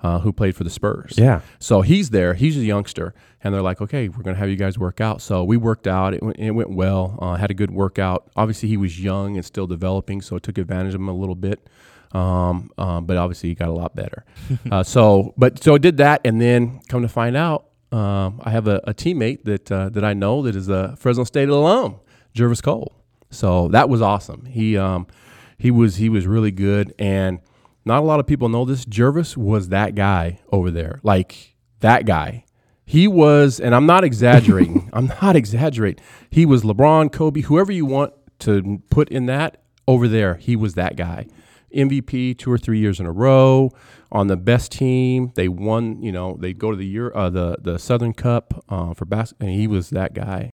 uh, 0.00 0.18
who 0.18 0.32
played 0.34 0.54
for 0.54 0.64
the 0.64 0.70
spurs 0.70 1.14
Yeah. 1.16 1.40
so 1.58 1.80
he's 1.80 2.10
there. 2.10 2.34
He's 2.34 2.58
a 2.58 2.60
youngster, 2.60 3.14
and 3.42 3.54
they're 3.54 3.62
like, 3.62 3.80
"Okay, 3.80 4.10
we're 4.10 4.22
gonna 4.22 4.36
have 4.36 4.50
you 4.50 4.56
guys 4.56 4.78
work 4.78 5.00
out." 5.00 5.22
So 5.22 5.42
we 5.42 5.56
worked 5.56 5.86
out. 5.86 6.12
It 6.12 6.22
went, 6.22 6.38
it 6.38 6.50
went 6.50 6.68
well. 6.68 7.18
Uh, 7.22 7.36
had 7.36 7.50
a 7.50 7.54
good 7.54 7.70
workout. 7.70 8.30
Obviously, 8.36 8.68
he 8.68 8.76
was 8.76 9.00
young 9.02 9.36
and 9.36 9.44
still 9.46 9.66
developing, 9.66 10.20
so 10.20 10.36
it 10.36 10.42
took 10.42 10.58
advantage 10.58 10.92
of 10.94 11.00
him 11.00 11.08
a 11.08 11.14
little 11.14 11.34
bit. 11.34 11.70
Um, 12.12 12.70
um, 12.76 13.06
but 13.06 13.16
obviously, 13.16 13.48
he 13.48 13.54
got 13.54 13.68
a 13.70 13.72
lot 13.72 13.96
better. 13.96 14.26
uh, 14.70 14.82
so, 14.82 15.32
but 15.38 15.62
so 15.62 15.74
I 15.74 15.78
did 15.78 15.96
that, 15.96 16.20
and 16.22 16.38
then 16.38 16.80
come 16.90 17.00
to 17.00 17.08
find 17.08 17.34
out, 17.34 17.68
um, 17.90 18.42
I 18.44 18.50
have 18.50 18.68
a, 18.68 18.82
a 18.84 18.92
teammate 18.92 19.44
that 19.44 19.72
uh, 19.72 19.88
that 19.88 20.04
I 20.04 20.12
know 20.12 20.42
that 20.42 20.54
is 20.54 20.68
a 20.68 20.96
Fresno 20.96 21.24
State 21.24 21.48
alum, 21.48 21.96
Jervis 22.34 22.60
Cole. 22.60 22.94
So 23.30 23.68
that 23.68 23.88
was 23.88 24.02
awesome. 24.02 24.44
He 24.46 24.76
um, 24.76 25.06
he 25.58 25.70
was 25.70 25.96
he 25.96 26.08
was 26.08 26.26
really 26.26 26.50
good 26.50 26.94
and 26.98 27.40
not 27.84 28.00
a 28.00 28.06
lot 28.06 28.20
of 28.20 28.26
people 28.26 28.48
know 28.48 28.64
this. 28.64 28.84
Jervis 28.84 29.36
was 29.36 29.68
that 29.68 29.94
guy 29.94 30.40
over 30.50 30.70
there, 30.70 31.00
like 31.02 31.54
that 31.80 32.06
guy. 32.06 32.44
He 32.86 33.08
was, 33.08 33.60
and 33.60 33.74
I'm 33.74 33.86
not 33.86 34.04
exaggerating. 34.04 34.90
I'm 34.92 35.06
not 35.22 35.36
exaggerating. 35.36 36.02
He 36.30 36.46
was 36.46 36.62
LeBron, 36.62 37.12
Kobe, 37.12 37.42
whoever 37.42 37.72
you 37.72 37.86
want 37.86 38.12
to 38.40 38.82
put 38.90 39.08
in 39.08 39.26
that 39.26 39.62
over 39.86 40.08
there. 40.08 40.34
He 40.34 40.56
was 40.56 40.74
that 40.74 40.96
guy. 40.96 41.26
MVP 41.74 42.38
two 42.38 42.52
or 42.52 42.58
three 42.58 42.78
years 42.78 43.00
in 43.00 43.06
a 43.06 43.12
row 43.12 43.70
on 44.12 44.28
the 44.28 44.36
best 44.36 44.72
team. 44.72 45.32
They 45.34 45.48
won. 45.48 46.02
You 46.02 46.12
know, 46.12 46.36
they 46.38 46.52
go 46.52 46.70
to 46.70 46.76
the 46.76 46.86
year 46.86 47.12
uh, 47.14 47.30
the 47.30 47.56
the 47.60 47.78
Southern 47.78 48.12
Cup 48.12 48.64
uh, 48.68 48.94
for 48.94 49.04
basketball, 49.04 49.48
and 49.48 49.58
he 49.58 49.66
was 49.66 49.90
that 49.90 50.14
guy. 50.14 50.50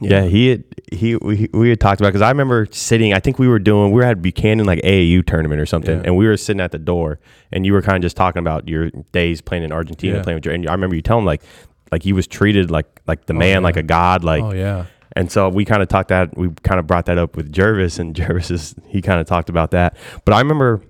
Yeah, 0.00 0.22
he 0.24 0.48
had 0.48 0.64
he 0.92 1.16
we, 1.16 1.48
we 1.52 1.68
had 1.70 1.80
talked 1.80 2.00
about 2.00 2.08
because 2.10 2.22
I 2.22 2.28
remember 2.30 2.66
sitting. 2.70 3.12
I 3.12 3.20
think 3.20 3.38
we 3.38 3.48
were 3.48 3.58
doing 3.58 3.90
we 3.92 3.96
were 4.00 4.04
at 4.06 4.22
Buchanan 4.22 4.64
like 4.66 4.80
AAU 4.82 5.26
tournament 5.26 5.60
or 5.60 5.66
something, 5.66 5.96
Yeah. 5.98 6.04
and 6.06 6.16
we 6.16 6.26
were 6.26 6.36
sitting 6.36 6.60
at 6.60 6.72
the 6.72 6.78
door, 6.78 7.18
and 7.52 7.66
you 7.66 7.72
were 7.72 7.82
kind 7.82 7.96
of 7.96 8.02
just 8.02 8.16
talking 8.16 8.40
about 8.40 8.68
your 8.68 8.90
days 9.12 9.40
playing 9.40 9.64
in 9.64 9.72
Argentina, 9.72 10.16
Yeah. 10.18 10.22
playing 10.22 10.36
with. 10.36 10.44
Jer- 10.44 10.52
And 10.52 10.68
I 10.68 10.72
remember 10.72 10.94
you 10.96 11.02
telling 11.02 11.24
like 11.24 11.42
like 11.90 12.02
he 12.02 12.12
was 12.12 12.26
treated 12.26 12.70
like 12.70 12.86
like 13.06 13.26
the 13.26 13.34
Oh, 13.34 13.38
man, 13.38 13.62
like 13.62 13.76
a 13.76 13.82
god, 13.82 14.22
like. 14.24 14.42
oh 14.42 14.52
yeah, 14.52 14.86
And 15.16 15.32
so 15.32 15.48
we 15.48 15.64
kind 15.64 15.82
of 15.82 15.88
talked 15.88 16.08
that 16.10 16.36
we 16.36 16.50
kind 16.62 16.78
of 16.78 16.86
brought 16.86 17.06
that 17.06 17.18
up 17.18 17.36
with 17.36 17.50
Jervis, 17.52 17.98
and 17.98 18.14
Jervis 18.18 18.50
is 18.50 18.74
he 18.86 19.02
kind 19.02 19.20
of 19.20 19.26
talked 19.26 19.48
about 19.48 19.72
that. 19.72 19.96
But 20.24 20.34
I 20.34 20.38
remember 20.38 20.80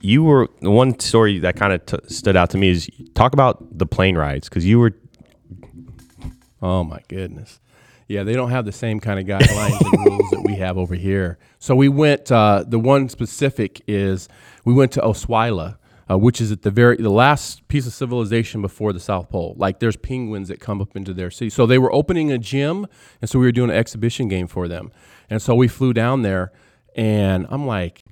you 0.00 0.22
were 0.24 0.48
the 0.60 0.70
one 0.70 0.98
story 1.00 1.38
that 1.40 1.56
kind 1.56 1.72
of 1.72 1.84
t- 1.84 1.96
stood 2.08 2.36
out 2.36 2.50
to 2.50 2.58
me 2.58 2.68
is 2.70 2.88
talk 3.14 3.32
about 3.32 3.78
the 3.78 3.86
plane 3.86 4.16
rides 4.16 4.48
because 4.48 4.64
you 4.64 4.78
were 4.78 4.92
Oh 6.62 6.82
my 6.84 7.00
goodness. 7.08 7.60
Yeah, 8.08 8.22
they 8.22 8.34
don't 8.34 8.50
have 8.50 8.64
the 8.64 8.72
same 8.72 9.00
kind 9.00 9.18
of 9.18 9.26
guidelines 9.26 9.80
and 9.80 10.06
rules 10.06 10.30
that 10.30 10.42
we 10.44 10.54
have 10.56 10.78
over 10.78 10.94
here. 10.94 11.38
So 11.58 11.74
we 11.74 11.88
went. 11.88 12.30
Uh, 12.30 12.64
the 12.66 12.78
one 12.78 13.08
specific 13.08 13.82
is 13.88 14.28
we 14.64 14.72
went 14.72 14.92
to 14.92 15.00
Ushuaia, 15.00 15.76
uh, 16.08 16.16
which 16.16 16.40
is 16.40 16.52
at 16.52 16.62
the 16.62 16.70
very 16.70 16.96
the 16.96 17.10
last 17.10 17.66
piece 17.66 17.86
of 17.86 17.92
civilization 17.92 18.62
before 18.62 18.92
the 18.92 19.00
South 19.00 19.28
Pole. 19.28 19.54
Like 19.58 19.80
there's 19.80 19.96
penguins 19.96 20.48
that 20.48 20.60
come 20.60 20.80
up 20.80 20.96
into 20.96 21.12
their 21.12 21.30
sea. 21.32 21.50
So 21.50 21.66
they 21.66 21.78
were 21.78 21.92
opening 21.92 22.30
a 22.30 22.38
gym, 22.38 22.86
and 23.20 23.28
so 23.28 23.40
we 23.40 23.46
were 23.46 23.52
doing 23.52 23.70
an 23.70 23.76
exhibition 23.76 24.28
game 24.28 24.46
for 24.46 24.68
them. 24.68 24.92
And 25.28 25.42
so 25.42 25.56
we 25.56 25.66
flew 25.66 25.92
down 25.92 26.22
there, 26.22 26.52
and 26.94 27.46
I'm 27.50 27.66
like, 27.66 28.04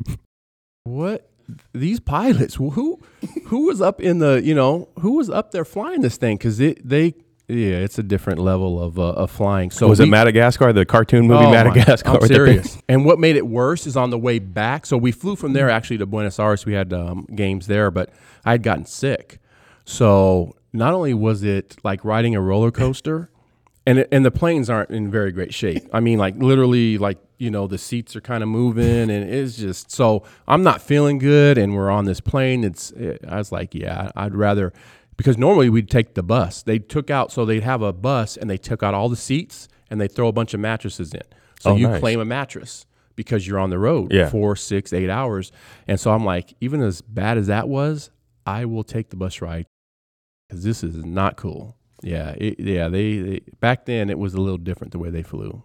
what? 0.83 1.31
These 1.73 2.01
pilots, 2.01 2.55
who 2.55 3.01
who 3.45 3.67
was 3.67 3.81
up 3.81 4.01
in 4.01 4.19
the 4.19 4.43
you 4.43 4.55
know 4.55 4.89
who 5.01 5.13
was 5.13 5.31
up 5.31 5.53
there 5.53 5.65
flying 5.65 6.01
this 6.01 6.17
thing? 6.17 6.37
Because 6.37 6.59
they 6.59 7.15
yeah, 7.49 7.77
it's 7.77 7.99
a 7.99 8.03
different 8.03 8.39
level 8.41 8.83
of 8.83 8.99
uh, 8.99 9.03
of 9.13 9.31
flying. 9.31 9.71
So 9.71 9.87
was 9.89 9.99
we- 9.99 10.07
it 10.07 10.09
Madagascar, 10.09 10.73
the 10.73 10.85
cartoon 10.87 11.27
movie 11.27 11.45
Oh, 11.45 11.51
my- 11.51 11.65
Madagascar? 11.65 12.11
I'm 12.21 12.27
serious. 12.27 12.79
And 12.89 13.05
what 13.05 13.19
made 13.19 13.37
it 13.37 13.47
worse 13.47 13.87
is 13.87 13.97
on 13.97 14.11
the 14.11 14.19
way 14.19 14.39
back. 14.39 14.87
So 14.87 14.97
we 14.97 15.13
flew 15.13 15.37
from 15.37 15.53
there 15.53 15.69
actually 15.71 15.99
to 15.99 16.07
Buenos 16.07 16.39
Aires. 16.39 16.65
We 16.67 16.73
had 16.75 16.93
um, 16.93 17.27
games 17.35 17.67
there, 17.67 17.91
but 17.91 18.11
I 18.45 18.53
had 18.53 18.63
gotten 18.63 18.87
sick. 18.87 19.39
So 19.85 20.55
not 20.73 20.95
only 20.95 21.15
was 21.15 21.43
it 21.43 21.77
like 21.85 22.05
riding 22.05 22.35
a 22.35 22.41
roller 22.41 22.71
coaster, 22.71 23.31
and 23.87 23.99
it, 23.99 24.09
and 24.11 24.25
the 24.25 24.31
planes 24.31 24.71
aren't 24.71 24.91
in 24.91 25.11
very 25.11 25.31
great 25.33 25.53
shape. 25.53 25.85
I 25.93 26.01
mean, 26.01 26.19
like 26.19 26.37
literally, 26.37 26.97
like 26.99 27.19
you 27.37 27.51
know, 27.51 27.67
the 27.67 27.77
seats 27.79 28.17
are 28.17 28.21
kind 28.21 28.43
of 28.43 28.49
moving, 28.49 29.11
and 29.11 29.11
it's 29.11 29.57
just 29.57 29.91
so 29.91 30.23
I'm 30.49 30.63
not 30.63 30.81
feeling 30.81 31.19
good. 31.19 31.59
And 31.59 31.75
we're 31.75 31.91
on 31.91 32.07
this 32.07 32.21
plane. 32.21 32.65
It's 32.65 32.93
I 33.29 33.37
was 33.37 33.53
like, 33.53 33.75
yeah, 33.75 34.11
I'd 34.17 34.35
rather 34.35 34.73
because 35.17 35.39
normally 35.39 35.69
we'd 35.71 35.91
take 35.91 36.15
the 36.15 36.23
bus. 36.23 36.63
They 36.63 36.79
took 36.79 37.11
out 37.11 37.31
so 37.33 37.45
they'd 37.45 37.63
have 37.63 37.83
a 37.83 37.93
bus 37.93 38.37
and 38.37 38.49
they 38.51 38.57
took 38.57 38.83
out 38.83 38.95
all 38.95 39.09
the 39.09 39.17
seats 39.17 39.69
and 39.91 40.01
they 40.01 40.09
throw 40.09 40.29
a 40.29 40.33
bunch 40.33 40.55
of 40.55 40.61
mattresses 40.61 41.13
in. 41.15 41.23
So 41.61 41.71
Oh, 41.71 41.77
you 41.77 41.87
nice. 41.89 42.01
claim 42.01 42.21
a 42.21 42.25
mattress 42.25 42.85
because 43.17 43.47
you're 43.47 43.59
on 43.61 43.71
the 43.71 43.79
road 43.79 44.13
Yeah. 44.13 44.29
four, 44.29 44.57
six, 44.57 44.93
eight 44.93 45.09
hours. 45.11 45.53
And 45.87 45.99
so 46.01 46.13
I'm 46.13 46.25
like, 46.25 46.55
even 46.61 46.81
as 46.83 47.01
bad 47.01 47.39
as 47.39 47.47
that 47.47 47.69
was, 47.69 48.11
I 48.47 48.65
will 48.65 48.85
take 48.85 49.11
the 49.11 49.17
bus 49.17 49.41
ride 49.41 49.67
because 50.49 50.65
this 50.65 50.83
is 50.83 51.05
not 51.05 51.37
cool. 51.37 51.77
Yeah, 52.03 52.31
it, 52.37 52.61
yeah. 52.61 52.89
They, 52.89 53.19
they 53.19 53.41
back 53.61 53.87
then 53.87 54.11
it 54.11 54.19
was 54.19 54.35
a 54.35 54.41
little 54.41 54.59
different 54.59 54.93
the 54.93 54.99
way 54.99 55.09
they 55.11 55.23
flew. 55.23 55.63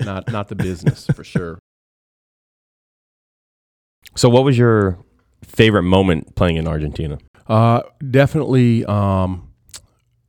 Not 0.00 0.30
not 0.30 0.48
the 0.48 0.56
business 0.56 1.06
for 1.06 1.24
sure. 1.24 1.58
So, 4.14 4.28
what 4.30 4.44
was 4.44 4.56
your 4.56 4.98
favorite 5.42 5.82
moment 5.82 6.36
playing 6.36 6.56
in 6.56 6.66
Argentina? 6.66 7.18
Uh, 7.48 7.82
definitely. 8.10 8.84
Um, 8.84 9.46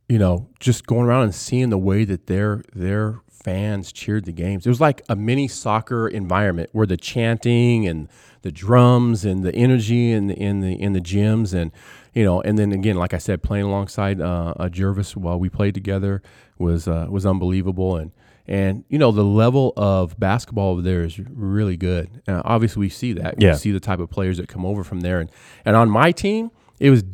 you 0.08 0.18
know, 0.18 0.48
just 0.58 0.86
going 0.86 1.06
around 1.06 1.24
and 1.24 1.34
seeing 1.34 1.70
the 1.70 1.78
way 1.78 2.04
that 2.04 2.26
their 2.26 2.62
their 2.74 3.20
fans 3.28 3.92
cheered 3.92 4.24
the 4.24 4.32
games. 4.32 4.66
It 4.66 4.68
was 4.70 4.80
like 4.80 5.02
a 5.08 5.16
mini 5.16 5.48
soccer 5.48 6.08
environment 6.08 6.70
where 6.72 6.86
the 6.86 6.96
chanting 6.96 7.86
and 7.86 8.08
the 8.42 8.50
drums 8.50 9.24
and 9.24 9.44
the 9.44 9.54
energy 9.54 10.10
in 10.10 10.28
the 10.28 10.34
in 10.34 10.60
the 10.60 10.80
in 10.80 10.92
the 10.94 11.00
gyms 11.00 11.52
and 11.52 11.72
you 12.14 12.24
know, 12.24 12.40
and 12.40 12.58
then 12.58 12.72
again, 12.72 12.96
like 12.96 13.14
I 13.14 13.18
said, 13.18 13.42
playing 13.42 13.66
alongside 13.66 14.20
uh, 14.20 14.54
uh, 14.58 14.68
Jervis 14.68 15.14
while 15.14 15.38
we 15.38 15.48
played 15.48 15.74
together 15.74 16.22
was 16.58 16.88
uh, 16.88 17.06
was 17.10 17.26
unbelievable 17.26 17.96
and. 17.96 18.12
And 18.50 18.84
you 18.88 18.98
know 18.98 19.12
the 19.12 19.26
level 19.26 19.74
of 19.76 20.18
basketball 20.18 20.70
over 20.70 20.80
there 20.80 21.04
is 21.04 21.18
really 21.18 21.76
good. 21.76 22.22
Uh, 22.26 22.40
obviously, 22.46 22.80
we 22.80 22.88
see 22.88 23.12
that. 23.12 23.34
Yeah. 23.38 23.50
We 23.50 23.58
see 23.58 23.72
the 23.72 23.78
type 23.78 23.98
of 23.98 24.08
players 24.08 24.38
that 24.38 24.48
come 24.48 24.64
over 24.64 24.82
from 24.84 25.00
there. 25.00 25.20
And 25.20 25.30
and 25.66 25.76
on 25.76 25.90
my 25.90 26.12
team, 26.12 26.50
it 26.80 26.90
was 26.90 27.04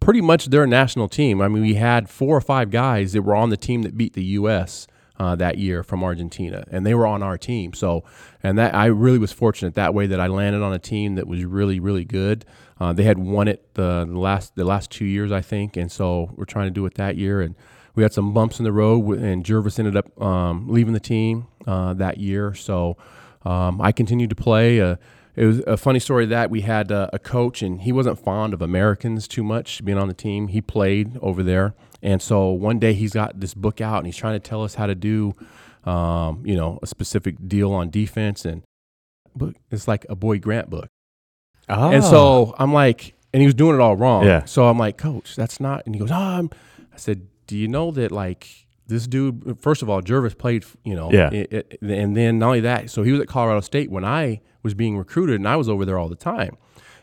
pretty 0.00 0.20
much 0.20 0.46
their 0.46 0.66
national 0.66 1.08
team. 1.08 1.40
I 1.40 1.48
mean, 1.48 1.62
we 1.62 1.74
had 1.74 2.08
four 2.08 2.36
or 2.36 2.40
five 2.40 2.70
guys 2.70 3.12
that 3.12 3.22
were 3.22 3.34
on 3.34 3.50
the 3.50 3.56
team 3.56 3.82
that 3.82 3.96
beat 3.96 4.14
the 4.14 4.24
U.S. 4.24 4.86
Uh, 5.18 5.36
that 5.36 5.58
year 5.58 5.82
from 5.82 6.02
Argentina, 6.02 6.64
and 6.70 6.86
they 6.86 6.94
were 6.94 7.06
on 7.06 7.22
our 7.22 7.36
team. 7.36 7.74
So, 7.74 8.04
and 8.42 8.58
that 8.58 8.74
I 8.74 8.86
really 8.86 9.18
was 9.18 9.32
fortunate 9.32 9.74
that 9.74 9.92
way 9.92 10.06
that 10.06 10.18
I 10.18 10.28
landed 10.28 10.62
on 10.62 10.72
a 10.72 10.78
team 10.78 11.16
that 11.16 11.26
was 11.26 11.44
really, 11.44 11.78
really 11.78 12.06
good. 12.06 12.46
Uh, 12.80 12.94
they 12.94 13.02
had 13.02 13.18
won 13.18 13.46
it 13.46 13.74
the, 13.74 14.06
the 14.08 14.18
last 14.18 14.56
the 14.56 14.64
last 14.64 14.90
two 14.90 15.04
years, 15.04 15.30
I 15.30 15.42
think, 15.42 15.76
and 15.76 15.92
so 15.92 16.30
we're 16.36 16.46
trying 16.46 16.68
to 16.68 16.70
do 16.70 16.86
it 16.86 16.94
that 16.94 17.16
year. 17.16 17.42
And 17.42 17.54
we 17.94 18.02
had 18.02 18.14
some 18.14 18.32
bumps 18.32 18.58
in 18.58 18.64
the 18.64 18.72
road, 18.72 19.18
and 19.18 19.44
Jervis 19.44 19.78
ended 19.78 19.96
up 19.96 20.20
um, 20.22 20.68
leaving 20.68 20.94
the 20.94 21.00
team 21.00 21.48
uh, 21.66 21.92
that 21.94 22.16
year. 22.16 22.54
So 22.54 22.96
um, 23.44 23.80
I 23.82 23.92
continued 23.92 24.30
to 24.30 24.36
play. 24.36 24.96
It 25.40 25.46
was 25.46 25.60
a 25.66 25.78
funny 25.78 26.00
story 26.00 26.26
that 26.26 26.50
we 26.50 26.60
had 26.60 26.92
uh, 26.92 27.08
a 27.14 27.18
coach, 27.18 27.62
and 27.62 27.80
he 27.80 27.92
wasn't 27.92 28.18
fond 28.18 28.52
of 28.52 28.60
Americans 28.60 29.26
too 29.26 29.42
much 29.42 29.82
being 29.82 29.96
on 29.96 30.06
the 30.06 30.12
team. 30.12 30.48
He 30.48 30.60
played 30.60 31.16
over 31.22 31.42
there, 31.42 31.72
and 32.02 32.20
so 32.20 32.50
one 32.50 32.78
day 32.78 32.92
he's 32.92 33.14
got 33.14 33.40
this 33.40 33.54
book 33.54 33.80
out, 33.80 33.96
and 33.96 34.06
he's 34.06 34.18
trying 34.18 34.38
to 34.38 34.46
tell 34.46 34.62
us 34.62 34.74
how 34.74 34.84
to 34.84 34.94
do, 34.94 35.34
um, 35.84 36.42
you 36.44 36.56
know, 36.56 36.78
a 36.82 36.86
specific 36.86 37.36
deal 37.48 37.72
on 37.72 37.88
defense, 37.88 38.44
and 38.44 38.64
book 39.34 39.54
it's 39.70 39.88
like 39.88 40.04
a 40.10 40.14
Boyd 40.14 40.42
Grant 40.42 40.68
book. 40.68 40.88
And 41.94 42.04
so 42.04 42.54
I'm 42.58 42.74
like, 42.74 43.14
and 43.32 43.40
he 43.40 43.46
was 43.46 43.54
doing 43.54 43.76
it 43.76 43.80
all 43.80 43.96
wrong. 43.96 44.26
Yeah. 44.26 44.44
So 44.44 44.66
I'm 44.66 44.78
like, 44.78 44.98
Coach, 44.98 45.36
that's 45.36 45.58
not. 45.58 45.86
And 45.86 45.94
he 45.94 46.00
goes, 46.00 46.10
oh, 46.10 46.16
I'm, 46.16 46.50
I 46.92 46.98
said, 46.98 47.28
do 47.46 47.56
you 47.56 47.66
know 47.66 47.90
that 47.92 48.12
like 48.12 48.66
this 48.90 49.06
dude? 49.06 49.56
First 49.58 49.80
of 49.82 49.88
all, 49.88 50.02
Jervis 50.02 50.34
played, 50.34 50.64
you 50.84 50.94
know, 50.94 51.10
Yeah. 51.10 51.30
it- 51.32 51.52
it- 51.52 51.78
and 51.82 52.14
then 52.14 52.38
not 52.38 52.46
only 52.48 52.60
that, 52.60 52.90
so 52.90 53.02
he 53.02 53.12
was 53.12 53.20
at 53.22 53.26
Colorado 53.28 53.60
State 53.60 53.90
when 53.90 54.04
I 54.04 54.40
was 54.62 54.74
being 54.74 54.98
recruited, 54.98 55.36
and 55.36 55.48
I 55.48 55.56
was 55.56 55.68
over 55.70 55.84
there 55.86 55.98
all 55.98 56.08
the 56.08 56.14
time. 56.16 56.56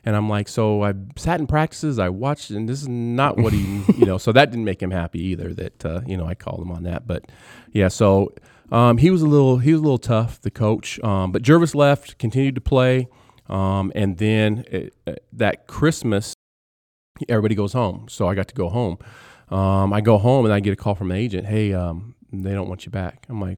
And 0.05 0.15
I'm 0.15 0.29
like, 0.29 0.47
so 0.47 0.83
I 0.83 0.93
sat 1.17 1.39
in 1.39 1.47
practices, 1.47 1.99
I 1.99 2.07
watched, 2.09 2.51
and 2.51 2.69
this 2.69 2.81
is 2.81 2.87
not 2.87 3.37
what 3.37 3.51
he, 3.51 3.81
you 3.97 4.05
know, 4.05 4.17
so 4.17 4.31
that 4.31 4.51
didn't 4.51 4.63
make 4.63 4.81
him 4.81 4.91
happy 4.91 5.19
either. 5.21 5.53
That 5.53 5.85
uh, 5.85 6.01
you 6.05 6.15
know, 6.15 6.25
I 6.25 6.35
called 6.35 6.61
him 6.61 6.71
on 6.71 6.83
that, 6.83 7.07
but 7.07 7.25
yeah, 7.73 7.87
so 7.89 8.31
um, 8.71 8.97
he 8.99 9.09
was 9.09 9.21
a 9.21 9.25
little, 9.27 9.57
he 9.57 9.71
was 9.71 9.79
a 9.79 9.83
little 9.83 9.97
tough, 9.97 10.39
the 10.41 10.51
coach. 10.51 10.99
Um, 11.03 11.31
but 11.31 11.41
Jervis 11.41 11.73
left, 11.75 12.17
continued 12.19 12.55
to 12.55 12.61
play, 12.61 13.07
um, 13.49 13.91
and 13.95 14.17
then 14.17 14.63
it, 14.71 14.93
uh, 15.07 15.13
that 15.33 15.67
Christmas, 15.67 16.33
everybody 17.27 17.55
goes 17.55 17.73
home, 17.73 18.05
so 18.09 18.27
I 18.27 18.35
got 18.35 18.47
to 18.49 18.55
go 18.55 18.69
home. 18.69 18.97
Um, 19.49 19.93
I 19.93 20.01
go 20.01 20.17
home 20.17 20.45
and 20.45 20.53
I 20.53 20.59
get 20.59 20.73
a 20.73 20.75
call 20.75 20.95
from 20.95 21.09
the 21.09 21.15
agent. 21.15 21.47
Hey, 21.47 21.73
um, 21.73 22.15
they 22.31 22.51
don't 22.53 22.67
want 22.67 22.85
you 22.85 22.91
back. 22.91 23.25
I'm 23.29 23.39
like, 23.41 23.57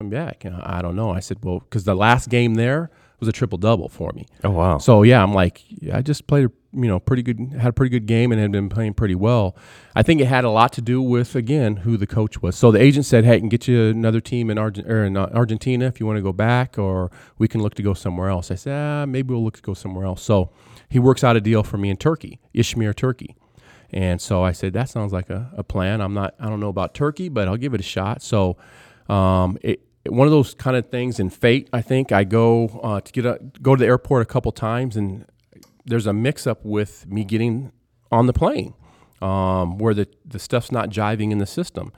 I'm 0.00 0.10
back. 0.10 0.44
And 0.44 0.54
I 0.56 0.78
I 0.78 0.82
don't 0.82 0.96
know. 0.96 1.10
I 1.10 1.20
said, 1.20 1.38
well, 1.42 1.60
because 1.60 1.84
the 1.84 1.94
last 1.94 2.28
game 2.28 2.54
there 2.54 2.90
was 3.18 3.28
a 3.28 3.32
triple 3.32 3.56
double 3.56 3.88
for 3.88 4.12
me. 4.12 4.26
oh 4.44 4.50
wow, 4.50 4.76
So 4.76 5.02
yeah, 5.02 5.22
I'm 5.22 5.32
like, 5.32 5.62
yeah, 5.70 5.96
I 5.96 6.02
just 6.02 6.26
played, 6.26 6.44
a, 6.44 6.50
you 6.74 6.86
know, 6.86 7.00
pretty 7.00 7.22
good, 7.22 7.38
had 7.58 7.68
a 7.68 7.72
pretty 7.72 7.88
good 7.88 8.04
game, 8.04 8.30
and 8.30 8.38
had 8.38 8.52
been 8.52 8.68
playing 8.68 8.92
pretty 8.92 9.14
well. 9.14 9.56
I 9.94 10.02
think 10.02 10.20
it 10.20 10.26
had 10.26 10.44
a 10.44 10.50
lot 10.50 10.70
to 10.74 10.82
do 10.82 11.00
with 11.00 11.34
again 11.34 11.76
who 11.76 11.96
the 11.96 12.06
coach 12.06 12.42
was. 12.42 12.56
So 12.56 12.70
the 12.70 12.78
agent 12.78 13.06
said, 13.06 13.24
hey, 13.24 13.36
I 13.36 13.38
can 13.38 13.48
get 13.48 13.66
you 13.66 13.84
another 13.88 14.20
team 14.20 14.50
in, 14.50 14.58
Argent- 14.58 14.86
or 14.86 15.02
in 15.02 15.16
Argentina 15.16 15.86
if 15.86 15.98
you 15.98 16.04
want 16.04 16.18
to 16.18 16.22
go 16.22 16.34
back, 16.34 16.78
or 16.78 17.10
we 17.38 17.48
can 17.48 17.62
look 17.62 17.72
to 17.76 17.82
go 17.82 17.94
somewhere 17.94 18.28
else. 18.28 18.50
I 18.50 18.56
said, 18.56 18.74
ah, 18.74 19.06
maybe 19.06 19.32
we'll 19.32 19.42
look 19.44 19.56
to 19.56 19.62
go 19.62 19.72
somewhere 19.72 20.04
else. 20.04 20.22
So 20.22 20.50
he 20.90 20.98
works 20.98 21.24
out 21.24 21.36
a 21.36 21.40
deal 21.40 21.62
for 21.62 21.78
me 21.78 21.88
in 21.88 21.96
Turkey, 21.96 22.38
Izmir, 22.54 22.94
Turkey. 22.94 23.34
And 23.92 24.20
so 24.20 24.42
I 24.42 24.52
said, 24.52 24.72
that 24.72 24.88
sounds 24.88 25.12
like 25.12 25.30
a, 25.30 25.50
a 25.56 25.62
plan. 25.62 26.00
I'm 26.00 26.14
not, 26.14 26.34
I 26.40 26.48
don't 26.48 26.60
know 26.60 26.68
about 26.68 26.94
Turkey, 26.94 27.28
but 27.28 27.48
I'll 27.48 27.56
give 27.56 27.74
it 27.74 27.80
a 27.80 27.84
shot. 27.84 28.22
So 28.22 28.56
um, 29.08 29.58
it, 29.62 29.80
one 30.08 30.26
of 30.26 30.32
those 30.32 30.54
kind 30.54 30.76
of 30.76 30.88
things 30.88 31.18
in 31.18 31.30
fate, 31.30 31.68
I 31.72 31.82
think 31.82 32.12
I 32.12 32.24
go 32.24 32.80
uh, 32.82 33.00
to 33.00 33.12
get 33.12 33.26
a, 33.26 33.38
go 33.62 33.76
to 33.76 33.80
the 33.80 33.86
airport 33.86 34.22
a 34.22 34.26
couple 34.26 34.52
times 34.52 34.96
and 34.96 35.26
there's 35.84 36.06
a 36.06 36.12
mix 36.12 36.46
up 36.46 36.64
with 36.64 37.06
me 37.06 37.24
getting 37.24 37.72
on 38.10 38.26
the 38.26 38.32
plane 38.32 38.74
um, 39.22 39.78
where 39.78 39.94
the, 39.94 40.08
the 40.24 40.38
stuff's 40.38 40.72
not 40.72 40.90
jiving 40.90 41.30
in 41.30 41.38
the 41.38 41.46
system. 41.46 41.92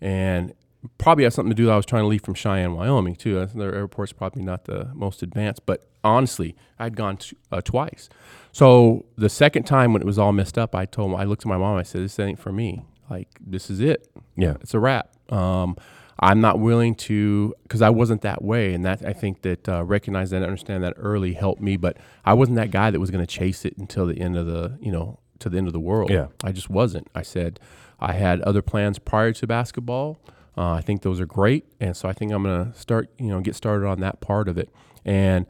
And 0.00 0.54
probably 0.98 1.24
has 1.24 1.34
something 1.34 1.50
to 1.50 1.54
do 1.54 1.64
with 1.64 1.72
I 1.72 1.76
was 1.76 1.86
trying 1.86 2.02
to 2.02 2.08
leave 2.08 2.22
from 2.22 2.34
Cheyenne, 2.34 2.74
Wyoming, 2.74 3.16
too. 3.16 3.46
Their 3.46 3.74
airport's 3.74 4.12
probably 4.12 4.42
not 4.42 4.64
the 4.64 4.90
most 4.94 5.22
advanced, 5.22 5.64
but 5.66 5.88
honestly, 6.02 6.56
I'd 6.78 6.96
gone 6.96 7.18
t- 7.18 7.36
uh, 7.50 7.60
twice. 7.60 8.08
So 8.54 9.04
the 9.16 9.28
second 9.28 9.64
time 9.64 9.92
when 9.92 10.00
it 10.00 10.04
was 10.04 10.16
all 10.16 10.32
messed 10.32 10.56
up, 10.58 10.76
I 10.76 10.86
told 10.86 11.12
I 11.20 11.24
looked 11.24 11.42
at 11.42 11.48
my 11.48 11.56
mom. 11.56 11.76
I 11.76 11.82
said, 11.82 12.02
"This 12.02 12.16
ain't 12.20 12.38
for 12.38 12.52
me. 12.52 12.84
Like 13.10 13.28
this 13.44 13.68
is 13.68 13.80
it. 13.80 14.08
yeah, 14.36 14.54
It's 14.60 14.74
a 14.74 14.78
wrap." 14.78 15.10
Um, 15.28 15.76
I'm 16.20 16.40
not 16.40 16.60
willing 16.60 16.94
to 16.94 17.52
because 17.64 17.82
I 17.82 17.90
wasn't 17.90 18.22
that 18.22 18.44
way, 18.44 18.72
and 18.72 18.84
that 18.84 19.04
I 19.04 19.12
think 19.12 19.42
that 19.42 19.68
uh, 19.68 19.82
recognize 19.82 20.30
that, 20.30 20.36
and 20.36 20.44
understand 20.44 20.84
that 20.84 20.94
early 20.96 21.32
helped 21.32 21.60
me. 21.60 21.76
But 21.76 21.96
I 22.24 22.34
wasn't 22.34 22.56
that 22.56 22.70
guy 22.70 22.92
that 22.92 23.00
was 23.00 23.10
going 23.10 23.26
to 23.26 23.32
chase 23.32 23.64
it 23.64 23.76
until 23.76 24.06
the 24.06 24.20
end 24.20 24.36
of 24.36 24.46
the 24.46 24.78
you 24.80 24.92
know 24.92 25.18
to 25.40 25.48
the 25.48 25.58
end 25.58 25.66
of 25.66 25.72
the 25.72 25.80
world. 25.80 26.10
Yeah. 26.10 26.28
I 26.44 26.52
just 26.52 26.70
wasn't. 26.70 27.08
I 27.12 27.22
said 27.22 27.58
I 27.98 28.12
had 28.12 28.40
other 28.42 28.62
plans 28.62 29.00
prior 29.00 29.32
to 29.32 29.46
basketball. 29.48 30.20
Uh, 30.56 30.74
I 30.74 30.80
think 30.80 31.02
those 31.02 31.18
are 31.20 31.26
great, 31.26 31.64
and 31.80 31.96
so 31.96 32.08
I 32.08 32.12
think 32.12 32.30
I'm 32.30 32.44
going 32.44 32.72
to 32.72 32.78
start 32.78 33.10
you 33.18 33.30
know 33.30 33.40
get 33.40 33.56
started 33.56 33.84
on 33.88 33.98
that 33.98 34.20
part 34.20 34.48
of 34.48 34.58
it. 34.58 34.70
And 35.04 35.46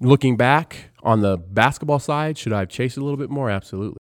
looking 0.00 0.36
back 0.36 0.90
on 1.02 1.20
the 1.20 1.36
basketball 1.36 1.98
side, 1.98 2.38
should 2.38 2.52
I 2.52 2.60
have 2.60 2.68
chased 2.68 2.96
it 2.96 3.00
a 3.00 3.04
little 3.04 3.18
bit 3.18 3.30
more? 3.30 3.50
Absolutely. 3.50 3.98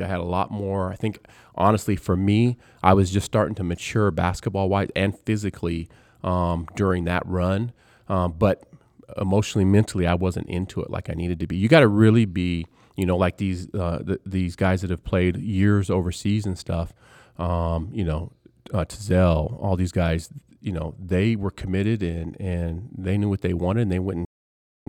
I 0.00 0.06
had 0.06 0.20
a 0.20 0.24
lot 0.24 0.50
more. 0.50 0.92
I 0.92 0.96
think 0.96 1.18
honestly, 1.54 1.96
for 1.96 2.16
me, 2.16 2.56
I 2.82 2.94
was 2.94 3.10
just 3.10 3.26
starting 3.26 3.54
to 3.56 3.64
mature 3.64 4.10
basketball 4.10 4.68
wise 4.68 4.88
and 4.94 5.18
physically 5.18 5.88
um, 6.22 6.66
during 6.76 7.04
that 7.04 7.26
run. 7.26 7.72
Um, 8.08 8.34
but 8.38 8.64
emotionally, 9.16 9.64
mentally, 9.64 10.06
I 10.06 10.14
wasn't 10.14 10.48
into 10.48 10.80
it 10.82 10.90
like 10.90 11.10
I 11.10 11.14
needed 11.14 11.40
to 11.40 11.46
be. 11.46 11.56
You 11.56 11.68
got 11.68 11.80
to 11.80 11.88
really 11.88 12.26
be, 12.26 12.66
you 12.96 13.06
know, 13.06 13.16
like 13.16 13.38
these 13.38 13.72
uh, 13.74 13.98
th- 13.98 14.20
these 14.24 14.56
guys 14.56 14.82
that 14.82 14.90
have 14.90 15.04
played 15.04 15.36
years 15.36 15.90
overseas 15.90 16.46
and 16.46 16.58
stuff. 16.58 16.92
Um, 17.36 17.90
you 17.92 18.04
know, 18.04 18.32
uh, 18.72 18.84
Tazell, 18.84 19.60
all 19.62 19.76
these 19.76 19.92
guys. 19.92 20.28
You 20.60 20.72
know, 20.72 20.94
they 20.98 21.36
were 21.36 21.52
committed 21.52 22.02
and 22.02 22.38
and 22.40 22.88
they 22.96 23.16
knew 23.16 23.28
what 23.28 23.42
they 23.42 23.54
wanted 23.54 23.82
and 23.82 23.92
they 23.92 24.00
went 24.00 24.27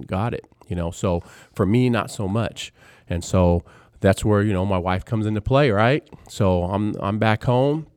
got 0.07 0.33
it. 0.33 0.45
You 0.67 0.75
know, 0.75 0.91
so 0.91 1.23
for 1.53 1.65
me, 1.65 1.89
not 1.89 2.11
so 2.11 2.27
much. 2.27 2.71
And 3.09 3.23
so 3.23 3.63
that's 4.01 4.23
where 4.23 4.41
you 4.41 4.53
know 4.53 4.65
my 4.65 4.77
wife 4.77 5.05
comes 5.05 5.25
into 5.25 5.41
play, 5.41 5.71
right? 5.71 6.07
So 6.27 6.63
I'm 6.63 6.95
I'm 6.99 7.19
back 7.19 7.43
home. 7.43 7.87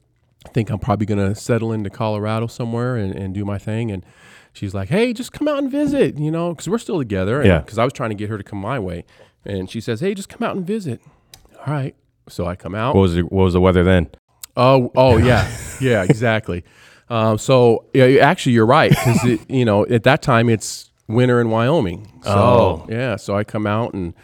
I 0.46 0.48
think 0.50 0.70
I'm 0.70 0.78
probably 0.78 1.06
gonna 1.06 1.34
settle 1.34 1.72
into 1.72 1.90
Colorado 1.90 2.46
somewhere 2.46 2.96
and, 2.96 3.14
and 3.14 3.34
do 3.34 3.44
my 3.44 3.58
thing. 3.58 3.90
And 3.90 4.04
she's 4.52 4.74
like, 4.74 4.88
"Hey, 4.88 5.12
just 5.12 5.32
come 5.32 5.46
out 5.48 5.58
and 5.58 5.70
visit," 5.70 6.18
you 6.18 6.30
know, 6.30 6.50
because 6.50 6.68
we're 6.68 6.78
still 6.78 6.98
together. 6.98 7.44
Yeah. 7.44 7.58
Because 7.60 7.78
I 7.78 7.84
was 7.84 7.92
trying 7.92 8.10
to 8.10 8.16
get 8.16 8.28
her 8.30 8.38
to 8.38 8.44
come 8.44 8.58
my 8.58 8.78
way, 8.78 9.04
and 9.44 9.70
she 9.70 9.80
says, 9.80 10.00
"Hey, 10.00 10.14
just 10.14 10.28
come 10.28 10.42
out 10.42 10.56
and 10.56 10.66
visit." 10.66 11.00
All 11.66 11.72
right. 11.72 11.94
So 12.28 12.46
I 12.46 12.56
come 12.56 12.74
out. 12.74 12.94
what 12.94 13.02
was 13.02 13.14
the, 13.14 13.22
what 13.22 13.44
was 13.44 13.52
the 13.52 13.60
weather 13.60 13.82
then? 13.84 14.08
Oh, 14.56 14.92
oh 14.96 15.16
yeah, 15.16 15.50
yeah, 15.80 16.02
exactly. 16.08 16.64
Um, 17.08 17.38
so 17.38 17.86
yeah, 17.92 18.06
actually, 18.22 18.52
you're 18.52 18.66
right 18.66 18.90
because 18.90 19.38
you 19.48 19.64
know 19.64 19.84
at 19.86 20.04
that 20.04 20.22
time 20.22 20.48
it's 20.48 20.90
winter 21.12 21.40
in 21.40 21.50
Wyoming. 21.50 22.20
So, 22.22 22.30
Oh. 22.30 22.86
yeah. 22.88 23.16
So 23.16 23.36
I 23.36 23.44
come 23.44 23.66
out 23.66 23.94
and 23.94 24.14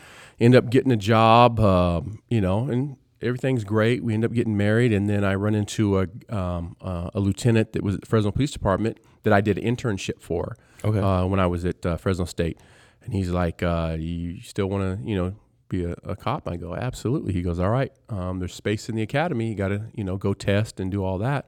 end 0.40 0.54
up 0.54 0.70
getting 0.70 0.92
a 0.92 0.96
job. 0.96 1.60
Um, 1.60 2.20
you 2.28 2.40
know, 2.40 2.68
and 2.68 2.96
everything's 3.22 3.64
great. 3.64 4.02
We 4.04 4.14
end 4.14 4.24
up 4.24 4.32
getting 4.32 4.56
married, 4.56 4.92
and 4.92 5.08
then 5.08 5.24
I 5.24 5.34
run 5.34 5.54
into 5.54 6.00
a 6.00 6.06
um, 6.34 6.76
uh, 6.80 7.10
a 7.14 7.20
lieutenant 7.20 7.72
that 7.72 7.82
was 7.82 7.94
at 7.96 8.00
the 8.02 8.06
Fresno 8.06 8.30
Police 8.30 8.50
Department 8.52 8.98
that 9.24 9.32
I 9.32 9.40
did 9.40 9.58
an 9.58 9.64
internship 9.76 10.20
for. 10.20 10.56
Okay. 10.84 10.98
Uh, 11.00 11.26
when 11.26 11.40
I 11.40 11.46
was 11.46 11.64
at 11.64 11.84
uh, 11.84 11.96
Fresno 11.96 12.24
State, 12.24 12.58
and 13.02 13.12
he's 13.12 13.30
like, 13.30 13.62
uh, 13.62 13.96
"You 13.98 14.40
still 14.42 14.68
want 14.68 15.00
to, 15.02 15.08
you 15.08 15.16
know?" 15.16 15.34
Be 15.70 15.84
a, 15.84 15.94
a 16.02 16.16
cop? 16.16 16.48
I 16.48 16.56
go, 16.56 16.74
absolutely. 16.74 17.34
He 17.34 17.42
goes, 17.42 17.58
all 17.58 17.68
right. 17.68 17.92
Um, 18.08 18.38
there's 18.38 18.54
space 18.54 18.88
in 18.88 18.94
the 18.96 19.02
academy. 19.02 19.50
You 19.50 19.54
got 19.54 19.68
to, 19.68 19.82
you 19.92 20.02
know, 20.02 20.16
go 20.16 20.32
test 20.32 20.80
and 20.80 20.90
do 20.90 21.04
all 21.04 21.18
that. 21.18 21.46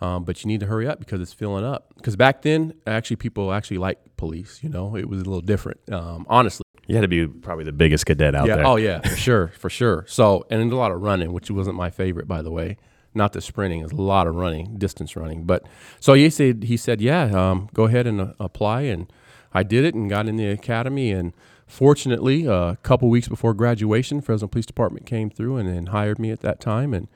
Um, 0.00 0.24
but 0.24 0.42
you 0.42 0.48
need 0.48 0.60
to 0.60 0.66
hurry 0.66 0.86
up 0.88 0.98
because 0.98 1.20
it's 1.20 1.32
filling 1.32 1.64
up. 1.64 1.92
Because 1.96 2.16
back 2.16 2.42
then, 2.42 2.74
actually, 2.86 3.16
people 3.16 3.52
actually 3.52 3.78
liked 3.78 4.16
police. 4.16 4.60
You 4.62 4.68
know, 4.68 4.96
it 4.96 5.08
was 5.08 5.20
a 5.20 5.24
little 5.24 5.40
different. 5.40 5.80
Um, 5.90 6.26
honestly, 6.28 6.64
You 6.86 6.96
had 6.96 7.02
to 7.02 7.08
be 7.08 7.26
probably 7.26 7.64
the 7.64 7.72
biggest 7.72 8.06
cadet 8.06 8.34
out 8.34 8.46
yeah. 8.46 8.56
there. 8.56 8.66
Oh 8.66 8.76
yeah, 8.76 9.00
for 9.00 9.16
sure, 9.16 9.48
for 9.58 9.70
sure. 9.70 10.04
So 10.06 10.46
and 10.50 10.70
a 10.70 10.76
lot 10.76 10.92
of 10.92 11.00
running, 11.00 11.32
which 11.32 11.50
wasn't 11.50 11.76
my 11.76 11.90
favorite, 11.90 12.28
by 12.28 12.42
the 12.42 12.50
way. 12.50 12.76
Not 13.16 13.32
the 13.32 13.40
sprinting, 13.40 13.82
it's 13.82 13.92
a 13.92 13.96
lot 13.96 14.26
of 14.26 14.34
running, 14.34 14.76
distance 14.76 15.14
running. 15.14 15.44
But 15.44 15.64
so 16.00 16.14
he 16.14 16.28
said, 16.30 16.64
he 16.64 16.76
said, 16.76 17.00
yeah, 17.00 17.26
um, 17.26 17.68
go 17.72 17.84
ahead 17.84 18.08
and 18.08 18.20
uh, 18.20 18.32
apply, 18.40 18.82
and 18.82 19.10
I 19.52 19.62
did 19.62 19.84
it 19.84 19.94
and 19.94 20.10
got 20.10 20.26
in 20.26 20.34
the 20.34 20.48
academy. 20.48 21.12
And 21.12 21.32
fortunately, 21.68 22.48
uh, 22.48 22.72
a 22.72 22.78
couple 22.82 23.08
weeks 23.08 23.28
before 23.28 23.54
graduation, 23.54 24.20
Fresno 24.20 24.48
Police 24.48 24.66
Department 24.66 25.06
came 25.06 25.30
through 25.30 25.58
and, 25.58 25.68
and 25.68 25.90
hired 25.90 26.18
me 26.18 26.32
at 26.32 26.40
that 26.40 26.60
time, 26.60 26.92
and 26.92 27.06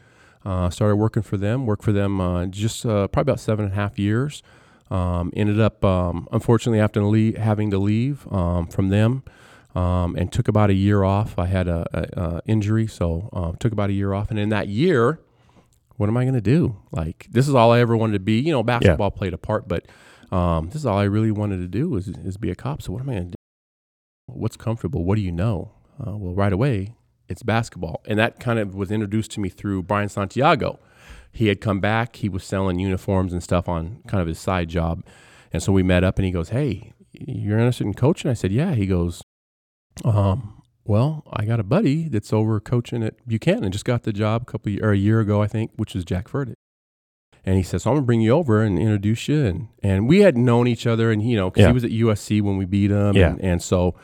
uh, 0.49 0.70
started 0.70 0.97
working 0.97 1.23
for 1.23 1.37
them. 1.37 1.66
Worked 1.66 1.85
for 1.85 1.93
them 1.93 2.20
uh, 2.20 2.47
just 2.47 2.87
uh, 2.87 3.07
probably 3.09 3.31
about 3.31 3.41
seven 3.41 3.66
and 3.66 3.75
a 3.75 3.77
half 3.77 3.99
years. 3.99 4.43
Um, 4.91 5.31
ended 5.37 5.61
up, 5.61 5.85
um, 5.85 6.27
unfortunately, 6.33 6.79
having 6.79 7.03
to 7.03 7.07
leave, 7.07 7.37
having 7.37 7.70
to 7.70 7.79
leave 7.79 8.27
um, 8.33 8.66
from 8.66 8.89
them, 8.89 9.23
um, 9.75 10.16
and 10.16 10.33
took 10.33 10.49
about 10.49 10.70
a 10.70 10.75
year 10.75 11.05
off. 11.05 11.39
I 11.39 11.45
had 11.45 11.69
a, 11.69 11.87
a, 11.93 12.20
a 12.20 12.43
injury, 12.47 12.87
so 12.87 13.29
uh, 13.35 13.53
took 13.61 13.73
about 13.73 13.91
a 13.91 13.93
year 13.93 14.15
off. 14.15 14.31
And 14.31 14.39
in 14.39 14.49
that 14.49 14.69
year, 14.69 15.20
what 15.97 16.09
am 16.09 16.16
I 16.16 16.25
going 16.25 16.35
to 16.35 16.41
do? 16.41 16.77
Like 16.91 17.27
this 17.31 17.47
is 17.47 17.55
all 17.55 17.70
I 17.70 17.81
ever 17.81 17.95
wanted 17.95 18.15
to 18.15 18.20
be. 18.20 18.41
You 18.41 18.53
know, 18.53 18.62
basketball 18.62 19.11
played 19.11 19.35
a 19.35 19.39
part, 19.39 19.69
but 19.69 19.85
um, 20.33 20.69
this 20.69 20.77
is 20.77 20.87
all 20.87 20.97
I 20.97 21.05
really 21.05 21.31
wanted 21.31 21.59
to 21.59 21.69
do 21.69 21.95
is 21.97 22.09
is 22.09 22.39
be 22.39 22.51
a 22.51 22.55
cop. 22.55 22.81
So 22.81 22.93
what 22.93 23.03
am 23.03 23.11
I 23.11 23.12
going 23.12 23.25
to 23.25 23.31
do? 23.33 23.37
What's 24.27 24.57
comfortable? 24.57 25.05
What 25.05 25.16
do 25.16 25.20
you 25.20 25.33
know? 25.33 25.73
Uh, 26.01 26.16
well, 26.16 26.35
right 26.35 26.53
away, 26.53 26.95
it's 27.28 27.42
basketball, 27.42 28.02
and 28.06 28.18
that 28.18 28.40
kind 28.40 28.59
of 28.59 28.74
was 28.74 28.90
introduced 28.90 29.30
to 29.32 29.40
me 29.40 29.48
through 29.48 29.82
Brian 29.84 30.09
Santiago. 30.09 30.78
He 31.32 31.48
had 31.48 31.60
come 31.60 31.78
back. 31.80 32.16
He 32.16 32.28
was 32.28 32.42
selling 32.44 32.78
uniforms 32.78 33.32
and 33.32 33.42
stuff 33.42 33.68
on 33.68 34.02
kind 34.09 34.20
of 34.20 34.26
his 34.26 34.38
side 34.38 34.68
job, 34.68 35.05
and 35.52 35.62
so 35.62 35.72
we 35.72 35.82
met 35.82 36.02
up. 36.05 36.18
And 36.18 36.24
he 36.26 36.32
goes, 36.32 36.48
"Hey, 36.48 36.92
you're 37.12 37.59
interested 37.59 37.86
in 37.86 37.94
coaching?" 37.94 38.30
I 38.30 38.34
said, 38.34 38.50
"Yeah." 38.52 38.74
He 38.74 38.86
goes, 38.86 39.22
um, 40.05 40.62
well, 40.84 41.24
I 41.32 41.44
got 41.44 41.60
a 41.60 41.64
buddy 41.64 42.09
that's 42.09 42.32
over 42.32 42.60
coaching 42.60 43.02
at 43.02 43.14
Buchanan. 43.26 43.72
Just 43.72 43.84
got 43.84 44.05
the 44.05 44.12
job 44.12 44.42
a 44.42 44.44
couple 44.46 44.82
or 44.82 44.92
a 44.92 44.96
year 44.96 45.20
ago, 45.20 45.42
I 45.42 45.46
think, 45.46 45.72
which 45.76 45.94
was 45.94 46.05
Jack 46.05 46.28
Furtick. 46.28 46.55
And 47.44 47.56
he 47.56 47.62
says, 47.62 47.82
so 47.82 47.90
I'm 47.90 47.96
gonna 47.96 48.06
bring 48.06 48.20
you 48.20 48.32
over 48.32 48.62
and 48.62 48.78
introduce 48.78 49.28
you. 49.28 49.44
And 49.44 49.68
and 49.82 50.09
we 50.09 50.20
had 50.20 50.36
known 50.36 50.66
each 50.66 50.86
other, 50.86 51.10
and 51.10 51.22
you 51.22 51.36
know, 51.36 51.50
because 51.50 51.62
Yeah. 51.62 51.68
he 51.68 51.72
was 51.74 51.84
at 51.84 51.90
USC 51.90 52.40
when 52.42 52.56
we 52.56 52.64
beat 52.64 52.90
him. 52.90 53.16
Yeah. 53.16 53.30
And, 53.30 53.40
and 53.40 53.62
so, 53.62 53.94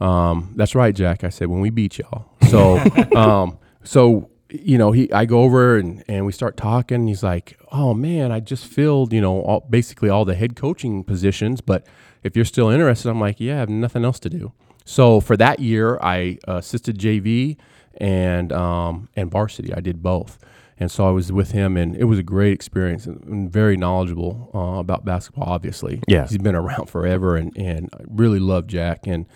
um, 0.00 0.52
that's 0.56 0.74
right, 0.74 0.94
Jack. 0.94 1.24
I 1.24 1.28
said 1.28 1.48
when 1.48 1.60
we 1.60 1.70
beat 1.70 1.98
y'all. 1.98 2.26
So, 2.50 2.78
um, 3.16 3.58
so 3.82 4.30
you 4.50 4.78
know, 4.78 4.92
he 4.92 5.12
I 5.12 5.24
go 5.24 5.42
over 5.42 5.76
and 5.76 6.04
and 6.08 6.26
we 6.26 6.32
start 6.32 6.56
talking. 6.56 7.06
He's 7.06 7.22
like, 7.22 7.58
oh 7.72 7.94
man, 7.94 8.32
I 8.32 8.40
just 8.40 8.66
filled 8.66 9.12
you 9.12 9.20
know 9.20 9.40
all, 9.42 9.66
basically 9.68 10.08
all 10.08 10.24
the 10.24 10.34
head 10.34 10.56
coaching 10.56 11.04
positions, 11.04 11.60
but 11.60 11.86
if 12.22 12.36
you're 12.36 12.44
still 12.44 12.70
interested, 12.70 13.10
I'm 13.10 13.20
like, 13.20 13.38
yeah, 13.40 13.56
I 13.56 13.58
have 13.58 13.68
nothing 13.68 14.04
else 14.04 14.18
to 14.20 14.30
do. 14.30 14.52
So 14.84 15.20
for 15.20 15.36
that 15.38 15.60
year, 15.60 15.98
I 16.02 16.38
assisted 16.46 16.98
JV 16.98 17.56
and 17.98 18.52
um, 18.52 19.08
and 19.16 19.30
varsity. 19.30 19.72
I 19.74 19.80
did 19.80 20.02
both, 20.02 20.38
and 20.78 20.90
so 20.90 21.06
I 21.06 21.10
was 21.10 21.32
with 21.32 21.52
him, 21.52 21.76
and 21.76 21.96
it 21.96 22.04
was 22.04 22.18
a 22.18 22.22
great 22.22 22.52
experience 22.52 23.06
and, 23.06 23.22
and 23.24 23.50
very 23.52 23.76
knowledgeable 23.76 24.50
uh, 24.54 24.78
about 24.78 25.04
basketball. 25.04 25.48
Obviously, 25.48 26.02
Yeah. 26.06 26.26
he's 26.26 26.38
been 26.38 26.54
around 26.54 26.90
forever, 26.90 27.36
and 27.36 27.56
and 27.56 27.88
I 27.94 28.04
really 28.08 28.40
love 28.40 28.66
Jack, 28.66 29.06
and 29.06 29.26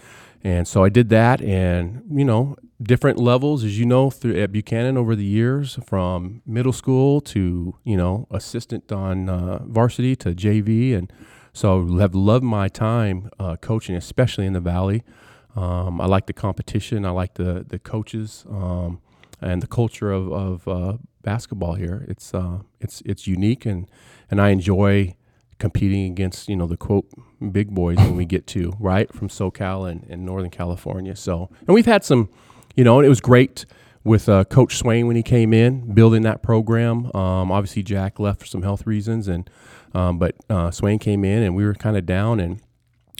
and 0.44 0.66
so 0.69 0.85
I 0.85 0.89
did 0.89 1.09
that, 1.10 1.40
and 1.43 2.02
you 2.10 2.24
know 2.24 2.56
different 2.81 3.19
levels, 3.19 3.65
as 3.65 3.78
you 3.78 3.86
know, 3.86 4.10
through 4.10 4.40
at 4.40 4.52
Buchanan 4.52 4.97
over 4.97 5.16
the 5.16 5.24
years, 5.24 5.78
from 5.85 6.43
middle 6.47 6.73
school 6.73 7.20
to 7.23 7.74
you 7.85 7.97
know 7.97 8.27
assistant 8.31 8.93
on 8.93 9.28
uh, 9.28 9.65
varsity 9.65 10.15
to 10.16 10.35
JV, 10.35 10.97
and 10.97 11.12
so 11.52 11.98
have 11.98 12.15
loved 12.15 12.44
my 12.44 12.69
time 12.69 13.31
uh, 13.39 13.56
coaching, 13.56 13.97
especially 13.97 14.47
in 14.47 14.52
the 14.52 14.60
Valley. 14.60 15.02
Um, 15.56 16.01
I 16.01 16.06
like 16.06 16.27
the 16.27 16.32
competition. 16.32 17.05
I 17.05 17.10
like 17.10 17.35
the 17.35 17.65
the 17.69 17.78
coaches 17.78 18.44
um, 18.48 19.01
and 19.40 19.62
the 19.62 19.66
culture 19.66 20.12
of, 20.12 20.32
of 20.32 20.69
uh, 20.69 20.98
basketball 21.23 21.74
here. 21.74 22.06
It's 22.09 22.32
uh, 22.32 22.60
it's 22.81 23.02
it's 23.05 23.27
unique 23.27 23.66
and 23.66 23.90
and 24.31 24.40
I 24.40 24.51
enjoy 24.51 25.16
competing 25.59 26.10
against 26.10 26.48
you 26.48 26.56
know 26.56 26.66
the 26.66 26.76
quote 26.76 27.06
big 27.52 27.70
boys 27.74 27.97
when 27.98 28.16
we 28.16 28.24
get 28.24 28.47
to 28.48 28.72
right 28.80 29.12
from 29.12 29.28
SoCal 29.28 29.90
and, 29.90 30.05
and 30.09 30.24
Northern 30.24 30.51
California. 30.51 31.14
So 31.16 31.48
and 31.66 31.74
we've 31.74 31.86
had 31.86 32.05
some, 32.05 32.28
you 32.76 32.85
know, 32.85 32.98
and 32.98 33.06
it 33.06 33.09
was 33.09 33.20
great 33.20 33.64
with 34.05 34.28
uh, 34.28 34.44
Coach 34.44 34.76
Swain 34.76 35.06
when 35.06 35.16
he 35.16 35.22
came 35.22 35.52
in 35.52 35.93
building 35.94 36.22
that 36.22 36.43
program. 36.43 37.06
Um, 37.14 37.51
obviously 37.52 37.82
Jack 37.82 38.18
left 38.18 38.40
for 38.40 38.47
some 38.47 38.62
health 38.62 38.86
reasons 38.86 39.28
and 39.28 39.48
um, 39.94 40.18
but 40.18 40.35
uh, 40.51 40.70
Swain 40.70 40.98
came 40.98 41.24
in 41.24 41.43
and 41.43 41.55
we 41.56 41.64
were 41.64 41.74
kind 41.74 41.97
of 41.97 42.06
down 42.06 42.40
and 42.40 42.60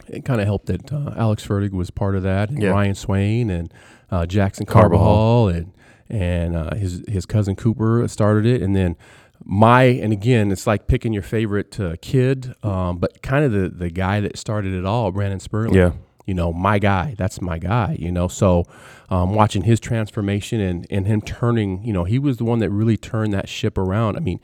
it 0.07 0.25
kind 0.25 0.41
of 0.41 0.47
helped 0.47 0.65
that 0.67 0.91
uh, 0.91 1.13
Alex 1.17 1.45
Fertig 1.45 1.71
was 1.71 1.91
part 1.91 2.15
of 2.15 2.23
that, 2.23 2.49
and 2.49 2.61
Yeah. 2.61 2.69
Ryan 2.71 2.95
Swain 2.95 3.51
and 3.51 3.71
uh, 4.09 4.25
Jackson 4.25 4.65
Carbajal. 4.65 4.97
Carbajal, 5.05 5.47
and 5.49 5.71
and 6.09 6.55
uh, 6.55 6.73
his 6.75 7.03
his 7.07 7.27
cousin 7.27 7.55
Cooper 7.55 8.07
started 8.07 8.47
it, 8.47 8.63
and 8.63 8.75
then 8.75 8.95
my 9.43 9.83
and 9.83 10.13
again 10.13 10.51
it's 10.51 10.67
like 10.67 10.87
picking 10.87 11.13
your 11.13 11.23
favorite 11.23 11.79
uh, 11.79 11.95
kid, 12.01 12.53
um, 12.63 12.97
but 12.97 13.21
kind 13.21 13.45
of 13.45 13.51
the 13.51 13.69
the 13.69 13.89
guy 13.89 14.19
that 14.19 14.37
started 14.37 14.73
it 14.73 14.85
all, 14.85 15.11
Brandon 15.11 15.39
Sperling. 15.39 15.73
Yeah. 15.73 15.91
You 16.25 16.35
know, 16.35 16.53
my 16.53 16.77
guy, 16.77 17.15
that's 17.17 17.41
my 17.41 17.57
guy, 17.57 17.95
you 17.97 18.11
know. 18.11 18.27
So 18.27 18.65
um, 19.09 19.33
watching 19.33 19.63
his 19.63 19.79
transformation 19.79 20.59
and, 20.59 20.85
and 20.91 21.07
him 21.07 21.21
turning, 21.21 21.83
you 21.83 21.91
know, 21.91 22.03
he 22.03 22.19
was 22.19 22.37
the 22.37 22.43
one 22.43 22.59
that 22.59 22.69
really 22.69 22.97
turned 22.97 23.33
that 23.33 23.49
ship 23.49 23.79
around. 23.79 24.15
I 24.15 24.19
mean, 24.19 24.39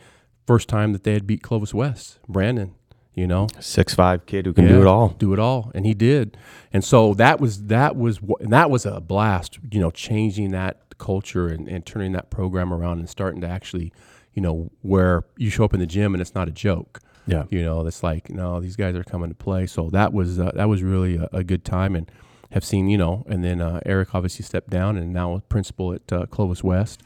first 0.47 0.67
time 0.67 0.93
that 0.93 1.03
they 1.03 1.13
had 1.13 1.27
beat 1.27 1.43
Clovis 1.43 1.75
West, 1.75 2.17
Brandon, 2.27 2.73
you 3.13 3.27
know, 3.27 3.47
Six 3.59 3.93
five 3.93 4.25
kid 4.25 4.47
who 4.47 4.53
can 4.53 4.67
do 4.67 4.81
it 4.81 4.87
all. 4.87 5.09
do 5.09 5.31
it 5.31 5.37
all, 5.37 5.71
and 5.75 5.85
he 5.85 5.93
did. 5.93 6.37
And 6.73 6.83
so 6.83 7.13
that 7.13 7.39
was 7.39 7.65
that 7.65 7.95
was 7.95 8.19
and 8.39 8.51
that 8.51 8.71
was 8.71 8.87
a 8.87 8.99
blast. 8.99 9.59
You 9.71 9.79
know, 9.79 9.91
changing 9.91 10.51
that 10.51 10.97
culture 10.97 11.47
and, 11.47 11.67
and 11.67 11.85
turning 11.85 12.13
that 12.13 12.29
program 12.29 12.73
around 12.73 12.99
and 12.99 13.09
starting 13.09 13.41
to 13.41 13.47
actually, 13.47 13.93
you 14.35 14.41
know, 14.41 14.71
where 14.81 15.23
you 15.37 15.49
show 15.49 15.63
up 15.63 15.73
in 15.73 15.79
the 15.79 15.87
gym 15.87 16.13
and 16.13 16.21
it's 16.21 16.35
not 16.35 16.47
a 16.47 16.51
joke. 16.51 16.99
Yeah. 17.25 17.45
You 17.49 17.63
know, 17.63 17.85
it's 17.87 18.03
like 18.03 18.29
no, 18.29 18.59
these 18.59 18.75
guys 18.75 18.95
are 18.95 19.03
coming 19.03 19.29
to 19.29 19.35
play. 19.35 19.65
So 19.65 19.89
that 19.89 20.13
was 20.13 20.39
uh, 20.39 20.51
that 20.53 20.69
was 20.69 20.83
really 20.83 21.17
a, 21.17 21.27
a 21.33 21.43
good 21.43 21.65
time, 21.65 21.95
and 21.95 22.11
have 22.51 22.63
seen 22.63 22.87
you 22.87 22.97
know, 22.97 23.25
and 23.27 23.43
then 23.43 23.61
uh, 23.61 23.79
Eric 23.85 24.13
obviously 24.13 24.43
stepped 24.43 24.69
down 24.69 24.97
and 24.97 25.11
now 25.11 25.33
a 25.33 25.41
principal 25.41 25.93
at 25.93 26.13
uh, 26.13 26.25
Clovis 26.27 26.63
West. 26.63 27.01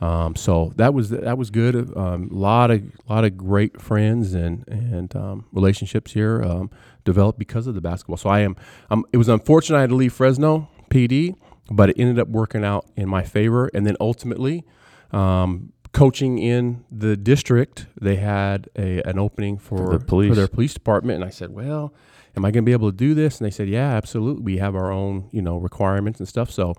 Um, 0.00 0.36
so 0.36 0.72
that 0.76 0.92
was 0.92 1.10
that 1.10 1.38
was 1.38 1.50
good. 1.50 1.74
A 1.74 1.98
um, 1.98 2.28
lot 2.30 2.70
of 2.70 2.82
lot 3.08 3.24
of 3.24 3.36
great 3.36 3.80
friends 3.80 4.34
and 4.34 4.66
and 4.68 5.14
um, 5.16 5.46
relationships 5.52 6.12
here 6.12 6.42
um, 6.42 6.70
developed 7.04 7.38
because 7.38 7.66
of 7.66 7.74
the 7.74 7.80
basketball. 7.80 8.16
So 8.16 8.28
I 8.28 8.40
am. 8.40 8.56
Um, 8.90 9.04
it 9.12 9.16
was 9.16 9.28
unfortunate 9.28 9.78
I 9.78 9.80
had 9.82 9.90
to 9.90 9.96
leave 9.96 10.12
Fresno 10.12 10.68
PD, 10.90 11.36
but 11.70 11.90
it 11.90 11.96
ended 11.98 12.18
up 12.18 12.28
working 12.28 12.64
out 12.64 12.86
in 12.96 13.08
my 13.08 13.22
favor. 13.22 13.70
And 13.72 13.86
then 13.86 13.96
ultimately, 14.00 14.64
um, 15.12 15.72
coaching 15.94 16.38
in 16.38 16.84
the 16.90 17.16
district, 17.16 17.86
they 18.00 18.16
had 18.16 18.68
a 18.76 19.00
an 19.08 19.18
opening 19.18 19.56
for, 19.56 19.98
the 19.98 20.04
police. 20.04 20.28
for 20.28 20.34
their 20.34 20.48
police 20.48 20.74
department, 20.74 21.16
and 21.16 21.24
I 21.24 21.30
said, 21.30 21.50
well. 21.50 21.94
Am 22.36 22.44
I 22.44 22.50
going 22.50 22.64
to 22.64 22.66
be 22.66 22.72
able 22.72 22.90
to 22.90 22.96
do 22.96 23.14
this? 23.14 23.38
And 23.38 23.46
they 23.46 23.50
said, 23.52 23.68
"Yeah, 23.68 23.92
absolutely. 23.92 24.42
We 24.42 24.58
have 24.58 24.74
our 24.74 24.90
own, 24.90 25.28
you 25.30 25.40
know, 25.40 25.56
requirements 25.56 26.18
and 26.18 26.28
stuff." 26.28 26.50
So, 26.50 26.74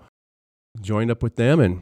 joined 0.82 1.10
up 1.10 1.22
with 1.22 1.36
them 1.36 1.60
and 1.60 1.80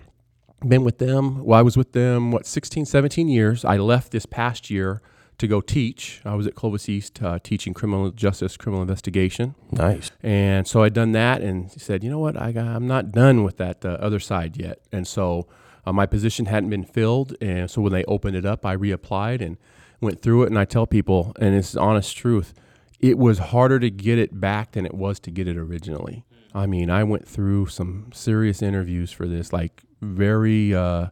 been 0.69 0.85
with 0.85 0.99
them. 0.99 1.45
Well, 1.45 1.59
I 1.59 1.63
was 1.63 1.77
with 1.77 1.93
them, 1.93 2.31
what, 2.31 2.47
16, 2.47 2.87
17 2.87 3.29
years. 3.29 3.65
I 3.65 3.77
left 3.77 4.13
this 4.13 4.27
past 4.27 4.71
year 4.71 5.03
to 5.39 5.47
go 5.47 5.61
teach. 5.61 6.21
I 6.25 6.35
was 6.35 6.47
at 6.47 6.55
Clovis 6.55 6.89
East 6.89 7.23
uh, 7.23 7.39
teaching 7.43 7.75
criminal 7.75 8.11
justice, 8.11 8.57
criminal 8.57 8.83
investigation. 8.83 9.55
Nice. 9.73 10.11
And 10.23 10.67
so 10.67 10.83
I'd 10.83 10.95
done 10.95 11.13
that 11.13 11.43
and 11.43 11.71
said, 11.71 12.05
you 12.05 12.11
know 12.11 12.21
what, 12.21 12.37
I 12.37 12.51
I'm 12.51 12.87
not 12.87 13.13
done 13.13 13.43
with 13.43 13.57
that 13.57 13.85
uh, 13.85 13.89
other 14.01 14.21
side 14.21 14.57
yet. 14.57 14.79
And 14.93 15.07
so 15.07 15.49
uh, 15.87 15.93
my 15.93 16.07
position 16.07 16.47
hadn't 16.47 16.71
been 16.71 16.85
filled. 16.85 17.35
And 17.41 17.71
so 17.71 17.83
when 17.83 17.93
they 17.93 18.05
opened 18.05 18.37
it 18.37 18.47
up, 18.47 18.65
I 18.65 18.77
reapplied 18.77 19.41
and 19.41 19.57
went 20.01 20.23
through 20.23 20.45
it. 20.45 20.47
And 20.47 20.59
I 20.59 20.65
tell 20.65 20.87
people, 20.87 21.35
and 21.39 21.55
it's 21.55 21.77
honest 21.77 22.17
truth, 22.17 22.55
it 23.01 23.19
was 23.19 23.39
harder 23.39 23.79
to 23.81 23.91
get 23.91 24.19
it 24.19 24.41
back 24.41 24.73
than 24.73 24.87
it 24.87 24.95
was 24.95 25.21
to 25.21 25.31
get 25.31 25.49
it 25.49 25.57
originally. 25.57 26.25
I 26.55 26.67
mean, 26.67 26.89
I 26.89 27.05
went 27.05 27.27
through 27.27 27.67
some 27.67 28.11
serious 28.13 28.63
interviews 28.63 29.11
for 29.11 29.27
this, 29.27 29.53
like 29.53 29.83
very, 30.01 30.75
uh, 30.75 31.09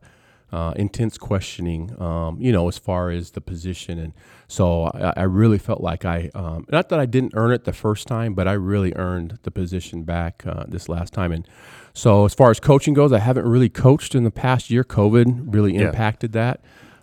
uh, 0.52 0.74
intense 0.76 1.16
questioning, 1.16 2.00
um, 2.00 2.36
you 2.38 2.52
know, 2.52 2.68
as 2.68 2.78
far 2.78 3.10
as 3.10 3.30
the 3.30 3.40
position. 3.40 3.98
And 3.98 4.12
so 4.48 4.84
I, 4.84 5.14
I 5.16 5.22
really 5.22 5.58
felt 5.58 5.80
like 5.80 6.04
I, 6.04 6.30
um, 6.34 6.66
not 6.70 6.90
that 6.90 7.00
I 7.00 7.06
didn't 7.06 7.32
earn 7.34 7.52
it 7.52 7.64
the 7.64 7.72
first 7.72 8.06
time, 8.06 8.34
but 8.34 8.46
I 8.46 8.52
really 8.52 8.92
earned 8.94 9.38
the 9.44 9.50
position 9.50 10.02
back 10.02 10.42
uh, 10.46 10.64
this 10.68 10.90
last 10.90 11.14
time. 11.14 11.32
And 11.32 11.48
so 11.94 12.24
as 12.24 12.34
far 12.34 12.50
as 12.50 12.58
coaching 12.60 12.94
goes, 12.94 13.12
I 13.12 13.18
haven't 13.18 13.46
really 13.46 13.68
coached 13.68 14.14
in 14.14 14.24
the 14.24 14.30
past 14.30 14.70
year. 14.70 14.84
COVID 14.84 15.54
really 15.54 15.74
Yeah. 15.74 15.88
impacted 15.88 16.32
that. 16.32 16.60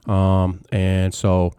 Um, 0.07 0.61
and 0.71 1.13
so 1.13 1.53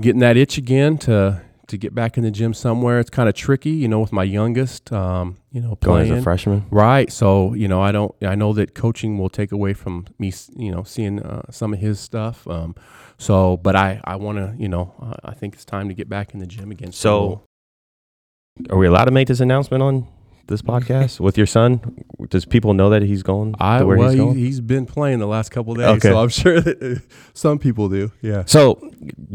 getting 0.00 0.20
that 0.20 0.36
itch 0.36 0.56
again 0.56 0.96
to, 0.98 1.42
to 1.66 1.76
get 1.76 1.94
back 1.94 2.16
in 2.16 2.24
the 2.24 2.30
gym 2.30 2.54
somewhere, 2.54 2.98
it's 2.98 3.10
kind 3.10 3.28
of 3.28 3.34
tricky, 3.34 3.70
you 3.70 3.86
know, 3.86 4.00
with 4.00 4.12
my 4.12 4.24
youngest, 4.24 4.92
um, 4.92 5.36
you 5.52 5.60
know, 5.60 5.76
Going 5.80 6.04
playing. 6.06 6.12
as 6.12 6.18
a 6.20 6.22
freshman. 6.22 6.64
Right. 6.70 7.12
So, 7.12 7.52
you 7.54 7.68
know, 7.68 7.80
I 7.82 7.92
don't, 7.92 8.14
I 8.22 8.34
know 8.34 8.52
that 8.54 8.74
coaching 8.74 9.18
will 9.18 9.28
take 9.28 9.52
away 9.52 9.74
from 9.74 10.06
me, 10.18 10.32
you 10.56 10.72
know, 10.72 10.82
seeing 10.82 11.20
uh, 11.22 11.42
some 11.50 11.72
of 11.74 11.78
his 11.80 12.00
stuff. 12.00 12.48
Um, 12.48 12.74
so, 13.18 13.58
but 13.58 13.76
I, 13.76 14.00
I 14.04 14.16
want 14.16 14.38
to, 14.38 14.54
you 14.58 14.68
know, 14.68 14.94
I 15.22 15.34
think 15.34 15.54
it's 15.54 15.64
time 15.64 15.88
to 15.88 15.94
get 15.94 16.08
back 16.08 16.32
in 16.32 16.40
the 16.40 16.46
gym 16.46 16.70
again. 16.70 16.92
So, 16.92 17.42
are 18.70 18.76
we 18.78 18.86
allowed 18.86 19.04
to 19.04 19.10
make 19.10 19.28
this 19.28 19.40
announcement 19.40 19.82
on 19.82 20.06
this 20.46 20.62
podcast 20.72 21.20
with 21.20 21.36
your 21.38 21.46
son? 21.46 21.80
Does 22.28 22.44
people 22.44 22.74
know 22.74 22.90
that 22.90 23.02
he's 23.02 23.22
going 23.22 23.54
I, 23.58 23.82
where 23.82 23.96
well, 23.96 24.08
he's 24.08 24.18
he, 24.18 24.24
going? 24.24 24.36
he's 24.36 24.60
been 24.60 24.86
playing 24.86 25.18
the 25.18 25.26
last 25.26 25.50
couple 25.50 25.72
of 25.72 25.78
days, 25.78 25.88
Okay. 25.88 26.08
so 26.10 26.18
I'm 26.18 26.28
sure 26.42 26.60
that 26.60 26.82
uh, 26.82 27.00
some 27.34 27.58
people 27.58 27.88
do. 27.88 28.10
Yeah. 28.20 28.44
so, 28.46 28.78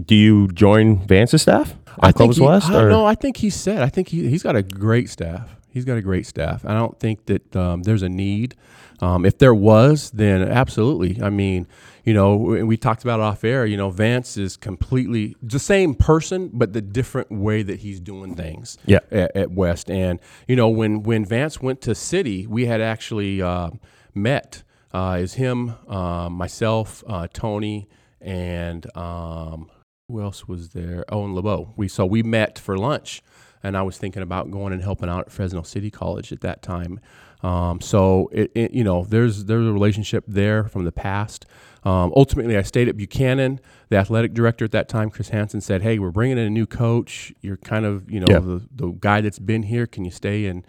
do 0.05 0.15
you 0.15 0.47
join 0.49 1.05
Vance's 1.07 1.41
staff 1.41 1.75
I 1.99 2.11
think 2.11 2.35
he, 2.35 2.41
West? 2.41 2.69
I 2.69 2.73
don't 2.73 2.83
or- 2.85 2.89
know. 2.89 3.05
I 3.05 3.15
think 3.15 3.37
he 3.37 3.49
said. 3.49 3.81
I 3.81 3.89
think 3.89 4.09
he 4.09 4.27
he's 4.29 4.43
got 4.43 4.55
a 4.55 4.63
great 4.63 5.09
staff. 5.09 5.55
He's 5.69 5.85
got 5.85 5.97
a 5.97 6.01
great 6.01 6.25
staff. 6.25 6.65
I 6.65 6.73
don't 6.73 6.97
think 6.99 7.25
that 7.25 7.55
um, 7.55 7.83
there's 7.83 8.01
a 8.01 8.09
need. 8.09 8.55
Um, 9.01 9.25
if 9.25 9.37
there 9.39 9.53
was, 9.53 10.09
then 10.11 10.41
absolutely. 10.41 11.21
I 11.21 11.29
mean, 11.29 11.67
you 12.05 12.13
know, 12.13 12.35
we 12.35 12.63
we 12.63 12.77
talked 12.77 13.03
about 13.03 13.19
it 13.19 13.23
off 13.23 13.43
air. 13.43 13.65
You 13.65 13.77
know, 13.77 13.89
Vance 13.89 14.37
is 14.37 14.55
completely 14.55 15.35
the 15.41 15.59
same 15.59 15.95
person, 15.95 16.51
but 16.53 16.71
the 16.71 16.81
different 16.81 17.31
way 17.31 17.63
that 17.63 17.79
he's 17.79 17.99
doing 17.99 18.35
things. 18.35 18.77
Yeah. 18.85 18.99
At, 19.11 19.35
at 19.35 19.51
West, 19.51 19.89
and 19.89 20.19
you 20.47 20.55
know, 20.55 20.69
when 20.69 21.01
when 21.01 21.25
Vance 21.25 21.59
went 21.59 21.81
to 21.81 21.95
City, 21.95 22.45
we 22.45 22.67
had 22.67 22.79
actually 22.79 23.41
uh, 23.41 23.71
met. 24.13 24.63
Uh, 24.93 25.17
is 25.19 25.33
him, 25.33 25.75
uh, 25.89 26.29
myself, 26.29 27.03
uh, 27.05 27.27
Tony, 27.33 27.89
and 28.21 28.85
um, 28.95 29.69
who 30.07 30.21
else 30.21 30.47
was 30.47 30.69
there? 30.69 31.03
Oh, 31.09 31.25
and 31.25 31.35
LeBeau. 31.35 31.73
We 31.75 31.89
so 31.89 32.05
we 32.05 32.23
met 32.23 32.57
for 32.59 32.77
lunch, 32.77 33.21
and 33.61 33.75
I 33.75 33.81
was 33.81 33.97
thinking 33.97 34.21
about 34.21 34.51
going 34.51 34.71
and 34.71 34.81
helping 34.81 35.09
out 35.09 35.21
at 35.21 35.31
Fresno 35.31 35.63
City 35.63 35.91
College 35.91 36.31
at 36.31 36.41
that 36.41 36.61
time. 36.61 37.01
Um, 37.43 37.81
so 37.81 38.29
it, 38.31 38.51
it, 38.55 38.71
you 38.71 38.83
know, 38.83 39.03
there's 39.03 39.45
there's 39.45 39.67
a 39.67 39.71
relationship 39.73 40.23
there 40.27 40.65
from 40.65 40.85
the 40.85 40.91
past. 40.91 41.45
Um, 41.85 42.11
ultimately, 42.15 42.57
I 42.57 42.63
stayed 42.63 42.87
at 42.89 42.97
Buchanan. 42.97 43.59
The 43.89 43.97
athletic 43.97 44.33
director 44.33 44.65
at 44.65 44.71
that 44.71 44.89
time, 44.89 45.09
Chris 45.11 45.29
Hansen, 45.29 45.61
said, 45.61 45.83
"Hey, 45.83 45.99
we're 45.99 46.11
bringing 46.11 46.37
in 46.39 46.45
a 46.45 46.49
new 46.49 46.65
coach. 46.65 47.31
You're 47.41 47.57
kind 47.57 47.85
of 47.85 48.09
you 48.09 48.19
know 48.19 48.25
Yeah. 48.29 48.39
the, 48.39 48.67
the 48.73 48.87
guy 48.99 49.21
that's 49.21 49.39
been 49.39 49.63
here. 49.63 49.85
Can 49.85 50.03
you 50.03 50.11
stay 50.11 50.47
and 50.47 50.65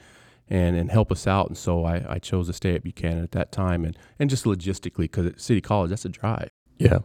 and 0.48 0.76
and 0.76 0.90
help 0.90 1.10
us 1.10 1.26
out?" 1.26 1.48
And 1.48 1.56
so 1.56 1.84
I, 1.84 2.04
I 2.14 2.18
chose 2.18 2.48
to 2.48 2.52
stay 2.52 2.74
at 2.74 2.82
Buchanan 2.82 3.22
at 3.22 3.32
that 3.32 3.50
time, 3.50 3.84
and 3.84 3.96
and 4.18 4.28
just 4.28 4.44
logistically 4.44 5.04
because 5.04 5.24
at 5.26 5.40
City 5.40 5.60
College 5.62 5.88
that's 5.90 6.04
a 6.04 6.10
drive. 6.10 6.50
yeah. 6.78 6.98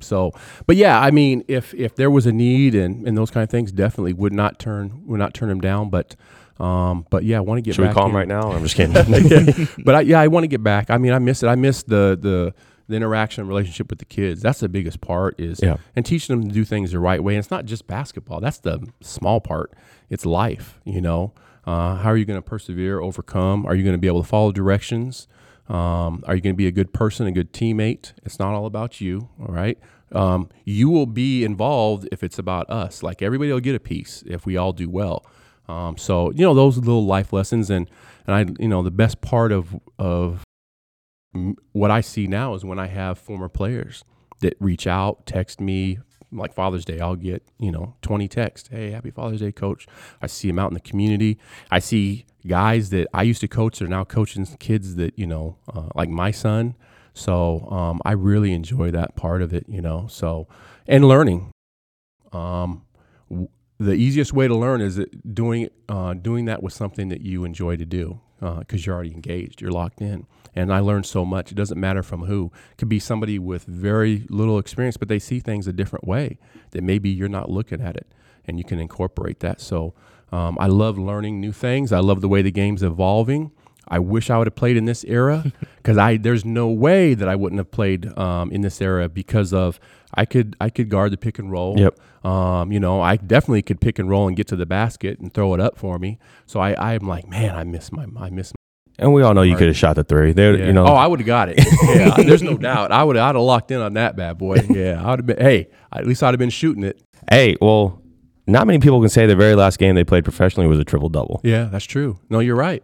So, 0.00 0.32
but 0.66 0.74
yeah, 0.76 0.98
I 0.98 1.10
mean, 1.12 1.44
if 1.46 1.74
if 1.74 1.94
there 1.94 2.10
was 2.10 2.26
a 2.26 2.32
need 2.32 2.74
and, 2.74 3.06
and 3.06 3.16
those 3.16 3.30
kind 3.30 3.44
of 3.44 3.50
things, 3.50 3.70
definitely 3.70 4.14
would 4.14 4.32
not 4.32 4.58
turn 4.58 5.02
would 5.06 5.18
not 5.18 5.32
turn 5.34 5.48
him 5.50 5.60
down. 5.60 5.90
But, 5.90 6.16
um, 6.58 7.06
but 7.10 7.22
yeah, 7.22 7.36
I 7.36 7.40
want 7.40 7.58
to 7.58 7.62
get 7.62 7.74
Should 7.76 7.82
we 7.82 7.88
back. 7.88 7.94
call 7.96 8.06
him 8.08 8.16
right 8.16 8.26
now? 8.26 8.50
I'm 8.50 8.62
just 8.66 8.74
kidding. 8.76 8.94
Yeah. 8.96 9.66
But 9.84 9.94
I, 9.94 10.00
yeah, 10.00 10.18
I 10.20 10.26
want 10.28 10.42
to 10.44 10.48
get 10.48 10.62
back. 10.62 10.90
I 10.90 10.96
mean, 10.98 11.12
I 11.12 11.20
miss 11.20 11.42
it. 11.44 11.46
I 11.46 11.54
miss 11.54 11.84
the 11.84 12.18
the 12.20 12.54
the 12.88 12.96
interaction 12.96 13.40
and 13.42 13.48
relationship 13.48 13.88
with 13.90 13.98
the 13.98 14.04
kids. 14.04 14.42
That's 14.42 14.60
the 14.60 14.68
biggest 14.68 15.00
part 15.00 15.38
is 15.40 15.60
Yeah. 15.62 15.76
and 15.96 16.04
teaching 16.04 16.36
them 16.38 16.48
to 16.48 16.54
do 16.54 16.64
things 16.64 16.92
the 16.92 16.98
right 16.98 17.22
way. 17.22 17.34
And 17.34 17.38
it's 17.38 17.50
not 17.50 17.64
just 17.64 17.86
basketball. 17.86 18.40
That's 18.40 18.58
the 18.58 18.86
small 19.00 19.40
part. 19.40 19.72
It's 20.10 20.26
life. 20.26 20.80
You 20.84 21.00
know, 21.00 21.32
uh, 21.66 21.96
how 21.96 22.10
are 22.10 22.16
you 22.16 22.24
going 22.24 22.38
to 22.38 22.42
persevere, 22.48 23.00
overcome? 23.00 23.64
Are 23.66 23.74
you 23.74 23.82
going 23.84 23.94
to 23.94 24.00
be 24.00 24.06
able 24.08 24.22
to 24.22 24.28
follow 24.28 24.52
directions? 24.52 25.28
Um, 25.68 26.22
are 26.26 26.34
you 26.34 26.40
going 26.42 26.54
to 26.54 26.58
be 26.58 26.66
a 26.66 26.72
good 26.72 26.92
person, 26.92 27.26
a 27.26 27.32
good 27.32 27.52
teammate? 27.52 28.12
It's 28.24 28.38
not 28.38 28.52
all 28.54 28.66
about 28.66 29.00
you. 29.00 29.28
All 29.40 29.54
right. 29.54 29.78
Um, 30.10 30.50
you 30.64 30.90
will 30.90 31.06
be 31.06 31.44
involved 31.44 32.06
if 32.12 32.22
it's 32.22 32.38
about 32.38 32.68
us. 32.68 33.02
Like 33.02 33.22
everybody 33.22 33.50
will 33.52 33.60
get 33.60 33.74
a 33.74 33.80
piece 33.80 34.22
if 34.26 34.44
we 34.44 34.56
all 34.56 34.72
do 34.72 34.90
well. 34.90 35.24
Um, 35.68 35.96
so 35.96 36.30
you 36.32 36.44
know 36.44 36.52
those 36.52 36.76
little 36.76 37.06
life 37.06 37.32
lessons, 37.32 37.70
and 37.70 37.88
and 38.26 38.34
I 38.34 38.62
you 38.62 38.68
know 38.68 38.82
the 38.82 38.90
best 38.90 39.22
part 39.22 39.52
of 39.52 39.78
of 39.98 40.42
what 41.72 41.90
I 41.90 42.00
see 42.00 42.26
now 42.26 42.54
is 42.54 42.64
when 42.64 42.78
I 42.78 42.86
have 42.86 43.18
former 43.18 43.48
players 43.48 44.04
that 44.40 44.56
reach 44.60 44.86
out, 44.86 45.26
text 45.26 45.60
me. 45.60 45.98
Like 46.34 46.54
Father's 46.54 46.86
Day, 46.86 46.98
I'll 46.98 47.14
get 47.14 47.42
you 47.58 47.70
know 47.70 47.94
20 48.00 48.26
texts. 48.26 48.70
Hey, 48.70 48.90
Happy 48.92 49.10
Father's 49.10 49.40
Day, 49.40 49.52
Coach. 49.52 49.86
I 50.22 50.26
see 50.26 50.48
them 50.48 50.58
out 50.58 50.70
in 50.70 50.74
the 50.74 50.80
community. 50.80 51.38
I 51.70 51.78
see 51.78 52.24
guys 52.46 52.88
that 52.88 53.06
I 53.12 53.22
used 53.22 53.42
to 53.42 53.48
coach 53.48 53.78
that 53.78 53.84
are 53.84 53.88
now 53.88 54.04
coaching 54.04 54.46
kids 54.58 54.96
that 54.96 55.18
you 55.18 55.26
know, 55.26 55.58
uh, 55.72 55.88
like 55.94 56.08
my 56.08 56.30
son. 56.30 56.74
So 57.12 57.68
um, 57.70 58.00
I 58.06 58.12
really 58.12 58.54
enjoy 58.54 58.90
that 58.92 59.14
part 59.14 59.42
of 59.42 59.52
it, 59.52 59.66
you 59.68 59.82
know. 59.82 60.06
So 60.08 60.48
and 60.86 61.04
learning. 61.04 61.50
Um, 62.32 62.84
w- 63.28 63.48
the 63.78 63.92
easiest 63.92 64.32
way 64.32 64.48
to 64.48 64.56
learn 64.56 64.80
is 64.80 65.04
doing 65.34 65.68
uh, 65.86 66.14
doing 66.14 66.46
that 66.46 66.62
with 66.62 66.72
something 66.72 67.08
that 67.08 67.20
you 67.20 67.44
enjoy 67.44 67.76
to 67.76 67.84
do 67.84 68.20
because 68.58 68.84
you're 68.84 68.94
already 68.94 69.14
engaged, 69.14 69.60
you're 69.60 69.70
locked 69.70 70.00
in. 70.00 70.26
And 70.54 70.72
I 70.72 70.80
learned 70.80 71.06
so 71.06 71.24
much. 71.24 71.50
It 71.50 71.54
doesn't 71.54 71.80
matter 71.80 72.02
from 72.02 72.24
who. 72.24 72.52
It 72.72 72.76
could 72.76 72.88
be 72.88 72.98
somebody 72.98 73.38
with 73.38 73.64
very 73.64 74.26
little 74.28 74.58
experience, 74.58 74.98
but 74.98 75.08
they 75.08 75.18
see 75.18 75.40
things 75.40 75.66
a 75.66 75.72
different 75.72 76.06
way 76.06 76.38
that 76.72 76.82
maybe 76.82 77.08
you're 77.08 77.28
not 77.28 77.50
looking 77.50 77.80
at 77.80 77.96
it, 77.96 78.06
and 78.44 78.58
you 78.58 78.64
can 78.64 78.78
incorporate 78.78 79.40
that. 79.40 79.62
So 79.62 79.94
um, 80.30 80.58
I 80.60 80.66
love 80.66 80.98
learning 80.98 81.40
new 81.40 81.52
things. 81.52 81.92
I 81.92 82.00
love 82.00 82.20
the 82.20 82.28
way 82.28 82.42
the 82.42 82.50
game's 82.50 82.82
evolving. 82.82 83.52
I 83.88 83.98
wish 83.98 84.30
I 84.30 84.38
would 84.38 84.46
have 84.46 84.54
played 84.54 84.76
in 84.76 84.84
this 84.84 85.04
era 85.04 85.44
because 85.76 85.98
I 85.98 86.16
there's 86.16 86.44
no 86.44 86.68
way 86.68 87.14
that 87.14 87.28
I 87.28 87.36
wouldn't 87.36 87.58
have 87.58 87.70
played 87.70 88.06
um, 88.18 88.50
in 88.50 88.60
this 88.60 88.80
era 88.80 89.08
because 89.08 89.52
of 89.52 89.80
I 90.14 90.24
could 90.24 90.56
I 90.60 90.70
could 90.70 90.88
guard 90.88 91.12
the 91.12 91.16
pick 91.16 91.38
and 91.38 91.50
roll. 91.50 91.78
Yep. 91.78 91.98
Um, 92.24 92.70
you 92.72 92.78
know, 92.80 93.00
I 93.00 93.16
definitely 93.16 93.62
could 93.62 93.80
pick 93.80 93.98
and 93.98 94.08
roll 94.08 94.28
and 94.28 94.36
get 94.36 94.46
to 94.48 94.56
the 94.56 94.66
basket 94.66 95.18
and 95.18 95.32
throw 95.32 95.54
it 95.54 95.60
up 95.60 95.76
for 95.78 95.98
me. 95.98 96.18
So 96.46 96.60
I 96.60 96.74
I'm 96.94 97.06
like, 97.08 97.28
man, 97.28 97.56
I 97.56 97.64
miss 97.64 97.90
my 97.92 98.06
I 98.16 98.30
miss. 98.30 98.52
and 98.98 99.12
we 99.12 99.22
all 99.22 99.34
know 99.34 99.42
you 99.42 99.56
could 99.56 99.66
have 99.68 99.76
shot 99.76 99.96
the 99.96 100.04
three. 100.04 100.32
There, 100.32 100.56
Yeah. 100.56 100.66
you 100.66 100.72
know. 100.72 100.86
oh, 100.86 100.94
I 100.94 101.06
would 101.06 101.18
have 101.20 101.26
got 101.26 101.48
it. 101.48 101.58
yeah, 101.96 102.14
there's 102.16 102.42
no 102.42 102.56
doubt. 102.56 102.92
I 102.92 103.02
would 103.02 103.16
I'd 103.16 103.34
have 103.34 103.42
locked 103.42 103.70
in 103.70 103.80
on 103.80 103.94
that 103.94 104.14
bad 104.16 104.38
boy. 104.38 104.56
Yeah, 104.70 105.02
I 105.04 105.10
would 105.10 105.18
have 105.20 105.26
been. 105.26 105.38
Hey, 105.40 105.68
at 105.92 106.06
least 106.06 106.22
I'd 106.22 106.28
have 106.34 106.38
been 106.38 106.50
shooting 106.50 106.84
it. 106.84 107.00
hey, 107.30 107.56
well, 107.60 108.00
not 108.46 108.66
many 108.66 108.78
people 108.78 109.00
can 109.00 109.08
say 109.08 109.26
the 109.26 109.36
very 109.36 109.54
last 109.54 109.78
game 109.78 109.94
they 109.94 110.04
played 110.04 110.24
professionally 110.24 110.68
was 110.68 110.78
a 110.78 110.84
triple 110.84 111.08
double. 111.08 111.40
Yeah, 111.44 111.64
that's 111.64 111.84
true. 111.84 112.18
No, 112.30 112.38
you're 112.40 112.56
right. 112.56 112.82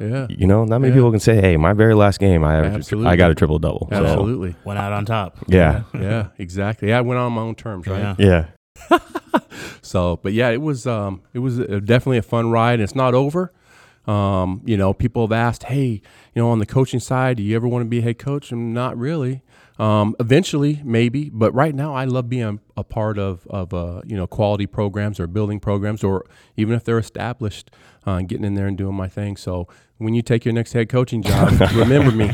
Yeah, 0.00 0.26
You 0.30 0.46
know, 0.46 0.64
not 0.64 0.78
many 0.80 0.92
Yeah. 0.92 0.98
people 0.98 1.10
can 1.10 1.18
say, 1.18 1.40
"Hey, 1.40 1.56
my 1.56 1.72
very 1.72 1.94
last 1.94 2.20
game, 2.20 2.44
I 2.44 2.60
Absolutely. 2.62 3.10
I 3.10 3.16
got 3.16 3.32
a 3.32 3.34
triple 3.34 3.58
double." 3.58 3.88
So, 3.90 4.04
absolutely. 4.04 4.54
Went 4.64 4.78
out 4.78 4.92
on 4.92 5.04
top. 5.04 5.38
yeah, 5.48 5.82
Yeah, 5.92 6.28
exactly. 6.38 6.88
Yeah, 6.90 6.98
I 6.98 7.00
went 7.00 7.18
on 7.18 7.32
my 7.32 7.42
own 7.42 7.56
terms, 7.56 7.86
right? 7.88 7.98
Yeah. 7.98 8.14
yeah. 8.18 8.44
So, 9.82 10.18
but 10.22 10.34
yeah, 10.34 10.50
it 10.50 10.60
was 10.60 10.86
um, 10.86 11.22
it 11.32 11.38
was 11.38 11.58
uh 11.58 11.80
definitely 11.82 12.18
a 12.18 12.22
fun 12.22 12.50
ride. 12.50 12.74
And 12.74 12.82
it's 12.82 12.94
not 12.94 13.14
over. 13.14 13.52
Um, 14.06 14.62
you 14.64 14.76
know, 14.76 14.92
people 14.94 15.22
have 15.22 15.32
asked, 15.32 15.64
hey, 15.64 15.86
you 15.86 16.00
know, 16.42 16.50
on 16.50 16.58
the 16.58 16.66
coaching 16.66 17.00
side, 17.00 17.38
do 17.38 17.42
you 17.42 17.56
ever 17.56 17.68
want 17.68 17.84
to 17.84 17.88
be 17.88 17.98
a 17.98 18.02
head 18.02 18.18
coach? 18.18 18.52
And 18.52 18.72
not 18.72 18.96
really. 18.96 19.42
Um, 19.78 20.16
eventually, 20.18 20.80
maybe, 20.84 21.30
but 21.30 21.54
right 21.54 21.74
now, 21.74 21.94
I 21.94 22.04
love 22.04 22.28
being 22.28 22.58
a 22.76 22.84
part 22.84 23.18
of 23.18 23.46
of 23.48 23.72
uh, 23.72 24.02
you 24.04 24.16
know 24.16 24.26
quality 24.26 24.66
programs 24.66 25.20
or 25.20 25.26
building 25.26 25.60
programs, 25.60 26.02
or 26.02 26.26
even 26.56 26.74
if 26.74 26.84
they're 26.84 26.98
established, 26.98 27.70
uh, 28.04 28.20
getting 28.22 28.44
in 28.44 28.54
there 28.54 28.66
and 28.66 28.76
doing 28.76 28.94
my 28.96 29.08
thing. 29.08 29.36
So 29.36 29.68
when 29.98 30.14
you 30.14 30.22
take 30.22 30.44
your 30.44 30.52
next 30.54 30.72
head 30.72 30.88
coaching 30.88 31.22
job, 31.22 31.60
remember 31.74 32.10
me. 32.10 32.32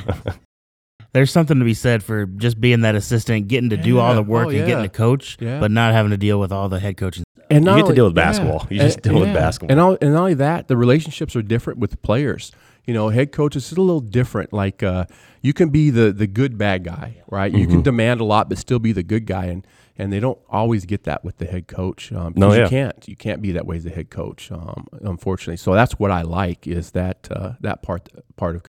There's 1.14 1.30
something 1.30 1.58
to 1.60 1.64
be 1.64 1.74
said 1.74 2.02
for 2.02 2.26
just 2.26 2.60
being 2.60 2.82
that 2.82 2.94
assistant, 2.94 3.48
getting 3.48 3.70
to 3.70 3.76
do 3.78 3.98
all 4.00 4.14
the 4.14 4.22
work 4.22 4.46
Oh, 4.46 4.50
and 4.50 4.58
getting 4.58 4.76
yeah. 4.76 4.82
to 4.82 4.88
coach, 4.88 5.36
Yeah. 5.40 5.60
but 5.60 5.70
not 5.70 5.92
having 5.94 6.10
to 6.10 6.16
deal 6.18 6.38
with 6.38 6.52
all 6.52 6.68
the 6.68 6.80
head 6.80 6.96
coaching. 6.98 7.24
And 7.50 7.64
You 7.64 7.70
not 7.70 7.76
get 7.78 7.86
to 7.88 7.94
deal 7.94 8.04
with 8.06 8.14
basketball. 8.14 8.66
You 8.70 8.80
just 8.80 9.00
deal 9.02 9.20
with 9.20 9.32
basketball. 9.32 9.70
And, 9.72 9.80
all, 9.80 9.98
and 10.00 10.12
not 10.12 10.20
only 10.20 10.34
that, 10.34 10.68
the 10.68 10.76
relationships 10.76 11.34
are 11.36 11.42
different 11.42 11.78
with 11.78 12.00
players. 12.02 12.50
You 12.86 12.92
know, 12.94 13.08
head 13.10 13.32
coaches 13.32 13.70
is 13.70 13.78
a 13.78 13.80
little 13.80 14.00
different. 14.00 14.52
Like 14.52 14.82
uh, 14.82 15.04
you 15.40 15.52
can 15.54 15.70
be 15.70 15.88
the 15.88 16.12
the 16.12 16.26
good 16.26 16.58
bad 16.58 16.84
guy, 16.84 17.22
right? 17.30 17.50
You 17.50 17.60
Mm-hmm. 17.60 17.70
can 17.70 17.82
demand 17.82 18.20
a 18.20 18.24
lot, 18.24 18.48
but 18.50 18.58
still 18.58 18.78
be 18.78 18.92
the 18.92 19.02
good 19.02 19.24
guy, 19.24 19.46
and 19.46 19.66
and 19.96 20.12
they 20.12 20.20
don't 20.20 20.38
always 20.50 20.84
get 20.84 21.04
that 21.04 21.24
with 21.24 21.38
the 21.38 21.46
head 21.46 21.66
coach. 21.66 22.12
Um, 22.12 22.34
No, 22.36 22.52
yeah. 22.52 22.64
you 22.64 22.68
can't. 22.68 23.08
You 23.08 23.16
can't 23.16 23.40
be 23.40 23.52
that 23.52 23.64
way 23.66 23.76
as 23.76 23.86
a 23.86 23.90
head 23.90 24.10
coach, 24.10 24.50
um, 24.52 24.86
unfortunately. 25.00 25.56
So 25.56 25.72
that's 25.72 25.98
what 25.98 26.10
I 26.10 26.22
like 26.22 26.66
is 26.66 26.90
that 26.90 27.28
uh, 27.30 27.52
that 27.60 27.82
part 27.82 28.08
part 28.36 28.56
of 28.56 28.64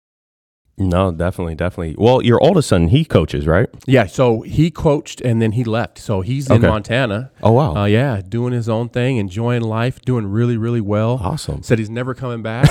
No, 0.76 1.12
definitely, 1.12 1.54
definitely. 1.54 1.94
Well, 1.96 2.20
your 2.22 2.42
oldest 2.42 2.68
son, 2.68 2.88
he 2.88 3.04
coaches, 3.04 3.46
right? 3.46 3.68
yeah. 3.86 4.06
So 4.06 4.40
he 4.42 4.70
coached 4.72 5.20
and 5.20 5.40
then 5.40 5.52
he 5.52 5.62
left. 5.62 5.98
So 5.98 6.20
he's 6.20 6.50
in 6.50 6.56
Okay. 6.56 6.66
Montana. 6.68 7.30
Oh 7.42 7.52
wow, 7.52 7.76
Uh, 7.76 7.84
yeah, 7.84 8.20
doing 8.28 8.52
his 8.52 8.68
own 8.68 8.88
thing, 8.88 9.18
enjoying 9.18 9.62
life, 9.62 10.00
doing 10.02 10.26
really 10.26 10.56
really 10.56 10.80
well. 10.80 11.20
awesome. 11.22 11.62
said 11.62 11.78
he's 11.78 11.90
never 11.90 12.12
coming 12.14 12.42
back. 12.42 12.68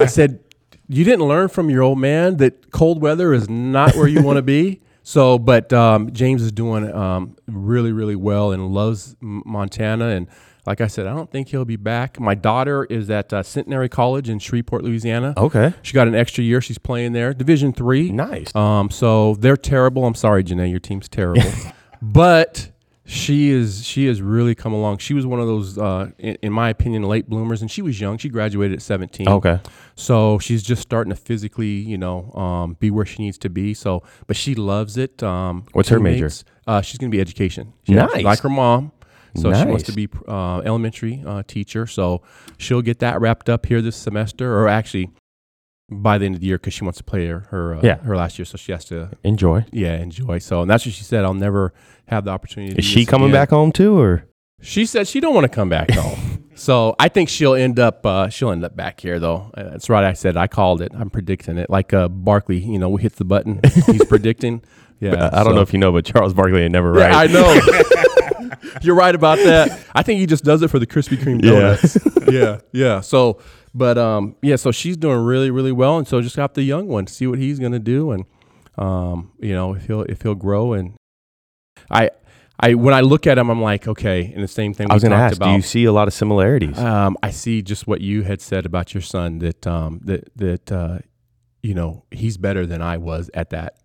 I 0.00 0.06
said, 0.06 0.40
You 0.88 1.04
didn't 1.04 1.26
learn 1.28 1.48
from 1.48 1.68
your 1.68 1.82
old 1.82 1.98
man 1.98 2.38
that 2.38 2.70
cold 2.70 3.02
weather 3.02 3.34
is 3.34 3.50
not 3.50 3.94
where 3.96 4.08
you 4.08 4.22
want 4.22 4.36
to 4.36 4.42
be? 4.42 4.80
So, 5.04 5.36
but 5.36 5.72
um, 5.72 6.12
James 6.12 6.42
is 6.42 6.52
doing 6.52 6.88
um, 6.94 7.34
really, 7.48 7.90
really 7.90 8.14
well 8.14 8.52
and 8.52 8.68
loves 8.72 9.16
M- 9.20 9.42
Montana. 9.44 10.06
And 10.10 10.28
like 10.66 10.80
I 10.80 10.86
said, 10.86 11.06
I 11.06 11.14
don't 11.14 11.30
think 11.30 11.48
he'll 11.48 11.64
be 11.64 11.76
back. 11.76 12.20
My 12.20 12.34
daughter 12.34 12.84
is 12.84 13.10
at 13.10 13.32
uh, 13.32 13.42
Centenary 13.42 13.88
College 13.88 14.28
in 14.28 14.38
Shreveport, 14.38 14.84
Louisiana. 14.84 15.34
Okay. 15.36 15.74
She 15.82 15.92
got 15.92 16.06
an 16.08 16.14
extra 16.14 16.44
year. 16.44 16.60
She's 16.60 16.78
playing 16.78 17.12
there, 17.12 17.34
Division 17.34 17.72
three. 17.72 18.12
Nice. 18.12 18.54
Um, 18.54 18.90
so 18.90 19.34
they're 19.36 19.56
terrible. 19.56 20.04
I'm 20.06 20.14
sorry, 20.14 20.44
Janae, 20.44 20.70
your 20.70 20.78
team's 20.80 21.08
terrible. 21.08 21.42
but 22.02 22.70
she 23.04 23.50
is 23.50 23.84
she 23.84 24.06
has 24.06 24.22
really 24.22 24.54
come 24.54 24.72
along. 24.72 24.98
She 24.98 25.12
was 25.14 25.26
one 25.26 25.40
of 25.40 25.48
those, 25.48 25.76
uh, 25.76 26.10
in, 26.18 26.36
in 26.42 26.52
my 26.52 26.70
opinion, 26.70 27.02
late 27.02 27.28
bloomers, 27.28 27.60
and 27.60 27.68
she 27.70 27.82
was 27.82 28.00
young. 28.00 28.16
She 28.16 28.28
graduated 28.28 28.76
at 28.76 28.82
17. 28.82 29.28
Okay. 29.28 29.58
So 29.96 30.38
she's 30.38 30.62
just 30.62 30.80
starting 30.82 31.10
to 31.10 31.16
physically, 31.16 31.66
you 31.72 31.98
know, 31.98 32.30
um, 32.34 32.76
be 32.78 32.92
where 32.92 33.04
she 33.04 33.20
needs 33.22 33.36
to 33.38 33.50
be. 33.50 33.74
So, 33.74 34.04
but 34.28 34.36
she 34.36 34.54
loves 34.54 34.96
it. 34.96 35.22
Um, 35.24 35.64
What's 35.72 35.88
her 35.88 35.98
major? 35.98 36.30
Uh, 36.66 36.80
she's 36.80 36.98
going 36.98 37.10
to 37.10 37.14
be 37.16 37.20
education. 37.20 37.72
She 37.84 37.94
Nice. 37.94 38.22
like 38.22 38.38
her 38.40 38.48
mom. 38.48 38.92
So 39.34 39.52
she 39.52 39.64
wants 39.64 39.84
to 39.84 39.92
be 39.92 40.08
uh, 40.28 40.58
elementary 40.60 41.22
uh, 41.26 41.42
teacher. 41.46 41.86
So 41.86 42.22
she'll 42.58 42.82
get 42.82 42.98
that 43.00 43.20
wrapped 43.20 43.48
up 43.48 43.66
here 43.66 43.80
this 43.80 43.96
semester, 43.96 44.58
or 44.58 44.68
actually 44.68 45.10
by 45.90 46.16
the 46.18 46.26
end 46.26 46.34
of 46.36 46.40
the 46.40 46.46
year, 46.46 46.58
because 46.58 46.72
she 46.74 46.84
wants 46.84 46.98
to 46.98 47.04
play 47.04 47.26
her 47.26 47.40
her, 47.50 47.74
uh, 47.76 47.80
Yeah. 47.82 47.96
her 47.98 48.16
last 48.16 48.38
year. 48.38 48.46
So 48.46 48.56
she 48.56 48.72
has 48.72 48.84
to 48.86 49.10
Enjoy. 49.24 49.64
yeah 49.72 49.96
enjoy. 49.96 50.38
So 50.38 50.62
and 50.62 50.70
that's 50.70 50.84
what 50.86 50.94
she 50.94 51.04
said. 51.04 51.24
I'll 51.24 51.34
never 51.34 51.72
have 52.06 52.24
the 52.24 52.30
opportunity. 52.30 52.74
Is 52.76 52.84
she 52.84 53.04
coming 53.06 53.28
again. 53.28 53.40
back 53.42 53.50
home 53.50 53.72
too, 53.72 53.98
or 53.98 54.26
She 54.60 54.86
said 54.86 55.08
she 55.08 55.20
don't 55.20 55.34
want 55.34 55.44
to 55.44 55.48
come 55.54 55.68
back 55.68 55.90
home. 56.02 56.44
so 56.54 56.94
I 56.98 57.08
think 57.08 57.28
she'll 57.28 57.54
end 57.54 57.78
up 57.78 58.04
uh, 58.06 58.28
she'll 58.28 58.50
end 58.50 58.64
up 58.64 58.76
back 58.76 59.00
here 59.00 59.18
though. 59.18 59.50
Uh, 59.54 59.64
That's 59.70 59.88
right. 59.90 60.04
I 60.04 60.12
said 60.12 60.36
I 60.36 60.46
called 60.46 60.80
it. 60.82 60.92
I'm 60.94 61.10
predicting 61.10 61.58
it. 61.58 61.68
Like 61.70 61.92
uh, 61.92 62.08
Barkley, 62.08 62.58
you 62.58 62.78
know, 62.78 62.88
we 62.90 63.02
hit 63.02 63.16
the 63.16 63.24
button. 63.24 63.60
He's 63.86 64.04
predicting. 64.14 64.62
Yeah. 65.02 65.30
I 65.32 65.36
don't 65.42 65.46
so- 65.46 65.54
know 65.56 65.60
if 65.62 65.72
you 65.72 65.78
know, 65.78 65.92
but 65.92 66.04
Charles 66.04 66.32
Barkley 66.34 66.62
ain't 66.62 66.72
never 66.72 66.96
Yeah, 66.98 67.06
right. 67.06 67.30
I 67.30 67.32
know. 67.32 67.60
You're 68.82 68.94
right 68.94 69.14
about 69.14 69.38
that. 69.38 69.84
I 69.94 70.02
think 70.02 70.20
he 70.20 70.26
just 70.26 70.44
does 70.44 70.62
it 70.62 70.68
for 70.68 70.78
the 70.78 70.86
Krispy 70.86 71.16
Kreme 71.16 71.42
Yeah. 71.42 71.50
donuts. 71.50 71.98
Yeah. 72.32 72.60
yeah. 72.72 73.00
So, 73.00 73.40
but 73.74 73.98
um, 73.98 74.36
yeah. 74.42 74.56
So 74.56 74.70
she's 74.70 74.96
doing 74.96 75.18
really, 75.18 75.50
really 75.50 75.72
well, 75.72 75.98
and 75.98 76.06
so 76.06 76.20
just 76.22 76.36
got 76.36 76.54
the 76.54 76.62
young 76.62 76.86
one, 76.86 77.06
see 77.06 77.26
what 77.26 77.38
he's 77.38 77.58
gonna 77.58 77.78
do, 77.80 78.12
and 78.12 78.24
um, 78.78 79.32
you 79.40 79.52
know, 79.52 79.74
if 79.74 79.86
he'll 79.86 80.02
if 80.02 80.22
he'll 80.22 80.34
grow, 80.36 80.72
and 80.72 80.94
I, 81.90 82.10
I 82.60 82.74
when 82.74 82.94
I 82.94 83.00
look 83.00 83.26
at 83.26 83.36
him, 83.38 83.50
I'm 83.50 83.60
like, 83.60 83.86
okay, 83.88 84.32
and 84.32 84.42
the 84.42 84.48
same 84.48 84.72
thing 84.72 84.90
I 84.90 84.94
was 84.94 85.02
we 85.02 85.08
going 85.08 85.18
to 85.18 85.24
ask, 85.24 85.36
about. 85.36 85.46
do 85.48 85.52
you 85.56 85.62
see 85.62 85.84
a 85.84 85.92
lot 85.92 86.08
of 86.08 86.14
similarities? 86.14 86.78
Um, 86.78 87.16
I 87.22 87.30
see 87.30 87.60
just 87.60 87.86
what 87.86 88.00
you 88.00 88.22
had 88.22 88.40
said 88.40 88.64
about 88.64 88.94
your 88.94 89.02
son 89.02 89.40
that 89.40 89.66
um, 89.66 90.00
that 90.04 90.30
that 90.36 90.72
uh, 90.72 90.98
you 91.62 91.74
know 91.74 92.04
he's 92.12 92.36
better 92.38 92.64
than 92.66 92.80
I 92.80 92.96
was 92.96 93.30
at 93.34 93.50
that 93.50 93.76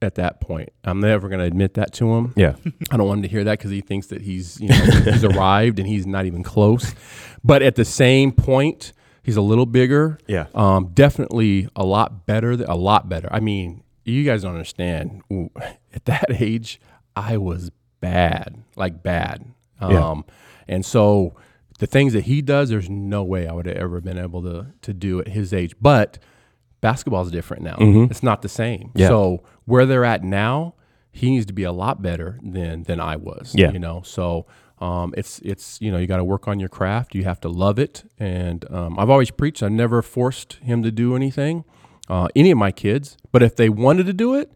at 0.00 0.14
that 0.16 0.40
point. 0.40 0.70
I'm 0.84 1.00
never 1.00 1.28
going 1.28 1.40
to 1.40 1.44
admit 1.46 1.74
that 1.74 1.92
to 1.94 2.14
him. 2.14 2.32
yeah. 2.36 2.54
I 2.90 2.96
don't 2.96 3.06
want 3.08 3.18
him 3.18 3.22
to 3.22 3.28
hear 3.28 3.44
that 3.44 3.58
because 3.58 3.70
he 3.70 3.80
thinks 3.80 4.08
that 4.08 4.22
he's 4.22 4.60
you 4.60 4.68
know 4.68 4.74
he's 5.04 5.24
arrived 5.24 5.78
and 5.78 5.88
he's 5.88 6.06
not 6.06 6.24
even 6.26 6.42
close. 6.42 6.94
But 7.42 7.62
at 7.62 7.74
the 7.76 7.84
same 7.84 8.32
point, 8.32 8.92
he's 9.22 9.36
a 9.36 9.42
little 9.42 9.66
bigger. 9.66 10.18
Yeah. 10.26 10.46
Um, 10.54 10.90
definitely 10.94 11.68
a 11.76 11.84
lot 11.84 12.26
better. 12.26 12.56
th- 12.56 12.68
A 12.68 12.76
lot 12.76 13.08
better. 13.08 13.28
I 13.30 13.40
mean, 13.40 13.82
you 14.04 14.24
guys 14.24 14.42
don't 14.42 14.52
understand. 14.52 15.22
Ooh, 15.32 15.50
At 15.92 16.04
that 16.06 16.26
age, 16.40 16.80
I 17.16 17.36
was 17.36 17.70
bad, 18.00 18.62
like 18.76 19.02
bad. 19.02 19.44
Um, 19.80 19.92
Yeah. 19.92 20.22
and 20.68 20.86
so 20.86 21.34
the 21.78 21.86
things 21.86 22.12
that 22.12 22.24
he 22.24 22.42
does, 22.42 22.70
there's 22.70 22.88
no 22.90 23.22
way 23.22 23.46
I 23.46 23.52
would 23.52 23.66
have 23.66 23.76
ever 23.76 24.00
been 24.00 24.18
able 24.18 24.42
to 24.42 24.66
to 24.82 24.92
do 24.94 25.20
at 25.20 25.28
his 25.28 25.52
age. 25.52 25.74
But 25.80 26.18
basketball 26.80 27.22
is 27.22 27.30
different 27.30 27.62
now. 27.62 27.76
It's 28.10 28.22
not 28.22 28.42
the 28.42 28.48
same. 28.48 28.88
Mm-hmm. 28.88 28.98
Yeah. 28.98 29.08
So 29.08 29.42
where 29.64 29.86
they're 29.86 30.04
at 30.04 30.22
now, 30.22 30.74
he 31.10 31.30
needs 31.30 31.46
to 31.46 31.52
be 31.52 31.64
a 31.64 31.72
lot 31.72 32.02
better 32.02 32.38
than 32.42 32.84
than 32.84 33.00
I 33.00 33.16
was. 33.16 33.54
Yeah. 33.54 33.72
You 33.72 33.78
know, 33.78 34.02
so 34.04 34.46
um, 34.80 35.14
it's 35.16 35.40
it's 35.40 35.80
you 35.80 35.90
know 35.90 35.98
you 35.98 36.06
got 36.06 36.18
to 36.18 36.24
work 36.24 36.46
on 36.46 36.60
your 36.60 36.68
craft. 36.68 37.14
You 37.14 37.24
have 37.24 37.40
to 37.40 37.48
love 37.48 37.78
it. 37.78 38.04
And 38.18 38.64
um, 38.70 38.98
I've 38.98 39.10
always 39.10 39.30
preached. 39.30 39.62
I 39.62 39.68
never 39.68 40.02
forced 40.02 40.54
him 40.54 40.82
to 40.82 40.90
do 40.90 41.16
anything, 41.16 41.64
uh, 42.08 42.28
any 42.36 42.50
of 42.50 42.58
my 42.58 42.70
kids. 42.70 43.16
But 43.32 43.42
if 43.42 43.56
they 43.56 43.68
wanted 43.68 44.06
to 44.06 44.12
do 44.12 44.34
it, 44.34 44.52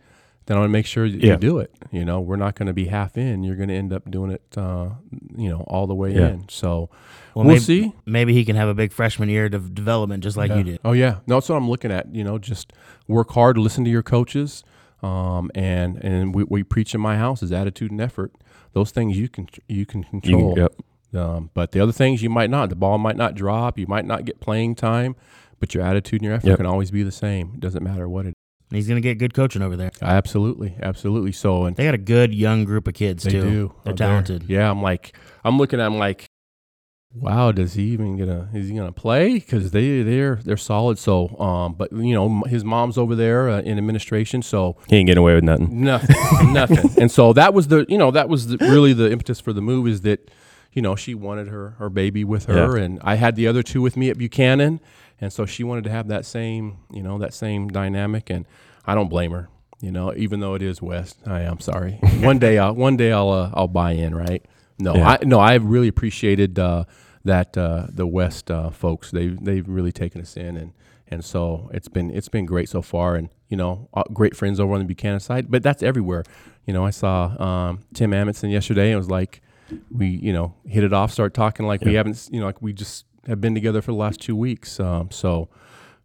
then 0.47 0.57
I 0.57 0.61
want 0.61 0.69
to 0.71 0.73
make 0.73 0.87
sure 0.87 1.09
that 1.09 1.21
Yeah. 1.23 1.33
you 1.33 1.37
do 1.39 1.59
it. 1.59 1.73
You 1.91 2.05
know, 2.05 2.21
we're 2.21 2.37
not 2.37 2.55
going 2.57 2.67
to 2.67 2.73
be 2.73 2.87
half 2.87 3.17
in. 3.17 3.45
You're 3.45 3.57
going 3.57 3.69
to 3.69 3.75
end 3.75 3.93
up 3.93 4.11
doing 4.11 4.31
it. 4.33 4.43
Uh, 4.57 4.91
you 5.37 5.49
know, 5.49 5.61
all 5.69 5.87
the 5.87 5.95
way 5.95 6.13
Yeah. 6.15 6.29
in. 6.31 6.49
So 6.49 6.89
Well, 7.35 7.45
we'll 7.45 7.55
maybe, 7.55 7.61
see. 7.61 7.93
Maybe 8.07 8.33
he 8.35 8.45
can 8.45 8.57
have 8.57 8.69
a 8.69 8.75
big 8.75 8.93
freshman 8.93 9.29
year 9.29 9.47
of 9.47 9.75
development 9.75 10.23
just 10.23 10.37
like 10.37 10.51
Yeah. 10.51 10.57
you 10.59 10.65
did. 10.65 10.81
Oh 10.85 10.93
yeah, 10.93 11.17
no, 11.27 11.37
that's 11.37 11.49
what 11.49 11.57
I'm 11.57 11.69
looking 11.71 11.93
at. 11.93 12.15
You 12.15 12.25
know, 12.25 12.39
just 12.39 12.73
work 13.09 13.31
hard, 13.33 13.57
listen 13.59 13.85
to 13.85 13.91
your 13.91 14.03
coaches, 14.03 14.65
um, 15.03 15.51
and 15.55 15.97
and 16.05 16.35
we, 16.35 16.45
we 16.45 16.63
preach 16.63 16.95
in 16.95 17.01
my 17.01 17.17
house 17.17 17.43
is 17.43 17.53
attitude 17.53 17.91
and 17.91 18.01
effort. 18.01 18.33
Those 18.73 18.91
things 18.91 19.19
you 19.19 19.29
can 19.29 19.49
you 19.69 19.87
can 19.87 20.05
You, 20.13 20.21
control. 20.21 20.55
yep. 20.59 20.75
Um, 21.15 21.51
but 21.53 21.73
the 21.73 21.81
other 21.81 21.93
things 21.93 22.23
you 22.23 22.31
might 22.31 22.49
not. 22.51 22.69
The 22.71 22.75
ball 22.77 22.97
might 22.99 23.17
not 23.17 23.35
drop. 23.35 23.79
You 23.79 23.87
might 23.87 24.07
not 24.07 24.25
get 24.25 24.41
playing 24.41 24.77
time, 24.77 25.15
but 25.61 25.75
your 25.75 25.83
attitude 25.85 26.21
and 26.23 26.25
your 26.27 26.35
effort 26.35 26.47
Yep. 26.49 26.57
can 26.57 26.67
always 26.67 26.91
be 26.91 27.03
the 27.03 27.13
same. 27.13 27.51
It 27.55 27.61
doesn't 27.61 27.83
matter 27.83 28.09
what 28.09 28.25
it. 28.27 28.35
And 28.73 28.77
he's 28.79 28.89
gonna 28.89 29.03
get 29.03 29.19
good 29.19 29.35
coaching 29.35 29.61
over 29.61 29.77
there. 29.77 29.91
Absolutely, 30.01 30.75
absolutely. 30.81 31.31
So 31.33 31.67
and 31.67 31.77
They 31.77 31.85
got 31.85 31.93
a 31.93 31.99
good 31.99 32.33
young 32.35 32.65
group 32.65 32.89
of 32.89 32.95
kids 32.95 33.23
they 33.23 33.33
too. 33.33 33.43
do. 33.43 33.75
They're 33.85 33.93
Uh, 33.93 33.97
talented. 33.97 34.45
Yeah, 34.49 34.71
I'm 34.71 34.81
like 34.81 35.15
I'm 35.45 35.59
looking 35.59 35.79
at. 35.79 35.85
I'm 35.85 35.99
like, 35.99 36.25
wow. 37.15 37.53
Does 37.53 37.75
he 37.75 37.83
even 37.91 38.17
gonna 38.17 38.49
is 38.55 38.71
he 38.71 38.75
gonna 38.75 38.91
play? 38.91 39.35
Because 39.35 39.73
they 39.73 40.01
they're 40.03 40.37
they're 40.43 40.57
solid. 40.57 40.97
So 40.99 41.39
um, 41.39 41.75
but 41.75 41.93
you 41.93 42.15
know 42.15 42.45
his 42.45 42.65
mom's 42.65 42.97
over 42.97 43.15
there 43.15 43.51
uh, 43.51 43.61
in 43.61 43.77
administration. 43.77 44.41
So 44.41 44.79
He 44.89 44.97
ain't 44.97 45.07
getting 45.07 45.21
away 45.21 45.35
with 45.35 45.45
nothing. 45.45 45.83
Nothing, 45.85 46.17
nothing. 46.55 46.91
And 46.99 47.11
so 47.11 47.35
that 47.35 47.53
was 47.53 47.69
the, 47.69 47.85
you 47.91 47.99
know, 47.99 48.11
that 48.11 48.31
was 48.31 48.47
the, 48.47 48.57
really 48.57 48.95
the 48.95 49.13
impetus 49.13 49.39
for 49.39 49.53
the 49.53 49.61
move 49.61 49.87
is 49.87 50.01
that, 50.01 50.31
you 50.73 50.81
know, 50.81 50.97
she 50.97 51.15
wanted 51.15 51.49
her 51.49 51.75
her 51.79 51.91
baby 51.91 52.25
with 52.25 52.47
her, 52.47 52.79
and 52.79 52.99
I 53.03 53.17
had 53.17 53.37
the 53.37 53.47
other 53.47 53.63
two 53.63 53.83
with 53.83 53.99
me 53.99 54.09
at 54.09 54.17
Buchanan, 54.17 54.81
and 55.23 55.33
so 55.33 55.47
she 55.47 55.63
wanted 55.63 55.85
to 55.85 55.91
have 55.91 56.09
that 56.09 56.27
same, 56.27 56.79
you 56.93 57.01
know, 57.01 57.17
that 57.19 57.33
same 57.33 57.69
dynamic, 57.69 58.29
and 58.29 58.45
I 58.85 58.97
don't 58.97 59.09
blame 59.09 59.31
her, 59.31 59.49
you 59.81 59.93
know, 59.93 60.13
even 60.17 60.41
though 60.41 60.55
it 60.55 60.63
is 60.63 60.83
West. 60.83 61.17
I 61.25 61.43
am 61.43 61.61
sorry. 61.61 61.93
one 62.21 62.41
day, 62.41 62.59
I'll, 62.59 62.75
one 62.75 62.97
day 62.97 63.13
I'll 63.13 63.31
uh, 63.31 63.51
I'll 63.55 63.69
buy 63.69 63.93
in, 63.93 64.17
right? 64.17 64.45
No, 64.81 64.97
Yeah. 64.97 65.11
I 65.11 65.25
no, 65.25 65.39
I 65.39 65.55
really 65.55 65.87
appreciated 65.87 66.59
uh, 66.59 66.85
that 67.25 67.57
uh, 67.57 67.87
the 67.89 68.05
West 68.07 68.51
uh, 68.51 68.71
folks. 68.71 69.13
They 69.13 69.29
they've 69.29 69.67
really 69.69 69.93
taken 69.93 70.21
us 70.21 70.37
in, 70.37 70.57
and 70.57 70.73
and 71.07 71.25
so 71.25 71.71
it's 71.73 71.89
been 71.89 72.11
it's 72.11 72.29
been 72.29 72.45
great 72.45 72.69
so 72.69 72.83
far, 72.83 73.15
and 73.15 73.29
you 73.49 73.57
know, 73.57 73.89
uh, 73.95 74.03
great 74.13 74.37
friends 74.37 74.59
over 74.59 74.73
on 74.73 74.81
the 74.81 74.87
Buchanan 74.87 75.21
side. 75.21 75.53
But 75.53 75.63
that's 75.63 75.85
everywhere. 75.85 76.25
You 76.67 76.75
know, 76.75 76.85
I 76.85 76.91
saw 76.91 77.41
um, 77.41 77.81
Tim 77.95 78.13
Amundsen 78.13 78.51
yesterday. 78.51 78.87
and 78.87 78.95
It 78.95 78.97
was 78.97 79.11
like 79.11 79.41
we 79.89 80.09
you 80.09 80.33
know 80.33 80.55
hit 80.67 80.83
it 80.83 80.93
off, 80.93 81.13
start 81.13 81.33
talking 81.33 81.65
like 81.65 81.83
we 81.83 81.95
haven't 81.95 82.29
you 82.33 82.41
know 82.41 82.47
like 82.47 82.61
we 82.61 82.73
just 82.73 83.05
have 83.27 83.41
been 83.41 83.55
together 83.55 83.81
for 83.83 83.93
the 83.93 83.99
last 83.99 84.21
two 84.21 84.37
weeks. 84.37 84.79
Um, 84.81 85.11
so. 85.11 85.49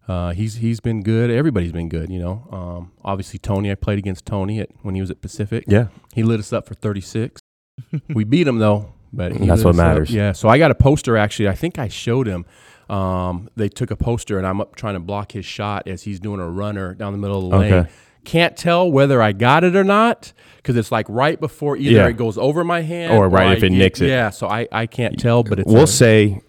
Uh, 0.09 0.31
he's 0.31 0.55
he's 0.55 0.79
been 0.79 1.03
good. 1.03 1.29
Everybody's 1.29 1.73
been 1.73 1.89
good, 1.89 2.09
you 2.09 2.17
know. 2.17 2.47
Um, 2.49 2.93
obviously, 3.03 3.39
Tony. 3.39 3.69
I 3.69 3.75
played 3.75 3.99
against 3.99 4.25
Tony 4.25 4.61
at, 4.61 4.69
when 4.81 4.95
he 4.95 5.01
was 5.01 5.11
at 5.11 5.19
Pacific. 5.21 5.65
Yeah. 5.67 5.87
He 6.15 6.23
lit 6.23 6.39
us 6.39 6.53
up 6.53 6.65
for 6.65 6.75
36. 6.75 7.41
we 8.13 8.23
beat 8.23 8.47
him 8.47 8.57
though, 8.57 8.93
but 9.11 9.33
he 9.33 9.39
That's 9.45 9.65
what 9.65 9.71
us 9.71 9.79
up. 9.79 9.85
matters. 9.85 10.09
Yeah. 10.09 10.31
So 10.31 10.47
I 10.47 10.59
got 10.59 10.71
a 10.71 10.75
poster 10.75 11.17
actually. 11.17 11.49
I 11.49 11.55
think 11.55 11.77
I 11.77 11.89
showed 11.89 12.25
him. 12.25 12.45
Um, 12.89 13.49
they 13.57 13.67
took 13.67 13.91
a 13.91 13.97
poster 13.97 14.37
and 14.37 14.47
I'm 14.47 14.61
up 14.61 14.77
trying 14.77 14.93
to 14.93 15.01
block 15.01 15.33
his 15.33 15.43
shot 15.45 15.89
as 15.89 16.03
he's 16.03 16.21
doing 16.21 16.39
a 16.39 16.49
runner 16.49 16.93
down 16.93 17.11
the 17.11 17.19
middle 17.19 17.43
of 17.43 17.51
the 17.51 17.57
lane. 17.57 17.73
Okay. 17.73 17.89
Can't 18.23 18.55
tell 18.55 18.89
whether 18.89 19.21
I 19.21 19.33
got 19.33 19.65
it 19.65 19.75
or 19.75 19.83
not 19.83 20.31
because 20.55 20.77
it's 20.77 20.89
like 20.91 21.07
right 21.09 21.37
before 21.37 21.75
either 21.75 21.91
Yeah. 21.91 22.07
it 22.07 22.15
goes 22.15 22.37
over 22.37 22.63
my 22.63 22.79
hand 22.81 23.11
Or 23.11 23.27
right 23.27 23.57
if 23.57 23.63
I 23.63 23.65
it 23.67 23.71
nicks 23.71 23.99
it. 23.99 24.07
Yeah. 24.07 24.29
So 24.29 24.47
I, 24.47 24.69
I 24.71 24.85
can't 24.85 25.19
tell, 25.19 25.43
but 25.43 25.59
it's 25.59 25.67
We'll 25.69 25.83
a- 25.83 25.87
say 25.87 26.39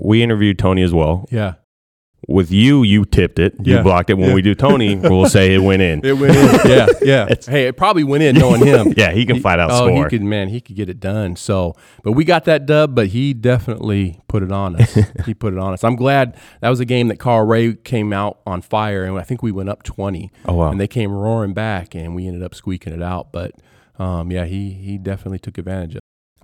we 0.00 0.22
interviewed 0.22 0.58
Tony 0.58 0.82
as 0.82 0.92
well. 0.92 1.26
yeah. 1.30 1.54
With 2.28 2.50
you, 2.52 2.82
you 2.82 3.06
tipped 3.06 3.38
it. 3.38 3.54
You 3.62 3.76
Yeah. 3.76 3.82
blocked 3.82 4.10
it. 4.10 4.14
When 4.14 4.28
Yeah. 4.28 4.34
we 4.34 4.42
do 4.42 4.54
Tony, 4.54 4.94
we'll 5.10 5.24
say 5.26 5.54
it 5.54 5.58
went 5.62 5.80
in. 5.80 6.04
It 6.04 6.18
went 6.18 6.36
in. 6.36 6.70
yeah. 6.70 6.86
Yeah. 7.00 7.34
hey, 7.48 7.66
it 7.66 7.78
probably 7.78 8.04
went 8.04 8.22
in 8.22 8.36
knowing 8.36 8.64
him. 8.64 8.92
Yeah, 8.96 9.10
he 9.12 9.24
can 9.24 9.40
flat 9.40 9.58
out 9.58 9.70
oh, 9.70 9.86
score. 9.86 10.04
he 10.04 10.10
could, 10.10 10.22
man, 10.22 10.48
he 10.48 10.60
could 10.60 10.76
get 10.76 10.90
it 10.90 11.00
done. 11.00 11.34
So, 11.34 11.74
but 12.04 12.12
we 12.12 12.24
got 12.24 12.44
that 12.44 12.66
dub, 12.66 12.94
but 12.94 13.08
he 13.08 13.32
definitely 13.32 14.20
put 14.28 14.42
it 14.42 14.52
on 14.52 14.76
us. 14.80 14.98
he 15.24 15.32
put 15.32 15.54
it 15.54 15.58
on 15.58 15.72
us. 15.72 15.82
I'm 15.82 15.96
glad 15.96 16.36
that 16.60 16.68
was 16.68 16.78
a 16.78 16.84
game 16.84 17.08
that 17.08 17.18
Carl 17.18 17.46
Ray 17.46 17.72
came 17.74 18.12
out 18.12 18.40
on 18.46 18.60
fire, 18.60 19.02
and 19.04 19.18
I 19.18 19.22
think 19.22 19.42
we 19.42 19.50
went 19.50 19.70
up 19.70 19.82
20. 19.82 20.30
Oh, 20.44 20.54
wow. 20.54 20.70
And 20.70 20.78
they 20.78 20.86
came 20.88 21.10
roaring 21.12 21.54
back, 21.54 21.94
and 21.94 22.14
we 22.14 22.26
ended 22.26 22.42
up 22.42 22.54
squeaking 22.54 22.92
it 22.92 23.02
out. 23.02 23.32
But 23.32 23.52
um, 23.98 24.30
yeah, 24.30 24.44
he 24.44 24.72
he 24.74 24.98
definitely 24.98 25.38
took 25.38 25.56
advantage 25.56 25.94
of. 25.94 26.00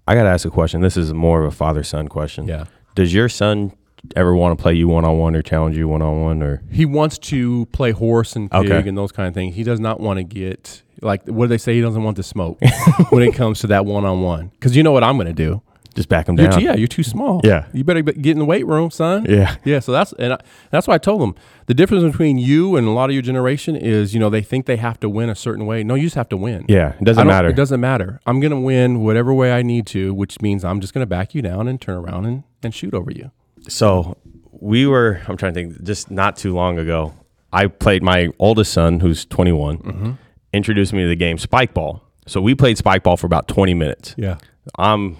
I 0.09 0.15
got 0.15 0.23
to 0.23 0.31
ask 0.31 0.47
a 0.47 0.51
question. 0.51 0.81
This 0.81 0.97
is 0.97 1.12
more 1.12 1.43
of 1.43 1.53
a 1.53 1.55
father 1.55 1.83
son 1.83 2.09
question. 2.09 2.47
Yeah, 2.49 2.65
Does 2.97 3.14
your 3.14 3.28
son 3.28 3.73
ever 4.16 4.35
want 4.35 4.59
to 4.59 4.62
play 4.62 4.74
you 4.74 4.89
one 4.89 5.05
on 5.05 5.18
one 5.18 5.36
or 5.36 5.43
challenge 5.43 5.77
you 5.77 5.86
one 5.89 6.02
on 6.02 6.20
one 6.23 6.43
or? 6.43 6.62
he 6.70 6.85
wants 6.85 7.18
to 7.18 7.66
play 7.66 7.90
horse 7.93 8.35
and 8.36 8.51
pig 8.51 8.70
Okay. 8.73 8.89
and 8.89 8.97
those 8.98 9.12
kind 9.12 9.28
of 9.28 9.35
things. 9.35 9.55
He 9.55 9.62
does 9.62 9.78
not 9.81 10.01
want 10.01 10.18
to 10.18 10.24
get 10.24 10.82
like 11.02 11.24
what 11.27 11.44
do 11.44 11.48
they 11.48 11.59
say? 11.59 11.74
He 11.74 11.81
doesn't 11.82 12.02
want 12.02 12.16
the 12.16 12.23
smoke 12.23 12.59
when 13.10 13.23
it 13.23 13.35
comes 13.35 13.60
to 13.60 13.66
that 13.68 13.85
one 13.86 14.05
on 14.05 14.23
one. 14.23 14.48
Because 14.48 14.74
you 14.77 14.82
know 14.82 14.93
what 14.93 15.05
I'm 15.05 15.16
going 15.16 15.27
to 15.28 15.32
do. 15.32 15.62
Just 15.97 16.09
back 16.09 16.27
them 16.27 16.39
You're 16.39 16.48
down. 16.48 16.59
too, 16.60 16.64
yeah, 16.64 16.74
you're 16.77 16.86
too 16.86 17.02
small. 17.02 17.40
Yeah. 17.43 17.66
you 17.73 17.82
better 17.82 18.02
get 18.02 18.31
in 18.32 18.39
the 18.39 18.44
weight 18.44 18.64
room, 18.66 18.90
son. 18.93 19.27
Yeah. 19.28 19.56
Yeah, 19.64 19.81
so 19.81 19.90
that's 19.90 20.12
and 20.12 20.35
I, 20.35 20.39
that's 20.70 20.86
why 20.86 20.94
I 20.94 20.98
told 20.98 21.20
them 21.20 21.35
the 21.66 21.74
difference 21.74 22.05
between 22.05 22.39
you 22.39 22.77
and 22.77 22.86
a 22.86 22.90
lot 22.90 23.10
of 23.10 23.14
your 23.14 23.23
generation 23.23 23.74
is 23.74 24.14
you 24.14 24.20
know 24.20 24.31
they 24.31 24.43
think 24.43 24.66
they 24.66 24.77
have 24.77 25.01
to 25.01 25.09
win 25.09 25.28
a 25.28 25.35
certain 25.35 25.66
way. 25.66 25.82
No, 25.82 25.94
you 25.97 26.05
just 26.05 26.14
have 26.14 26.28
to 26.28 26.36
win. 26.36 26.64
Yeah, 26.68 26.93
it 27.01 27.05
doesn't 27.05 27.27
matter. 27.27 27.48
It 27.48 27.56
doesn't 27.56 27.81
matter. 27.81 28.20
I'm 28.27 28.39
gonna 28.39 28.60
win 28.60 29.01
whatever 29.02 29.35
way 29.35 29.52
I 29.52 29.62
need 29.62 29.86
to, 29.89 30.14
which 30.14 30.40
means 30.40 30.64
I'm 30.64 30.81
just 30.81 30.94
gonna 30.94 31.06
back 31.06 31.35
you 31.35 31.43
down 31.43 31.66
and 31.66 31.81
turn 31.81 31.97
around 31.97 32.27
and, 32.27 32.44
and 32.62 32.73
shoot 32.73 32.94
over 32.94 33.10
you. 33.10 33.32
So 33.68 34.16
we 34.52 34.86
were, 34.86 35.20
I'm 35.27 35.36
trying 35.36 35.55
to 35.55 35.60
think, 35.60 35.82
just 35.82 36.10
not 36.10 36.36
too 36.36 36.55
long 36.55 36.78
ago, 36.78 37.12
I 37.52 37.66
played 37.66 38.02
my 38.02 38.28
oldest 38.39 38.73
son, 38.73 39.01
who's 39.01 39.24
21, 39.27 39.78
Mm-hmm. 39.78 40.10
introduced 40.52 40.93
me 40.93 41.02
to 41.02 41.09
the 41.09 41.16
game 41.16 41.39
Spike 41.39 41.74
Ball. 41.74 42.02
So 42.27 42.40
we 42.40 42.55
played 42.55 42.78
Spike 42.78 43.02
Ball 43.02 43.16
for 43.16 43.27
about 43.27 43.48
20 43.48 43.74
minutes. 43.74 44.14
Yeah. 44.16 44.39
I'm 44.78 45.16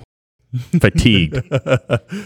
fatigued. 0.81 1.35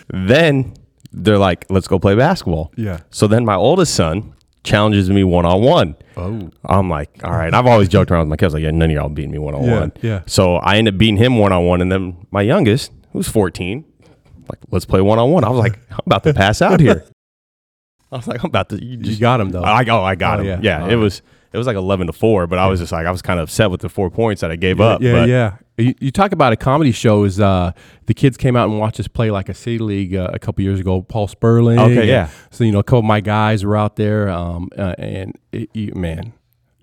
then 0.09 0.75
they're 1.13 1.39
like, 1.39 1.67
let's 1.71 1.89
go 1.89 1.99
play 1.99 2.15
basketball. 2.15 2.73
Yeah. 2.77 3.01
So 3.11 3.27
then 3.27 3.45
my 3.45 3.55
oldest 3.55 3.95
son 3.95 4.35
challenges 4.63 5.09
me 5.11 5.25
one 5.25 5.47
on 5.47 5.63
one. 5.63 5.97
Oh. 6.17 6.51
I'm 6.65 6.89
like, 6.91 7.11
all 7.25 7.33
right. 7.33 7.53
I've 7.53 7.67
always 7.67 7.89
joked 7.89 8.11
around 8.11 8.21
with 8.21 8.29
my 8.29 8.37
kids, 8.37 8.55
like, 8.55 8.63
yeah, 8.63 8.71
none 8.71 8.91
of 8.91 8.95
y'all 8.95 9.09
beating 9.09 9.31
me 9.33 9.39
one 9.39 9.55
on 9.55 9.69
one. 9.71 9.93
yeah. 10.03 10.23
So 10.27 10.57
I 10.57 10.77
end 10.77 10.89
up 10.89 10.99
beating 10.99 11.17
him 11.17 11.39
one 11.39 11.53
on 11.53 11.65
one. 11.67 11.81
And 11.81 11.91
then 11.91 12.27
my 12.31 12.43
youngest, 12.43 12.93
who's 13.13 13.29
14, 13.29 13.85
like, 14.49 14.59
let's 14.71 14.85
play 14.85 15.01
one 15.01 15.19
on 15.19 15.31
one. 15.31 15.45
I 15.45 15.49
was 15.49 15.59
like, 15.59 15.79
I'm 15.91 16.01
about 16.07 16.25
to 16.25 16.35
pass 16.35 16.61
out 16.63 16.81
here. 16.81 17.05
I 18.13 18.17
was 18.17 18.27
like, 18.27 18.43
I'm 18.43 18.49
about 18.49 18.69
to. 18.71 18.85
You 18.85 18.91
You 18.91 18.97
just, 18.99 19.21
got 19.21 19.41
him 19.41 19.51
though. 19.51 19.63
I 19.63 19.85
go, 19.85 20.03
I 20.03 20.17
got 20.17 20.41
Oh, 20.41 20.43
him. 20.43 20.63
yeah. 20.63 20.81
Yeah, 20.81 20.85
it 20.87 20.89
right. 20.89 20.95
was 20.97 21.23
it 21.53 21.59
was 21.59 21.67
like 21.67 21.77
11 21.77 22.09
to 22.09 22.13
four, 22.13 22.47
but 22.49 22.59
I 22.59 22.67
was 22.69 22.81
just 22.81 22.93
like, 22.93 23.07
I 23.07 23.11
was 23.11 23.23
kind 23.23 23.41
of 23.41 23.45
upset 23.45 23.71
with 23.71 23.81
the 23.81 23.89
four 23.89 24.11
points 24.11 24.41
that 24.41 24.51
I 24.51 24.57
gave 24.57 24.79
yeah, 24.79 24.85
up. 24.87 25.01
Yeah, 25.03 25.13
but 25.13 25.29
yeah. 25.29 25.57
You, 25.81 25.95
you 26.01 26.11
talk 26.11 26.33
about 26.33 26.53
a 26.53 26.57
comedy 26.57 26.93
show. 26.93 27.25
Is 27.25 27.41
uh, 27.41 27.73
the 28.07 28.15
kids 28.15 28.37
came 28.37 28.57
out 28.57 28.69
and 28.69 28.79
watched 28.79 29.01
us 29.01 29.09
play 29.09 29.31
like 29.31 29.49
a 29.49 29.55
city 29.55 29.79
league 29.79 30.15
uh, 30.15 30.31
a 30.33 30.39
couple 30.39 30.63
years 30.63 30.81
ago? 30.81 31.03
Paul 31.03 31.27
Sperling. 31.29 31.79
Okay, 31.79 32.07
yeah. 32.09 32.29
So 32.51 32.65
you 32.65 32.73
know, 32.73 32.79
a 32.81 32.85
couple 32.85 33.01
of 33.01 33.05
my 33.07 33.21
guys 33.21 33.65
were 33.65 33.77
out 33.77 33.97
there, 33.97 34.29
um, 34.29 34.69
uh, 34.77 34.95
and 34.99 35.37
it, 35.53 35.71
you, 35.75 35.93
man, 35.95 36.33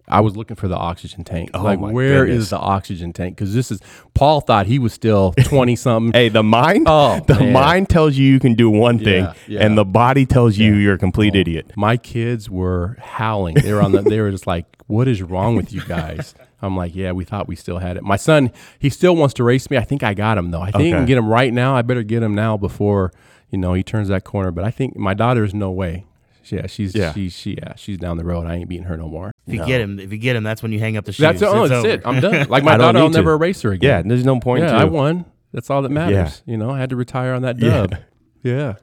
I 0.10 0.22
was 0.22 0.38
looking 0.38 0.56
for 0.56 0.68
the 0.69 0.78
oxygen 0.78 1.24
tank. 1.26 1.49
Oh, 1.53 1.61
like, 1.64 1.80
where 1.80 2.24
is 2.26 2.30
goodness. 2.30 2.49
the 2.52 2.57
oxygen 2.60 3.11
tank? 3.14 3.36
Because 3.36 3.53
this 3.53 3.72
is 3.72 3.82
Paul 4.14 4.40
thought 4.41 4.65
he 4.65 4.80
was 4.80 4.94
still 4.94 5.34
twenty 5.44 5.76
something. 5.76 6.14
Hey, 6.14 6.30
the 6.30 6.44
mind, 6.44 6.86
Oh, 6.90 7.19
the 7.28 7.36
man. 7.36 7.53
mind 7.53 7.90
tells 7.90 8.15
you 8.15 8.26
you 8.26 8.40
can 8.40 8.53
do 8.56 8.69
one 8.69 8.99
thing, 8.99 9.26
Yeah, 9.26 9.34
yeah. 9.48 9.65
and 9.65 9.78
the 9.78 9.86
body 9.86 10.26
tells 10.26 10.57
you 10.57 10.74
Yeah. 10.76 10.80
you're 10.82 10.94
a 10.95 10.98
complete 10.98 11.36
Oh, 11.36 11.40
idiot. 11.40 11.72
My 11.76 11.98
kids 11.98 12.49
were 12.49 12.95
howling. 13.02 13.56
They 13.56 13.74
were 13.74 13.82
on 13.82 13.91
the. 13.91 14.02
They 14.02 14.22
were 14.22 14.32
just 14.32 14.48
like, 14.48 14.65
"What 14.88 15.07
is 15.10 15.22
wrong 15.22 15.56
with 15.57 15.74
you 15.74 15.82
guys?" 15.86 16.34
I'm 16.61 16.75
like, 16.75 16.95
"Yeah, 16.95 17.11
we 17.11 17.23
thought 17.23 17.47
we 17.47 17.55
still 17.55 17.77
had 17.79 17.97
it." 17.97 18.03
My 18.03 18.15
son, 18.15 18.51
he 18.79 18.89
still 18.89 19.15
wants 19.15 19.34
to 19.35 19.43
race 19.43 19.69
me. 19.69 19.77
I 19.77 19.84
think 19.84 20.03
I 20.03 20.13
got 20.13 20.38
him 20.38 20.51
though. 20.51 20.61
I 20.61 20.71
think 20.71 20.93
I 20.93 20.97
can 20.97 21.05
get 21.05 21.17
him 21.17 21.27
right 21.27 21.53
now. 21.53 21.75
I 21.75 21.81
better 21.84 22.03
get 22.03 22.23
him 22.23 22.34
now 22.35 22.57
before 22.57 23.11
you 23.49 23.57
know 23.57 23.73
he 23.73 23.84
turns 23.84 24.07
that 24.09 24.23
corner. 24.23 24.51
But 24.51 24.63
I 24.63 24.71
think 24.71 24.95
my 24.97 25.13
daughter's 25.13 25.53
no 25.53 25.71
way. 25.71 26.05
Yeah, 26.49 26.65
she's 26.67 26.95
Yeah. 26.95 27.11
she 27.13 27.27
she 27.29 27.55
yeah 27.55 27.75
she's 27.75 27.97
down 27.97 28.15
the 28.17 28.23
road. 28.23 28.47
I 28.47 28.55
ain't 28.55 28.69
beating 28.69 28.85
her 28.85 28.95
no 28.95 29.09
more. 29.09 29.31
If 29.45 29.53
you 29.53 29.59
No. 29.59 29.65
get 29.67 29.81
him, 29.81 29.99
if 29.99 30.11
you 30.13 30.17
get 30.17 30.35
him, 30.35 30.43
that's 30.43 30.63
when 30.63 30.71
you 30.71 30.79
hang 30.79 30.95
up 30.95 31.03
the 31.03 31.11
shoes. 31.11 31.21
That's 31.21 31.41
oh, 31.43 31.63
It's 31.65 31.69
that's 31.71 31.85
it. 31.85 32.01
I'm 32.05 32.21
done. 32.21 32.47
Like 32.49 32.63
my 32.63 32.77
daughter, 32.77 32.97
I'll 32.99 33.05
need 33.07 33.13
to. 33.13 33.19
never 33.19 33.34
erase 33.34 33.61
her 33.63 33.71
Yeah, 33.73 33.97
again. 33.99 34.07
there's 34.07 34.23
no 34.25 34.39
point. 34.39 34.63
yeah, 34.63 34.71
to 34.71 34.75
I 34.77 34.84
won. 34.85 35.25
That's 35.51 35.69
all 35.69 35.81
that 35.81 35.89
matters. 35.91 36.41
Yeah. 36.45 36.51
You 36.53 36.57
know, 36.57 36.69
I 36.71 36.79
had 36.79 36.89
to 36.91 36.95
retire 36.95 37.34
on 37.34 37.41
that 37.41 37.59
Yeah. 37.59 37.69
dub. 37.88 37.95
Yeah. 38.43 38.75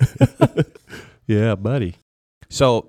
yeah, 1.26 1.54
buddy. 1.54 1.96
So, 2.48 2.88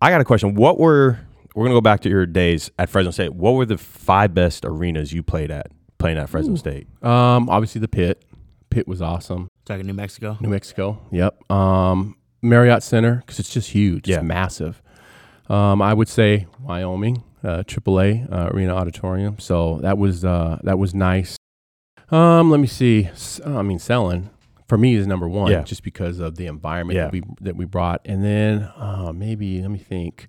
I 0.00 0.10
got 0.10 0.20
a 0.20 0.24
question. 0.24 0.54
What 0.54 0.78
were 0.78 1.18
we're 1.60 1.66
gonna 1.66 1.76
go 1.76 1.82
back 1.82 2.00
to 2.00 2.08
your 2.08 2.24
days 2.24 2.70
at 2.78 2.88
Fresno 2.88 3.10
State? 3.10 3.34
What 3.34 3.50
were 3.52 3.66
the 3.66 3.76
five 3.76 4.32
best 4.32 4.64
arenas 4.64 5.12
you 5.12 5.22
played 5.22 5.50
at 5.50 5.66
playing 5.98 6.16
at 6.16 6.30
Fresno 6.30 6.54
Ooh. 6.54 6.56
State? 6.56 6.86
Um, 7.04 7.50
obviously 7.50 7.82
the 7.82 7.88
pit. 7.88 8.24
Pit 8.70 8.88
was 8.88 9.02
awesome. 9.02 9.48
Talking 9.66 9.84
New 9.86 9.92
Mexico. 9.92 10.38
New 10.40 10.48
Mexico. 10.48 10.98
Yep. 11.12 11.50
Um, 11.50 12.16
Marriott 12.40 12.82
Center 12.82 13.16
because 13.16 13.38
it's 13.38 13.50
just 13.52 13.70
huge. 13.72 14.08
Yeah. 14.08 14.16
It's 14.16 14.24
massive. 14.24 14.80
Um, 15.50 15.82
I 15.82 15.92
would 15.92 16.08
say 16.08 16.46
Wyoming, 16.60 17.24
uh, 17.44 17.64
AAA 17.64 18.32
uh, 18.32 18.48
Arena 18.54 18.74
Auditorium. 18.74 19.38
So 19.38 19.80
that 19.82 19.98
was 19.98 20.24
uh, 20.24 20.60
that 20.62 20.78
was 20.78 20.94
nice. 20.94 21.36
Um, 22.10 22.50
let 22.50 22.58
me 22.60 22.68
see. 22.68 23.04
S- 23.04 23.38
I 23.44 23.60
mean, 23.60 23.78
Selland 23.78 24.30
for 24.66 24.78
me 24.78 24.94
is 24.94 25.06
number 25.06 25.28
one, 25.28 25.50
Yeah. 25.52 25.62
just 25.62 25.82
because 25.82 26.20
of 26.20 26.36
the 26.36 26.46
environment 26.46 26.96
Yeah. 26.96 27.02
that 27.04 27.12
we 27.12 27.22
that 27.42 27.56
we 27.56 27.66
brought. 27.66 28.00
And 28.06 28.24
then 28.24 28.62
uh, 28.76 29.12
maybe 29.14 29.60
let 29.60 29.70
me 29.70 29.78
think. 29.78 30.26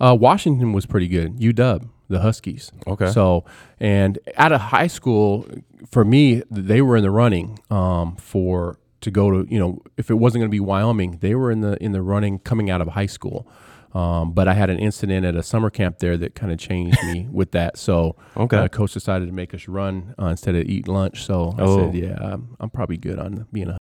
Uh, 0.00 0.16
Washington 0.18 0.72
was 0.72 0.86
pretty 0.86 1.08
good. 1.08 1.38
UW, 1.38 1.88
the 2.08 2.20
Huskies. 2.20 2.70
Okay. 2.86 3.10
So, 3.10 3.44
and 3.80 4.18
out 4.36 4.52
of 4.52 4.60
high 4.60 4.86
school, 4.88 5.46
for 5.90 6.04
me, 6.04 6.42
they 6.50 6.82
were 6.82 6.96
in 6.96 7.02
the 7.02 7.10
running 7.10 7.58
um, 7.70 8.16
for 8.16 8.78
to 9.02 9.10
go 9.10 9.30
to 9.30 9.52
you 9.52 9.58
know 9.58 9.80
if 9.96 10.10
it 10.10 10.14
wasn't 10.14 10.40
going 10.40 10.48
to 10.50 10.54
be 10.54 10.60
Wyoming, 10.60 11.18
they 11.20 11.34
were 11.34 11.50
in 11.50 11.60
the 11.60 11.82
in 11.82 11.92
the 11.92 12.02
running 12.02 12.38
coming 12.40 12.70
out 12.70 12.80
of 12.80 12.88
high 12.88 13.06
school. 13.06 13.46
Um, 13.94 14.32
but 14.32 14.46
I 14.46 14.52
had 14.52 14.68
an 14.68 14.78
incident 14.78 15.24
at 15.24 15.36
a 15.36 15.42
summer 15.42 15.70
camp 15.70 16.00
there 16.00 16.18
that 16.18 16.34
kind 16.34 16.52
of 16.52 16.58
changed 16.58 17.02
me 17.02 17.28
with 17.32 17.52
that. 17.52 17.78
So, 17.78 18.16
Okay. 18.36 18.58
uh, 18.58 18.68
coach 18.68 18.92
decided 18.92 19.24
to 19.26 19.32
make 19.32 19.54
us 19.54 19.68
run 19.68 20.14
uh, 20.20 20.26
instead 20.26 20.54
of 20.54 20.64
eat 20.66 20.86
lunch. 20.86 21.24
So 21.24 21.54
I 21.56 21.62
Oh. 21.62 21.76
said, 21.86 21.94
"Yeah, 21.94 22.18
I'm, 22.20 22.56
I'm 22.60 22.68
probably 22.68 22.98
good 22.98 23.18
on 23.18 23.46
being 23.52 23.70
a." 23.70 23.78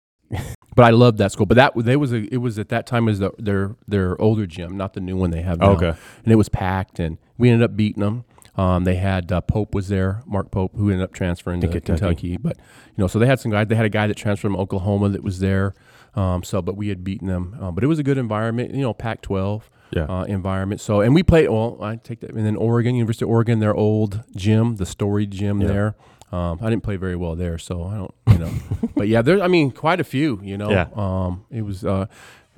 but 0.75 0.85
I 0.85 0.89
loved 0.91 1.17
that 1.19 1.31
school. 1.31 1.45
But 1.45 1.55
that 1.55 1.73
they 1.75 1.95
was 1.95 2.11
a, 2.13 2.23
it 2.33 2.37
was 2.37 2.57
at 2.59 2.69
that 2.69 2.85
time 2.87 3.05
was 3.05 3.19
the, 3.19 3.31
their 3.37 3.75
their 3.87 4.19
older 4.21 4.45
gym, 4.45 4.77
not 4.77 4.93
the 4.93 4.99
new 5.01 5.15
one 5.17 5.31
they 5.31 5.41
have 5.41 5.59
now 5.59 5.71
Okay. 5.71 5.89
and 6.23 6.31
it 6.31 6.35
was 6.35 6.49
packed, 6.49 6.99
and 6.99 7.17
we 7.37 7.49
ended 7.49 7.63
up 7.69 7.75
beating 7.75 8.01
them. 8.01 8.23
Um, 8.57 8.85
they 8.85 8.95
had 8.95 9.31
uh, 9.33 9.41
Pope 9.41 9.75
was 9.75 9.89
there, 9.89 10.23
Mark 10.25 10.49
Pope, 10.49 10.71
who 10.75 10.89
ended 10.89 11.03
up 11.03 11.13
transferring 11.13 11.59
to 11.61 11.67
To 11.67 11.73
Kentucky. 11.73 11.99
Kentucky. 11.99 12.37
But 12.37 12.57
you 12.57 13.01
know, 13.03 13.07
so 13.07 13.19
they 13.19 13.25
had 13.25 13.39
some 13.39 13.51
guys. 13.51 13.67
They 13.67 13.75
had 13.75 13.85
a 13.85 13.89
guy 13.89 14.07
that 14.07 14.15
transferred 14.15 14.47
from 14.51 14.55
Oklahoma 14.55 15.09
that 15.09 15.23
was 15.23 15.39
there. 15.39 15.73
Um, 16.15 16.43
so, 16.43 16.61
but 16.61 16.77
we 16.77 16.87
had 16.87 17.03
beaten 17.03 17.27
them. 17.27 17.57
Um, 17.59 17.75
but 17.75 17.83
it 17.83 17.87
was 17.87 17.99
a 17.99 18.03
good 18.03 18.17
environment. 18.17 18.73
You 18.73 18.81
know, 18.83 18.93
Pac-12 18.93 19.63
Yeah. 19.91 20.03
uh, 20.05 20.23
environment. 20.23 20.79
So, 20.79 21.01
and 21.01 21.13
we 21.13 21.21
played. 21.23 21.49
Well, 21.49 21.77
I 21.81 21.97
take 21.97 22.21
that, 22.21 22.29
and 22.31 22.45
then 22.45 22.55
Oregon, 22.55 22.95
University 22.95 23.25
of 23.25 23.29
Oregon, 23.29 23.59
their 23.59 23.75
old 23.75 24.23
gym, 24.33 24.77
the 24.77 24.85
storied 24.85 25.31
gym 25.31 25.59
Yeah. 25.59 25.67
there. 25.67 25.95
Um, 26.31 26.59
I 26.61 26.69
didn't 26.69 26.83
play 26.83 26.95
very 26.97 27.15
well 27.15 27.35
there, 27.35 27.57
so 27.57 27.83
I 27.83 27.95
don't, 27.95 28.13
you 28.29 28.37
know. 28.39 28.51
but 28.95 29.07
yeah, 29.07 29.21
there. 29.21 29.41
I 29.41 29.47
mean, 29.47 29.71
quite 29.71 29.99
a 29.99 30.03
few. 30.03 30.39
You 30.43 30.57
know. 30.57 30.69
Yeah. 30.71 30.87
Um, 30.95 31.45
it 31.51 31.61
was 31.61 31.85
uh, 31.85 32.07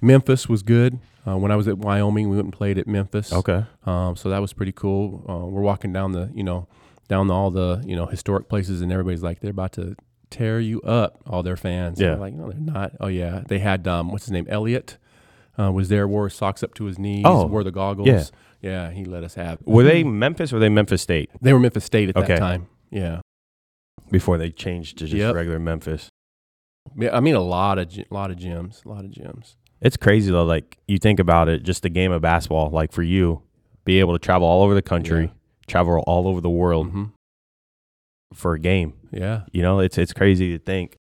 Memphis 0.02 0.48
was 0.50 0.64
good. 0.64 1.00
Uh, 1.28 1.38
when 1.38 1.52
I 1.52 1.56
was 1.58 1.68
at 1.68 1.78
Wyoming, 1.78 2.30
we 2.30 2.38
went 2.38 2.46
and 2.46 2.54
played 2.54 2.78
at 2.78 2.88
Memphis. 2.88 3.34
okay. 3.34 3.66
Um, 3.86 4.16
so 4.16 4.30
that 4.30 4.40
was 4.40 4.54
pretty 4.54 4.72
cool. 4.72 5.26
Uh, 5.28 5.46
we're 5.46 5.62
walking 5.62 5.92
down 5.92 6.14
the, 6.14 6.32
you 6.34 6.44
know, 6.44 6.68
down 7.10 7.30
all 7.30 7.52
the, 7.52 7.84
you 7.86 7.98
know, 7.98 8.06
historic 8.06 8.48
places, 8.48 8.80
and 8.82 8.92
everybody's 8.94 9.24
like, 9.24 9.42
they're 9.42 9.52
about 9.52 9.74
to 9.74 9.98
tear 10.30 10.62
you 10.62 10.82
up. 10.84 11.20
All 11.28 11.44
their 11.44 11.58
fans. 11.58 12.00
Yeah. 12.00 12.16
Like, 12.16 12.34
no, 12.34 12.50
they're 12.50 12.58
not. 12.60 12.94
Oh 13.02 13.08
yeah, 13.08 13.42
they 13.48 13.60
had 13.60 13.86
um, 13.90 14.12
what's 14.12 14.24
his 14.26 14.32
name, 14.32 14.46
Elliot, 14.50 14.98
uh, 15.60 15.70
was 15.72 15.90
there, 15.90 16.08
wore 16.08 16.30
socks 16.30 16.64
up 16.64 16.74
to 16.76 16.86
his 16.86 16.98
knees, 16.98 17.24
Oh, 17.28 17.46
wore 17.46 17.64
the 17.66 17.72
goggles. 17.72 18.08
yeah. 18.08 18.24
yeah, 18.62 18.92
he 18.92 19.04
let 19.04 19.26
us 19.26 19.36
have. 19.36 19.60
Were 19.66 19.84
they 19.84 20.04
Memphis 20.06 20.54
or 20.54 20.56
were 20.56 20.60
they 20.62 20.70
Memphis 20.70 21.02
State 21.02 21.30
They 21.42 21.52
were 21.52 21.60
Memphis 21.60 21.84
State 21.84 22.08
at 22.10 22.16
Okay. 22.18 22.28
that 22.36 22.40
time. 22.40 22.68
Yeah. 22.90 23.20
Before 24.12 24.38
they 24.38 24.50
changed 24.52 24.98
to 25.00 25.06
just 25.06 25.16
Yep. 25.18 25.36
regular 25.36 25.60
Memphis? 25.60 26.10
Yeah, 26.98 27.16
I 27.16 27.20
mean 27.20 27.36
a 27.36 27.42
lot 27.42 27.78
of 27.80 27.90
gy- 27.90 28.06
lot 28.10 28.32
of 28.32 28.38
gyms, 28.38 28.86
a 28.86 28.90
lot 28.90 29.04
of 29.06 29.12
gyms. 29.12 29.56
It's 29.82 29.98
crazy 29.98 30.32
though. 30.32 30.46
Like 30.46 30.78
you 30.88 30.98
think 30.98 31.20
about 31.20 31.50
it, 31.50 31.64
just 31.64 31.84
the 31.84 31.90
game 31.90 32.12
of 32.12 32.22
basketball. 32.22 32.70
Like 32.70 32.92
for 32.92 33.04
you, 33.04 33.42
be 33.86 34.00
able 34.00 34.14
to 34.14 34.20
travel 34.20 34.48
all 34.48 34.64
over 34.64 34.74
the 34.74 34.82
country, 34.82 35.26
Yeah. 35.26 35.32
travel 35.68 36.04
all 36.08 36.28
over 36.28 36.42
the 36.42 36.50
world 36.50 36.90
hmm 36.92 37.04
for 38.34 38.54
a 38.54 38.60
game. 38.60 38.94
Yeah. 39.12 39.44
You 39.52 39.62
know, 39.62 39.80
it's 39.80 39.98
it's 39.98 40.14
crazy 40.14 40.58
to 40.58 40.64
think. 40.64 40.96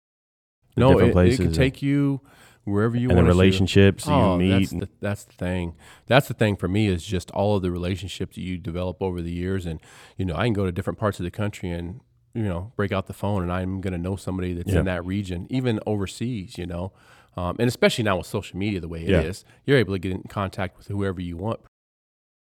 No, 0.77 0.89
different 0.91 1.09
it, 1.09 1.13
places 1.13 1.39
it 1.39 1.43
can 1.43 1.51
take 1.53 1.81
you 1.81 2.21
wherever 2.63 2.95
you 2.95 3.09
and 3.09 3.17
the 3.17 3.23
want. 3.23 3.27
relationships 3.27 4.05
that 4.05 4.11
Oh, 4.13 4.33
you 4.33 4.39
meet. 4.39 4.69
That's 4.69 4.71
the, 4.71 4.89
that's 5.01 5.23
the 5.25 5.33
thing. 5.33 5.75
That's 6.05 6.27
the 6.27 6.33
thing 6.33 6.55
for 6.55 6.67
me 6.67 6.87
is 6.87 7.03
just 7.03 7.31
all 7.31 7.55
of 7.55 7.63
the 7.63 7.71
relationships 7.71 8.35
that 8.35 8.41
you 8.41 8.57
develop 8.57 9.01
over 9.01 9.21
the 9.21 9.31
years. 9.31 9.65
And, 9.65 9.79
you 10.17 10.25
know, 10.25 10.35
I 10.35 10.43
can 10.45 10.53
go 10.53 10.65
to 10.65 10.71
different 10.71 10.99
parts 10.99 11.19
of 11.19 11.23
the 11.23 11.31
country 11.31 11.71
and, 11.71 12.01
you 12.37 12.43
know, 12.43 12.71
break 12.75 12.91
out 12.91 13.07
the 13.07 13.13
phone 13.13 13.41
and 13.43 13.51
I'm 13.51 13.81
going 13.81 13.93
to 13.93 13.97
know 13.97 14.15
somebody 14.15 14.53
that's 14.53 14.71
Yeah. 14.71 14.79
in 14.79 14.85
that 14.85 15.03
region, 15.05 15.47
even 15.49 15.79
overseas, 15.87 16.57
you 16.57 16.65
know. 16.67 16.91
Um, 17.35 17.55
and 17.59 17.67
especially 17.67 18.03
now 18.03 18.17
with 18.17 18.27
social 18.27 18.57
media 18.57 18.79
the 18.79 18.87
way 18.87 19.03
it 19.03 19.09
is, 19.09 19.43
Yeah. 19.47 19.53
you're 19.65 19.77
able 19.77 19.93
to 19.93 19.99
get 19.99 20.11
in 20.11 20.23
contact 20.23 20.77
with 20.77 20.87
whoever 20.87 21.19
you 21.21 21.35
want. 21.37 21.59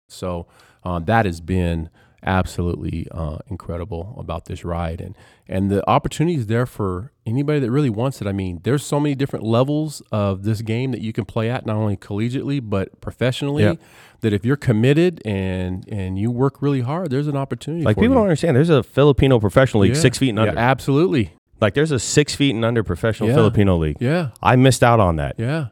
So 0.10 0.48
um, 0.84 1.06
that 1.06 1.26
has 1.26 1.42
been 1.42 1.90
absolutely 2.24 3.08
uh, 3.12 3.38
incredible 3.50 4.16
about 4.18 4.46
this 4.46 4.64
ride, 4.64 5.02
and 5.02 5.16
and 5.48 5.70
the 5.70 5.88
opportunity 5.90 6.38
is 6.38 6.48
there 6.48 6.66
for 6.66 7.12
anybody 7.26 7.60
that 7.60 7.70
really 7.72 7.90
wants 7.90 8.22
it. 8.22 8.28
I 8.28 8.32
mean, 8.32 8.60
there's 8.64 8.84
so 8.86 9.00
many 9.00 9.16
different 9.16 9.46
levels 9.46 10.02
of 10.12 10.44
this 10.44 10.62
game 10.62 10.92
that 10.92 11.02
you 11.02 11.12
can 11.14 11.26
play 11.26 11.50
at, 11.50 11.66
not 11.66 11.76
only 11.76 11.98
collegiately 11.98 12.62
but 12.64 13.00
professionally. 13.02 13.64
Yeah. 13.64 13.74
That 14.22 14.34
if 14.34 14.46
you're 14.46 14.56
committed 14.58 15.22
and 15.26 15.84
and 15.88 16.18
you 16.20 16.30
work 16.32 16.62
really 16.62 16.82
hard, 16.82 17.10
there's 17.10 17.28
an 17.28 17.36
opportunity. 17.36 17.84
like 17.84 17.96
people 17.96 18.10
you. 18.10 18.14
don't 18.14 18.24
understand. 18.24 18.56
There's 18.56 18.70
a 18.70 18.84
Filipino 18.84 19.40
professional 19.40 19.82
league 19.84 19.96
Yeah. 19.96 20.02
six 20.02 20.18
feet 20.20 20.30
and 20.30 20.38
Yeah, 20.38 20.50
under. 20.50 20.60
absolutely. 20.60 21.34
like 21.60 21.74
there's 21.74 21.92
a 21.92 22.00
six 22.00 22.34
feet 22.36 22.54
and 22.56 22.64
under 22.66 22.84
professional 22.84 23.30
Yeah. 23.30 23.36
Filipino 23.36 23.78
league. 23.78 23.98
Yeah, 24.00 24.30
I 24.42 24.56
missed 24.56 24.84
out 24.84 25.00
on 25.00 25.16
that. 25.18 25.36
yeah. 25.40 25.68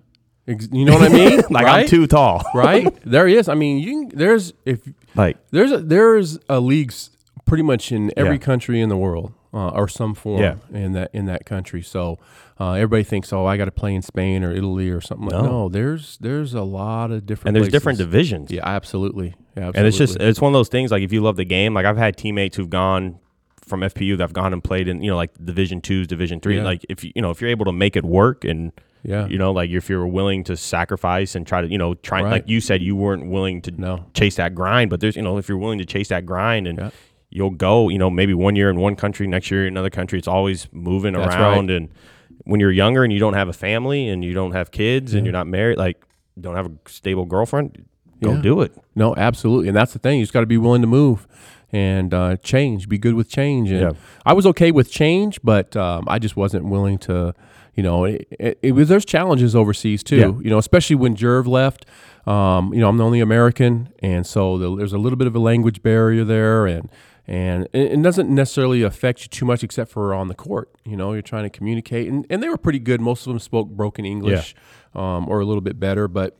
You 0.72 0.86
know 0.86 0.94
what 0.94 1.04
I 1.12 1.14
mean? 1.14 1.42
Like 1.50 1.66
right? 1.66 1.84
I'm 1.84 1.88
too 1.88 2.08
tall. 2.08 2.44
right. 2.56 2.88
There 3.06 3.28
is. 3.28 3.48
I 3.50 3.56
mean, 3.56 3.80
you 3.80 4.08
can, 4.08 4.18
there's 4.18 4.54
if 4.66 4.80
like 5.16 5.38
There's 5.52 5.72
a, 5.72 5.78
there's 5.80 6.40
a 6.50 6.60
leagues 6.60 7.12
pretty 7.46 7.64
much 7.64 7.92
in 7.92 8.12
every 8.18 8.34
Yeah. 8.36 8.38
country 8.40 8.82
in 8.82 8.90
the 8.90 8.98
world. 8.98 9.34
uh, 9.52 9.70
or 9.70 9.88
some 9.88 10.14
form 10.14 10.42
Yeah. 10.44 10.56
in 10.72 10.94
that 10.94 11.10
in 11.14 11.26
that 11.26 11.44
country. 11.46 11.82
So 11.82 12.20
uh, 12.60 12.74
everybody 12.74 13.04
thinks, 13.04 13.34
oh, 13.34 13.46
I 13.48 13.58
got 13.58 13.66
to 13.66 13.72
play 13.72 13.96
in 13.96 14.02
Spain 14.04 14.44
or 14.44 14.52
Italy 14.52 14.90
or 14.92 15.02
something. 15.02 15.28
like 15.30 15.42
No. 15.44 15.50
No, 15.50 15.70
there's 15.70 16.18
there's 16.20 16.54
a 16.54 16.62
lot 16.62 17.10
of 17.12 17.26
different 17.26 17.48
and 17.50 17.56
there's 17.56 17.64
places. 17.70 17.72
different 17.74 17.98
divisions. 17.98 18.52
Yeah, 18.52 18.62
absolutely. 18.68 19.30
Yeah, 19.58 19.70
absolutely. 19.70 19.80
And 19.80 19.88
it's 19.88 19.98
just 19.98 20.18
it's 20.20 20.40
one 20.42 20.52
of 20.52 20.54
those 20.54 20.70
things 20.70 20.92
like 20.92 21.02
if 21.04 21.12
you 21.12 21.22
love 21.22 21.36
the 21.36 21.46
game, 21.46 21.74
like 21.74 21.86
I've 21.88 21.98
had 21.98 22.16
teammates 22.18 22.58
who've 22.58 22.70
gone 22.70 23.18
from 23.62 23.82
FPU 23.82 24.18
that 24.18 24.24
have 24.24 24.34
gone 24.34 24.54
and 24.54 24.64
played 24.64 24.88
in 24.88 25.02
you 25.02 25.10
know 25.10 25.16
like 25.18 25.32
Division 25.44 25.82
twos, 25.82 26.06
Division 26.08 26.40
three. 26.40 26.58
Yeah. 26.58 26.64
Like 26.64 26.86
if 26.88 27.04
you 27.04 27.12
you 27.16 27.22
know 27.24 27.32
if 27.32 27.42
you're 27.42 27.50
able 27.50 27.66
to 27.66 27.72
make 27.72 27.96
it 27.96 28.06
work 28.06 28.46
and 28.46 28.72
yeah, 29.04 29.28
you 29.28 29.38
know 29.38 29.52
like 29.52 29.70
if 29.70 29.90
you're 29.90 30.08
willing 30.08 30.44
to 30.46 30.58
sacrifice 30.58 31.36
and 31.36 31.46
try 31.48 31.62
to 31.62 31.68
you 31.68 31.78
know 31.78 31.94
try 31.96 32.22
Right. 32.22 32.32
like 32.32 32.50
you 32.50 32.60
said 32.62 32.82
you 32.82 32.96
weren't 32.96 33.30
willing 33.30 33.62
to 33.64 33.72
no, 33.72 34.06
chase 34.14 34.36
that 34.36 34.54
grind, 34.56 34.90
but 34.90 35.00
there's 35.00 35.16
you 35.16 35.22
know 35.22 35.38
if 35.38 35.48
you're 35.50 35.58
willing 35.58 35.80
to 35.80 35.86
chase 35.86 36.10
that 36.10 36.26
grind 36.26 36.68
and 36.68 36.78
Yeah. 36.80 36.90
you'll 37.30 37.52
go 37.52 37.90
you 37.90 37.98
know 37.98 38.10
maybe 38.10 38.34
one 38.34 38.56
year 38.56 38.70
in 38.70 38.80
one 38.80 38.96
country, 38.96 39.28
next 39.28 39.50
year 39.52 39.66
in 39.68 39.74
another 39.74 39.90
country. 39.90 40.20
It's 40.20 40.28
always 40.28 40.68
moving 40.72 41.14
That's 41.14 41.36
around 41.36 41.70
and 41.72 41.90
when 42.46 42.60
you're 42.60 42.72
younger 42.72 43.04
and 43.04 43.12
you 43.14 43.20
don't 43.20 43.34
have 43.36 43.48
a 43.50 43.54
family 43.54 44.08
and 44.10 44.24
you 44.24 44.34
don't 44.34 44.54
have 44.54 44.72
kids 44.72 45.14
and 45.14 45.26
you're 45.26 45.34
not 45.34 45.46
married, 45.48 45.78
like 45.78 46.04
don't 46.40 46.56
have 46.56 46.66
a 46.68 46.72
stable 46.88 47.26
girlfriend, 47.26 47.86
go 48.24 48.34
Yeah. 48.34 48.42
do 48.42 48.62
it. 48.62 48.74
no, 48.96 49.14
absolutely. 49.16 49.68
And 49.68 49.76
that's 49.78 49.94
the 49.94 50.00
thing. 50.00 50.20
You 50.20 50.24
just 50.24 50.34
got 50.34 50.40
to 50.42 50.46
be 50.46 50.58
willing 50.58 50.82
to 50.82 50.88
move 50.88 51.28
and 51.72 52.14
uh, 52.14 52.38
change. 52.38 52.90
Be 52.90 52.98
good 52.98 53.14
with 53.14 53.30
change. 53.30 53.70
And 53.72 53.82
Yeah. 53.82 53.92
I 54.26 54.34
was 54.34 54.46
okay 54.48 54.72
with 54.72 54.90
change, 54.90 55.40
but 55.44 55.76
um, 55.78 56.06
I 56.08 56.18
just 56.18 56.36
wasn't 56.36 56.66
willing 56.66 56.98
to. 57.00 57.36
You 57.80 57.84
know, 57.84 58.04
it, 58.04 58.28
it, 58.32 58.60
it 58.62 58.72
was 58.74 58.90
there's 58.90 59.06
challenges 59.06 59.56
overseas 59.56 60.04
too. 60.04 60.18
Yeah. 60.18 60.32
You 60.44 60.50
know, 60.50 60.58
especially 60.58 60.98
when 60.98 61.16
Jerv 61.16 61.48
left. 61.48 61.86
Um, 62.28 62.74
you 62.74 62.82
know, 62.82 62.90
I'm 62.90 62.98
the 62.98 63.06
only 63.06 63.22
American, 63.22 63.88
and 64.00 64.28
so 64.28 64.58
the, 64.58 64.76
there's 64.76 64.92
a 64.92 64.98
little 64.98 65.16
bit 65.16 65.28
of 65.28 65.36
a 65.36 65.40
language 65.40 65.82
barrier 65.82 66.26
there, 66.26 66.68
and 66.68 66.90
and 67.26 67.70
it, 67.72 67.94
it 67.94 68.02
doesn't 68.02 68.30
necessarily 68.30 68.82
affect 68.84 69.22
you 69.22 69.28
too 69.30 69.46
much, 69.46 69.64
except 69.64 69.90
for 69.92 70.14
on 70.14 70.28
the 70.28 70.36
court. 70.36 70.70
You 70.84 70.98
know, 70.98 71.14
you're 71.14 71.22
trying 71.22 71.44
to 71.44 71.50
communicate, 71.50 72.10
and, 72.10 72.26
and 72.30 72.44
they 72.44 72.50
were 72.50 72.58
pretty 72.58 72.80
good. 72.80 73.00
Most 73.00 73.22
of 73.26 73.32
them 73.32 73.40
spoke 73.40 73.70
broken 73.70 74.04
English, 74.06 74.54
um, 74.94 75.30
or 75.30 75.40
a 75.40 75.46
little 75.46 75.62
bit 75.62 75.80
better, 75.80 76.10
but 76.10 76.36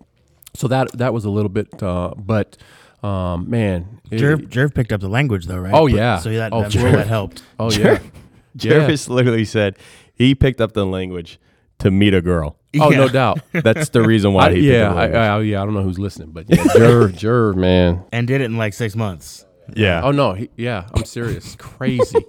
so 0.54 0.68
that 0.68 0.92
that 0.98 1.14
was 1.14 1.24
a 1.24 1.30
little 1.30 1.48
bit. 1.50 1.82
Uh, 1.82 2.14
but 2.18 2.58
um, 3.02 3.50
man, 3.50 4.02
Jerv, 4.12 4.50
Jerv 4.50 4.74
picked 4.76 4.92
up 4.92 5.00
the 5.00 5.08
language 5.10 5.46
though, 5.46 5.58
right? 5.60 5.74
Oh, 5.74 5.88
But- 5.88 5.96
yeah. 5.96 6.18
So 6.20 6.30
that, 6.32 6.52
Oh, 6.52 6.64
I'm 6.66 6.70
sure 6.70 6.92
that 6.92 7.08
helped. 7.08 7.42
oh 7.58 7.72
yeah, 7.72 8.00
Jervis 8.58 9.08
literally 9.10 9.46
said 9.46 9.78
he 10.20 10.36
picked 10.36 10.62
up 10.62 10.74
the 10.74 10.86
language 10.86 11.40
to 11.80 11.90
meet 11.90 12.14
a 12.14 12.22
girl. 12.22 12.58
Oh, 12.80 12.90
no 12.90 13.08
doubt. 13.08 13.40
That's 13.52 13.90
the 13.90 14.04
reason 14.04 14.34
why 14.34 14.50
I, 14.50 14.54
he 14.54 14.70
yeah, 14.70 14.74
picked 14.74 14.84
up 14.84 14.96
the 14.96 15.00
I, 15.00 15.02
language. 15.02 15.18
I, 15.18 15.40
yeah. 15.52 15.62
I 15.62 15.66
don't 15.66 15.74
know 15.74 15.82
who's 15.82 15.98
listening, 15.98 16.32
but 16.32 16.46
yeah, 16.50 16.58
Jerv, 16.58 17.14
Jerv, 17.14 17.56
man. 17.56 18.06
And 18.12 18.28
did 18.28 18.42
it 18.42 18.46
in 18.46 18.58
like 18.58 18.74
six 18.74 18.96
months. 18.96 19.46
yeah. 19.74 20.02
Oh 20.04 20.12
no, 20.12 20.34
he, 20.34 20.50
yeah, 20.56 20.88
I'm 20.94 21.06
serious. 21.06 21.56
Crazy. 21.58 22.20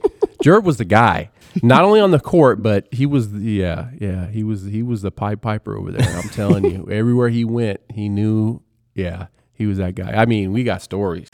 Jerv 0.42 0.62
was 0.62 0.78
the 0.78 0.86
guy. 0.86 1.30
Not 1.64 1.82
only 1.82 2.00
on 2.00 2.12
the 2.12 2.20
court, 2.20 2.62
but 2.62 2.86
he 2.92 3.06
was 3.06 3.32
the 3.32 3.40
yeah, 3.40 3.90
yeah, 4.00 4.28
he 4.28 4.44
was 4.44 4.64
he 4.64 4.84
was 4.84 5.02
the 5.02 5.10
pied 5.10 5.42
piper 5.42 5.76
over 5.76 5.90
there. 5.90 6.16
I'm 6.16 6.28
telling 6.28 6.64
you. 6.64 6.88
Everywhere 6.88 7.28
he 7.28 7.44
went, 7.44 7.80
he 7.92 8.08
knew 8.08 8.62
yeah, 8.94 9.26
he 9.52 9.66
was 9.66 9.78
that 9.78 9.96
guy. 9.96 10.12
I 10.12 10.26
mean, 10.26 10.52
we 10.52 10.62
got 10.62 10.80
stories. 10.80 11.28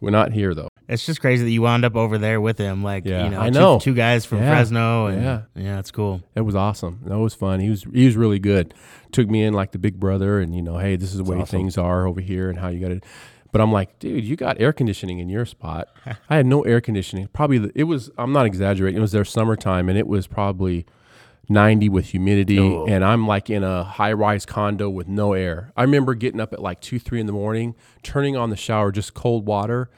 We're 0.00 0.10
not 0.10 0.32
here 0.32 0.54
though. 0.54 0.68
It's 0.88 1.06
just 1.06 1.20
crazy 1.20 1.44
that 1.44 1.50
you 1.50 1.62
wound 1.62 1.84
up 1.84 1.96
over 1.96 2.18
there 2.18 2.40
with 2.40 2.58
him. 2.58 2.82
Like, 2.82 3.04
Yeah, 3.06 3.24
you 3.24 3.30
know, 3.30 3.40
I 3.40 3.48
two- 3.50 3.58
know. 3.58 3.78
Two, 3.78 3.94
guys 3.94 4.24
from 4.26 4.38
Yeah. 4.38 4.50
Fresno. 4.50 5.06
And 5.06 5.22
Yeah. 5.22 5.40
yeah. 5.56 5.78
it's 5.78 5.90
cool. 5.90 6.22
It 6.34 6.42
was 6.42 6.54
awesome. 6.54 7.00
That 7.06 7.18
was 7.18 7.34
fun. 7.34 7.60
He 7.60 7.70
was 7.70 7.84
he 7.92 8.04
was 8.06 8.16
really 8.16 8.38
good. 8.38 8.74
Took 9.12 9.30
me 9.30 9.42
in 9.44 9.54
like 9.54 9.72
the 9.72 9.78
big 9.78 9.98
brother, 9.98 10.40
and 10.40 10.54
you 10.54 10.60
know, 10.62 10.76
hey, 10.78 10.96
this 10.96 11.10
is 11.12 11.18
the 11.18 11.24
way 11.24 11.38
awesome. 11.38 11.58
things 11.58 11.78
are 11.78 12.06
over 12.06 12.20
here, 12.20 12.50
and 12.50 12.58
how 12.58 12.68
you 12.68 12.80
got 12.80 12.90
it. 12.90 13.04
But 13.52 13.60
I'm 13.60 13.70
like, 13.72 13.98
dude, 14.00 14.24
you 14.24 14.34
got 14.36 14.60
air 14.60 14.72
conditioning 14.72 15.20
in 15.20 15.28
your 15.28 15.46
spot. 15.46 15.88
I 16.28 16.36
had 16.36 16.44
no 16.46 16.62
air 16.62 16.80
conditioning. 16.80 17.28
Probably 17.32 17.58
the, 17.58 17.72
it 17.74 17.84
was. 17.84 18.10
I'm 18.18 18.32
not 18.32 18.44
exaggerating. 18.46 18.98
It 18.98 19.00
was 19.00 19.12
their 19.12 19.24
summertime, 19.24 19.88
and 19.88 19.96
it 19.96 20.08
was 20.08 20.26
probably 20.26 20.84
90 21.48 21.88
with 21.90 22.06
humidity, 22.06 22.58
Oh. 22.58 22.86
and 22.86 23.04
I'm 23.04 23.26
like 23.26 23.48
in 23.50 23.62
a 23.62 23.84
high 23.84 24.12
rise 24.12 24.44
condo 24.46 24.88
with 24.90 25.06
no 25.08 25.34
air. 25.34 25.72
I 25.76 25.82
remember 25.82 26.14
getting 26.14 26.40
up 26.40 26.52
at 26.52 26.60
like 26.62 26.80
two, 26.80 26.98
three 26.98 27.20
in 27.20 27.26
the 27.26 27.32
morning, 27.32 27.74
turning 28.02 28.34
on 28.36 28.50
the 28.50 28.56
shower, 28.56 28.90
just 28.90 29.14
cold 29.14 29.46
water, 29.46 29.90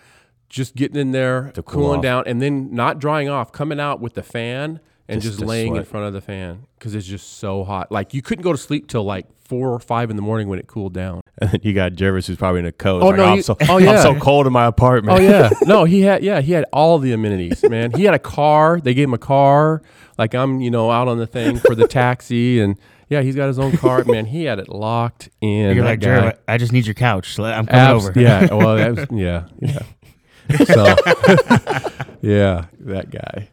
just 0.49 0.75
getting 0.77 0.97
in 0.99 1.11
there, 1.13 1.51
To 1.55 1.63
cool 1.63 1.83
cooling 1.85 1.99
off. 1.99 2.03
down, 2.03 2.25
and 2.27 2.41
then 2.43 2.73
not 2.75 2.99
drying 2.99 3.29
off, 3.29 3.53
coming 3.53 3.81
out 3.81 4.01
with 4.01 4.15
the 4.15 4.23
fan 4.23 4.81
and 5.09 5.21
Just 5.21 5.35
just, 5.35 5.41
to 5.41 5.47
laying 5.47 5.77
in 5.77 5.85
front 5.85 6.07
of 6.07 6.13
the 6.13 6.21
fan 6.21 6.67
because 6.79 6.95
it's 6.95 7.07
just 7.07 7.39
so 7.39 7.65
hot. 7.65 7.91
Like 7.93 8.13
you 8.15 8.23
couldn't 8.23 8.43
go 8.43 8.53
to 8.53 8.59
sleep 8.59 8.89
till 8.89 9.05
like 9.05 9.27
four 9.41 9.71
or 9.73 9.79
five 9.79 10.11
in 10.11 10.17
the 10.17 10.23
morning 10.23 10.49
when 10.49 10.59
it 10.59 10.67
cooled 10.67 10.93
down. 10.95 11.21
And 11.39 11.51
then 11.51 11.61
you 11.65 11.75
got 11.75 11.93
Jervis 11.93 12.27
who's 12.29 12.39
probably 12.39 12.61
in 12.61 12.67
a 12.67 12.73
coat. 12.73 13.03
Oh, 13.03 13.09
Like, 13.09 13.17
no, 13.19 13.25
I'm 13.27 13.37
he- 13.37 13.43
so, 13.43 13.57
oh, 13.69 13.79
I'm 13.79 14.01
so 14.01 14.19
cold 14.19 14.47
in 14.47 14.55
my 14.55 14.65
apartment. 14.65 15.19
Oh 15.19 15.23
yeah, 15.23 15.51
no, 15.67 15.85
he 15.85 16.01
had 16.01 16.23
yeah 16.25 16.41
he 16.41 16.53
had 16.53 16.65
all 16.73 16.99
the 16.99 17.13
amenities, 17.13 17.63
man. 17.69 17.91
He 17.93 18.05
had 18.05 18.15
a 18.15 18.19
car. 18.19 18.81
They 18.81 18.95
gave 18.95 19.07
him 19.09 19.13
a 19.13 19.19
car. 19.19 19.83
Like 20.17 20.35
I'm, 20.35 20.63
you 20.63 20.71
know, 20.71 20.91
out 20.91 21.09
on 21.09 21.19
the 21.19 21.27
thing 21.27 21.59
for 21.59 21.75
the 21.75 21.87
taxi, 21.87 22.59
and 22.61 22.79
yeah, 23.11 23.21
he's 23.21 23.37
got 23.37 23.49
his 23.49 23.59
own 23.59 23.77
car. 23.77 24.03
Man, 24.05 24.25
he 24.25 24.45
had 24.45 24.59
it 24.59 24.71
locked 24.71 25.29
in. 25.43 25.77
You're 25.77 25.85
like, 25.85 26.01
guy. 26.01 26.07
Jerv, 26.33 26.39
I 26.49 26.57
just 26.57 26.73
need 26.73 26.87
your 26.87 26.95
couch. 26.95 27.39
I'm 27.39 27.67
coming 27.67 27.69
Abs- 27.83 28.09
over. 28.09 28.19
Yeah. 28.19 28.49
Well, 28.55 28.77
that 28.77 28.97
was, 28.97 29.07
yeah, 29.13 29.45
yeah. 29.61 29.81
So, 30.67 30.85
yeah, 32.23 32.67
that 32.81 33.11
guy. 33.11 33.49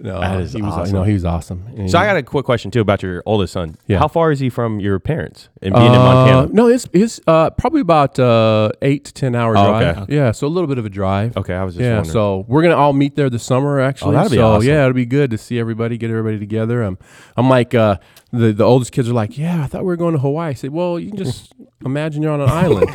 No, 0.00 0.18
That 0.18 0.40
is 0.40 0.54
he 0.54 0.62
was. 0.62 0.72
awesome. 0.72 0.94
No, 0.94 1.02
he 1.02 1.12
was 1.12 1.26
awesome. 1.26 1.66
And 1.76 1.90
So 1.90 1.98
I 1.98 2.06
got 2.06 2.16
a 2.16 2.22
quick 2.22 2.46
question 2.46 2.70
too 2.70 2.80
about 2.80 3.02
your 3.02 3.22
oldest 3.26 3.52
son. 3.52 3.76
Yeah. 3.86 3.98
How 3.98 4.08
far 4.08 4.32
is 4.32 4.40
he 4.40 4.48
from 4.48 4.80
your 4.80 4.98
parents 4.98 5.50
and 5.60 5.74
being 5.74 5.86
in 5.88 5.92
Uh, 5.92 5.98
Montana? 5.98 6.48
No, 6.54 6.68
it's 6.68 6.88
it's 6.94 7.20
uh, 7.26 7.50
probably 7.50 7.82
about 7.82 8.18
uh, 8.18 8.70
eight 8.80 9.04
to 9.04 9.12
ten 9.12 9.34
hour 9.34 9.54
Oh, 9.58 9.66
drive. 9.66 9.98
okay. 9.98 10.14
Yeah, 10.16 10.32
so 10.32 10.46
a 10.46 10.48
little 10.48 10.68
bit 10.68 10.78
of 10.78 10.86
a 10.86 10.88
drive. 10.88 11.36
Okay, 11.36 11.52
I 11.52 11.64
was 11.64 11.74
just 11.74 11.82
yeah, 11.84 11.96
wondering. 11.96 12.12
so 12.14 12.46
we're 12.48 12.62
gonna 12.62 12.76
all 12.76 12.94
meet 12.94 13.14
there 13.14 13.28
this 13.28 13.42
summer. 13.42 13.78
Actually, 13.78 14.12
Oh, 14.16 14.18
that'd 14.20 14.30
be 14.32 14.38
so 14.38 14.46
awesome. 14.52 14.66
yeah, 14.68 14.80
it'll 14.84 14.94
be 14.94 15.04
good 15.04 15.30
to 15.32 15.38
see 15.38 15.58
everybody, 15.58 15.98
get 15.98 16.08
everybody 16.08 16.38
together. 16.38 16.82
I'm, 16.82 16.96
I'm 17.36 17.50
like 17.50 17.74
uh, 17.74 17.98
the 18.34 18.52
the 18.52 18.64
oldest 18.64 18.92
kids 18.92 19.08
are 19.08 19.12
like, 19.12 19.38
yeah, 19.38 19.62
I 19.62 19.66
thought 19.66 19.82
we 19.82 19.86
were 19.86 19.96
going 19.96 20.14
to 20.14 20.20
Hawaii. 20.20 20.50
I 20.50 20.54
said, 20.54 20.70
well, 20.70 20.98
you 20.98 21.08
can 21.08 21.18
just 21.18 21.52
imagine 21.84 22.22
you're 22.22 22.32
on 22.32 22.40
an 22.40 22.48
island. 22.48 22.90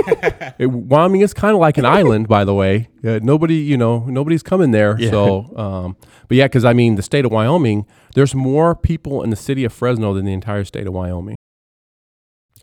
it, 0.59 0.67
Wyoming 0.67 1.21
is 1.21 1.33
kind 1.33 1.53
of 1.53 1.59
like 1.59 1.77
an 1.77 1.85
island, 1.99 2.27
by 2.27 2.43
the 2.43 2.53
way. 2.53 2.89
Uh, 3.03 3.19
nobody, 3.21 3.55
you 3.55 3.77
know, 3.77 4.05
nobody's 4.05 4.43
coming 4.43 4.71
there. 4.71 4.99
Yeah. 4.99 5.09
So, 5.11 5.57
um, 5.57 5.97
but 6.27 6.37
yeah, 6.37 6.45
because 6.45 6.65
I 6.65 6.73
mean, 6.73 6.95
the 6.95 7.01
state 7.01 7.25
of 7.25 7.31
Wyoming, 7.31 7.85
there's 8.15 8.35
more 8.35 8.75
people 8.75 9.23
in 9.23 9.29
the 9.29 9.35
city 9.35 9.63
of 9.65 9.73
Fresno 9.73 10.13
than 10.13 10.25
the 10.25 10.33
entire 10.33 10.63
state 10.63 10.87
of 10.87 10.93
Wyoming. 10.93 11.35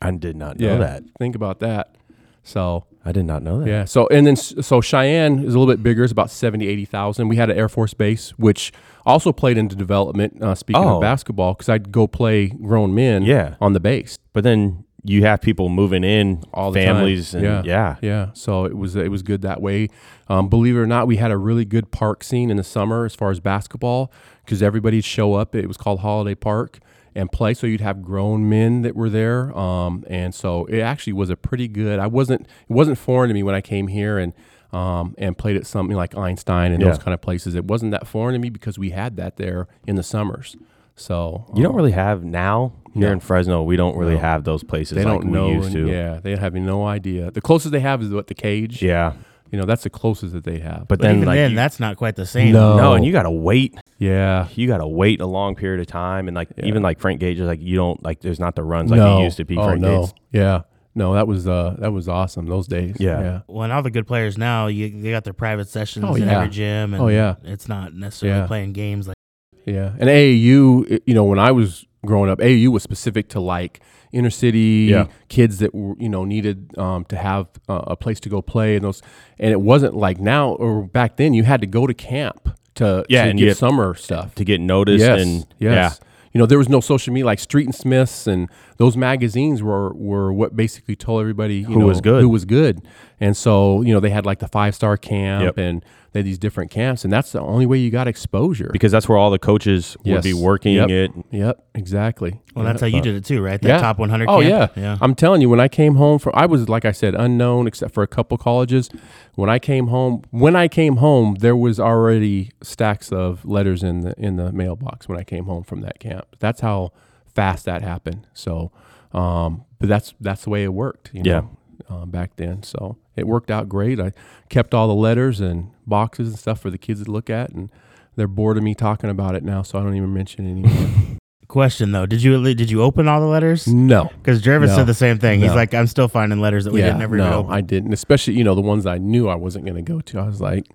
I 0.01 0.11
did 0.11 0.37
not 0.37 0.59
know 0.59 0.79
that. 0.79 1.05
Think 1.19 1.35
about 1.35 1.61
that. 1.61 1.97
So 2.43 2.87
I 3.07 3.13
did 3.13 3.25
not 3.25 3.43
know 3.43 3.61
that. 3.61 3.69
yeah. 3.69 3.85
So 3.85 4.07
and 4.09 4.27
then 4.27 4.37
so 4.37 4.81
Cheyenne 4.81 5.39
is 5.39 5.55
a 5.55 5.59
little 5.59 5.73
bit 5.73 5.83
bigger. 5.83 6.03
It's 6.03 6.13
about 6.13 6.31
70, 6.31 6.67
80,000. 6.67 7.29
We 7.29 7.37
had 7.37 7.49
an 7.51 7.57
Air 7.57 7.69
Force 7.69 7.95
base, 7.95 8.31
which 8.39 8.73
also 9.07 9.33
played 9.33 9.57
into 9.57 9.77
development. 9.77 10.43
Uh, 10.43 10.55
speaking 10.55 10.83
Oh. 10.85 10.97
of 10.97 11.01
basketball, 11.01 11.55
because 11.55 11.69
I'd 11.69 11.93
go 11.93 12.07
play 12.07 12.49
grown 12.49 12.95
men. 12.95 13.23
Yeah. 13.23 13.55
on 13.61 13.73
the 13.73 13.81
base 13.81 14.19
But 14.33 14.43
then 14.45 14.85
you 15.05 15.23
have 15.23 15.41
people 15.41 15.69
moving 15.69 16.03
in, 16.03 16.43
all 16.53 16.73
the 16.73 16.81
families, 16.83 17.31
time. 17.31 17.45
and 17.45 17.65
yeah. 17.65 17.95
yeah. 18.03 18.31
So 18.33 18.65
it 18.65 18.77
was 18.77 18.97
it 18.97 19.09
was 19.11 19.23
good 19.23 19.41
that 19.43 19.63
way. 19.63 19.89
Um, 20.29 20.49
believe 20.49 20.75
it 20.77 20.81
or 20.81 20.87
not, 20.87 21.07
we 21.07 21.17
had 21.17 21.31
a 21.31 21.39
really 21.39 21.65
good 21.65 21.93
park 21.93 22.25
scene 22.25 22.51
in 22.51 22.57
the 22.57 22.65
summer 22.65 23.05
as 23.05 23.15
far 23.15 23.31
as 23.31 23.39
basketball 23.39 24.11
because 24.45 24.63
everybody'd 24.65 25.05
show 25.05 25.35
up. 25.35 25.55
It 25.55 25.69
was 25.69 25.77
called 25.77 26.01
Holliday 26.01 26.35
Park 26.35 26.81
and 27.17 27.33
play. 27.33 27.55
So 27.55 27.67
you'd 27.67 27.81
have 27.81 28.03
grown 28.03 28.49
men 28.49 28.83
that 28.83 28.95
were 28.95 29.11
there, 29.11 29.57
um, 29.59 30.05
and 30.09 30.33
so 30.35 30.67
it 30.67 30.81
actually 30.81 31.15
was 31.15 31.31
a 31.31 31.37
pretty 31.37 31.67
good. 31.67 31.99
I 31.99 32.07
wasn't 32.07 32.43
it 32.43 32.49
wasn't 32.73 32.99
foreign 32.99 33.29
to 33.29 33.35
me 33.35 33.43
when 33.43 33.55
I 33.55 33.61
came 33.61 33.89
here 33.89 34.19
and. 34.19 34.33
Um, 34.73 35.15
and 35.17 35.39
played 35.39 35.57
at 35.57 35.65
something 35.65 35.97
like 35.97 36.17
Einstein 36.19 36.73
and 36.73 36.83
those 36.83 36.99
kind 36.99 37.15
of 37.15 37.23
places. 37.23 37.55
It 37.55 37.65
wasn't 37.67 37.93
that 37.93 38.07
foreign 38.07 38.35
to 38.35 38.39
me 38.41 38.51
because 38.51 38.79
we 38.79 38.91
had 38.91 39.17
that 39.17 39.37
there 39.37 39.69
in 39.87 39.95
the 39.95 40.03
summers. 40.03 40.57
So 40.97 41.47
You 41.55 41.63
don't 41.63 41.71
um, 41.73 41.77
really 41.77 41.93
have 41.93 42.25
now 42.25 42.73
here 42.93 43.03
No. 43.07 43.13
in 43.13 43.21
Fresno. 43.21 43.63
We 43.63 43.77
don't 43.77 43.97
really 43.97 44.15
No. 44.15 44.21
have 44.21 44.43
those 44.45 44.65
places 44.65 44.97
they 44.97 45.05
like 45.05 45.21
don't 45.21 45.31
know. 45.33 45.49
we 45.49 45.55
used 45.55 45.75
and- 45.75 45.87
to. 45.87 45.91
Yeah, 45.93 46.19
they 46.21 46.35
have 46.37 46.53
no 46.55 46.85
idea. 46.85 47.31
The 47.31 47.41
closest 47.41 47.71
they 47.73 47.81
have 47.81 48.03
is 48.03 48.11
what 48.11 48.27
the 48.27 48.35
cage. 48.35 48.83
Yeah. 48.83 49.13
You 49.53 49.59
know, 49.59 49.65
that's 49.65 49.85
the 49.85 49.91
closest 49.91 50.33
that 50.33 50.45
they 50.45 50.59
have. 50.59 50.81
But, 50.89 50.99
But 50.99 51.01
then 51.03 51.17
even 51.17 51.27
like 51.29 51.37
then, 51.37 51.51
you- 51.53 51.57
that's 51.57 51.79
not 51.81 51.97
quite 51.97 52.17
the 52.17 52.27
same. 52.27 52.53
No. 52.53 52.77
no, 52.77 52.93
and 52.95 53.05
you 53.05 53.13
got 53.13 53.23
to 53.25 53.31
wait. 53.31 53.75
yeah, 53.99 54.49
You 54.55 54.67
got 54.67 54.79
to 54.79 54.87
wait 54.89 55.21
a 55.21 55.27
long 55.27 55.55
period 55.55 55.81
of 55.81 55.87
time, 55.87 56.29
and 56.29 56.35
like 56.35 56.49
Yeah. 56.57 56.67
even 56.67 56.83
like 56.83 56.99
Frank 57.01 57.21
Gage 57.21 57.39
is 57.41 57.47
like 57.47 57.61
you 57.61 57.77
don't 57.77 58.03
like. 58.03 58.21
There's 58.21 58.41
not 58.41 58.55
the 58.57 58.63
runs 58.65 58.91
like 58.91 58.99
no. 58.99 59.21
it 59.21 59.25
used 59.25 59.37
to 59.39 59.45
be. 59.45 59.57
Oh 59.57 59.65
Frank 59.65 59.81
no, 59.81 60.03
Gage. 60.03 60.13
yeah, 60.33 60.63
no, 60.95 61.15
that 61.15 61.27
was 61.29 61.47
uh, 61.47 61.77
that 61.79 61.93
was 61.93 62.09
awesome 62.09 62.47
those 62.47 62.67
days. 62.67 62.97
Yeah. 62.99 63.21
yeah, 63.21 63.41
Well, 63.47 63.63
and 63.63 63.73
all 63.73 63.83
the 63.83 63.91
good 63.91 64.07
players 64.07 64.37
now, 64.37 64.67
you 64.67 64.91
they 65.03 65.11
got 65.11 65.25
their 65.25 65.33
private 65.33 65.69
sessions 65.69 66.05
Oh, 66.07 66.15
in 66.15 66.25
yeah. 66.25 66.37
every 66.39 66.49
gym. 66.51 66.95
And 66.95 67.03
Oh, 67.03 67.09
yeah. 67.09 67.37
It's 67.45 67.69
not 67.69 67.95
necessarily 67.95 68.41
Yeah. 68.41 68.47
playing 68.47 68.73
games 68.73 69.07
like 69.09 69.17
yeah. 69.65 69.93
And 69.99 70.09
AAU, 70.09 70.85
it- 70.89 71.03
you 71.07 71.15
know, 71.15 71.25
when 71.25 71.39
I 71.39 71.53
was 71.53 71.85
growing 72.05 72.31
up, 72.31 72.39
AAU 72.41 72.69
was 72.71 72.83
specific 72.83 73.29
to 73.31 73.41
like 73.41 73.81
inner 74.13 74.31
city 74.31 74.89
Yeah. 74.91 75.07
kids 75.29 75.59
that 75.59 75.75
were 75.75 75.95
you 75.99 76.09
know 76.09 76.25
needed 76.25 76.77
um, 76.79 77.05
to 77.07 77.17
have 77.17 77.47
uh, 77.69 77.83
a 77.89 77.97
place 77.97 78.21
to 78.21 78.29
go 78.29 78.43
play 78.43 78.77
and 78.77 78.85
those. 78.85 79.03
And 79.39 79.51
it 79.53 79.61
wasn't 79.61 79.95
like 79.95 80.19
now 80.21 80.51
or 80.53 80.83
back 80.87 81.17
then. 81.17 81.35
You 81.35 81.45
had 81.45 81.61
to 81.61 81.67
go 81.67 81.87
to 81.87 81.95
camp 81.95 82.51
to 82.77 83.05
Yeah, 83.09 83.25
to 83.25 83.31
and 83.31 83.39
get 83.39 83.49
have- 83.49 83.57
summer 83.59 83.95
stuff. 83.95 84.35
to 84.37 84.45
get 84.45 84.61
noticed 84.61 85.01
yes, 85.05 85.23
and 85.23 85.47
yes. 85.59 86.01
You 86.33 86.39
know, 86.41 86.47
there 86.47 86.59
was 86.59 86.69
no 86.69 86.81
social 86.81 87.15
media 87.15 87.25
like 87.25 87.39
Street 87.39 87.65
and 87.65 87.75
Smiths 87.75 88.27
and 88.27 88.51
those 88.79 88.97
magazines 88.97 89.63
were 89.63 89.93
were 89.95 90.33
what 90.33 90.55
basically 90.57 90.97
told 90.97 91.21
everybody 91.21 91.57
you 91.57 91.67
Who 91.67 91.79
know, 91.81 91.87
was 91.87 92.01
good. 92.01 92.23
who 92.23 92.29
was 92.29 92.45
good. 92.45 92.83
And 93.21 93.37
so 93.37 93.83
you 93.83 93.93
know 93.95 94.01
they 94.01 94.11
had 94.11 94.27
like 94.27 94.39
the 94.41 94.49
five 94.49 94.75
star 94.75 94.97
camp 94.97 95.45
Yep. 95.45 95.59
and 95.59 95.85
they 96.13 96.21
had 96.21 96.27
these 96.27 96.39
different 96.39 96.71
camps, 96.71 97.05
and 97.05 97.13
that's 97.13 97.33
the 97.33 97.41
only 97.41 97.67
way 97.67 97.77
you 97.77 97.91
got 97.91 98.09
exposure. 98.09 98.71
because 98.73 98.91
that's 98.91 99.07
where 99.07 99.19
all 99.19 99.31
the 99.31 99.39
coaches 99.39 99.97
would 100.05 100.23
be 100.23 100.33
working 100.33 100.75
Yep. 100.75 100.89
it. 100.91 101.11
Yep, 101.31 101.65
exactly. 101.75 102.41
Well, 102.55 102.65
that's 102.65 102.81
how 102.81 102.87
you 102.87 103.03
did 103.03 103.15
it 103.17 103.25
too, 103.25 103.43
right? 103.43 103.61
That 103.61 103.69
Yeah. 103.69 103.79
top 103.79 103.99
100 103.99 104.27
Oh 104.29 104.41
camp? 104.41 104.73
yeah. 104.77 104.83
Yeah. 104.83 104.99
I'm 105.03 105.15
telling 105.15 105.43
you, 105.43 105.51
when 105.51 105.61
I 105.61 105.69
came 105.69 105.97
home 105.97 106.19
from, 106.19 106.33
I 106.35 106.47
was 106.47 106.71
like 106.71 106.87
I 106.87 106.93
said, 106.93 107.15
unknown 107.15 107.67
except 107.67 107.93
for 107.93 108.03
a 108.03 108.07
couple 108.07 108.39
colleges. 108.39 108.89
When 109.35 109.51
I 109.51 109.59
came 109.59 109.89
home, 109.89 110.23
when 110.31 110.57
I 110.57 110.69
came 110.69 110.97
home, 110.97 111.37
there 111.41 111.57
was 111.57 111.79
already 111.79 112.51
stacks 112.63 113.13
of 113.13 113.45
letters 113.45 113.83
in 113.83 114.01
the 114.01 114.15
in 114.17 114.37
the 114.37 114.53
mailbox 114.53 115.09
when 115.09 115.19
I 115.19 115.23
came 115.25 115.45
home 115.45 115.65
from 115.65 115.83
that 115.83 115.99
camp. 116.01 116.25
That's 116.39 116.61
how 116.63 116.93
fast 117.37 117.65
that 117.67 117.83
happened. 117.83 118.27
So, 118.35 118.73
um, 119.13 119.65
but 119.79 119.89
that's 119.89 120.15
that's 120.21 120.43
the 120.45 120.51
way 120.51 120.65
it 120.65 120.73
worked. 120.75 121.11
You 121.13 121.23
Yeah. 121.25 121.41
know, 121.41 121.97
um, 121.97 122.11
back 122.11 122.37
then. 122.37 122.63
So 122.65 122.97
it 123.15 123.27
worked 123.27 123.51
out 123.51 123.69
great. 123.69 124.01
I 124.01 124.13
kept 124.49 124.75
all 124.75 124.89
the 124.89 124.95
letters 124.95 125.41
and 125.41 125.71
boxes 125.87 126.29
and 126.31 126.39
stuff 126.39 126.59
for 126.61 126.71
the 126.71 126.79
kids 126.79 127.05
to 127.05 127.11
look 127.11 127.31
at, 127.31 127.51
and 127.51 127.71
they're 128.17 128.27
bored 128.27 128.57
of 128.57 128.63
me 128.65 128.75
talking 128.75 129.11
about 129.11 129.35
it 129.37 129.45
now, 129.45 129.63
so 129.63 129.79
I 129.79 129.83
don't 129.83 129.95
even 129.97 130.13
mention 130.13 130.47
it 130.47 130.51
anymore. 130.51 130.91
Question 131.49 131.93
though, 131.93 132.07
did 132.07 132.23
you 132.25 132.43
did 132.55 132.71
you 132.73 132.83
open 132.83 133.07
all 133.07 133.21
the 133.21 133.27
letters? 133.27 133.69
no. 133.69 134.11
Because 134.19 134.43
Jervis 134.43 134.71
No. 134.71 134.77
said 134.79 134.87
the 134.87 134.95
same 134.95 135.19
thing. 135.21 135.39
He's 135.41 135.55
like, 135.55 135.75
I'm 135.75 135.87
still 135.87 136.09
finding 136.09 136.41
letters 136.41 136.65
that 136.65 136.73
we 136.73 136.81
didn't 136.81 137.01
ever 137.03 137.17
even 137.17 137.31
no, 137.31 137.39
open. 137.41 137.53
I 137.55 137.61
didn't. 137.61 137.93
Especially, 137.93 138.35
you 138.35 138.43
know, 138.43 138.57
the 138.57 138.63
ones 138.63 138.85
I 138.85 138.99
knew 138.99 139.29
I 139.29 139.37
wasn't 139.37 139.65
going 139.65 139.77
to 139.77 139.83
go 139.83 140.01
to. 140.01 140.19
I 140.19 140.27
was 140.27 140.41
like, 140.41 140.67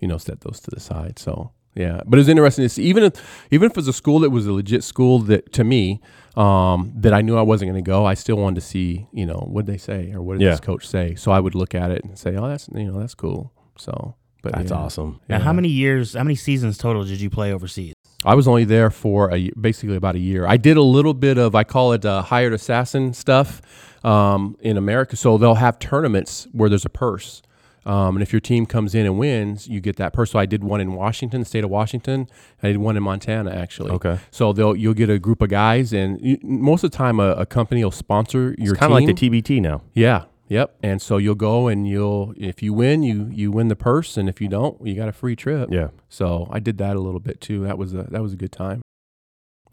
you 0.00 0.08
know, 0.08 0.16
set 0.16 0.40
those 0.40 0.60
to 0.60 0.70
the 0.70 0.80
side. 0.80 1.18
So 1.18 1.50
yeah, 1.74 2.00
but 2.06 2.18
it's 2.18 2.28
interesting 2.28 2.64
to 2.64 2.68
see. 2.68 2.82
Even 2.84 3.04
if 3.04 3.46
even 3.50 3.66
if 3.66 3.70
it 3.72 3.76
was 3.76 3.88
a 3.88 3.92
school 3.92 4.20
that 4.20 4.30
was 4.30 4.46
a 4.46 4.52
legit 4.52 4.82
school 4.84 5.18
that 5.20 5.52
to 5.52 5.64
me 5.64 6.00
um, 6.36 6.92
that 6.96 7.12
I 7.14 7.20
knew 7.22 7.36
I 7.36 7.42
wasn't 7.42 7.70
going 7.72 7.82
to 7.84 7.88
go, 7.88 8.04
I 8.04 8.14
still 8.14 8.36
wanted 8.36 8.56
to 8.60 8.66
see, 8.66 9.06
you 9.12 9.26
know, 9.26 9.44
what 9.50 9.66
they 9.66 9.76
say 9.78 10.12
or 10.12 10.22
what 10.22 10.34
did 10.38 10.44
Yeah. 10.44 10.50
this 10.50 10.60
coach 10.60 10.86
say. 10.86 11.14
So 11.14 11.32
I 11.32 11.40
would 11.40 11.54
look 11.54 11.74
at 11.74 11.90
it 11.90 12.04
and 12.04 12.18
say, 12.18 12.36
oh, 12.36 12.48
that's 12.48 12.68
you 12.74 12.84
know, 12.90 12.98
that's 12.98 13.14
cool. 13.14 13.52
So, 13.76 14.14
but 14.42 14.52
That's 14.54 14.70
yeah. 14.70 14.76
awesome. 14.76 15.20
now, 15.28 15.36
Yeah. 15.38 15.42
how 15.44 15.52
many 15.52 15.68
years, 15.68 16.14
how 16.14 16.22
many 16.24 16.34
seasons 16.36 16.78
total 16.78 17.04
did 17.04 17.20
you 17.20 17.30
play 17.30 17.52
overseas? 17.52 17.92
I 18.24 18.34
was 18.34 18.48
only 18.48 18.64
there 18.64 18.90
for 18.90 19.32
a, 19.32 19.50
basically 19.60 19.94
about 19.96 20.16
a 20.16 20.18
year. 20.20 20.46
I 20.46 20.56
did 20.56 20.76
a 20.76 20.82
little 20.82 21.14
bit 21.14 21.38
of 21.38 21.54
I 21.54 21.62
call 21.64 21.92
it 21.92 22.04
uh, 22.04 22.22
hired 22.22 22.52
assassin 22.52 23.12
stuff 23.14 23.62
um, 24.04 24.56
in 24.60 24.76
America. 24.76 25.14
So 25.16 25.38
they'll 25.38 25.54
have 25.56 25.78
tournaments 25.78 26.48
where 26.52 26.68
there's 26.68 26.84
a 26.84 26.88
purse, 26.90 27.42
um, 27.88 28.16
and 28.16 28.22
if 28.22 28.32
your 28.32 28.40
team 28.40 28.66
comes 28.66 28.94
in 28.94 29.06
and 29.06 29.18
wins, 29.18 29.66
you 29.66 29.80
get 29.80 29.96
that 29.96 30.12
purse. 30.12 30.30
So 30.32 30.38
I 30.38 30.46
did 30.46 30.62
one 30.62 30.80
in 30.80 30.92
Washington, 30.92 31.40
the 31.40 31.46
state 31.46 31.64
of 31.64 31.70
Washington. 31.70 32.28
I 32.62 32.68
did 32.68 32.76
one 32.76 32.96
in 32.96 33.02
Montana 33.02 33.50
actually. 33.50 33.90
Okay. 33.92 34.18
So 34.30 34.52
they'll 34.52 34.76
you'll 34.76 34.94
get 34.94 35.08
a 35.10 35.18
group 35.18 35.40
of 35.42 35.48
guys, 35.48 35.92
and 35.92 36.20
you, 36.20 36.38
most 36.42 36.84
of 36.84 36.90
the 36.90 36.96
time 36.96 37.18
a, 37.18 37.30
a 37.32 37.46
company 37.46 37.82
will 37.82 37.90
sponsor 37.90 38.54
your 38.58 38.74
It's 38.74 38.80
kind 38.80 38.92
of 38.92 38.98
team. 38.98 39.06
like 39.08 39.16
the 39.16 39.30
TBT 39.30 39.60
now. 39.62 39.82
Yeah. 39.94 40.24
Yep. 40.50 40.76
And 40.82 41.02
so 41.02 41.18
you'll 41.18 41.34
go 41.34 41.68
and 41.68 41.86
you'll 41.86 42.32
if 42.38 42.62
you 42.62 42.72
win, 42.72 43.02
you 43.02 43.28
you 43.32 43.50
win 43.50 43.68
the 43.68 43.76
purse, 43.76 44.16
and 44.16 44.28
if 44.30 44.40
you 44.40 44.48
don't, 44.48 44.80
you 44.86 44.94
got 44.94 45.08
a 45.08 45.12
free 45.12 45.36
trip. 45.36 45.68
Yeah. 45.70 45.88
So 46.08 46.48
I 46.50 46.58
did 46.58 46.78
that 46.78 46.96
a 46.96 47.00
little 47.00 47.20
bit 47.20 47.40
too. 47.40 47.64
That 47.64 47.76
was 47.76 47.92
a 47.94 48.04
that 48.04 48.22
was 48.22 48.32
a 48.32 48.36
good 48.36 48.52
time. 48.52 48.80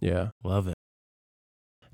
Yeah. 0.01 0.29
Love 0.43 0.67
it. 0.67 0.73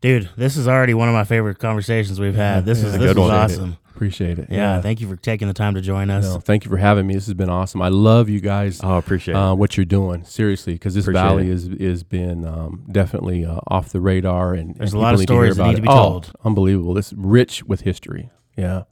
Dude, 0.02 0.30
this 0.36 0.58
is 0.58 0.68
already 0.68 0.96
one 0.96 1.08
of 1.08 1.14
my 1.14 1.24
favorite 1.24 1.60
conversations 1.60 2.20
we've 2.20 2.34
had. 2.34 2.66
This 2.66 2.82
Yeah, 2.82 2.88
is 2.88 2.96
a 2.96 2.98
this 2.98 3.08
good 3.14 3.18
was 3.20 3.30
one. 3.30 3.38
awesome. 3.38 3.78
Appreciate 4.02 4.40
it. 4.40 4.48
Yeah, 4.50 4.82
thank 4.82 5.00
you 5.00 5.08
for 5.08 5.16
taking 5.16 5.48
the 5.48 5.54
time 5.54 5.76
to 5.76 5.82
join 5.82 6.10
us. 6.10 6.24
No, 6.26 6.40
thank 6.40 6.66
you 6.66 6.72
for 6.72 6.78
having 6.78 7.06
me. 7.06 7.14
This 7.14 7.28
has 7.28 7.36
been 7.36 7.52
awesome. 7.52 7.84
I 7.84 7.90
love 7.90 8.30
you 8.30 8.40
guys. 8.40 8.80
Oh, 8.84 8.98
appreciate 8.98 9.36
Uh, 9.36 9.52
it. 9.52 9.58
what 9.58 9.78
you're 9.78 9.86
doing, 9.86 10.24
seriously, 10.24 10.74
because 10.74 10.96
this 10.96 11.06
Appreciate 11.06 11.22
valley 11.22 11.44
it. 11.50 11.54
is 11.54 11.68
is 11.68 12.04
been 12.04 12.44
um, 12.44 12.84
definitely 12.92 13.46
uh, 13.46 13.60
off 13.68 13.90
the 13.90 14.02
radar, 14.02 14.56
and 14.56 14.74
There's 14.74 14.94
and 14.94 15.00
a 15.00 15.04
lot 15.04 15.14
of 15.14 15.20
stories 15.20 15.56
that 15.58 15.62
about 15.62 15.68
need 15.68 15.74
it. 15.74 15.76
to 15.76 15.82
be 15.84 15.88
Oh, 15.90 15.94
told. 16.10 16.32
unbelievable! 16.44 16.96
This 16.96 17.14
rich 17.16 17.64
with 17.66 17.82
history. 17.82 18.32
Yeah, 18.58 18.86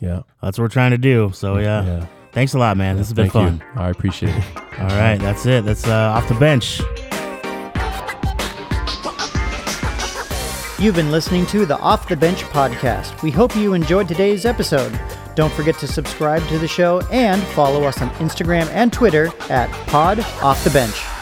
yeah, 0.00 0.22
That's 0.42 0.58
what 0.58 0.64
we're 0.64 0.68
trying 0.68 0.90
to 0.90 0.98
do. 0.98 1.30
So 1.32 1.58
yeah, 1.58 2.06
thanks 2.32 2.52
a 2.54 2.58
lot, 2.58 2.76
man. 2.76 2.96
This 2.96 3.06
has 3.06 3.14
been 3.14 3.30
fun. 3.30 3.62
you. 3.76 3.80
I 3.80 3.90
appreciate 3.90 4.34
it. 4.34 4.44
All 4.80 4.86
right, 4.88 5.16
that's 5.18 5.46
it. 5.46 5.64
That's 5.64 5.86
uh, 5.86 5.92
off 6.16 6.26
the 6.26 6.34
bench. 6.34 6.80
You've 10.78 10.94
been 10.94 11.10
listening 11.10 11.46
to 11.46 11.64
the 11.64 11.78
Off 11.78 12.06
the 12.06 12.16
Bench 12.16 12.42
podcast. 12.42 13.22
We 13.22 13.30
hope 13.30 13.56
you 13.56 13.72
enjoyed 13.72 14.08
today's 14.08 14.44
episode. 14.44 14.92
Don't 15.34 15.52
forget 15.54 15.78
to 15.78 15.88
subscribe 15.88 16.46
to 16.48 16.58
the 16.58 16.68
show 16.68 17.00
and 17.10 17.42
follow 17.42 17.84
us 17.84 18.02
on 18.02 18.10
Instagram 18.16 18.68
and 18.68 18.92
Twitter 18.92 19.32
at 19.48 19.70
Pod 19.86 20.20
Off 20.42 20.62
the 20.64 20.70
Bench. 20.70 21.15